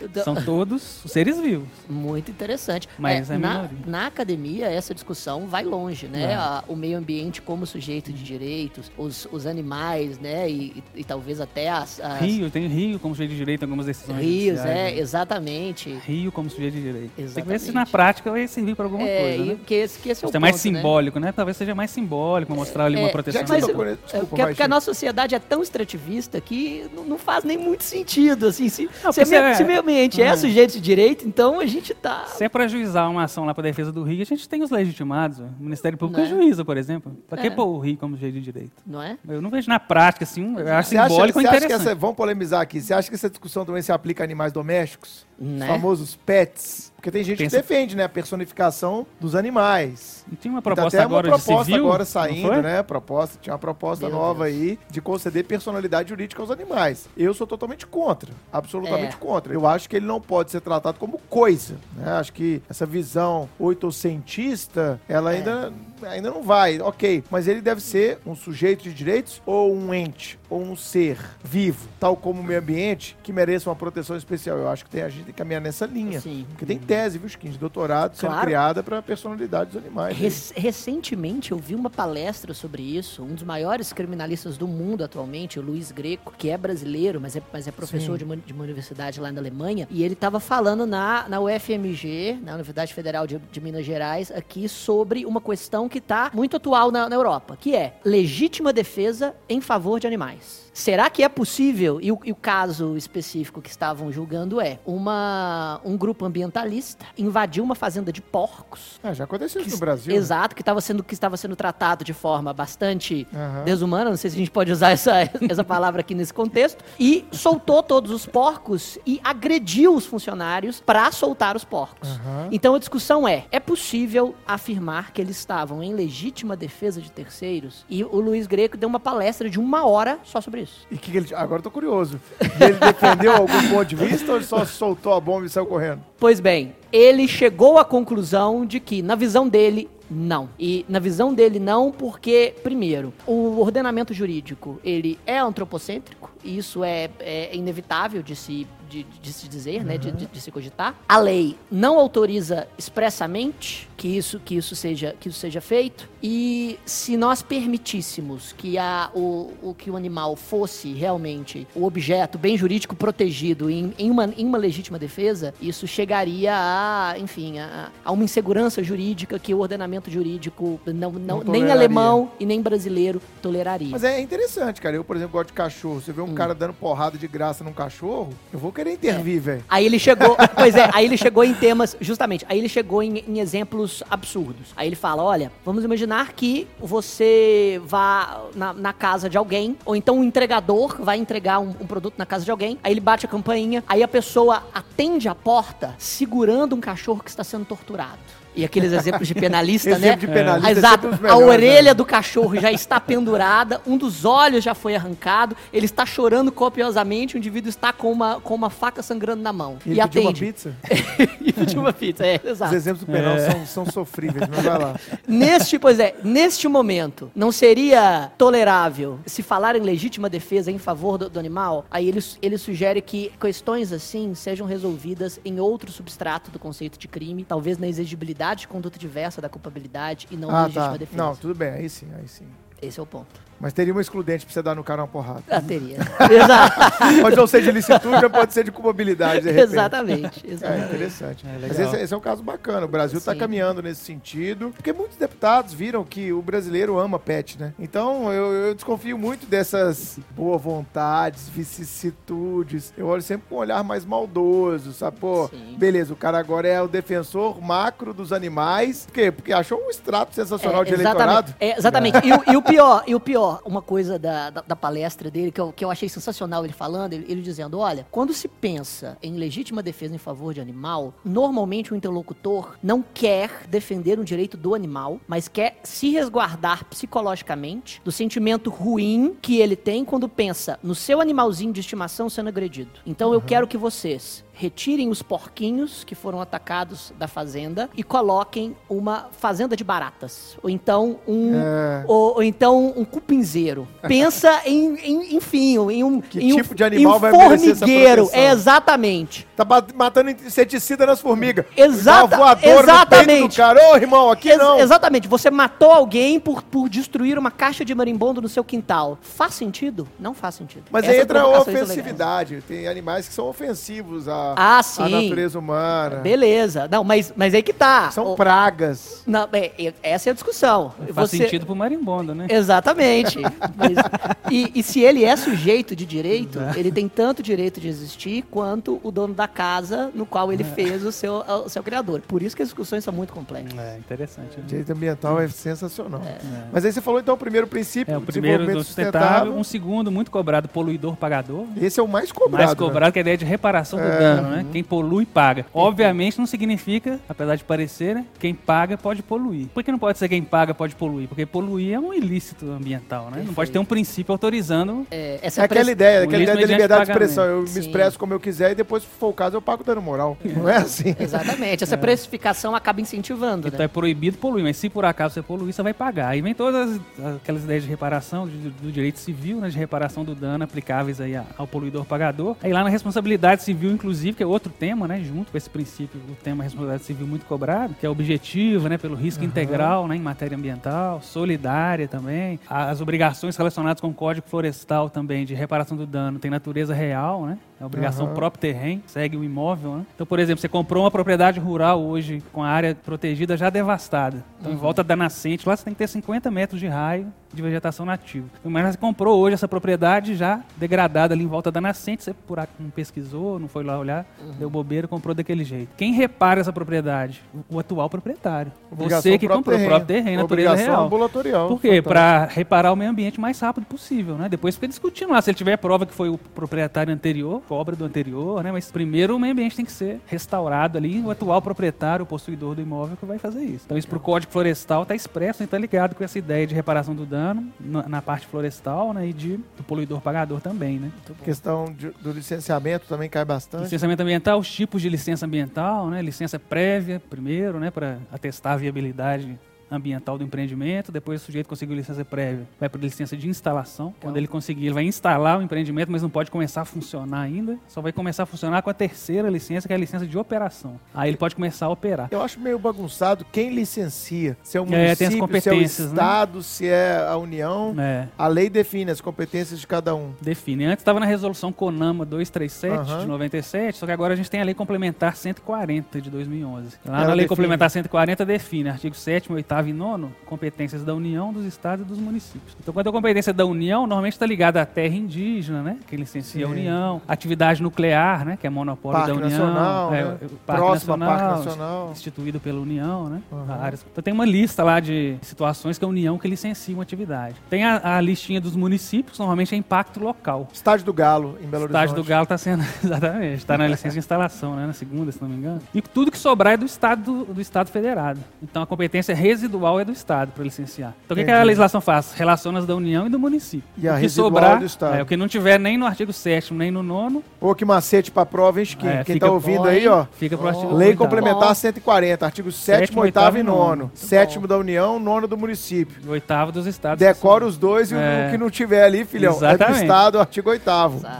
Então- 0.00 0.24
são 0.24 0.34
todos 0.36 1.04
os 1.04 1.10
seres 1.12 1.38
vivos. 1.40 1.68
Muito 1.88 2.30
interessante. 2.30 2.88
Mas 2.98 3.30
é 3.30 3.38
na, 3.38 3.48
minoria. 3.54 3.78
na 3.86 4.06
academia, 4.06 4.66
essa 4.66 4.94
discussão 4.94 5.46
vai 5.46 5.64
longe, 5.64 6.06
né? 6.08 6.32
É. 6.32 6.34
A- 6.34 6.64
o 6.68 6.76
meio 6.76 6.98
ambiente 6.98 7.40
como 7.42 7.66
sujeito 7.66 8.12
de 8.12 8.22
direitos, 8.22 8.90
os, 8.96 9.26
os 9.32 9.46
animais, 9.46 10.18
né? 10.18 10.48
E, 10.50 10.82
e- 10.96 11.00
e 11.00 11.04
talvez 11.04 11.40
até 11.40 11.68
as, 11.68 12.00
as 12.00 12.20
Rio, 12.20 12.50
tem 12.50 12.66
Rio 12.66 12.98
como 12.98 13.14
sujeito 13.14 13.30
de 13.30 13.36
direito 13.36 13.62
em 13.62 13.64
algumas 13.64 13.86
decisões 13.86 14.20
rios, 14.20 14.60
é, 14.60 14.64
né? 14.64 14.98
exatamente. 14.98 15.90
Rio 16.06 16.30
como 16.32 16.48
sujeito 16.50 16.74
de 16.74 16.82
direito. 16.82 17.10
Tem 17.16 17.24
que 17.26 17.32
ver 17.32 17.58
se 17.58 17.66
Exatamente. 17.66 17.72
na 17.72 17.86
prática 17.86 18.30
vai 18.30 18.46
servir 18.48 18.74
para 18.74 18.84
alguma 18.84 19.02
É, 19.06 19.20
coisa, 19.36 19.42
e 19.42 19.46
né? 19.54 19.58
que 19.66 19.74
esse, 19.74 19.98
que 19.98 20.08
esse 20.10 20.24
é 20.24 20.26
o 20.26 20.28
Isso 20.28 20.36
é 20.36 20.40
mais 20.40 20.56
ponto, 20.56 20.72
né? 20.72 20.78
simbólico, 20.78 21.20
né? 21.20 21.32
Talvez 21.32 21.56
seja 21.56 21.74
mais 21.74 21.90
simbólico, 21.90 22.54
mostrar 22.54 22.84
ali 22.86 22.96
uma 22.96 23.08
É, 23.08 23.12
proteção. 23.12 23.40
já 23.40 23.44
que 23.44 23.48
você 23.48 23.72
Mas, 23.72 23.86
é, 23.86 23.90
nesse- 23.90 24.02
desculpa, 24.02 24.46
porque, 24.46 24.62
a 24.62 24.68
nossa 24.68 24.86
sociedade 24.86 25.34
é 25.34 25.38
tão 25.38 25.62
extrativista 25.62 26.40
que 26.40 26.86
não, 26.94 27.04
não 27.04 27.18
faz 27.18 27.44
nem 27.44 27.56
muito 27.58 27.82
sentido, 27.84 28.46
assim. 28.46 28.68
Se, 28.68 28.88
Não, 29.02 29.12
se, 29.12 29.20
é 29.20 29.36
é- 29.36 29.54
se 29.54 29.64
meio 29.64 29.82
ambiente 29.86 30.20
é 30.20 30.32
Hum. 30.32 30.36
sujeito 30.36 30.72
de 30.74 30.80
direito, 30.80 31.26
então 31.26 31.60
a 31.60 31.66
gente 31.66 31.94
tá... 31.94 32.24
Se 32.26 32.44
é 32.44 32.48
para 32.48 32.66
juizar 32.66 33.10
uma 33.10 33.24
ação 33.24 33.44
lá 33.44 33.54
para 33.54 33.62
defesa 33.62 33.92
do 33.92 34.02
Rio, 34.02 34.20
a 34.22 34.24
gente 34.24 34.48
tem 34.48 34.62
os 34.62 34.70
legitimados. 34.70 35.38
O 35.38 35.48
Ministério 35.58 35.96
Público 35.96 36.20
Né? 36.20 36.26
é 36.26 36.28
juíza, 36.30 36.64
por 36.64 36.76
exemplo. 36.76 37.16
Para 37.28 37.40
que 37.40 37.46
É. 37.48 37.50
pôr 37.50 37.66
o 37.66 37.78
Rio 37.78 37.96
como 37.96 38.14
sujeito 38.16 38.34
de 38.34 38.40
direito? 38.40 38.72
Não 38.86 39.00
é? 39.02 39.16
Eu 39.28 39.40
não 39.40 39.48
vejo 39.50 39.68
na 39.68 39.78
prática, 39.78 40.24
assim, 40.24 40.42
um- 40.44 40.58
eu 40.58 40.74
acho 40.74 40.90
Você 40.90 40.96
acha, 40.96 41.08
simbólico 41.10 41.38
e 41.38 41.42
você 41.42 41.48
acha 41.48 41.58
que 41.60 41.64
interessante. 41.66 41.86
essa, 41.88 41.94
vamos 41.94 42.16
polemizar 42.16 42.60
aqui, 42.60 42.80
você 42.80 42.92
acha 42.92 43.08
que 43.08 43.14
essa 43.14 43.30
discussão 43.30 43.64
também 43.64 43.82
se 43.82 43.92
aplica 43.92 44.22
a 44.22 44.24
animais 44.24 44.52
domésticos? 44.52 45.24
Né? 45.38 45.66
Os 45.66 45.70
famosos 45.70 46.16
pets? 46.24 46.92
Porque 46.96 47.10
tem 47.10 47.22
gente 47.22 47.38
Pensa- 47.38 47.56
que 47.58 47.62
defende, 47.62 47.94
né, 47.94 48.04
a 48.04 48.08
personificação 48.08 49.06
dos 49.20 49.34
animais. 49.34 50.24
Não 50.26 50.34
tinha 50.36 50.50
uma 50.50 50.60
E 50.60 50.62
tá 50.62 50.70
proposta 50.74 50.96
até 50.98 51.04
agora 51.04 51.28
uma 51.28 51.36
de 51.36 51.44
proposta 51.44 51.64
civil? 51.66 51.84
agora 51.86 52.04
saindo, 52.06 52.62
né? 52.62 52.82
Proposta, 52.82 53.38
tinha 53.40 53.52
uma 53.52 53.58
proposta 53.58 54.08
Meu 54.08 54.16
nova 54.16 54.44
Deus. 54.46 54.56
aí 54.56 54.78
de 54.90 55.00
conceder 55.00 55.44
personalidade 55.44 56.08
jurídica 56.08 56.40
aos 56.42 56.50
animais. 56.50 57.06
Eu 57.16 57.34
sou 57.34 57.46
totalmente 57.46 57.86
contra, 57.86 58.32
absolutamente 58.50 59.14
É. 59.14 59.18
contra. 59.18 59.52
Eu 59.52 59.66
acho 59.66 59.88
que 59.90 59.96
ele 59.96 60.06
não 60.06 60.20
pode 60.20 60.50
ser 60.50 60.60
tratado 60.62 60.98
como 60.98 61.18
coisa, 61.28 61.76
né? 61.94 62.12
Acho 62.12 62.32
que 62.32 62.62
essa 62.68 62.86
visão 62.86 63.46
oitocentista, 63.58 65.00
ela 65.08 65.32
É. 65.32 65.36
ainda, 65.36 65.72
ainda 66.02 66.30
não 66.30 66.42
vai, 66.42 66.80
ok. 66.80 67.22
Mas 67.30 67.46
ele 67.48 67.60
deve 67.60 67.80
ser 67.80 68.18
um 68.26 68.34
sujeito 68.34 68.82
de 68.84 68.92
direitos 68.92 69.40
ou 69.46 69.74
um 69.74 69.92
ente, 69.94 70.38
ou 70.50 70.60
um 70.62 70.76
ser 70.76 71.18
vivo, 71.42 71.88
tal 71.98 72.16
como 72.16 72.40
o 72.40 72.44
meio 72.44 72.60
ambiente, 72.60 73.16
que 73.22 73.32
mereça 73.32 73.68
uma 73.70 73.76
proteção 73.76 74.16
especial. 74.16 74.58
Eu 74.58 74.68
acho 74.68 74.84
que 74.84 74.90
tem, 74.90 75.02
a 75.02 75.08
gente 75.08 75.24
tem 75.24 75.32
que 75.32 75.38
caminhar 75.38 75.60
nessa 75.60 75.86
linha. 75.86 76.20
Sim. 76.20 76.46
Porque 76.50 76.66
tem 76.66 76.78
tese, 76.78 77.18
viu, 77.18 77.28
Chiquinho, 77.28 77.52
de 77.52 77.58
doutorado 77.58 78.14
sendo 78.16 78.30
Claro. 78.30 78.46
criada 78.46 78.82
para 78.82 79.00
personalidade 79.02 79.70
dos 79.70 79.82
animais. 79.82 80.16
Rec- 80.16 80.52
recentemente 80.56 81.52
eu 81.52 81.58
vi 81.58 81.74
uma 81.74 81.88
palestra 81.90 82.52
sobre 82.54 82.82
isso. 82.82 83.22
Um 83.22 83.34
dos 83.34 83.42
maiores 83.42 83.92
criminalistas 83.92 84.56
do 84.58 84.66
mundo 84.68 85.02
atualmente, 85.04 85.58
o 85.58 85.62
Luiz 85.62 85.90
Greco, 85.92 86.32
que 86.36 86.50
é 86.50 86.56
brasileiro, 86.58 87.20
mas 87.20 87.36
é, 87.36 87.42
mas 87.52 87.66
é 87.66 87.72
professor 87.72 88.12
Sim. 88.12 88.18
de 88.18 88.24
uma, 88.24 88.36
de 88.36 88.52
uma 88.52 88.64
universidade 88.64 89.20
lá 89.20 89.30
na 89.32 89.40
Alemanha. 89.40 89.86
E 89.90 90.02
ele 90.02 90.14
estava 90.14 90.38
falando 90.40 90.86
na, 90.86 91.28
na 91.28 91.40
UFMG, 91.40 92.38
na 92.42 92.52
Universidade 92.54 92.92
Federal 92.94 93.26
de, 93.26 93.38
de 93.50 93.60
Minas 93.60 93.84
Gerais, 93.84 94.30
aqui 94.30 94.68
sobre 94.68 95.24
uma 95.26 95.40
questão 95.40 95.85
que 95.88 95.98
está 95.98 96.30
muito 96.34 96.56
atual 96.56 96.90
na, 96.90 97.08
na 97.08 97.16
Europa, 97.16 97.56
que 97.58 97.74
é 97.74 97.98
legítima 98.04 98.72
defesa 98.72 99.34
em 99.48 99.60
favor 99.60 100.00
de 100.00 100.06
animais. 100.06 100.65
Será 100.76 101.08
que 101.08 101.22
é 101.22 101.28
possível, 101.28 101.98
e 102.02 102.12
o, 102.12 102.20
e 102.22 102.30
o, 102.30 102.34
caso 102.34 102.98
específico 102.98 103.62
que 103.62 103.70
estavam 103.70 104.12
julgando 104.12 104.60
é, 104.60 104.78
uma, 104.84 105.80
um 105.82 105.96
grupo 105.96 106.26
ambientalista 106.26 107.06
invadiu 107.16 107.64
uma 107.64 107.74
fazenda 107.74 108.12
de 108.12 108.20
porcos. 108.20 109.00
Ah, 109.02 109.14
já 109.14 109.24
aconteceu 109.24 109.62
que, 109.62 109.68
isso 109.68 109.78
no 109.78 109.80
Brasil. 109.80 110.12
né? 110.12 110.18
Exato, 110.18 110.54
que 110.54 110.60
estava 110.60 110.82
sendo, 110.82 111.02
que 111.02 111.14
estava 111.14 111.38
sendo 111.38 111.56
tratado 111.56 112.04
de 112.04 112.12
forma 112.12 112.52
bastante 112.52 113.26
uhum. 113.32 113.64
desumana, 113.64 114.10
não 114.10 114.18
sei 114.18 114.28
se 114.28 114.36
a 114.36 114.38
gente 114.38 114.50
pode 114.50 114.70
usar 114.70 114.90
essa, 114.90 115.12
essa 115.48 115.64
palavra 115.64 116.02
aqui 116.02 116.14
nesse 116.14 116.34
contexto, 116.34 116.84
e 117.00 117.24
soltou 117.32 117.82
todos 117.82 118.10
os 118.10 118.26
porcos 118.26 118.98
e 119.06 119.18
agrediu 119.24 119.94
os 119.94 120.04
funcionários 120.04 120.78
para 120.78 121.10
soltar 121.10 121.56
os 121.56 121.64
porcos. 121.64 122.10
Uhum. 122.10 122.48
Então 122.52 122.74
a 122.74 122.78
discussão 122.78 123.26
é, 123.26 123.46
é 123.50 123.58
possível 123.58 124.34
afirmar 124.46 125.10
que 125.10 125.22
eles 125.22 125.38
estavam 125.38 125.82
em 125.82 125.94
legítima 125.94 126.54
defesa 126.54 127.00
de 127.00 127.10
terceiros? 127.10 127.86
E 127.88 128.04
o 128.04 128.20
Luiz 128.20 128.46
Greco 128.46 128.76
deu 128.76 128.90
uma 128.90 129.00
palestra 129.00 129.48
de 129.48 129.58
uma 129.58 129.86
hora 129.86 130.18
só 130.22 130.38
sobre 130.38 130.60
isso 130.60 130.65
E 130.90 130.96
que, 130.96 131.10
que 131.10 131.16
ele. 131.16 131.34
Agora 131.34 131.60
eu 131.60 131.64
tô 131.64 131.70
curioso. 131.70 132.20
E 132.40 132.64
ele 132.64 132.78
defendeu 132.78 133.32
algum 133.32 133.68
ponto 133.68 133.84
de 133.84 133.96
vista 133.96 134.30
ou 134.30 134.38
ele 134.38 134.44
só 134.44 134.64
soltou 134.64 135.12
a 135.14 135.20
bomba 135.20 135.46
e 135.46 135.48
saiu 135.48 135.66
correndo? 135.66 136.02
Pois 136.18 136.40
bem, 136.40 136.74
ele 136.92 137.26
chegou 137.28 137.78
à 137.78 137.84
conclusão 137.84 138.64
de 138.64 138.80
que, 138.80 139.02
na 139.02 139.14
visão 139.14 139.48
dele, 139.48 139.88
não. 140.10 140.48
E 140.58 140.84
na 140.88 140.98
visão 140.98 141.34
dele, 141.34 141.58
não, 141.58 141.90
porque, 141.90 142.54
primeiro, 142.62 143.12
o 143.26 143.60
ordenamento 143.60 144.14
jurídico, 144.14 144.80
ele 144.84 145.18
é 145.26 145.38
antropocêntrico, 145.38 146.30
e 146.44 146.56
isso 146.56 146.84
é, 146.84 147.10
é 147.20 147.54
inevitável 147.54 148.22
de 148.22 148.36
se, 148.36 148.66
de, 148.88 149.02
de 149.02 149.32
se 149.32 149.48
dizer, 149.48 149.80
uhum. 149.80 149.86
né, 149.86 149.98
de, 149.98 150.12
de, 150.12 150.26
de, 150.26 150.40
se 150.40 150.50
cogitar. 150.50 150.94
A 151.08 151.18
lei 151.18 151.56
não 151.70 151.98
autoriza 151.98 152.68
expressamente 152.78 153.88
que 153.96 154.08
isso, 154.08 154.40
que 154.44 154.56
isso, 154.56 154.76
seja, 154.76 155.14
que 155.18 155.28
isso 155.28 155.38
seja 155.38 155.60
feito, 155.60 156.08
e 156.22 156.78
se 156.84 157.16
nós 157.16 157.42
permitíssemos 157.42 158.52
que, 158.52 158.76
a, 158.76 159.10
o, 159.14 159.52
o, 159.62 159.74
que 159.74 159.90
o 159.90 159.96
animal 159.96 160.36
fosse 160.36 160.92
realmente 160.92 161.66
o 161.74 161.84
objeto 161.84 162.38
bem 162.38 162.56
jurídico 162.56 162.94
protegido 162.94 163.70
em, 163.70 163.92
em, 163.98 164.10
uma, 164.10 164.26
em 164.36 164.44
uma 164.44 164.58
legítima 164.58 164.98
defesa, 164.98 165.54
isso 165.60 165.86
chegaria 165.86 166.52
a, 166.54 167.14
enfim, 167.18 167.58
a, 167.58 167.90
a 168.04 168.12
uma 168.12 168.24
insegurança 168.24 168.82
jurídica 168.82 169.38
que 169.38 169.54
o 169.54 169.60
ordenamento 169.60 170.10
jurídico 170.10 170.80
não, 170.86 171.12
não, 171.12 171.42
não 171.42 171.52
nem 171.52 171.70
alemão 171.70 172.30
e 172.38 172.44
nem 172.44 172.60
brasileiro 172.60 173.20
toleraria. 173.40 173.88
Mas 173.90 174.04
é 174.04 174.20
interessante, 174.20 174.80
cara. 174.80 174.96
Eu, 174.96 175.04
por 175.04 175.16
exemplo, 175.16 175.32
gosto 175.32 175.48
de 175.48 175.54
cachorro. 175.54 176.00
Você 176.00 176.12
vê 176.12 176.20
um 176.20 176.24
hum. 176.24 176.34
cara 176.34 176.54
dando 176.54 176.74
porrada 176.74 177.16
de 177.16 177.26
graça 177.26 177.64
num 177.64 177.72
cachorro, 177.72 178.30
eu 178.52 178.58
vou 178.58 178.72
querer 178.72 178.92
intervir, 178.92 179.36
é. 179.36 179.40
velho. 179.40 179.64
Aí 179.68 179.86
ele 179.86 179.98
chegou, 179.98 180.36
pois 180.54 180.74
é, 180.74 180.90
aí 180.92 181.06
ele 181.06 181.16
chegou 181.16 181.44
em 181.44 181.54
temas, 181.54 181.96
justamente, 182.00 182.44
aí 182.48 182.58
ele 182.58 182.68
chegou 182.68 183.02
em, 183.02 183.24
em 183.26 183.38
exemplos 183.38 183.85
absurdos. 184.10 184.68
Aí 184.76 184.88
ele 184.88 184.96
fala, 184.96 185.22
olha, 185.22 185.52
vamos 185.64 185.84
imaginar 185.84 186.32
que 186.32 186.66
você 186.78 187.80
vá 187.84 188.42
na, 188.54 188.72
na 188.72 188.92
casa 188.92 189.28
de 189.28 189.38
alguém, 189.38 189.76
ou 189.84 189.96
então 189.96 190.18
um 190.18 190.24
entregador 190.24 190.96
vai 191.00 191.18
entregar 191.18 191.58
um, 191.58 191.74
um 191.80 191.86
produto 191.86 192.14
na 192.18 192.26
casa 192.26 192.44
de 192.44 192.50
alguém, 192.50 192.78
aí 192.82 192.92
ele 192.92 193.00
bate 193.00 193.26
a 193.26 193.28
campainha, 193.28 193.82
aí 193.86 194.02
a 194.02 194.08
pessoa 194.08 194.62
atende 194.72 195.28
a 195.28 195.34
porta 195.34 195.94
segurando 195.98 196.74
um 196.74 196.80
cachorro 196.80 197.22
que 197.22 197.30
está 197.30 197.44
sendo 197.44 197.64
torturado. 197.64 198.18
E 198.56 198.64
aqueles 198.64 198.92
exemplos 198.92 199.28
de 199.28 199.34
penalista, 199.34 199.90
né? 199.98 200.08
Exemplo 200.08 200.20
de 200.20 200.26
penalista. 200.26 200.68
É. 200.68 200.72
Exato. 200.72 201.06
Melhores, 201.08 201.30
a 201.30 201.36
orelha 201.36 201.90
né? 201.90 201.94
do 201.94 202.04
cachorro 202.04 202.58
já 202.58 202.72
está 202.72 202.98
pendurada, 202.98 203.80
um 203.86 203.98
dos 203.98 204.24
olhos 204.24 204.64
já 204.64 204.74
foi 204.74 204.96
arrancado, 204.96 205.54
ele 205.72 205.84
está 205.84 206.06
chorando 206.06 206.50
copiosamente, 206.50 207.36
o 207.36 207.38
indivíduo 207.38 207.68
está 207.68 207.92
com 207.92 208.10
uma, 208.10 208.40
com 208.40 208.54
uma 208.54 208.70
faca 208.70 209.02
sangrando 209.02 209.42
na 209.42 209.52
mão. 209.52 209.76
E, 209.84 209.92
e 209.92 210.00
atende. 210.00 210.26
uma 210.26 210.32
pizza? 210.32 210.74
e 211.40 211.52
pediu 211.52 211.80
uma 211.80 211.92
pizza, 211.92 212.26
é, 212.26 212.40
exato. 212.42 212.70
Os 212.70 212.76
exemplos 212.76 213.04
do 213.04 213.12
penal 213.12 213.36
é. 213.36 213.50
são, 213.50 213.66
são 213.66 213.86
sofríveis, 213.86 214.48
mas 214.48 214.64
vai 214.64 214.78
lá. 214.78 214.96
Neste, 215.28 215.78
pois 215.78 215.98
é, 215.98 216.14
neste 216.24 216.66
momento, 216.66 217.30
não 217.34 217.52
seria 217.52 218.30
tolerável 218.38 219.18
se 219.26 219.42
falar 219.42 219.76
em 219.76 219.80
legítima 219.80 220.30
defesa 220.30 220.70
em 220.70 220.78
favor 220.78 221.18
do, 221.18 221.28
do 221.28 221.38
animal? 221.38 221.84
Aí 221.90 222.08
ele, 222.08 222.24
ele 222.40 222.56
sugere 222.56 223.02
que 223.02 223.30
questões 223.40 223.92
assim 223.92 224.34
sejam 224.34 224.66
resolvidas 224.66 225.38
em 225.44 225.60
outro 225.60 225.90
substrato 225.90 226.50
do 226.50 226.58
conceito 226.58 226.98
de 226.98 227.06
crime, 227.06 227.44
talvez 227.44 227.76
na 227.76 227.86
exigibilidade 227.86 228.45
de 228.54 228.68
conduta 228.68 228.98
diversa 228.98 229.40
da 229.40 229.48
culpabilidade 229.48 230.26
e 230.30 230.36
não 230.36 230.50
ah, 230.50 230.62
legítima 230.62 230.90
tá. 230.90 230.96
defesa. 230.96 231.16
Não, 231.16 231.36
tudo 231.36 231.54
bem, 231.54 231.70
aí 231.70 231.88
sim, 231.88 232.08
aí 232.14 232.28
sim. 232.28 232.46
Esse 232.80 233.00
é 233.00 233.02
o 233.02 233.06
ponto. 233.06 233.45
Mas 233.60 233.72
teria 233.72 233.92
uma 233.92 234.00
excludente 234.00 234.44
pra 234.44 234.52
você 234.52 234.62
dar 234.62 234.74
no 234.74 234.84
cara 234.84 235.02
uma 235.02 235.08
porrada. 235.08 235.42
Ah, 235.50 235.60
teria. 235.60 235.98
Exato. 236.30 237.20
pode 237.22 237.36
não 237.36 237.46
ser 237.46 237.62
de 237.62 237.70
licitude, 237.70 238.28
pode 238.28 238.52
ser 238.52 238.64
de 238.64 238.70
culpabilidade, 238.70 239.42
de 239.42 239.50
repente. 239.50 239.72
Exatamente. 239.72 240.42
exatamente. 240.46 240.82
É 240.82 240.86
interessante. 240.86 241.46
É, 241.46 241.58
Mas 241.68 241.78
esse, 241.78 241.96
esse, 241.96 242.14
é 242.14 242.16
um 242.16 242.20
caso 242.20 242.42
bacana. 242.42 242.86
O 242.86 242.88
Brasil 242.88 243.18
está 243.18 243.34
caminhando 243.34 243.82
nesse 243.82 244.04
sentido, 244.04 244.72
porque 244.74 244.92
muitos 244.92 245.16
deputados 245.16 245.72
viram 245.72 246.04
que 246.04 246.32
o 246.32 246.42
brasileiro 246.42 246.98
ama 246.98 247.18
pet, 247.18 247.58
né? 247.58 247.72
Então, 247.78 248.32
eu, 248.32 248.52
eu 248.52 248.74
desconfio 248.74 249.16
muito 249.16 249.46
dessas 249.46 250.18
boas 250.30 250.60
vontades, 250.60 251.48
vicissitudes. 251.48 252.92
Eu 252.96 253.06
olho 253.06 253.22
sempre 253.22 253.46
com 253.48 253.56
um 253.56 253.58
olhar 253.58 253.82
mais 253.82 254.04
maldoso, 254.04 254.92
sabe? 254.92 255.16
Pô, 255.18 255.48
Sim. 255.48 255.76
beleza, 255.78 256.12
o 256.12 256.16
cara 256.16 256.38
agora 256.38 256.68
é 256.68 256.80
o 256.82 256.88
defensor 256.88 257.60
macro 257.60 258.12
dos 258.12 258.32
animais. 258.32 259.06
Por 259.06 259.12
quê? 259.12 259.30
Porque 259.30 259.52
achou 259.52 259.78
um 259.78 259.90
extrato 259.90 260.34
sensacional 260.34 260.82
é, 260.82 260.84
de 260.84 260.94
eleitorado. 260.94 261.54
É, 261.58 261.78
exatamente. 261.78 262.18
E, 262.18 262.52
e 262.52 262.56
o 262.56 262.62
pior, 262.62 263.04
e 263.06 263.14
o 263.14 263.20
pior, 263.20 263.45
uma 263.64 263.82
coisa 263.82 264.18
da, 264.18 264.50
da, 264.50 264.60
da, 264.60 264.76
palestra 264.76 265.30
dele 265.30 265.50
que 265.50 265.60
eu, 265.60 265.72
que 265.72 265.84
eu 265.84 265.90
achei 265.90 266.08
sensacional 266.08 266.64
ele 266.64 266.72
falando, 266.72 267.12
ele, 267.12 267.24
ele, 267.28 267.42
dizendo, 267.42 267.78
olha, 267.78 268.06
quando 268.10 268.32
se 268.32 268.48
pensa 268.48 269.16
em 269.22 269.34
legítima 269.34 269.82
defesa 269.82 270.14
em 270.14 270.18
favor 270.18 270.54
de 270.54 270.60
animal, 270.60 271.14
normalmente 271.24 271.92
o 271.92 271.96
interlocutor 271.96 272.76
não 272.82 273.02
quer 273.02 273.66
defender 273.68 274.18
um 274.18 274.24
direito 274.24 274.56
do 274.56 274.74
animal, 274.74 275.20
mas 275.26 275.48
quer 275.48 275.78
se 275.82 276.10
resguardar 276.10 276.84
psicologicamente 276.86 278.00
do 278.04 278.12
sentimento 278.12 278.70
ruim 278.70 279.36
que 279.40 279.58
ele 279.58 279.76
tem 279.76 280.04
quando 280.04 280.28
pensa 280.28 280.78
no 280.82 280.94
seu 280.94 281.20
animalzinho 281.20 281.72
de 281.72 281.80
estimação 281.80 282.28
sendo 282.28 282.48
agredido. 282.48 282.90
Então 283.06 283.28
uhum. 283.28 283.34
eu 283.34 283.40
quero 283.40 283.66
que 283.66 283.76
vocês 283.76 284.44
retirem 284.56 285.10
os 285.10 285.22
porquinhos 285.22 286.02
que 286.02 286.14
foram 286.14 286.40
atacados 286.40 287.12
da 287.18 287.28
fazenda 287.28 287.90
e 287.94 288.02
coloquem 288.02 288.74
uma 288.88 289.28
fazenda 289.38 289.76
de 289.76 289.84
baratas. 289.84 290.56
Ou 290.62 290.70
então 290.70 291.18
um, 291.28 291.54
é. 291.54 292.04
ou, 292.08 292.36
ou, 292.36 292.42
então 292.42 292.94
um 292.96 293.04
cupinzeiro. 293.04 293.86
Pensa 294.08 294.62
em, 294.64 294.96
em, 294.96 295.36
enfim, 295.36 295.76
em 295.90 296.02
um, 296.02 296.22
que 296.22 296.38
em 296.38 296.56
tipo 296.56 296.72
um, 296.72 296.74
de 296.74 296.84
animal 296.84 297.20
vai 297.20 297.30
formigueiro. 297.30 298.30
É, 298.32 298.50
exatamente. 298.50 299.46
Tá 299.54 299.66
matando 299.94 300.30
inseticida 300.30 301.04
nas 301.04 301.20
formigas. 301.20 301.66
Exata, 301.76 302.36
exatamente. 302.62 303.58
cara. 303.58 303.78
Ô, 303.90 303.96
irmão, 303.96 304.30
aqui 304.30 304.48
Ex 304.48 304.58
não. 304.58 304.80
Exatamente. 304.80 305.28
Você 305.28 305.50
matou 305.50 305.92
alguém 305.92 306.40
por, 306.40 306.62
por 306.62 306.88
destruir 306.88 307.38
uma 307.38 307.50
caixa 307.50 307.84
de 307.84 307.94
marimbondo 307.94 308.40
no 308.40 308.48
seu 308.48 308.64
quintal. 308.64 309.18
Faz 309.20 309.52
sentido? 309.52 310.08
Não 310.18 310.32
faz 310.32 310.54
sentido. 310.54 310.84
Mas 310.90 311.04
Essa 311.04 311.22
entra 311.22 311.42
a 311.42 311.60
ofensividade. 311.60 312.62
Tem 312.66 312.88
animais 312.88 313.28
que 313.28 313.34
são 313.34 313.46
ofensivos 313.48 314.26
a 314.28 314.45
ah, 314.56 314.82
sim. 314.82 315.02
A 315.02 315.08
natureza 315.08 315.58
humana. 315.58 316.16
Beleza. 316.16 316.88
Não, 316.90 317.02
mas, 317.02 317.32
mas 317.36 317.54
aí 317.54 317.62
que 317.62 317.72
tá. 317.72 318.10
São 318.10 318.32
o... 318.32 318.36
pragas. 318.36 319.22
Não, 319.26 319.48
é, 319.52 319.70
é, 319.78 319.94
essa 320.02 320.28
é 320.28 320.32
a 320.32 320.34
discussão. 320.34 320.92
Faz 321.12 321.30
Você... 321.30 321.38
sentido 321.38 321.66
pro 321.66 321.74
marimbondo, 321.74 322.34
né? 322.34 322.46
Exatamente. 322.48 323.38
mas, 323.76 323.96
e, 324.50 324.72
e, 324.74 324.82
se 324.82 325.00
ele 325.00 325.24
é 325.24 325.36
sujeito 325.36 325.94
de 325.94 326.06
direito, 326.06 326.58
ele 326.76 326.90
tem 326.90 327.08
tanto 327.08 327.42
direito 327.42 327.80
de 327.80 327.88
existir 327.88 328.42
quanto 328.50 329.00
o 329.02 329.10
dono 329.10 329.34
da 329.34 329.48
casa 329.48 330.10
no 330.14 330.26
qual 330.26 330.52
ele 330.52 330.62
é. 330.62 330.66
fez 330.66 331.04
o 331.04 331.12
seu, 331.12 331.44
o 331.64 331.68
seu 331.68 331.82
criador. 331.82 332.20
Por 332.20 332.42
isso 332.42 332.56
que 332.56 332.62
as 332.62 332.68
discussões 332.68 333.04
são 333.04 333.12
muito 333.12 333.32
complexas. 333.32 333.78
É, 333.78 333.98
interessante. 333.98 334.58
Né? 334.58 334.64
Direito 334.66 334.92
ambiental 334.92 335.40
é 335.40 335.48
sensacional. 335.48 336.22
É. 336.22 336.38
Mas 336.72 336.84
aí 336.84 336.92
você 336.92 337.00
falou 337.00 337.20
então 337.20 337.34
o 337.34 337.38
primeiro 337.38 337.66
princípio, 337.66 338.12
é, 338.12 338.18
o 338.18 338.20
primeiro 338.20 338.64
do 338.66 338.84
sustentável, 338.84 339.20
sustentável. 339.20 339.56
Um 339.56 339.64
segundo, 339.64 340.10
muito 340.10 340.30
cobrado, 340.30 340.68
poluidor-pagador. 340.68 341.66
Esse 341.80 342.00
é 342.00 342.02
o 342.02 342.08
mais 342.08 342.32
cobrado. 342.32 342.64
Mais 342.64 342.74
cobrado, 342.74 343.06
né? 343.06 343.12
que 343.12 343.18
é 343.18 343.20
a 343.20 343.22
ideia 343.22 343.36
de 343.36 343.44
reparação 343.44 343.98
do 343.98 344.04
é. 344.04 344.18
dano, 344.18 344.48
né? 344.48 344.66
Quem 344.72 344.82
polui, 344.82 345.26
paga. 345.26 345.66
Obviamente 345.72 346.38
não 346.38 346.46
significa, 346.46 347.20
apesar 347.28 347.56
de 347.56 347.64
parecer, 347.64 348.14
né, 348.14 348.24
quem 348.38 348.54
paga 348.54 348.96
pode 348.96 349.22
poluir. 349.22 349.68
Por 349.68 349.82
que 349.82 349.90
não 349.90 349.98
pode 349.98 350.18
ser 350.18 350.28
quem 350.28 350.42
paga 350.42 350.74
pode 350.74 350.94
poluir? 350.94 351.28
Porque 351.28 351.46
poluir 351.46 351.94
é 351.94 352.00
um 352.00 352.12
ilícito 352.12 352.70
ambiental, 352.70 353.24
né? 353.24 353.30
Perfeito. 353.30 353.46
Não 353.48 353.54
pode 353.54 353.70
ter 353.70 353.78
um 353.78 353.84
princípio 353.84 354.34
autorizando. 354.36 355.06
É, 355.10 355.38
essa 355.42 355.62
é 355.62 355.64
aquela 355.64 355.90
ideia, 355.90 356.24
aquela 356.24 356.42
ideia 356.42 356.56
da 356.56 356.66
liberdade 356.66 357.04
de 357.04 357.10
expressão. 357.10 357.44
Eu 357.44 357.66
Sim. 357.66 357.74
me 357.74 357.86
expresso 357.86 358.18
como 358.18 358.32
eu 358.32 358.40
quiser 358.40 358.72
e 358.72 358.74
depois, 358.74 359.02
se 359.02 359.08
for 359.08 359.28
o 359.28 359.32
caso, 359.32 359.56
eu 359.56 359.62
pago 359.62 359.82
dano 359.82 360.00
moral. 360.00 360.36
Não 360.44 360.68
é 360.68 360.76
assim? 360.76 361.14
Exatamente. 361.18 361.82
Essa 361.82 361.94
é. 361.94 361.98
precificação 361.98 362.74
acaba 362.74 363.00
incentivando. 363.00 363.68
Então 363.68 363.78
né? 363.78 363.84
é 363.84 363.88
proibido 363.88 364.38
poluir, 364.38 364.64
mas 364.64 364.76
se 364.76 364.88
por 364.88 365.04
acaso 365.04 365.34
você 365.34 365.42
poluir, 365.42 365.72
você 365.72 365.82
vai 365.82 365.94
pagar. 365.94 366.28
Aí 366.28 366.40
vem 366.40 366.54
todas 366.54 367.00
aquelas 367.36 367.64
ideias 367.64 367.82
de 367.82 367.88
reparação, 367.88 368.46
do, 368.46 368.70
do 368.70 368.92
direito 368.92 369.18
civil, 369.18 369.58
né, 369.58 369.68
de 369.68 369.78
reparação 369.78 370.24
do 370.24 370.34
dano 370.34 370.64
aplicáveis 370.64 371.20
aí 371.20 371.34
ao 371.56 371.66
poluidor 371.66 372.04
pagador. 372.04 372.56
Aí 372.62 372.72
lá 372.72 372.84
na 372.84 372.90
responsabilidade 372.90 373.62
civil, 373.62 373.90
inclusive, 373.90 374.36
que 374.36 374.42
é 374.42 374.46
outro 374.46 374.72
tema, 374.72 375.08
né, 375.08 375.22
junto 375.22 375.50
com 375.50 375.58
esse 375.58 375.68
princípio 375.68 376.20
do 376.20 376.34
tema 376.34 376.62
responsabilidade 376.62 377.04
civil 377.04 377.26
muito 377.26 377.46
cobrado, 377.46 377.94
que 377.98 378.06
é 378.06 378.08
objetivo, 378.08 378.88
né, 378.88 378.98
pelo 378.98 379.14
risco 379.14 379.42
uhum. 379.42 379.48
integral, 379.48 380.08
né, 380.08 380.16
em 380.16 380.20
matéria 380.20 380.56
ambiental, 380.56 381.20
solidária 381.22 382.08
também. 382.08 382.58
As 382.68 383.00
obrigações 383.00 383.56
relacionadas 383.56 384.00
com 384.00 384.08
o 384.08 384.14
Código 384.26 384.48
Florestal 384.48 385.08
também 385.08 385.46
de 385.46 385.54
reparação 385.54 385.96
do 385.96 386.04
dano 386.04 386.40
tem 386.40 386.50
natureza 386.50 386.92
real, 386.92 387.46
né? 387.46 387.56
É 387.80 387.84
obrigação 387.84 388.26
Aham. 388.26 388.34
próprio 388.34 388.60
terreno, 388.60 389.02
segue 389.06 389.36
o 389.36 389.44
imóvel, 389.44 389.96
né? 389.96 390.06
Então, 390.14 390.26
por 390.26 390.38
exemplo, 390.38 390.60
você 390.60 390.68
comprou 390.68 391.04
uma 391.04 391.10
propriedade 391.10 391.60
rural 391.60 392.02
hoje 392.02 392.42
com 392.52 392.62
a 392.62 392.68
área 392.68 392.94
protegida 392.94 393.56
já 393.56 393.68
devastada. 393.68 394.42
Então, 394.58 394.72
em 394.72 394.76
volta 394.76 395.04
da 395.04 395.14
nascente, 395.14 395.68
lá 395.68 395.76
você 395.76 395.84
tem 395.84 395.92
que 395.92 395.98
ter 395.98 396.08
50 396.08 396.50
metros 396.50 396.80
de 396.80 396.86
raio 396.86 397.30
de 397.52 397.62
vegetação 397.62 398.04
nativa. 398.04 398.46
Mas 398.64 398.92
você 398.94 398.98
comprou 398.98 399.38
hoje 399.38 399.54
essa 399.54 399.66
propriedade 399.66 400.34
já 400.34 400.60
degradada 400.76 401.34
ali 401.34 401.44
em 401.44 401.46
volta 401.46 401.70
da 401.70 401.80
nascente, 401.80 402.22
você 402.22 402.34
por 402.34 402.58
não 402.78 402.90
pesquisou, 402.90 403.58
não 403.58 403.68
foi 403.68 403.82
lá 403.82 403.98
olhar, 403.98 404.26
deu 404.58 404.68
bobeira, 404.68 405.08
comprou 405.08 405.34
daquele 405.34 405.64
jeito. 405.64 405.88
Quem 405.96 406.12
repara 406.12 406.60
essa 406.60 406.72
propriedade? 406.72 407.42
O, 407.54 407.76
o 407.76 407.80
atual 407.80 408.10
proprietário. 408.10 408.72
você 408.90 409.38
que 409.38 409.48
comprou 409.48 409.78
o 409.78 409.84
próprio 409.84 410.06
terreno, 410.06 410.42
natureza 410.42 410.70
Obrigação 410.70 410.94
real. 410.94 411.06
ambulatorial. 411.06 411.68
Por 411.68 411.80
quê? 411.80 412.02
Para 412.02 412.44
reparar 412.44 412.92
o 412.92 412.96
meio 412.96 413.10
ambiente 413.10 413.38
o 413.38 413.40
mais 413.40 413.58
rápido 413.58 413.86
possível, 413.86 414.36
né? 414.36 414.48
Depois 414.48 414.74
fica 414.74 414.88
discutindo 414.88 415.30
lá. 415.32 415.40
Se 415.40 415.50
ele 415.50 415.56
tiver 415.56 415.76
prova 415.76 416.04
que 416.04 416.12
foi 416.12 416.28
o 416.28 416.36
proprietário 416.36 417.12
anterior, 417.12 417.62
obra 417.74 417.94
do 417.96 418.04
anterior, 418.04 418.62
né? 418.62 418.70
Mas 418.72 418.90
primeiro 418.90 419.36
o 419.36 419.38
meio 419.38 419.52
ambiente 419.52 419.76
tem 419.76 419.84
que 419.84 419.92
ser 419.92 420.20
restaurado 420.26 420.98
ali, 420.98 421.20
o 421.20 421.30
atual 421.30 421.60
proprietário, 421.62 422.22
o 422.22 422.26
possuidor 422.26 422.74
do 422.74 422.80
imóvel 422.82 423.16
que 423.16 423.24
vai 423.26 423.38
fazer 423.38 423.62
isso. 423.64 423.84
Então 423.86 423.96
isso 423.98 424.08
pro 424.08 424.20
Código 424.20 424.52
Florestal 424.52 425.02
está 425.02 425.14
expresso, 425.14 425.62
está 425.62 425.78
ligado 425.78 426.14
com 426.14 426.22
essa 426.24 426.38
ideia 426.38 426.66
de 426.66 426.74
reparação 426.74 427.14
do 427.14 427.26
dano 427.26 427.68
na, 427.80 428.08
na 428.08 428.22
parte 428.22 428.46
florestal, 428.46 429.12
né? 429.12 429.26
E 429.28 429.32
de, 429.32 429.56
do 429.76 429.82
poluidor 429.86 430.20
pagador 430.20 430.60
também, 430.60 430.98
né? 430.98 431.10
Questão 431.44 431.86
de- 431.96 432.10
do 432.22 432.32
licenciamento 432.32 433.06
também 433.08 433.28
cai 433.28 433.44
bastante. 433.44 433.84
Licenciamento 433.84 434.22
ambiental, 434.22 434.58
os 434.58 434.70
tipos 434.70 435.02
de 435.02 435.08
licença 435.08 435.46
ambiental, 435.46 436.08
né? 436.08 436.22
Licença 436.22 436.58
prévia, 436.58 437.20
primeiro, 437.30 437.78
né? 437.78 437.90
Para 437.90 438.18
atestar 438.32 438.74
a 438.74 438.76
viabilidade 438.76 439.58
ambiental 439.90 440.36
do 440.38 440.44
empreendimento. 440.44 441.12
Depois 441.12 441.42
o 441.42 441.44
sujeito 441.44 441.68
conseguiu 441.68 441.94
licença 441.96 442.24
prévia, 442.24 442.66
vai 442.78 442.88
para 442.88 443.00
licença 443.00 443.36
de 443.36 443.48
instalação. 443.48 444.14
Quando 444.20 444.36
ele 444.36 444.46
conseguir, 444.46 444.86
ele 444.86 444.94
vai 444.94 445.04
instalar 445.04 445.58
o 445.58 445.62
empreendimento, 445.62 446.10
mas 446.10 446.22
não 446.22 446.30
pode 446.30 446.50
começar 446.50 446.82
a 446.82 446.84
funcionar 446.84 447.40
ainda. 447.40 447.78
Só 447.88 448.00
vai 448.00 448.12
começar 448.12 448.42
a 448.44 448.46
funcionar 448.46 448.82
com 448.82 448.90
a 448.90 448.94
terceira 448.94 449.48
licença, 449.48 449.86
que 449.86 449.92
é 449.92 449.96
a 449.96 449.98
licença 449.98 450.26
de 450.26 450.36
operação. 450.38 450.98
Aí 451.14 451.30
ele 451.30 451.36
pode 451.36 451.54
começar 451.54 451.86
a 451.86 451.90
operar. 451.90 452.28
Eu 452.30 452.42
acho 452.42 452.58
meio 452.60 452.78
bagunçado 452.78 453.44
quem 453.52 453.74
licencia. 453.74 454.56
Se 454.62 454.76
é 454.76 454.80
o 454.80 454.84
É, 454.92 455.14
tem 455.14 455.28
as 455.28 455.34
município, 455.34 455.60
se 455.60 455.68
é 455.68 455.72
o 455.72 455.74
competências, 455.74 456.06
né? 456.08 456.12
estado, 456.14 456.62
se 456.62 456.86
é 456.88 457.26
a 457.28 457.36
União. 457.36 457.94
É, 457.98 458.28
A 458.36 458.48
lei 458.48 458.68
define 458.68 459.10
as 459.10 459.20
competências 459.20 459.78
de 459.80 459.86
cada 459.86 460.14
um. 460.14 460.32
define. 460.40 460.84
Antes 460.84 461.02
estava 461.02 461.20
na 461.20 461.26
resolução 461.26 461.72
CONAMA 461.72 462.24
237 462.24 462.92
Aham. 463.12 463.20
de 463.20 463.26
97, 463.26 463.98
só 463.98 464.06
que 464.06 464.12
agora 464.12 464.34
a 464.34 464.36
gente 464.36 464.50
tem 464.50 464.60
a 464.60 464.64
lei 464.64 464.74
complementar 464.74 465.36
140 465.36 466.20
de 466.20 466.30
2011. 466.30 466.96
Lá 467.04 467.18
Ela 467.18 467.20
na 467.20 467.26
lei 467.28 467.36
define. 467.36 467.48
complementar 467.48 467.90
140 467.90 468.44
define 468.44 468.88
artigo 468.88 469.14
7 469.14 469.52
8 469.52 469.72
e 469.84 469.92
9 469.92 470.26
competências 470.44 471.02
da 471.02 471.14
União, 471.14 471.52
dos 471.52 471.64
estados 471.64 472.04
e 472.04 472.08
dos 472.08 472.18
municípios. 472.18 472.76
Então, 472.80 472.94
quando 472.94 473.08
a 473.08 473.12
competência 473.12 473.52
da 473.52 473.66
União, 473.66 474.06
normalmente 474.06 474.34
está 474.34 474.46
ligada 474.46 474.80
à 474.80 474.86
terra 474.86 475.14
indígena, 475.14 475.82
né? 475.82 475.98
Que 476.06 476.16
licencia 476.16 476.64
a 476.64 476.68
Sim. 476.68 476.74
União. 476.74 477.20
Atividade 477.26 477.82
nuclear, 477.82 478.44
né? 478.44 478.56
Que 478.56 478.66
é 478.66 478.70
monopólio 478.70 479.18
Parque 479.18 479.32
da 479.32 479.46
União. 479.46 479.66
Nacional, 479.66 480.14
é, 480.14 480.24
né? 480.24 480.38
Parque 480.66 480.82
Próximo 480.82 481.12
a 481.12 481.16
Nacional, 481.16 481.48
Parque 481.48 481.66
Nacional. 481.66 482.10
instituído 482.12 482.60
pela 482.60 482.80
União, 482.80 483.28
né? 483.28 483.42
Aham. 483.52 483.82
Áreas. 483.82 484.06
Então 484.10 484.22
tem 484.22 484.32
uma 484.32 484.44
lista 484.46 484.82
lá 484.82 485.00
de 485.00 485.36
situações 485.42 485.98
que 485.98 486.04
a 486.04 486.08
União 486.08 486.38
que 486.38 486.48
licencia 486.48 486.94
uma 486.94 487.02
atividade. 487.02 487.56
Tem 487.68 487.84
a, 487.84 488.16
a 488.16 488.20
listinha 488.20 488.60
dos 488.60 488.76
municípios, 488.76 489.38
normalmente 489.38 489.74
é 489.74 489.78
impacto 489.78 490.20
local. 490.20 490.68
Estádio 490.72 491.04
do 491.04 491.12
Galo, 491.12 491.58
em 491.62 491.66
Belo 491.66 491.84
Horizonte. 491.84 492.14
do 492.14 492.24
Galo 492.24 492.44
está 492.44 492.58
sendo, 492.58 492.84
exatamente, 493.02 493.56
está 493.56 493.76
na 493.76 493.86
licença 493.86 494.12
de 494.12 494.18
instalação, 494.18 494.76
né? 494.76 494.86
Na 494.86 494.92
segunda, 494.92 495.32
se 495.32 495.40
não 495.42 495.48
me 495.48 495.56
engano. 495.56 495.80
E 495.94 496.00
tudo 496.00 496.30
que 496.30 496.38
sobrar 496.38 496.74
é 496.74 496.76
do 496.76 496.86
Estado, 496.86 497.22
do, 497.22 497.54
do 497.54 497.60
Estado 497.60 497.90
federado. 497.90 498.40
Então 498.62 498.82
a 498.82 498.86
competência 498.86 499.34
residual 499.66 500.00
é 500.00 500.04
do 500.04 500.12
Estado 500.12 500.52
para 500.52 500.62
licenciar. 500.64 501.12
Então 501.24 501.34
o 501.34 501.38
que, 501.38 501.44
que 501.44 501.50
a 501.50 501.62
legislação 501.62 502.00
faz? 502.00 502.32
Relaciona 502.32 502.78
as 502.78 502.86
da 502.86 502.94
União 502.94 503.26
e 503.26 503.28
do 503.28 503.38
município. 503.38 503.84
E 503.98 504.08
a 504.08 504.12
o 504.12 504.16
que 504.16 504.22
residual 504.22 504.48
sobrar, 504.48 504.76
é 504.76 504.78
do 504.80 504.84
Estado. 504.86 505.16
É, 505.16 505.22
o 505.22 505.26
que 505.26 505.36
não 505.36 505.48
tiver 505.48 505.78
nem 505.78 505.96
no 505.98 506.06
artigo 506.06 506.32
7 506.32 506.72
nem 506.74 506.90
no 506.90 507.02
nono, 507.02 507.42
Ô, 507.60 507.74
que 507.74 507.84
macete 507.84 508.30
pra 508.30 508.46
prova, 508.46 508.78
hein, 508.78 508.84
Chiquinho? 508.86 509.12
É, 509.12 509.24
Quem 509.24 509.34
fica 509.34 509.46
tá 509.46 509.52
ouvindo 509.52 509.82
bom, 509.82 509.88
aí, 509.88 510.06
ó. 510.06 510.26
fica 510.32 510.56
pro 510.56 510.68
artigo 510.68 510.94
Lei 510.94 511.08
oitavo. 511.08 511.24
complementar 511.24 511.68
Bom. 511.68 511.74
140, 511.74 512.44
artigo 512.46 512.70
7, 512.72 512.98
Sétimo, 513.00 513.20
8 513.22 513.36
oitavo 513.36 513.56
e 513.56 513.60
e 513.60 513.62
9. 513.62 513.78
nono. 513.78 514.10
Sétimo 514.14 514.66
da 514.66 514.78
União, 514.78 515.18
nono 515.18 515.46
do 515.48 515.56
município. 515.56 516.16
O 516.26 516.30
oitavo 516.30 516.70
dos 516.72 516.86
estados. 516.86 517.18
Decora 517.18 517.64
os 517.66 517.76
dois 517.76 518.10
e 518.12 518.14
o- 518.14 518.18
É. 518.18 518.46
o 518.46 518.50
que 518.52 518.58
não 518.58 518.70
tiver 518.70 519.04
ali, 519.04 519.24
filhão, 519.24 519.52
é 519.54 519.58
do 519.58 519.64
Exatamente. 519.66 520.02
Estado, 520.02 520.38
artigo 520.40 520.70
8 520.70 520.86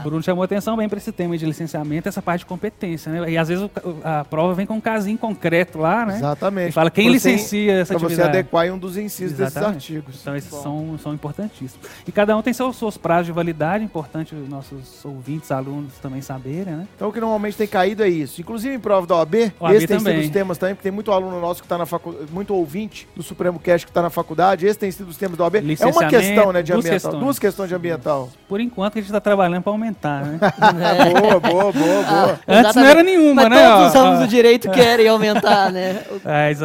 O 0.00 0.02
Bruno 0.02 0.22
chamou 0.22 0.42
atenção 0.42 0.76
bem 0.76 0.88
para 0.88 0.98
esse 0.98 1.12
tema 1.12 1.36
de 1.38 1.44
licenciamento, 1.46 2.08
essa 2.08 2.20
parte 2.22 2.40
de 2.40 2.46
competência, 2.46 3.12
né? 3.12 3.30
E 3.30 3.38
às 3.38 3.48
vezes 3.48 3.64
o 3.64 3.70
a 4.02 4.24
prova 4.24 4.54
vem 4.54 4.66
com 4.66 4.74
um 4.74 4.80
casinho 4.80 5.18
concreto 5.18 5.78
lá, 5.78 6.04
né? 6.06 6.16
Exatamente. 6.16 6.68
E 6.70 6.72
fala 6.72 6.90
quem 6.90 7.08
licencia 7.10 7.72
essa 7.80 7.94
Pra 7.94 8.00
você 8.16 8.22
atividade. 8.22 8.38
adequar 8.38 8.66
em 8.66 8.70
um 8.70 8.78
dos 8.78 8.96
incisos 8.96 9.36
desses 9.36 9.56
Exatamente. 9.56 9.96
artigos. 9.96 10.20
Então 10.20 10.36
esses 10.36 10.50
Bom. 10.50 10.62
são, 10.62 10.98
são 10.98 11.14
importantíssimos. 11.14 11.86
E 12.06 12.12
cada 12.12 12.36
um 12.36 12.42
tem 12.42 12.52
seus, 12.52 12.76
seus 12.76 12.96
prazos 12.96 13.26
de 13.26 13.32
validade, 13.32 13.84
importante 13.84 14.34
os 14.34 14.48
nossos 14.48 15.04
ouvintes, 15.04 15.50
alunos 15.50 15.94
também 16.02 16.20
saberem, 16.20 16.74
né? 16.74 16.88
Então 16.96 17.08
o 17.08 17.12
que 17.12 17.20
normalmente 17.20 17.56
tem 17.56 17.66
caído 17.66 18.02
é 18.02 18.08
isso. 18.08 18.40
Inclusive 18.40 18.74
em 18.74 18.80
prova 18.80 19.06
da 19.06 19.16
OAB, 19.16 19.52
OAB 19.60 19.74
esse 19.74 19.86
tem 19.86 19.98
sido 19.98 20.20
os 20.20 20.30
temas 20.30 20.58
também, 20.58 20.74
porque 20.74 20.82
tem 20.84 20.92
muito 20.92 21.12
aluno 21.12 21.40
nosso 21.40 21.60
que 21.60 21.66
está 21.66 21.78
na 21.78 21.86
faculdade, 21.86 22.30
muito 22.32 22.54
ouvinte 22.54 23.08
do 23.14 23.22
Supremo 23.22 23.58
Cast 23.58 23.86
que 23.86 23.90
está 23.90 24.02
na 24.02 24.10
faculdade, 24.10 24.66
esse 24.66 24.78
tem 24.78 24.90
sido 24.90 25.08
os 25.08 25.16
temas 25.16 25.36
da 25.36 25.44
OAB. 25.44 25.56
É 25.56 25.86
uma 25.86 26.06
questão, 26.06 26.52
né, 26.52 26.62
de 26.62 26.72
duas 26.72 26.84
ambiental. 26.84 27.10
questões. 27.10 27.24
Duas 27.24 27.38
questões 27.38 27.68
de 27.68 27.74
ambiental. 27.74 28.28
Por 28.48 28.60
enquanto 28.60 28.94
a 28.94 29.00
gente 29.00 29.08
está 29.08 29.20
trabalhando 29.20 29.62
para 29.62 29.72
aumentar, 29.72 30.24
né? 30.24 30.38
boa, 31.20 31.40
boa, 31.40 31.72
boa, 31.72 32.02
boa. 32.02 32.40
Antes 32.46 32.74
não 32.74 32.84
era 32.84 33.02
nenhuma, 33.02 33.48
Mas 33.48 33.50
né? 33.50 33.68
todos 33.70 33.88
os 33.88 33.96
ó. 33.96 34.16
do 34.20 34.28
direito 34.28 34.70
querem 34.70 35.08
aumentar, 35.08 35.72
né? 35.72 36.02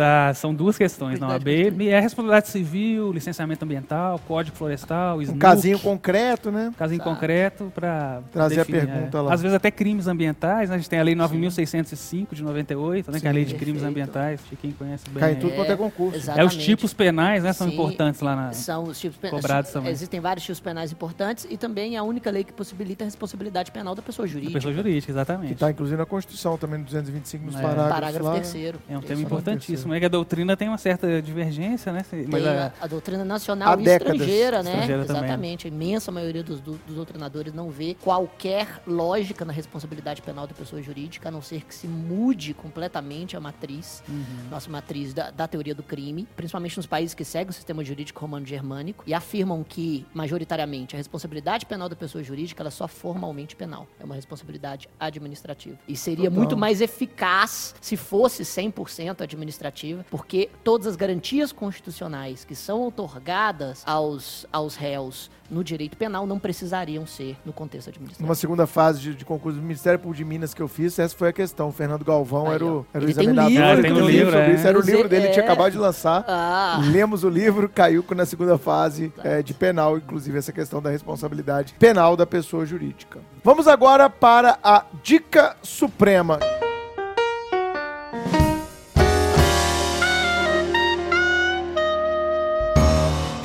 Ah, 0.04 0.34
são 0.34 0.54
duas 0.54 0.78
questões 0.78 1.20
na 1.20 1.30
OAB. 1.30 1.41
Cuidado 1.44 1.82
É 1.90 2.00
responsabilidade 2.00 2.48
civil, 2.50 3.12
licenciamento 3.12 3.64
ambiental, 3.66 4.20
código 4.28 4.56
florestal, 4.56 5.18
Um 5.18 5.22
SNUC, 5.22 5.40
casinho 5.40 5.80
concreto, 5.80 6.52
né? 6.52 6.72
casinho 6.78 7.00
Tá. 7.00 7.06
concreto 7.06 7.72
para 7.74 8.22
Trazer 8.32 8.62
a 8.62 8.66
pergunta 8.66 9.22
lá. 9.22 9.34
Às 9.34 9.42
vezes 9.42 9.56
até 9.56 9.70
crimes 9.72 10.08
ambientais, 10.08 10.70
né? 10.70 10.76
A 10.76 10.78
gente 10.78 10.90
tem 10.90 11.00
a 11.00 11.04
lei 11.04 11.16
9605 11.16 12.36
de 12.36 12.44
98, 12.44 13.12
né? 13.12 13.20
que 13.20 13.28
é 13.28 13.30
a 13.30 13.34
lei 13.34 13.46
de 13.46 13.52
Sim. 13.52 13.58
crimes 13.58 13.82
Perfeito. 13.82 13.90
ambientais, 14.02 14.40
Chiquinho 14.50 14.74
conhece 14.74 15.06
bem. 15.10 15.20
Cai 15.20 15.30
aí. 15.32 15.36
tudo 15.38 15.54
quanto 15.56 15.72
é 15.72 15.76
concurso. 15.76 16.16
É, 16.16 16.20
os 16.20 16.24
Exatamente. 16.24 16.60
tipos 16.60 16.94
penais, 16.94 17.44
né? 17.44 17.54
São 17.54 17.68
Sim. 17.68 17.74
importantes 17.74 18.22
lá 18.22 18.36
na... 18.36 18.54
São 18.54 18.84
os 18.84 19.00
tipos 19.00 19.18
penais. 19.18 19.42
Cobrados 19.42 19.72
também. 19.72 19.92
Existem 19.92 20.20
vários 20.20 20.46
tipos 20.46 20.60
penais 20.60 20.92
importantes 20.92 21.48
e 21.50 21.58
também 21.58 21.96
é 21.96 21.98
a 22.00 22.04
única 22.04 22.30
lei 22.30 22.44
que 22.44 22.54
possibilita 22.54 23.04
a 23.04 23.06
responsabilidade 23.06 23.72
penal 23.72 23.96
da 23.96 24.02
pessoa 24.02 24.28
da 24.28 24.32
jurídica. 24.34 24.54
pessoa 24.54 24.74
jurídica, 24.74 25.06
Que 25.06 25.12
exatamente. 25.12 25.54
está 25.54 25.72
inclusive 25.72 25.98
na 25.98 26.06
Constituição 26.06 26.58
também, 26.58 26.80
no 26.80 26.86
225, 26.86 27.46
nos 27.46 27.56
É. 27.56 27.62
parágrafos 27.62 27.92
Parágrafo 27.94 28.26
lá. 28.26 28.34
terceiro. 28.36 28.80
É 28.90 28.96
um 28.96 29.00
Isso 29.00 29.08
tema 29.08 29.22
é 29.22 29.24
importantíssimo. 29.24 29.94
É 29.94 30.00
que 30.00 30.06
a 30.06 30.10
doutrina 30.10 30.56
tem 30.58 30.68
uma 30.68 30.78
certa 30.78 31.22
divergência, 31.32 31.92
né? 31.92 32.02
Mas 32.28 32.44
Tem 32.44 32.48
a- 32.52 32.74
a, 32.82 32.88
doutrina 32.88 33.24
nacional 33.26 33.80
e 33.80 33.84
estrangeira, 33.88 34.62
né? 34.64 34.72
Estrangeira 34.72 35.06
também. 35.06 35.22
Exatamente. 35.24 35.68
A 35.68 35.70
imensa 35.70 36.12
maioria 36.12 36.44
dos, 36.44 36.60
do- 36.60 36.80
dos 36.86 36.96
doutrinadores 36.96 37.54
não 37.54 37.70
vê 37.70 37.96
qualquer 38.02 38.82
lógica 38.86 39.46
na 39.46 39.54
responsabilidade 39.54 40.22
penal 40.22 40.46
da 40.48 40.54
pessoa 40.54 40.82
jurídica, 40.82 41.30
a 41.30 41.32
não 41.32 41.42
ser 41.42 41.64
que 41.66 41.74
se 41.74 41.88
mude 41.88 42.54
completamente 42.54 43.36
a 43.36 43.40
matriz, 43.40 44.04
Uhum. 44.08 44.26
nossa 44.50 44.70
matriz 44.70 45.14
da, 45.14 45.32
da 45.32 45.48
teoria 45.48 45.74
do 45.74 45.84
crime, 45.84 46.28
principalmente 46.36 46.78
nos 46.78 46.86
países 46.86 47.14
que 47.14 47.24
seguem 47.24 47.50
o 47.50 47.54
sistema 47.54 47.84
jurídico 47.84 48.20
romano-germânico 48.20 49.04
e 49.08 49.14
afirmam 49.14 49.64
que, 49.64 50.06
majoritariamente, 50.14 50.96
a 50.96 50.98
responsabilidade 50.98 51.66
penal 51.66 51.88
da 51.88 51.96
pessoa 51.96 52.24
jurídica 52.24 52.62
ela 52.62 52.68
é 52.68 52.72
só 52.72 52.88
formalmente 52.88 53.56
penal. 53.56 53.88
É 54.00 54.04
uma 54.04 54.16
responsabilidade 54.16 54.88
administrativa. 55.00 55.78
E 55.88 55.96
seria 55.96 56.26
Total. 56.30 56.38
muito 56.40 56.58
mais 56.58 56.82
eficaz 56.82 57.74
se 57.80 57.96
fosse 57.96 58.44
100% 58.44 59.22
administrativa, 59.22 60.06
porque 60.10 60.50
todas 60.64 60.88
as 60.88 60.96
garantias 60.96 61.21
constitucionais 61.52 62.44
que 62.44 62.56
são 62.56 62.86
otorgadas 62.88 63.84
aos, 63.86 64.46
aos 64.52 64.76
réus 64.76 65.30
no 65.52 65.64
direito 65.64 65.98
penal 65.98 66.26
não 66.26 66.40
precisariam 66.40 67.06
ser 67.06 67.38
no 67.46 67.52
contexto 67.52 67.90
administrativo. 67.90 68.26
Numa 68.26 68.36
segunda 68.36 68.66
fase 68.66 69.02
de, 69.02 69.14
de 69.14 69.26
concurso 69.26 69.58
do 69.60 69.62
Ministério 69.64 70.00
Público 70.00 70.18
de 70.18 70.26
Minas 70.26 70.54
que 70.54 70.62
eu 70.62 70.68
fiz, 70.68 70.98
essa 70.98 71.16
foi 71.16 71.30
a 71.30 71.34
questão. 71.34 71.68
O 71.68 71.72
Fernando 71.72 72.06
Galvão 72.06 72.48
Aí, 72.48 72.56
era 72.56 72.66
o, 72.66 72.86
era 72.94 73.04
o 73.04 73.08
Ele 73.08 73.14
tem 73.14 73.28
um 73.28 73.32
examinador. 73.34 73.52
livro, 73.52 73.72
ele 73.72 73.82
tem 73.82 73.92
um 73.92 74.06
um 74.06 74.10
livro, 74.10 74.32
sobre 74.32 74.52
é. 74.52 74.54
isso. 74.56 74.68
Era 74.68 74.80
o 74.80 74.82
livro 74.82 75.10
dele, 75.10 75.26
ele 75.26 75.34
tinha 75.34 75.44
é- 75.44 75.48
acabado 75.48 75.72
de 75.74 75.78
lançar. 75.78 76.24
Ah, 76.28 76.80
Lemos 76.92 77.24
o 77.24 77.30
livro, 77.30 77.68
caiu 77.68 78.06
na 78.16 78.26
segunda 78.26 78.58
fase 78.58 79.14
é, 79.24 79.44
de 79.44 79.54
penal, 79.54 79.98
inclusive 79.98 80.38
essa 80.38 80.54
questão 80.54 80.82
da 80.82 80.90
responsabilidade 80.90 81.76
penal 81.78 82.16
da 82.16 82.26
pessoa 82.26 82.66
jurídica. 82.66 83.20
Vamos 83.44 83.68
agora 83.68 84.10
para 84.10 84.58
a 84.64 84.86
Dica 85.04 85.58
Suprema. 85.62 86.40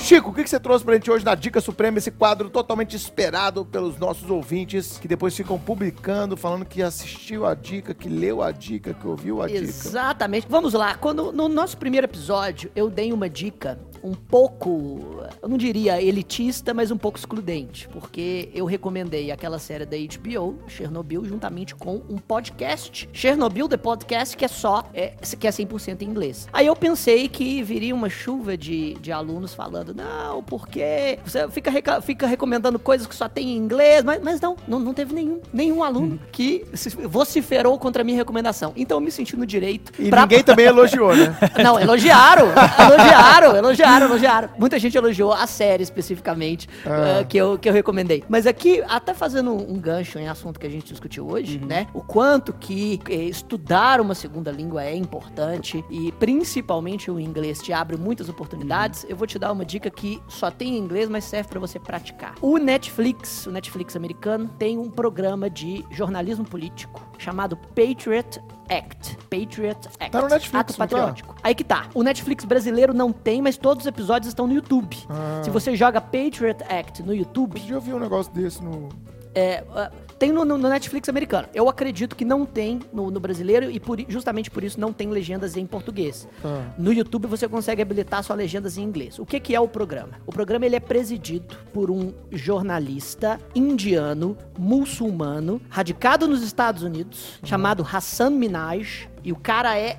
Chico, 0.06 0.30
o 0.30 0.32
que 0.32 0.44
que 0.44 0.48
você 0.48 0.60
trouxe 0.60 0.84
pra 0.84 0.94
gente 0.94 1.10
hoje 1.10 1.24
na 1.24 1.34
Dica 1.34 1.60
Suprema, 1.60 1.98
esse 1.98 2.12
quadro 2.12 2.48
totalmente 2.48 2.94
esperado 2.94 3.64
pelos 3.64 3.98
nossos 3.98 4.30
ouvintes, 4.30 4.98
que 4.98 5.08
depois 5.08 5.34
ficam 5.34 5.58
publicando, 5.58 6.36
falando 6.36 6.64
que 6.64 6.80
assistiu 6.80 7.44
a 7.44 7.54
dica, 7.54 7.92
que 7.92 8.08
leu 8.08 8.40
a 8.40 8.52
dica, 8.52 8.94
que 8.94 9.04
ouviu 9.04 9.42
a 9.42 9.48
dica. 9.48 9.58
Exatamente. 9.58 10.46
Vamos 10.48 10.74
lá. 10.74 10.94
Quando 10.94 11.32
no 11.32 11.48
nosso 11.48 11.76
primeiro 11.76 12.06
episódio 12.06 12.70
eu 12.76 12.88
dei 12.88 13.12
uma 13.12 13.28
dica 13.28 13.80
um 14.02 14.12
pouco, 14.14 15.22
eu 15.42 15.48
não 15.48 15.56
diria 15.56 16.00
elitista, 16.00 16.72
mas 16.74 16.90
um 16.90 16.96
pouco 16.98 17.18
excludente, 17.18 17.88
porque 17.88 18.48
eu 18.54 18.64
recomendei 18.64 19.30
aquela 19.30 19.58
série 19.58 19.84
da 19.86 19.96
HBO, 19.96 20.58
Chernobyl, 20.68 21.24
juntamente 21.24 21.74
com 21.74 22.02
um 22.08 22.18
podcast, 22.18 23.08
Chernobyl 23.12 23.68
The 23.68 23.76
Podcast, 23.76 24.36
que 24.36 24.44
é 24.44 24.48
só, 24.48 24.84
é, 24.94 25.14
que 25.38 25.46
é 25.46 25.50
100% 25.50 26.02
em 26.02 26.04
inglês. 26.06 26.48
Aí 26.52 26.66
eu 26.66 26.76
pensei 26.76 27.28
que 27.28 27.62
viria 27.62 27.94
uma 27.94 28.08
chuva 28.08 28.56
de, 28.56 28.94
de 28.94 29.10
alunos 29.12 29.54
falando, 29.54 29.94
não, 29.94 30.42
porque 30.42 31.18
você 31.24 31.48
fica, 31.50 32.00
fica 32.00 32.26
recomendando 32.26 32.78
coisas 32.78 33.06
que 33.06 33.14
só 33.14 33.28
tem 33.28 33.48
em 33.52 33.56
inglês, 33.56 34.02
mas, 34.04 34.22
mas 34.22 34.40
não, 34.40 34.56
não, 34.66 34.78
não 34.78 34.94
teve 34.94 35.14
nenhum, 35.14 35.40
nenhum 35.52 35.82
aluno 35.82 36.18
que 36.32 36.64
se- 36.74 36.90
vociferou 36.90 37.78
contra 37.78 38.02
a 38.02 38.04
minha 38.04 38.16
recomendação. 38.16 38.72
Então 38.76 38.98
eu 38.98 39.00
me 39.00 39.10
senti 39.10 39.36
no 39.36 39.46
direito. 39.46 39.92
E 39.98 40.10
pra- 40.10 40.22
ninguém 40.22 40.42
também 40.42 40.66
elogiou, 40.66 41.14
né? 41.14 41.36
não, 41.62 41.78
elogiaram, 41.78 42.46
elogiaram, 42.78 43.56
elogiaram, 43.56 43.95
elogiaram. 44.04 44.50
Muita 44.58 44.78
gente 44.78 44.96
elogiou 44.96 45.32
a 45.32 45.46
série 45.46 45.82
especificamente 45.82 46.68
Ah. 46.84 47.20
eh, 47.20 47.24
que, 47.24 47.36
eu, 47.38 47.58
que 47.58 47.68
eu 47.68 47.72
recomendei. 47.72 48.22
Mas 48.28 48.46
aqui, 48.46 48.82
até 48.88 49.14
fazendo 49.14 49.52
um, 49.52 49.78
gancho 49.78 50.18
em 50.18 50.28
assunto 50.28 50.58
que 50.60 50.66
a 50.66 50.70
gente 50.70 50.86
discutiu 50.90 51.26
hoje, 51.28 51.58
né? 51.58 51.86
O 51.94 52.00
quanto 52.00 52.52
que 52.52 53.00
eh, 53.08 53.14
estudar 53.24 54.00
uma 54.00 54.14
segunda 54.14 54.50
língua 54.50 54.84
é 54.84 54.94
importante 54.94 55.84
e 55.90 56.12
principalmente 56.12 57.10
o 57.10 57.18
inglês 57.18 57.60
te 57.62 57.72
abre 57.72 57.96
muitas 57.96 58.28
oportunidades, 58.28 59.06
eu 59.08 59.16
vou 59.16 59.26
te 59.26 59.38
dar 59.38 59.52
uma 59.52 59.64
dica 59.64 59.90
que 59.90 60.20
só 60.28 60.50
tem 60.50 60.74
em 60.74 60.78
inglês, 60.78 61.08
mas 61.08 61.24
serve 61.24 61.48
pra 61.48 61.60
você 61.60 61.78
praticar. 61.78 62.34
O 62.40 62.58
Netflix, 62.58 63.46
o 63.46 63.50
Netflix 63.50 63.96
americano, 63.96 64.48
tem 64.58 64.78
um 64.78 64.90
programa 64.90 65.48
de 65.50 65.84
jornalismo 65.90 66.44
político 66.44 67.06
chamado 67.18 67.56
Patriot 67.56 68.40
Act. 68.70 69.16
Patriot 69.30 69.88
Act. 70.00 70.10
Tá 70.10 70.22
no 70.22 70.28
Netflix, 70.28 70.54
Ato 70.54 70.72
não 70.72 70.86
tá? 70.86 70.96
patriótico. 70.96 71.34
Aí 71.42 71.54
que 71.54 71.64
tá. 71.64 71.86
O 71.94 72.02
Netflix 72.02 72.44
brasileiro 72.44 72.92
não 72.94 73.12
tem, 73.12 73.40
mas 73.42 73.56
todos 73.56 73.84
os 73.84 73.86
episódios 73.86 74.28
estão 74.28 74.46
no 74.46 74.54
YouTube. 74.54 74.96
Ah. 75.08 75.40
Se 75.44 75.50
você 75.50 75.74
joga 75.76 76.00
Patriot 76.00 76.62
Act 76.68 77.02
no 77.02 77.14
YouTube, 77.14 77.60
Eu 77.60 77.66
já 77.66 77.78
vi 77.78 77.92
um 77.94 77.98
negócio 77.98 78.32
desse 78.32 78.62
no. 78.62 78.88
é, 79.34 79.64
ah, 79.74 79.90
tem 80.18 80.32
no, 80.32 80.44
no- 80.44 80.56
Netflix 80.58 81.08
americano. 81.08 81.48
Eu 81.54 81.68
acredito 81.68 82.16
que 82.16 82.24
não 82.24 82.44
tem 82.46 82.80
no, 82.92 83.10
no 83.10 83.20
brasileiro 83.20 83.70
e 83.70 83.78
por 83.78 83.98
justamente 84.08 84.50
por 84.50 84.64
isso 84.64 84.80
não 84.80 84.92
tem 84.92 85.08
legendas 85.10 85.56
em 85.56 85.66
português. 85.66 86.26
Tá. 86.42 86.74
No 86.78 86.92
YouTube 86.92 87.26
você 87.26 87.46
consegue 87.48 87.82
habilitar 87.82 88.22
só 88.22 88.34
legendas 88.34 88.76
em 88.78 88.82
inglês. 88.82 89.18
O 89.18 89.26
que, 89.26 89.38
que 89.40 89.54
é 89.54 89.60
o 89.60 89.68
programa? 89.68 90.12
O 90.26 90.32
programa 90.32 90.66
ele 90.66 90.76
é 90.76 90.80
presidido 90.80 91.56
por 91.72 91.90
um 91.90 92.12
jornalista 92.30 93.38
indiano, 93.54 94.36
muçulmano, 94.58 95.60
radicado 95.68 96.26
nos 96.26 96.42
Estados 96.42 96.82
Unidos, 96.82 97.38
chamado 97.44 97.86
Hassan 97.90 98.30
Minaj. 98.30 99.08
E 99.22 99.32
o 99.32 99.36
cara 99.36 99.76
é 99.78 99.98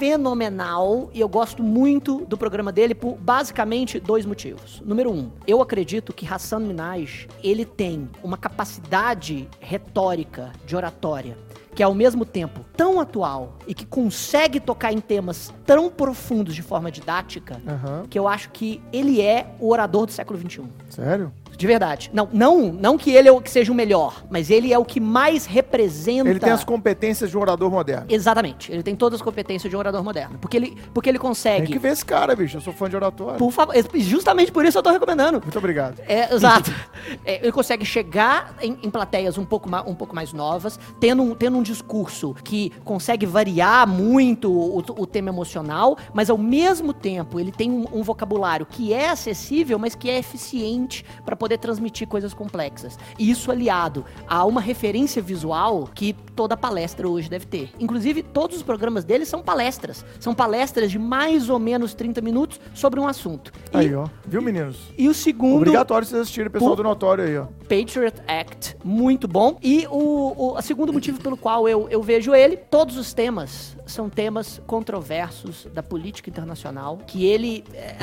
fenomenal 0.00 1.10
e 1.12 1.20
eu 1.20 1.28
gosto 1.28 1.62
muito 1.62 2.24
do 2.24 2.38
programa 2.38 2.72
dele 2.72 2.94
por 2.94 3.18
basicamente 3.18 4.00
dois 4.00 4.24
motivos. 4.24 4.80
Número 4.82 5.12
um, 5.12 5.30
eu 5.46 5.60
acredito 5.60 6.14
que 6.14 6.26
Hassan 6.26 6.60
Minaj 6.60 7.28
ele 7.44 7.66
tem 7.66 8.08
uma 8.22 8.38
capacidade 8.38 9.46
retórica 9.60 10.52
de 10.64 10.74
oratória 10.74 11.36
que 11.74 11.82
é 11.82 11.86
ao 11.86 11.94
mesmo 11.94 12.24
tempo 12.24 12.64
tão 12.76 12.98
atual 12.98 13.56
e 13.66 13.74
que 13.74 13.86
consegue 13.86 14.58
tocar 14.58 14.92
em 14.92 15.00
temas 15.00 15.52
tão 15.64 15.88
profundos 15.88 16.54
de 16.54 16.62
forma 16.62 16.90
didática 16.90 17.60
Aham. 17.66 18.06
que 18.10 18.18
eu 18.18 18.26
acho 18.26 18.50
que 18.50 18.82
ele 18.92 19.20
é 19.20 19.54
o 19.60 19.70
orador 19.70 20.06
do 20.06 20.12
século 20.12 20.38
XXI. 20.38 20.64
Sério? 20.88 21.32
De 21.60 21.66
verdade. 21.66 22.10
Não, 22.14 22.26
não, 22.32 22.72
não 22.72 22.96
que 22.96 23.10
ele 23.10 23.28
é 23.28 23.32
o 23.32 23.38
que 23.38 23.50
seja 23.50 23.70
o 23.70 23.74
melhor, 23.74 24.24
mas 24.30 24.48
ele 24.48 24.72
é 24.72 24.78
o 24.78 24.84
que 24.84 24.98
mais 24.98 25.44
representa. 25.44 26.30
Ele 26.30 26.40
tem 26.40 26.50
as 26.50 26.64
competências 26.64 27.28
de 27.28 27.36
um 27.36 27.40
orador 27.42 27.70
moderno. 27.70 28.06
Exatamente. 28.08 28.72
Ele 28.72 28.82
tem 28.82 28.96
todas 28.96 29.20
as 29.20 29.22
competências 29.22 29.68
de 29.68 29.76
um 29.76 29.78
orador 29.78 30.02
moderno. 30.02 30.38
Porque 30.38 30.56
ele, 30.56 30.74
porque 30.94 31.10
ele 31.10 31.18
Tem 31.18 31.28
consegue. 31.28 31.66
que 31.70 31.78
ver 31.78 31.92
esse 31.92 32.02
cara, 32.02 32.34
bicho. 32.34 32.56
Eu 32.56 32.62
sou 32.62 32.72
fã 32.72 32.88
de 32.88 32.96
oratório. 32.96 33.36
Por 33.38 33.52
favor. 33.52 33.74
Justamente 33.94 34.50
por 34.50 34.64
isso 34.64 34.78
eu 34.78 34.82
tô 34.82 34.90
recomendando. 34.90 35.38
Muito 35.38 35.58
obrigado. 35.58 36.00
É, 36.08 36.34
exato. 36.34 36.72
É, 37.24 37.40
ele 37.42 37.52
consegue 37.52 37.84
chegar 37.84 38.54
em, 38.62 38.78
em 38.82 38.90
plateias 38.90 39.36
um 39.36 39.44
pouco, 39.44 39.68
um 39.86 39.94
pouco 39.94 40.14
mais 40.14 40.32
novas, 40.32 40.78
tendo 41.00 41.22
um, 41.22 41.34
tendo 41.34 41.56
um 41.58 41.62
discurso 41.62 42.34
que 42.44 42.70
consegue 42.84 43.26
variar 43.26 43.86
muito 43.86 44.50
o, 44.50 44.78
o 44.78 45.06
tema 45.06 45.28
emocional, 45.28 45.96
mas 46.14 46.30
ao 46.30 46.38
mesmo 46.38 46.92
tempo 46.92 47.40
ele 47.40 47.50
tem 47.50 47.70
um, 47.70 47.86
um 47.92 48.02
vocabulário 48.02 48.64
que 48.64 48.92
é 48.92 49.10
acessível, 49.10 49.78
mas 49.78 49.94
que 49.94 50.08
é 50.08 50.18
eficiente 50.18 51.04
para 51.24 51.34
poder 51.34 51.49
transmitir 51.58 52.06
coisas 52.06 52.34
complexas. 52.34 52.98
E 53.18 53.30
isso 53.30 53.50
aliado 53.50 54.04
a 54.26 54.44
uma 54.44 54.60
referência 54.60 55.20
visual 55.22 55.88
que 55.94 56.12
toda 56.34 56.56
palestra 56.56 57.08
hoje 57.08 57.28
deve 57.28 57.46
ter. 57.46 57.70
Inclusive, 57.78 58.22
todos 58.22 58.56
os 58.56 58.62
programas 58.62 59.04
dele 59.04 59.24
são 59.24 59.42
palestras. 59.42 60.04
São 60.18 60.34
palestras 60.34 60.90
de 60.90 60.98
mais 60.98 61.48
ou 61.48 61.58
menos 61.58 61.94
30 61.94 62.20
minutos 62.20 62.60
sobre 62.74 63.00
um 63.00 63.06
assunto. 63.06 63.52
E, 63.72 63.76
Aí, 63.76 63.94
ó. 63.94 64.06
Viu, 64.26 64.42
meninos? 64.42 64.78
e 64.96 65.08
o 65.08 65.14
segundo. 65.14 65.56
Obrigatório 65.56 66.06
vocês 66.06 66.20
assistirem, 66.22 66.50
pessoal 66.50 66.76
do 66.76 66.82
Notório 66.82 67.24
aí, 67.24 67.36
ó. 67.38 67.46
Patriot 67.68 68.20
Act, 68.26 68.76
muito 68.84 69.26
bom. 69.28 69.58
E 69.62 69.86
o, 69.90 70.34
o 70.36 70.56
a 70.56 70.62
segundo 70.62 70.92
motivo 70.92 71.20
pelo 71.20 71.36
qual 71.36 71.68
eu, 71.68 71.88
eu 71.88 72.02
vejo 72.02 72.34
ele, 72.34 72.56
todos 72.56 72.96
os 72.96 73.12
temas 73.12 73.76
são 73.90 74.08
temas 74.08 74.60
controversos 74.66 75.66
da 75.72 75.82
política 75.82 76.30
internacional, 76.30 76.98
que 77.06 77.26
ele, 77.26 77.64
é, 77.74 77.96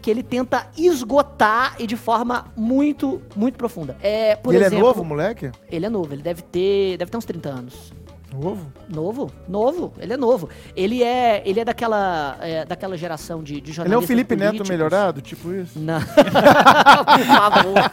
que 0.00 0.10
ele 0.10 0.22
tenta 0.22 0.68
esgotar 0.76 1.76
e 1.78 1.86
de 1.86 1.96
forma 1.96 2.46
muito, 2.56 3.20
muito 3.36 3.56
profunda. 3.56 3.96
É, 4.02 4.36
por 4.36 4.54
ele 4.54 4.64
exemplo, 4.64 4.84
é 4.84 4.88
novo, 4.88 5.04
moleque? 5.04 5.50
Ele 5.70 5.86
é 5.86 5.90
novo, 5.90 6.12
ele 6.12 6.22
deve 6.22 6.42
ter, 6.42 6.96
deve 6.96 7.10
ter 7.10 7.16
uns 7.16 7.24
30 7.24 7.48
anos. 7.48 7.92
Novo? 8.32 8.72
Novo, 8.88 9.30
novo, 9.48 9.92
ele 9.98 10.12
é 10.12 10.16
novo. 10.16 10.48
Ele 10.76 11.02
é, 11.02 11.42
ele 11.44 11.58
é 11.60 11.64
daquela, 11.64 12.36
é, 12.40 12.64
daquela 12.64 12.96
geração 12.96 13.42
de, 13.42 13.54
de 13.54 13.58
Ele 13.58 13.70
é 13.70 13.74
jornalistas 13.74 14.04
o 14.04 14.06
Felipe 14.08 14.36
Neto 14.36 14.46
políticos. 14.48 14.70
melhorado, 14.70 15.20
tipo 15.20 15.52
isso? 15.52 15.78
Não. 15.78 16.00
Por 17.10 17.24
favor. 17.26 17.90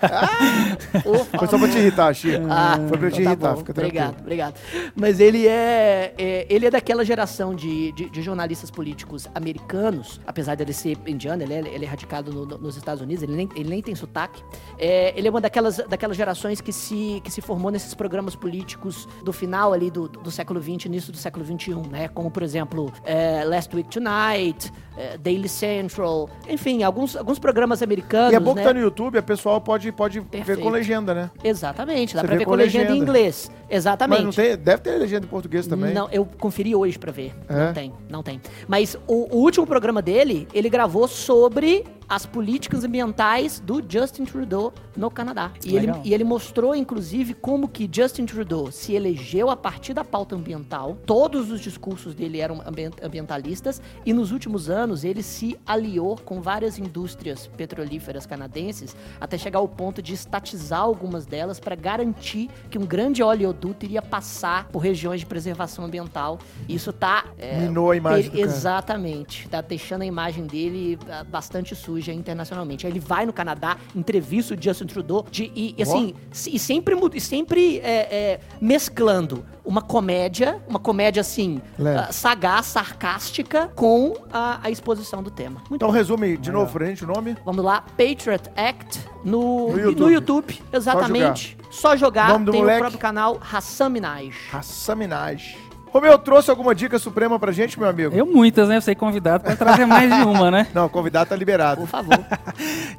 Por 1.03 1.39
Foi 1.39 1.47
só 1.47 1.57
pra 1.57 1.67
te 1.69 1.77
irritar, 1.77 2.13
Chico. 2.13 2.45
Ah, 2.49 2.77
Foi 2.87 2.97
pra 2.97 3.11
te 3.11 3.21
então 3.21 3.23
tá 3.25 3.31
irritar, 3.31 3.51
bom. 3.53 3.57
fica 3.57 3.71
Obrigado, 3.71 4.03
tranquilo. 4.05 4.21
obrigado. 4.23 4.55
Mas 4.95 5.19
ele 5.19 5.47
é, 5.47 6.13
é- 6.17 6.45
ele 6.49 6.65
é 6.67 6.71
daquela 6.71 7.03
geração 7.03 7.55
de, 7.55 7.91
de, 7.93 8.09
de 8.09 8.21
jornalistas 8.21 8.69
políticos 8.71 9.27
americanos, 9.33 10.19
apesar 10.25 10.55
dele 10.55 10.73
ser 10.73 10.97
indiano, 11.07 11.43
ele 11.43 11.53
é, 11.53 11.59
ele 11.59 11.85
é 11.85 11.87
radicado 11.87 12.31
no- 12.31 12.45
no- 12.45 12.57
nos 12.57 12.77
Estados 12.77 13.01
Unidos, 13.01 13.23
ele 13.23 13.35
nem, 13.35 13.49
ele 13.55 13.69
nem 13.69 13.81
tem 13.81 13.95
sotaque. 13.95 14.41
É, 14.77 15.13
ele 15.17 15.27
é 15.27 15.31
uma 15.31 15.41
daquelas, 15.41 15.77
daquelas 15.89 16.15
gerações 16.17 16.61
que 16.61 16.71
se, 16.71 17.21
que 17.23 17.31
se 17.31 17.41
formou 17.41 17.71
nesses 17.71 17.93
programas 17.93 18.35
políticos 18.35 19.07
do 19.23 19.33
final 19.33 19.73
ali 19.73 19.89
do, 19.89 20.07
do 20.07 20.26
século 20.31 20.61
XX, 20.61 20.85
início 20.85 21.11
do 21.11 21.17
século 21.17 21.45
XXI, 21.45 21.75
né? 21.89 22.07
Como, 22.07 22.29
por 22.31 22.43
exemplo, 22.43 22.91
é, 23.05 23.43
Last 23.43 23.75
Week 23.75 23.89
Tonight, 23.89 24.71
é, 24.97 25.17
Daily 25.17 25.49
Central, 25.49 26.29
enfim, 26.49 26.83
alguns, 26.83 27.15
alguns 27.15 27.39
programas 27.39 27.81
americanos, 27.81 28.33
E 28.33 28.35
é 28.35 28.39
bom 28.39 28.53
que 28.53 28.61
né? 28.61 28.67
tá 28.67 28.73
no 28.73 28.79
YouTube, 28.79 29.17
a 29.17 29.23
pessoal 29.23 29.61
pode, 29.61 29.91
pode 29.91 30.19
ver 30.19 30.59
com 30.59 30.69
legenda, 30.69 31.13
né? 31.13 31.31
Exatamente, 31.43 32.15
dá 32.15 32.21
Você 32.21 32.27
pra 32.27 32.37
ver 32.37 32.45
com 32.45 32.55
legenda 32.55 32.91
em 32.91 32.97
inglês. 32.97 33.51
Exatamente. 33.69 34.25
Mas 34.25 34.37
não 34.37 34.43
tem, 34.43 34.57
deve 34.57 34.81
ter 34.81 34.97
legenda 34.97 35.25
em 35.25 35.29
português 35.29 35.67
também. 35.67 35.93
Não, 35.93 36.09
eu 36.11 36.25
conferi 36.25 36.75
hoje 36.75 36.97
pra 36.97 37.11
ver. 37.11 37.33
É? 37.49 37.65
Não 37.65 37.73
tem, 37.73 37.93
não 38.09 38.23
tem. 38.23 38.41
Mas 38.67 38.97
o, 39.07 39.35
o 39.35 39.39
último 39.41 39.67
programa 39.67 40.01
dele, 40.01 40.47
ele 40.53 40.69
gravou 40.69 41.07
sobre 41.07 41.83
as 42.07 42.25
políticas 42.25 42.83
ambientais 42.83 43.59
do 43.59 43.83
Justin 43.87 44.23
Trudeau 44.23 44.73
no 44.95 45.11
Canadá. 45.11 45.51
E 45.65 45.75
ele, 45.75 45.91
e 46.03 46.13
ele 46.13 46.23
mostrou, 46.23 46.73
inclusive, 46.73 47.33
como 47.33 47.67
que 47.67 47.89
Justin 47.91 48.25
Trudeau 48.25 48.71
se 48.71 48.93
elegeu 48.93 49.49
a 49.49 49.57
partir 49.57 49.93
da 49.93 50.03
pauta 50.03 50.35
ambiental. 50.35 50.97
Todos 51.05 51.51
os 51.51 51.59
discursos 51.59 52.15
dele 52.15 52.39
eram 52.39 52.61
ambien- 52.65 52.91
ambientalistas. 53.03 53.81
E 54.05 54.13
nos 54.13 54.31
últimos 54.31 54.69
anos, 54.69 55.03
ele 55.03 55.21
se 55.21 55.59
aliou 55.65 56.15
com 56.17 56.41
várias 56.41 56.79
indústrias 56.79 57.47
petrolíferas 57.57 58.25
canadenses 58.25 58.95
até 59.19 59.37
chegar 59.37 59.59
ao 59.59 59.67
ponto 59.67 60.01
de 60.01 60.13
estatizar 60.13 60.79
algumas 60.81 61.25
delas 61.25 61.59
para 61.59 61.75
garantir 61.75 62.49
que 62.69 62.77
um 62.77 62.85
grande 62.85 63.21
oleoduto 63.21 63.85
iria 63.85 64.01
passar 64.01 64.69
por 64.69 64.79
regiões 64.79 65.19
de 65.19 65.25
preservação 65.25 65.83
ambiental. 65.83 66.39
Isso 66.69 66.93
tá... 66.93 67.25
é, 67.37 67.59
Minou 67.59 67.91
a 67.91 67.97
imagem 67.97 68.31
cara. 68.31 68.41
Exatamente. 68.43 69.49
Tá 69.49 69.59
deixando 69.61 70.03
a 70.03 70.05
imagem 70.05 70.45
dele 70.45 70.97
ah, 71.09 71.23
bastante 71.23 71.75
suja 71.75 71.96
internacionalmente. 72.13 72.85
Aí 72.85 72.91
ele 72.93 72.99
vai 72.99 73.25
no 73.25 73.33
Canadá, 73.33 73.77
entrevista 73.95 74.53
o 74.53 74.57
Justin 74.61 74.85
Trudeau 74.85 75.25
de, 75.31 75.51
e, 75.55 75.75
e 75.77 75.81
assim, 75.83 76.13
se- 76.31 76.55
e 76.55 76.59
sempre, 76.59 76.95
e 77.13 77.21
sempre 77.21 77.79
é, 77.79 77.91
é, 78.11 78.39
mesclando 78.61 79.45
uma 79.65 79.81
comédia, 79.81 80.61
uma 80.67 80.79
comédia 80.79 81.19
assim, 81.21 81.61
Leve. 81.77 81.99
ah, 81.99 82.11
sagaz, 82.11 82.67
sarcástica, 82.67 83.69
com 83.75 84.13
a, 84.31 84.59
a 84.63 84.69
exposição 84.69 85.21
do 85.21 85.29
tema. 85.31 85.55
Muito 85.69 85.75
Então 85.75 85.89
resume 85.89 86.37
de 86.37 86.51
novo 86.51 86.71
pra 86.71 86.85
gente 86.85 87.03
o 87.03 87.07
nome. 87.07 87.35
Vamos 87.43 87.63
lá, 87.65 87.81
Patriot 87.81 88.49
Act 88.55 88.99
no, 89.25 89.67
No 89.69 89.73
no 89.73 89.79
YouTube. 89.79 90.13
YouTube. 90.13 90.61
exatamente. 90.71 91.57
Só 91.69 91.95
jogar, 91.97 92.29
Nome 92.29 92.45
do 92.45 92.51
tem 92.53 92.61
moleque? 92.61 92.77
o 92.77 92.81
próprio 92.81 92.99
canal 92.99 93.39
Hassam 93.51 93.89
Minaj. 93.89 94.33
Hassaminage. 94.53 95.57
Ô 95.97 95.99
meu, 95.99 96.15
trouxe 96.19 96.51
alguma 96.51 96.75
dica 96.75 96.99
suprema 96.99 97.39
pra 97.39 97.51
gente, 97.51 97.79
meu 97.79 97.89
amigo? 97.89 98.15
Eu 98.15 98.23
muitas, 98.23 98.69
né? 98.69 98.77
Eu 98.77 98.81
sei 98.83 98.93
convidado 98.93 99.43
para 99.43 99.55
trazer 99.55 99.87
mais 99.87 100.13
de 100.13 100.21
uma, 100.21 100.51
né? 100.51 100.67
Não, 100.71 100.87
convidado 100.87 101.31
tá 101.31 101.35
liberado. 101.35 101.81
Por 101.81 101.87
favor. 101.87 102.17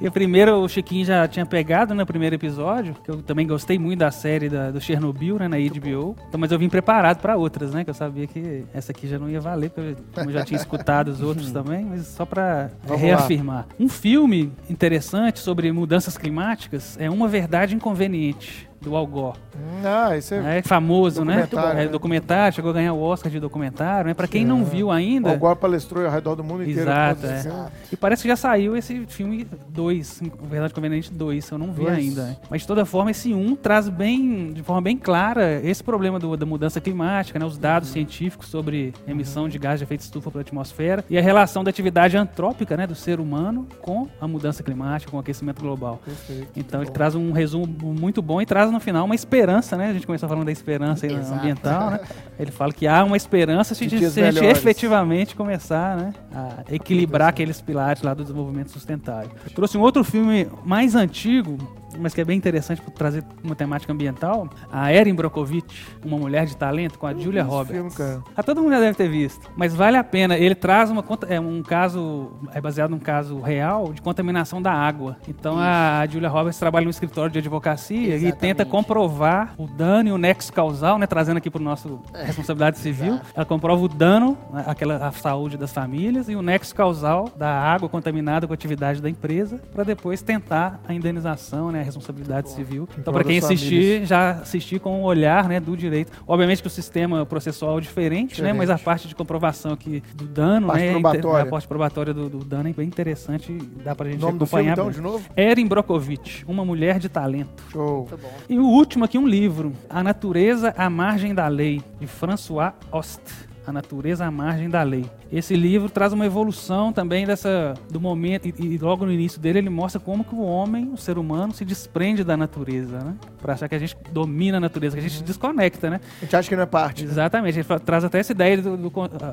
E 0.01 0.07
o 0.07 0.13
primeiro, 0.13 0.55
o 0.61 0.69
Chiquinho 0.69 1.05
já 1.05 1.27
tinha 1.27 1.45
pegado 1.45 1.93
no 1.93 2.07
primeiro 2.07 2.37
episódio, 2.37 2.95
que 3.03 3.11
eu 3.11 3.21
também 3.21 3.45
gostei 3.45 3.77
muito 3.77 3.99
da 3.99 4.13
série 4.13 4.49
da, 4.49 4.71
do 4.71 4.81
Chernobyl, 4.81 5.41
né, 5.41 5.49
na 5.49 5.57
HBO. 5.57 6.15
Então, 6.29 6.39
mas 6.39 6.53
eu 6.53 6.59
vim 6.59 6.69
preparado 6.69 7.19
para 7.19 7.37
outras, 7.37 7.75
né? 7.75 7.83
Que 7.83 7.91
eu 7.91 7.95
sabia 7.95 8.25
que 8.29 8.65
essa 8.73 8.93
aqui 8.93 9.09
já 9.09 9.19
não 9.19 9.29
ia 9.29 9.41
valer, 9.41 9.71
porque 9.71 9.81
eu, 9.91 9.97
como 10.15 10.31
eu 10.31 10.35
já 10.35 10.45
tinha 10.45 10.57
escutado 10.57 11.09
os 11.09 11.21
outros 11.21 11.51
também, 11.53 11.85
mas 11.85 12.07
só 12.07 12.25
para 12.25 12.71
Vamos 12.85 13.03
reafirmar. 13.03 13.67
Um 13.79 13.89
filme 13.89 14.53
interessante 14.71 15.41
sobre 15.41 15.73
mudanças 15.73 16.17
climáticas 16.17 16.97
é 17.01 17.11
Uma 17.11 17.27
Verdade 17.27 17.75
Inconveniente, 17.75 18.68
do 18.81 18.95
Al 18.97 19.07
Gore. 19.07 19.39
Hum, 19.57 19.83
Ah, 19.85 20.17
isso 20.17 20.35
é... 20.35 20.59
É 20.59 20.63
famoso, 20.63 21.25
né? 21.25 21.43
Documentário, 21.43 21.81
É 21.81 21.85
né? 21.85 21.89
documentário, 21.91 22.55
chegou 22.55 22.71
a 22.71 22.75
ganhar 22.75 22.93
o 22.93 23.01
Oscar 23.01 23.31
de 23.31 23.41
documentário, 23.41 24.09
né? 24.09 24.15
Para 24.15 24.29
quem 24.29 24.45
não 24.45 24.65
viu 24.65 24.91
ainda. 24.91 25.33
Agora 25.33 25.57
palestrou 25.57 26.05
ao 26.05 26.11
redor 26.11 26.35
do 26.35 26.45
mundo 26.45 26.63
inteiro. 26.63 26.83
Exato, 26.83 27.27
é. 27.27 27.37
esses- 27.39 27.53
E 27.93 27.97
parece 27.97 28.23
que 28.23 28.29
já 28.29 28.37
saiu 28.37 28.77
esse 28.77 29.05
filme 29.07 29.47
2, 29.69 30.23
Verdade 30.49 30.73
Conveniente 30.75 31.13
2, 31.13 31.51
eu 31.51 31.59
não 31.59 31.73
vi 31.73 31.83
Dois. 31.85 31.99
ainda. 31.99 32.23
né? 32.25 32.37
Mas 32.51 32.63
de 32.63 32.67
toda 32.67 32.85
forma, 32.85 33.11
esse 33.11 33.33
1 33.35 33.39
um 33.39 33.57
traz 33.57 33.89
bem, 33.89 34.53
de 34.53 34.63
forma 34.63 34.81
bem 34.83 34.97
clara, 34.97 35.61
esse 35.65 35.83
problema 35.83 36.19
do- 36.19 36.37
da 36.37 36.47
mudança 36.47 36.81
climática, 36.81 37.39
né? 37.39 37.45
os 37.45 37.59
dados 37.59 37.89
científicos 37.89 38.49
sobre 38.49 38.95
emissão 39.07 39.49
de 39.49 39.59
gás 39.59 39.79
de 39.81 39.85
efeito 39.85 40.01
estufa 40.01 40.31
para 40.31 40.41
a 40.41 40.43
atmosfera 40.43 41.05
e 41.11 41.19
a 41.19 41.23
relação 41.23 41.65
da 41.65 41.71
atividade 41.71 42.17
antrópica 42.17 42.77
né, 42.77 42.87
do 42.87 42.95
ser 42.95 43.21
humano 43.21 43.67
com 43.81 44.09
a 44.21 44.27
mudança 44.29 44.63
climática, 44.63 45.11
com 45.11 45.17
o 45.17 45.21
aquecimento 45.21 45.61
global. 45.61 46.01
Perfeito. 46.05 46.49
Então 46.57 46.83
ele 46.83 46.91
traz 46.91 47.15
um 47.15 47.33
resumo 47.33 47.67
muito 47.67 48.21
bom 48.23 48.41
e 48.41 48.47
traz 48.47 48.68
no 48.73 48.81
final 48.81 49.05
uma 49.05 49.15
esperança, 49.15 49.77
né? 49.77 49.91
A 49.91 49.93
gente 49.93 50.07
começou 50.07 50.29
falando 50.29 50.47
da 50.47 50.53
esperança 50.53 51.07
ambiental, 51.07 51.91
né? 51.93 52.01
Ele 52.39 52.51
fala 52.51 52.73
que 52.73 52.87
há 52.87 53.03
uma 53.05 53.17
esperança 53.17 53.75
se, 53.75 53.81
De 53.81 53.87
a 53.87 53.89
gente- 53.91 53.99
dias 54.01 54.13
se 54.13 54.23
a 54.23 54.31
gente 54.31 54.45
efetivamente 54.45 55.35
começar, 55.35 55.97
né? 55.97 56.13
A 56.35 56.65
equilibrar 56.75 57.29
aqueles 57.29 57.61
pilares 57.61 58.03
lá 58.03 58.15
do 58.15 58.23
desenvolvimento 58.23 58.71
sustentável. 58.71 59.31
Eu 59.45 59.51
trouxe 59.53 59.77
um 59.77 59.81
outro 59.81 60.05
filme 60.05 60.49
mais 60.65 60.95
antigo, 60.95 61.57
mas 61.99 62.15
que 62.15 62.21
é 62.21 62.25
bem 62.25 62.37
interessante 62.37 62.81
por 62.81 62.91
trazer 62.93 63.25
uma 63.43 63.55
temática 63.55 63.93
ambiental, 63.93 64.49
a 64.71 64.93
Erin 64.93 65.15
Brockovich, 65.15 65.87
uma 66.05 66.17
mulher 66.17 66.47
de 66.47 66.57
talento, 66.57 66.99
com 66.99 67.07
a 67.07 67.15
Julia 67.15 67.43
esse 67.43 67.51
Roberts. 67.51 67.95
filme. 67.95 68.23
Ah, 68.37 68.43
todo 68.43 68.63
mundo 68.63 68.73
já 68.73 68.81
deve 68.81 68.97
ter 68.97 69.09
visto. 69.09 69.51
Mas 69.57 69.75
vale 69.75 69.97
a 69.97 70.05
pena. 70.05 70.37
Ele 70.37 70.55
traz 70.55 70.91
uma 70.91 71.05
é 71.29 71.41
um 71.41 71.63
caso, 71.63 72.33
é 72.53 72.61
baseado 72.61 72.91
num 72.91 72.99
caso 72.99 73.41
real 73.41 73.93
de 73.93 74.03
contaminação 74.03 74.61
da 74.61 74.73
água. 74.73 75.17
Então 75.27 75.57
a 75.59 76.07
Julia 76.09 76.29
Roberts 76.29 76.59
trabalha 76.59 76.85
no 76.85 76.91
escritório 76.91 77.31
de 77.33 77.39
advocacia 77.39 77.99
e 77.99 78.13
Exatamente. 78.13 78.37
tenta 78.39 78.65
comprovar 78.65 79.55
o 79.57 79.67
dano 79.67 80.09
e 80.11 80.13
o 80.13 80.19
nexo 80.19 80.53
causal, 80.53 80.99
né? 80.99 81.07
Trazendo 81.07 81.39
aqui 81.39 81.51
para 81.51 81.61
o 81.61 81.65
nosso 81.65 82.01
responsabilidade 82.15 82.79
civil. 82.79 83.15
Exato. 83.15 83.27
Ela 83.35 83.47
comprova 83.47 83.83
o 83.83 83.89
dano, 83.89 84.37
né, 84.53 84.65
aquela 84.67 85.09
a 85.09 85.13
saúde 85.13 85.57
das 85.57 85.73
famílias 85.73 86.29
e 86.29 86.37
o 86.37 86.43
nexo 86.43 86.75
causal 86.75 87.31
da 87.37 87.49
água 87.49 87.89
contaminada 87.89 88.47
com 88.47 88.53
a 88.53 88.55
atividade 88.55 89.01
da 89.01 89.09
empresa, 89.09 89.61
para 89.73 89.85
depois 89.85 90.23
tentar 90.23 90.81
a 90.87 90.93
indenização, 90.95 91.71
né? 91.73 91.88
Responsabilidade 91.89 92.51
civil. 92.51 92.89
Então, 92.93 93.05
prol 93.13 93.15
para 93.15 93.25
quem 93.25 93.39
assistir, 93.39 94.05
já 94.07 94.31
assistir 94.33 94.79
com 94.81 95.03
o 95.03 95.05
olhar 95.05 95.49
né, 95.49 95.59
do 95.61 95.77
direito. 95.77 96.13
Obviamente 96.27 96.61
que 96.63 96.69
o 96.69 96.71
sistema 96.71 97.25
processual 97.27 97.79
é 97.79 97.81
diferente, 97.81 98.41
né, 98.43 98.53
mas 98.53 98.71
a 98.71 98.75
Diferente. 98.75 98.85
parte 98.85 99.09
de 99.09 99.15
comprovação 99.15 99.73
aqui 99.73 100.03
do 100.15 100.25
dano, 100.27 100.67
Parte 100.69 100.83
né, 100.85 100.93
probatória. 100.93 101.43
a 101.45 101.47
parte 101.51 101.69
probatória 101.69 102.15
do, 102.15 102.29
do 102.29 102.39
dano 102.45 102.69
é 102.69 102.73
bem 102.73 102.87
interessante 102.87 103.53
e 103.53 103.59
dá 103.83 103.95
pra 103.95 104.09
gente 104.11 104.19
O 104.23 104.27
nome 104.27 104.39
do 104.39 104.47
filme, 104.47 104.69
acompanhar. 104.71 104.73
então, 104.73 104.91
de 104.91 105.01
novo? 105.01 105.29
Erin 105.37 105.67
Brockovich, 105.67 106.45
Uma 106.47 106.65
Mulher 106.65 106.99
de 106.99 107.09
Talento. 107.09 107.63
Show. 107.71 108.07
Muito 108.09 108.17
bom. 108.23 108.31
E 108.49 108.59
o 108.59 108.65
último 108.67 109.05
aqui, 109.05 109.19
um 109.19 109.27
livro, 109.27 109.73
A 109.89 110.03
Natureza 110.03 110.75
à 110.77 110.89
Margem 110.91 111.35
da 111.35 111.49
Lei, 111.49 111.83
de 112.01 112.07
François 112.07 112.73
Ost. 112.93 113.21
A 113.69 113.73
Natureza 113.73 114.25
à 114.25 114.31
Margem 114.31 114.69
da 114.71 114.83
Lei. 114.83 115.05
Esse 115.31 115.55
livro 115.55 115.91
traz 115.91 116.13
uma 116.13 116.25
evolução 116.25 116.93
também 116.93 117.27
dessa 117.27 117.75
do 117.91 118.01
momento 118.01 118.47
e, 118.49 118.55
e 118.59 118.79
logo 118.79 119.05
no 119.05 119.13
início 119.13 119.39
dele 119.41 119.59
ele 119.59 119.69
mostra 119.71 120.01
como 120.01 120.25
que 120.25 120.35
o 120.35 120.41
homem, 120.41 120.91
o 120.93 120.97
ser 120.97 121.19
humano, 121.19 121.53
se 121.53 121.65
desprende 121.65 122.25
da 122.25 122.37
natureza, 122.37 122.99
né? 122.99 123.15
Para 123.41 123.53
achar 123.55 123.69
que 123.69 123.75
a 123.75 123.79
gente 123.79 123.97
domina 124.13 124.57
a 124.57 124.61
natureza, 124.61 124.97
que 124.97 125.05
a 125.05 125.09
gente 125.09 125.23
desconecta, 125.23 125.91
né? 125.91 126.01
A 126.21 126.25
gente 126.25 126.35
acha 126.37 126.49
que 126.49 126.57
não 126.57 126.63
é 126.63 126.67
parte. 126.67 127.05
né? 127.05 127.11
Exatamente, 127.11 127.57
ele 127.59 127.65
fa- 127.65 127.79
traz 127.79 128.05
até 128.05 128.19
essa 128.21 128.33
ideia 128.33 128.61
do, 128.61 128.77
do 128.77 128.93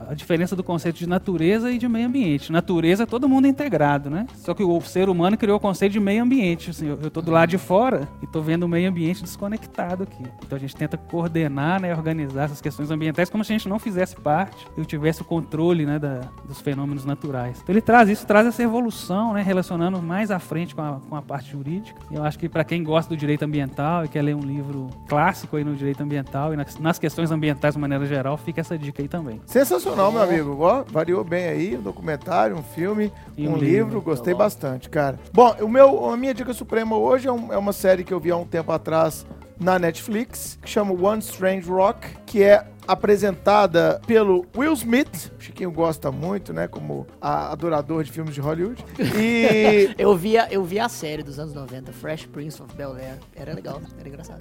a 0.10 0.14
diferença 0.14 0.56
do 0.56 0.64
conceito 0.64 0.98
de 0.98 1.08
natureza 1.08 1.72
e 1.72 1.78
de 1.78 1.88
meio 1.88 2.08
ambiente. 2.08 2.52
Natureza, 2.52 3.08
todo 3.08 3.28
mundo 3.30 3.46
é 3.46 3.50
integrado, 3.50 4.10
né? 4.10 4.28
Só 4.36 4.54
que 4.54 4.64
o 4.64 4.82
ser 4.82 5.08
humano 5.10 5.38
criou 5.38 5.58
o 5.58 5.60
conceito 5.60 5.94
de 5.94 6.00
meio 6.00 6.22
ambiente. 6.24 6.72
Assim, 6.72 6.88
eu, 6.88 7.00
eu 7.02 7.10
tô 7.10 7.22
do 7.22 7.32
lado 7.32 7.50
de 7.50 7.58
fora 7.58 8.08
e 8.22 8.28
tô 8.28 8.42
vendo 8.42 8.64
o 8.64 8.68
meio 8.68 8.90
ambiente 8.90 9.24
desconectado 9.24 10.04
aqui. 10.04 10.24
Então 10.46 10.58
a 10.58 10.60
gente 10.60 10.76
tenta 10.76 10.98
coordenar, 10.98 11.82
né, 11.82 11.94
organizar 11.96 12.44
essas 12.44 12.62
questões 12.62 12.92
ambientais 12.92 13.30
como 13.30 13.44
se 13.44 13.54
a 13.54 13.58
gente 13.58 13.70
não 13.70 13.80
fizesse 13.80 14.16
parte 14.26 14.66
e 14.76 14.84
tivesse 14.86 15.22
o 15.22 15.26
controle, 15.26 15.86
né, 15.86 16.00
da- 16.00 16.22
dos 16.48 16.60
fenômenos 16.60 17.06
naturais. 17.06 17.60
Então 17.62 17.72
ele 17.72 17.82
traz 17.82 18.10
isso, 18.10 18.26
traz 18.26 18.48
essa 18.48 18.64
evolução, 18.64 19.34
né, 19.34 19.44
relacionando 19.44 20.02
mais 20.02 20.32
à 20.32 20.40
frente 20.40 20.74
com 20.74 20.82
a, 20.82 21.00
com 21.08 21.16
a 21.16 21.22
parte 21.22 21.52
jurídica. 21.52 22.00
Eu 22.12 22.24
acho 22.24 22.40
que 22.40 22.50
para 22.50 22.64
quem 22.64 22.84
gosta 22.84 23.10
do 23.14 23.16
direito 23.18 23.44
ambiental 23.44 24.04
e 24.04 24.08
quer 24.08 24.24
ler 24.24 24.36
um 24.36 24.40
livro 24.42 24.88
clássico 25.08 25.58
aí 25.58 25.64
no 25.64 25.76
direito 25.76 26.02
ambiental 26.02 26.54
e 26.54 26.58
nas, 26.58 26.80
nas 26.80 26.98
questões 26.98 27.30
ambientais 27.30 27.76
de 27.76 27.80
maneira 27.80 28.04
geral, 28.08 28.36
fica 28.36 28.62
essa 28.62 28.76
dica 28.78 29.04
aí 29.04 29.08
também. 29.08 29.40
Sensacional, 29.46 30.12
meu 30.12 30.24
amigo. 30.24 30.58
Ó, 30.60 30.84
variou 30.92 31.24
bem 31.24 31.46
aí, 31.46 31.78
um 31.78 31.82
documentário, 31.82 32.56
um 32.58 32.64
filme, 32.64 33.12
um, 33.38 33.44
um 33.52 33.58
livro. 33.58 33.60
livro. 33.60 34.02
Gostei 34.02 34.34
Tá 34.34 34.40
bastante, 34.40 34.90
cara. 34.90 35.20
Bom, 35.32 35.56
o 35.62 35.68
meu, 35.68 36.10
a 36.10 36.18
minha 36.18 36.34
dica 36.34 36.52
suprema 36.54 36.98
hoje 36.98 37.28
é, 37.28 37.32
um- 37.32 37.54
é 37.54 37.58
uma 37.58 37.74
série 37.74 38.04
que 38.04 38.14
eu 38.14 38.20
vi 38.20 38.32
há 38.32 38.36
um 38.38 38.46
tempo 38.46 38.72
atrás 38.72 39.26
na 39.60 39.78
Netflix, 39.80 40.58
que 40.62 40.70
chama 40.70 40.92
One 40.92 41.20
Strange 41.22 41.70
Rock, 41.70 42.08
que 42.26 42.44
é 42.44 42.66
apresentada 42.88 44.02
pelo 44.06 44.46
Will 44.56 44.76
Smith. 44.76 45.32
Chiquinho 45.46 45.72
gosta 45.72 46.12
muito, 46.12 46.52
né? 46.54 46.68
Como 46.68 47.06
a- 47.22 47.52
adorador 47.52 48.04
de 48.04 48.12
filmes 48.12 48.34
de 48.34 48.42
Hollywood. 48.42 48.84
E 49.18 49.90
Eu 49.98 50.16
via, 50.16 50.48
eu 50.52 50.64
via 50.64 50.86
a 50.86 50.90
série 50.90 51.24
dos 51.24 51.40
anos 51.40 51.54
90, 51.54 51.92
Fresh 51.94 52.26
Prince 52.26 52.62
of 52.62 52.74
Bel-Air. 52.76 53.18
Era 53.36 53.54
legal, 53.54 53.82
era 54.00 54.08
engraçado. 54.08 54.40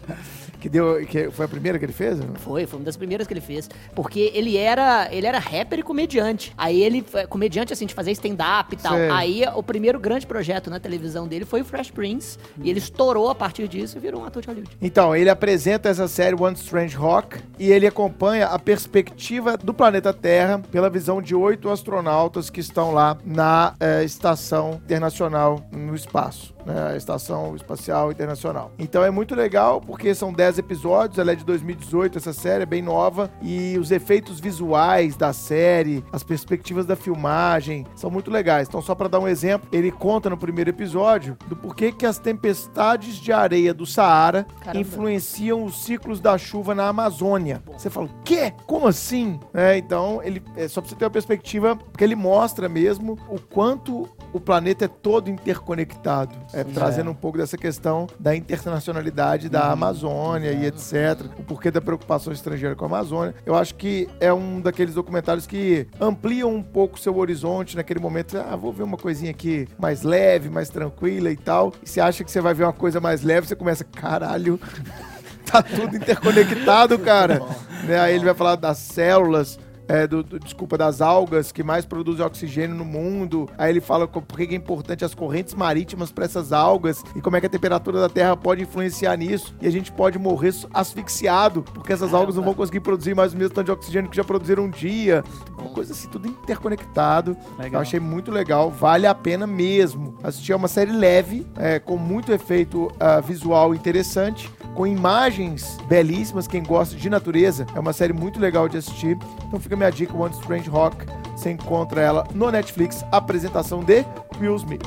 que 0.60 0.68
deu. 0.68 1.04
Que 1.06 1.30
foi 1.30 1.44
a 1.44 1.48
primeira 1.48 1.78
que 1.78 1.84
ele 1.84 1.92
fez? 1.92 2.18
né? 2.18 2.26
Foi, 2.36 2.66
foi 2.66 2.78
uma 2.78 2.84
das 2.84 2.96
primeiras 2.96 3.26
que 3.26 3.32
ele 3.32 3.40
fez. 3.40 3.68
Porque 3.94 4.30
ele 4.34 4.56
era, 4.56 5.08
ele 5.12 5.26
era 5.26 5.38
rapper 5.38 5.78
e 5.78 5.82
comediante. 5.82 6.52
Aí 6.56 6.82
ele, 6.82 7.04
é, 7.14 7.26
comediante 7.26 7.72
assim, 7.72 7.86
de 7.86 7.94
fazer 7.94 8.10
stand-up 8.12 8.74
e 8.74 8.78
tal. 8.78 8.94
Sei. 8.94 9.10
Aí 9.10 9.42
o 9.54 9.62
primeiro 9.62 9.98
grande 9.98 10.26
projeto 10.26 10.68
na 10.70 10.78
televisão 10.78 11.26
dele 11.26 11.44
foi 11.44 11.60
o 11.62 11.64
Fresh 11.64 11.90
Prince. 11.90 12.38
E 12.62 12.68
ele 12.70 12.78
estourou 12.78 13.30
a 13.30 13.34
partir 13.34 13.66
disso 13.68 13.96
e 13.96 14.00
virou 14.00 14.22
um 14.22 14.24
ator 14.24 14.42
de 14.42 14.48
Hollywood. 14.48 14.76
Então, 14.80 15.14
ele 15.16 15.30
apresenta 15.30 15.88
essa 15.88 16.06
série 16.08 16.36
One 16.40 16.56
Strange 16.56 16.94
Rock 16.96 17.38
e 17.58 17.70
ele 17.70 17.86
acompanha 17.86 18.46
a 18.46 18.58
perspectiva 18.58 19.56
do 19.56 19.72
planeta 19.72 20.12
Terra 20.12 20.41
pela 20.70 20.90
visão 20.90 21.20
de 21.20 21.34
oito 21.34 21.70
astronautas 21.70 22.50
que 22.50 22.60
estão 22.60 22.92
lá 22.92 23.16
na 23.24 23.74
eh, 23.80 24.04
Estação 24.04 24.80
Internacional 24.84 25.60
no 25.72 25.94
Espaço, 25.94 26.54
né, 26.64 26.92
a 26.92 26.96
Estação 26.96 27.54
Espacial 27.56 28.10
Internacional. 28.10 28.72
Então 28.78 29.04
é 29.04 29.10
muito 29.10 29.34
legal 29.34 29.80
porque 29.80 30.14
são 30.14 30.32
10 30.32 30.58
episódios, 30.58 31.18
ela 31.18 31.32
é 31.32 31.34
de 31.34 31.44
2018, 31.44 32.18
essa 32.18 32.32
série 32.32 32.62
é 32.62 32.66
bem 32.66 32.82
nova 32.82 33.30
e 33.40 33.76
os 33.78 33.90
efeitos 33.90 34.40
visuais 34.40 35.16
da 35.16 35.32
série, 35.32 36.04
as 36.12 36.22
perspectivas 36.22 36.86
da 36.86 36.96
filmagem 36.96 37.86
são 37.94 38.10
muito 38.10 38.30
legais. 38.30 38.68
Então, 38.68 38.82
só 38.82 38.94
para 38.94 39.08
dar 39.08 39.20
um 39.20 39.28
exemplo, 39.28 39.68
ele 39.72 39.90
conta 39.90 40.30
no 40.30 40.36
primeiro 40.36 40.70
episódio 40.70 41.36
do 41.48 41.56
porquê 41.56 41.92
que 41.92 42.06
as 42.06 42.18
tempestades 42.18 43.16
de 43.16 43.32
areia 43.32 43.74
do 43.74 43.86
Saara 43.86 44.46
Caramba. 44.60 44.80
influenciam 44.80 45.64
os 45.64 45.84
ciclos 45.84 46.20
da 46.20 46.36
chuva 46.38 46.74
na 46.74 46.88
Amazônia. 46.88 47.62
Você 47.76 47.90
fala, 47.90 48.08
quê? 48.24 48.52
Como 48.66 48.86
assim? 48.86 49.38
É, 49.52 49.76
então, 49.76 50.20
ele 50.22 50.31
é 50.56 50.68
só 50.68 50.80
pra 50.80 50.88
você 50.88 50.96
ter 50.96 51.04
uma 51.04 51.10
perspectiva, 51.10 51.76
porque 51.76 52.04
ele 52.04 52.14
mostra 52.14 52.68
mesmo 52.68 53.18
o 53.28 53.40
quanto 53.40 54.08
o 54.32 54.40
planeta 54.40 54.86
é 54.86 54.88
todo 54.88 55.28
interconectado. 55.28 56.34
É, 56.52 56.64
trazendo 56.64 57.10
um 57.10 57.14
pouco 57.14 57.38
dessa 57.38 57.58
questão 57.58 58.06
da 58.18 58.34
internacionalidade 58.34 59.48
da 59.48 59.70
Amazônia 59.72 60.52
e 60.52 60.66
etc. 60.66 61.26
O 61.38 61.42
porquê 61.42 61.70
da 61.70 61.80
preocupação 61.80 62.32
estrangeira 62.32 62.74
com 62.74 62.84
a 62.84 62.88
Amazônia. 62.88 63.34
Eu 63.44 63.54
acho 63.54 63.74
que 63.74 64.08
é 64.20 64.32
um 64.32 64.60
daqueles 64.60 64.94
documentários 64.94 65.46
que 65.46 65.86
ampliam 66.00 66.54
um 66.54 66.62
pouco 66.62 66.96
o 66.96 67.00
seu 67.00 67.16
horizonte 67.16 67.76
naquele 67.76 68.00
momento. 68.00 68.38
Ah, 68.38 68.56
vou 68.56 68.72
ver 68.72 68.82
uma 68.82 68.96
coisinha 68.96 69.30
aqui 69.30 69.68
mais 69.78 70.02
leve, 70.02 70.48
mais 70.48 70.68
tranquila 70.68 71.30
e 71.30 71.36
tal. 71.36 71.72
E 71.82 71.88
você 71.88 72.00
acha 72.00 72.24
que 72.24 72.30
você 72.30 72.40
vai 72.40 72.54
ver 72.54 72.64
uma 72.64 72.72
coisa 72.72 73.00
mais 73.00 73.22
leve, 73.22 73.46
você 73.46 73.56
começa, 73.56 73.84
caralho, 73.84 74.58
tá 75.44 75.62
tudo 75.62 75.96
interconectado, 75.96 76.98
cara. 76.98 77.42
Né? 77.82 77.98
Aí 77.98 78.14
ele 78.14 78.24
vai 78.24 78.34
falar 78.34 78.54
das 78.54 78.78
células. 78.78 79.58
É, 79.88 80.06
do- 80.06 80.22
do- 80.22 80.38
desculpa, 80.38 80.76
das 80.78 81.00
algas 81.00 81.52
que 81.52 81.62
mais 81.62 81.84
produzem 81.84 82.24
oxigênio 82.24 82.74
no 82.76 82.84
mundo. 82.84 83.48
Aí 83.58 83.70
ele 83.70 83.80
fala 83.80 84.06
por 84.08 84.24
que 84.36 84.44
é 84.44 84.54
importante 84.54 85.04
as 85.04 85.14
correntes 85.14 85.54
marítimas 85.54 86.10
para 86.12 86.24
essas 86.24 86.52
algas 86.52 87.02
e 87.16 87.20
como 87.20 87.36
é 87.36 87.40
que 87.40 87.46
a 87.46 87.50
temperatura 87.50 88.00
da 88.00 88.08
Terra 88.08 88.36
pode 88.36 88.62
influenciar 88.62 89.16
nisso. 89.16 89.54
E 89.60 89.66
a 89.66 89.70
gente 89.70 89.90
pode 89.92 90.18
morrer 90.18 90.52
asfixiado, 90.72 91.62
porque 91.62 91.92
essas 91.92 92.12
algas 92.14 92.36
não 92.36 92.42
vão 92.42 92.54
conseguir 92.54 92.80
produzir 92.80 93.14
mais 93.14 93.32
o 93.32 93.36
mesmo 93.36 93.54
tanto 93.54 93.66
de 93.66 93.72
oxigênio 93.72 94.10
que 94.10 94.16
já 94.16 94.24
produziram 94.24 94.64
um 94.64 94.70
dia. 94.70 95.22
Uma 95.58 95.70
coisa 95.70 95.92
assim, 95.92 96.08
tudo 96.08 96.28
interconectado. 96.28 97.36
Legal. 97.58 97.74
Eu 97.74 97.80
achei 97.80 98.00
muito 98.00 98.30
legal, 98.30 98.70
vale 98.70 99.06
a 99.06 99.14
pena 99.14 99.46
mesmo. 99.46 100.14
Assistir 100.22 100.52
é 100.52 100.56
uma 100.56 100.68
série 100.68 100.92
leve, 100.92 101.46
é, 101.56 101.78
com 101.78 101.96
muito 101.96 102.32
efeito 102.32 102.90
ah, 103.00 103.20
visual 103.20 103.74
interessante, 103.74 104.50
com 104.74 104.86
imagens 104.86 105.78
belíssimas. 105.86 106.46
Quem 106.46 106.62
gosta 106.62 106.96
de 106.96 107.08
natureza, 107.10 107.66
é 107.74 107.80
uma 107.80 107.92
série 107.92 108.12
muito 108.12 108.40
legal 108.40 108.68
de 108.68 108.78
assistir. 108.78 109.18
Então 109.46 109.60
fica 109.60 109.76
minha 109.76 109.90
dica, 109.90 110.16
One 110.16 110.34
Strange 110.34 110.68
Rock. 110.68 111.06
Você 111.36 111.50
encontra 111.50 112.00
ela 112.00 112.26
no 112.34 112.50
Netflix, 112.50 113.04
apresentação 113.10 113.82
de 113.82 114.04
Will 114.40 114.56
Smith. 114.56 114.82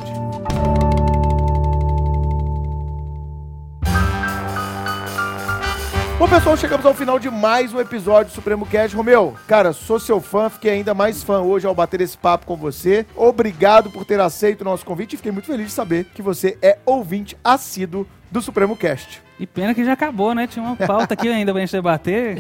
Bom, 6.18 6.30
pessoal, 6.30 6.56
chegamos 6.56 6.86
ao 6.86 6.94
final 6.94 7.20
de 7.20 7.30
mais 7.30 7.74
um 7.74 7.80
episódio 7.80 8.32
do 8.32 8.36
Supremo 8.36 8.66
Cast. 8.66 8.96
Romeu, 8.96 9.36
cara, 9.48 9.74
sou 9.74 10.00
seu 10.00 10.22
fã, 10.22 10.50
fiquei 10.50 10.72
ainda 10.72 10.94
mais 10.94 11.22
fã 11.22 11.42
hoje 11.42 11.68
ao 11.68 11.76
bater 11.76 12.00
esse 12.00 12.18
papo 12.18 12.46
com 12.46 12.56
você. 12.56 13.06
Obrigado 13.18 13.92
por 13.92 14.06
ter 14.06 14.20
aceito 14.22 14.62
o 14.62 14.64
nosso 14.64 14.86
convite 14.86 15.14
e 15.14 15.18
fiquei 15.18 15.32
muito 15.32 15.48
feliz 15.48 15.68
de 15.68 15.74
saber 15.74 16.06
que 16.06 16.22
você 16.22 16.58
é 16.62 16.80
ouvinte 16.86 17.38
assíduo 17.44 18.08
do 18.32 18.42
Supremo 18.42 18.78
Cast. 18.78 19.25
E 19.38 19.46
pena 19.46 19.74
que 19.74 19.84
já 19.84 19.94
acabou, 19.94 20.34
né? 20.34 20.48
Tinha 20.48 20.64
uma 20.64 20.76
pauta 20.76 21.14
aqui 21.14 21.28
ainda 21.28 21.52
pra 21.52 21.60
gente 21.60 21.72
debater. 21.72 22.38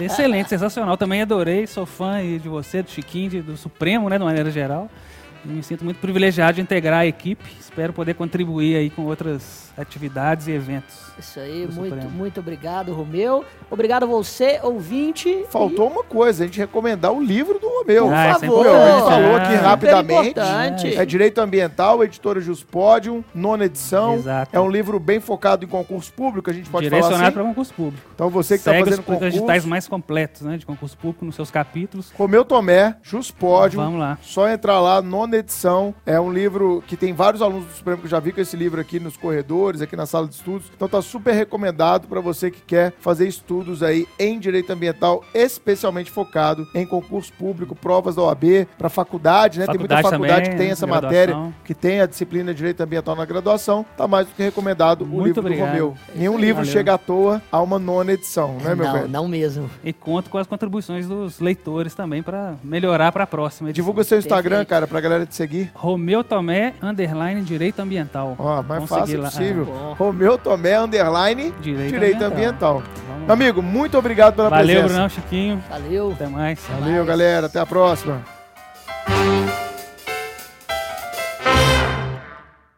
Excelente, 0.00 0.48
sensacional. 0.48 0.96
Também 0.96 1.20
adorei, 1.20 1.66
sou 1.66 1.84
fã 1.84 2.20
de 2.22 2.48
você, 2.48 2.82
do 2.82 2.90
Chiquinho, 2.90 3.42
do 3.42 3.56
Supremo, 3.56 4.08
né? 4.08 4.18
De 4.18 4.24
maneira 4.24 4.50
geral. 4.50 4.90
E 5.44 5.48
me 5.48 5.62
sinto 5.62 5.84
muito 5.84 5.98
privilegiado 5.98 6.54
de 6.54 6.60
integrar 6.62 7.00
a 7.00 7.06
equipe. 7.06 7.44
Espero 7.60 7.92
poder 7.92 8.14
contribuir 8.14 8.76
aí 8.76 8.88
com 8.90 9.02
outras 9.02 9.69
atividades 9.80 10.46
e 10.46 10.52
eventos. 10.52 11.10
Isso 11.18 11.38
aí, 11.38 11.66
muito, 11.66 11.94
Supremo. 11.94 12.10
muito 12.10 12.40
obrigado, 12.40 12.92
Romeu. 12.92 13.44
Obrigado 13.70 14.04
a 14.04 14.06
você, 14.06 14.58
ouvinte. 14.62 15.44
Faltou 15.50 15.88
e... 15.88 15.92
uma 15.92 16.02
coisa, 16.02 16.44
a 16.44 16.46
gente 16.46 16.58
recomendar 16.58 17.12
o 17.12 17.22
livro 17.22 17.58
do 17.58 17.68
Romeu. 17.68 18.06
Por 18.06 18.14
ah, 18.14 18.34
favor. 18.38 18.66
A 18.66 18.90
gente 18.90 19.08
falou 19.08 19.36
aqui 19.36 19.54
rapidamente. 19.54 20.96
É 20.96 21.04
Direito 21.04 21.38
Ambiental, 21.40 22.02
editora 22.02 22.40
Juspodium, 22.40 23.22
nona 23.34 23.66
edição. 23.66 24.14
Exato. 24.14 24.56
É 24.56 24.60
um 24.60 24.70
livro 24.70 24.98
bem 24.98 25.20
focado 25.20 25.64
em 25.64 25.68
concurso 25.68 26.12
público, 26.12 26.48
a 26.50 26.52
gente 26.52 26.70
pode 26.70 26.88
falar 26.88 27.24
assim. 27.24 27.32
para 27.32 27.44
concurso 27.44 27.74
público. 27.74 28.06
Então 28.14 28.30
você 28.30 28.54
que 28.54 28.60
está 28.60 28.72
fazendo 28.72 29.02
concurso... 29.02 29.26
os 29.26 29.32
digitais 29.34 29.64
mais 29.64 29.86
completos, 29.86 30.42
né, 30.42 30.56
de 30.56 30.64
concurso 30.64 30.96
público 30.96 31.24
nos 31.24 31.34
seus 31.34 31.50
capítulos. 31.50 32.10
Romeu 32.16 32.44
Tomé, 32.44 32.96
Juspodium. 33.02 33.82
Vamos 33.82 34.00
lá. 34.00 34.18
Só 34.22 34.48
entrar 34.48 34.80
lá, 34.80 35.02
nona 35.02 35.36
edição. 35.36 35.94
É 36.06 36.18
um 36.18 36.32
livro 36.32 36.82
que 36.86 36.96
tem 36.96 37.12
vários 37.12 37.42
alunos 37.42 37.66
do 37.66 37.72
Supremo 37.72 38.02
que 38.02 38.08
já 38.08 38.18
vi 38.18 38.32
com 38.32 38.40
esse 38.40 38.56
livro 38.56 38.80
aqui 38.80 38.98
nos 38.98 39.16
corredores, 39.16 39.69
aqui 39.80 39.94
na 39.94 40.06
sala 40.06 40.26
de 40.26 40.34
estudos. 40.34 40.70
Então 40.74 40.88
tá 40.88 41.02
super 41.02 41.32
recomendado 41.34 42.08
para 42.08 42.20
você 42.20 42.50
que 42.50 42.60
quer 42.60 42.92
fazer 42.98 43.28
estudos 43.28 43.82
aí 43.82 44.06
em 44.18 44.38
direito 44.38 44.72
ambiental, 44.72 45.22
especialmente 45.34 46.10
focado 46.10 46.66
em 46.74 46.86
concurso 46.86 47.32
público, 47.34 47.74
provas 47.74 48.16
da 48.16 48.22
OAB, 48.22 48.66
para 48.78 48.88
faculdade, 48.88 49.58
né? 49.58 49.66
Faculdade 49.66 49.70
tem 49.70 49.78
muita 49.78 50.10
faculdade 50.10 50.44
também, 50.44 50.50
que 50.50 50.56
tem 50.64 50.70
essa 50.70 50.86
matéria, 50.86 51.52
que 51.64 51.74
tem 51.74 52.00
a 52.00 52.06
disciplina 52.06 52.52
de 52.52 52.58
direito 52.58 52.80
ambiental 52.80 53.14
na 53.14 53.24
graduação. 53.24 53.84
Tá 53.96 54.08
mais 54.08 54.26
do 54.26 54.34
que 54.34 54.42
recomendado 54.42 55.06
Muito 55.06 55.22
o 55.22 55.26
livro 55.26 55.40
obrigado. 55.40 55.66
do 55.66 55.70
Romeu. 55.70 55.96
Nenhum 56.14 56.38
livro 56.38 56.62
Valeu. 56.62 56.72
chega 56.72 56.94
à 56.94 56.98
toa 56.98 57.42
a 57.50 57.60
uma 57.60 57.78
nona 57.78 58.12
edição, 58.12 58.54
né, 58.62 58.74
meu 58.74 58.86
não, 58.86 58.92
velho? 58.92 59.08
Não 59.08 59.28
mesmo. 59.28 59.70
E 59.84 59.92
conto 59.92 60.30
com 60.30 60.38
as 60.38 60.46
contribuições 60.46 61.06
dos 61.06 61.40
leitores 61.40 61.94
também 61.94 62.22
para 62.22 62.54
melhorar 62.62 63.12
para 63.12 63.24
a 63.24 63.26
próxima 63.26 63.70
edição. 63.70 63.82
Divulga 63.82 64.04
seu 64.04 64.18
Instagram, 64.18 64.56
Perfeito. 64.58 64.68
cara, 64.68 64.86
pra 64.86 65.00
galera 65.00 65.26
te 65.26 65.34
seguir. 65.34 65.70
Romeu 65.74 66.22
Tomé, 66.24 66.74
underline, 66.82 67.42
direito 67.42 67.80
ambiental. 67.80 68.34
Ó, 68.38 68.62
mais 68.62 68.84
fácil 68.88 69.22
possível. 69.22 69.59
Instagram. 69.62 69.94
Romeu 69.94 70.38
Tomé, 70.38 70.78
underline, 70.78 71.52
direito, 71.60 71.90
direito 71.92 72.24
ambiental. 72.24 72.78
ambiental. 72.78 72.82
Amigo, 73.28 73.62
muito 73.62 73.96
obrigado 73.98 74.34
pela 74.34 74.48
Valeu, 74.48 74.64
presença. 74.64 74.82
Valeu, 74.82 74.94
Brunão, 74.94 75.08
Chiquinho. 75.08 75.64
Valeu. 75.68 76.12
Até 76.12 76.26
mais. 76.26 76.60
Valeu, 76.60 76.84
Valeu, 76.84 77.04
galera. 77.04 77.46
Até 77.46 77.60
a 77.60 77.66
próxima. 77.66 78.22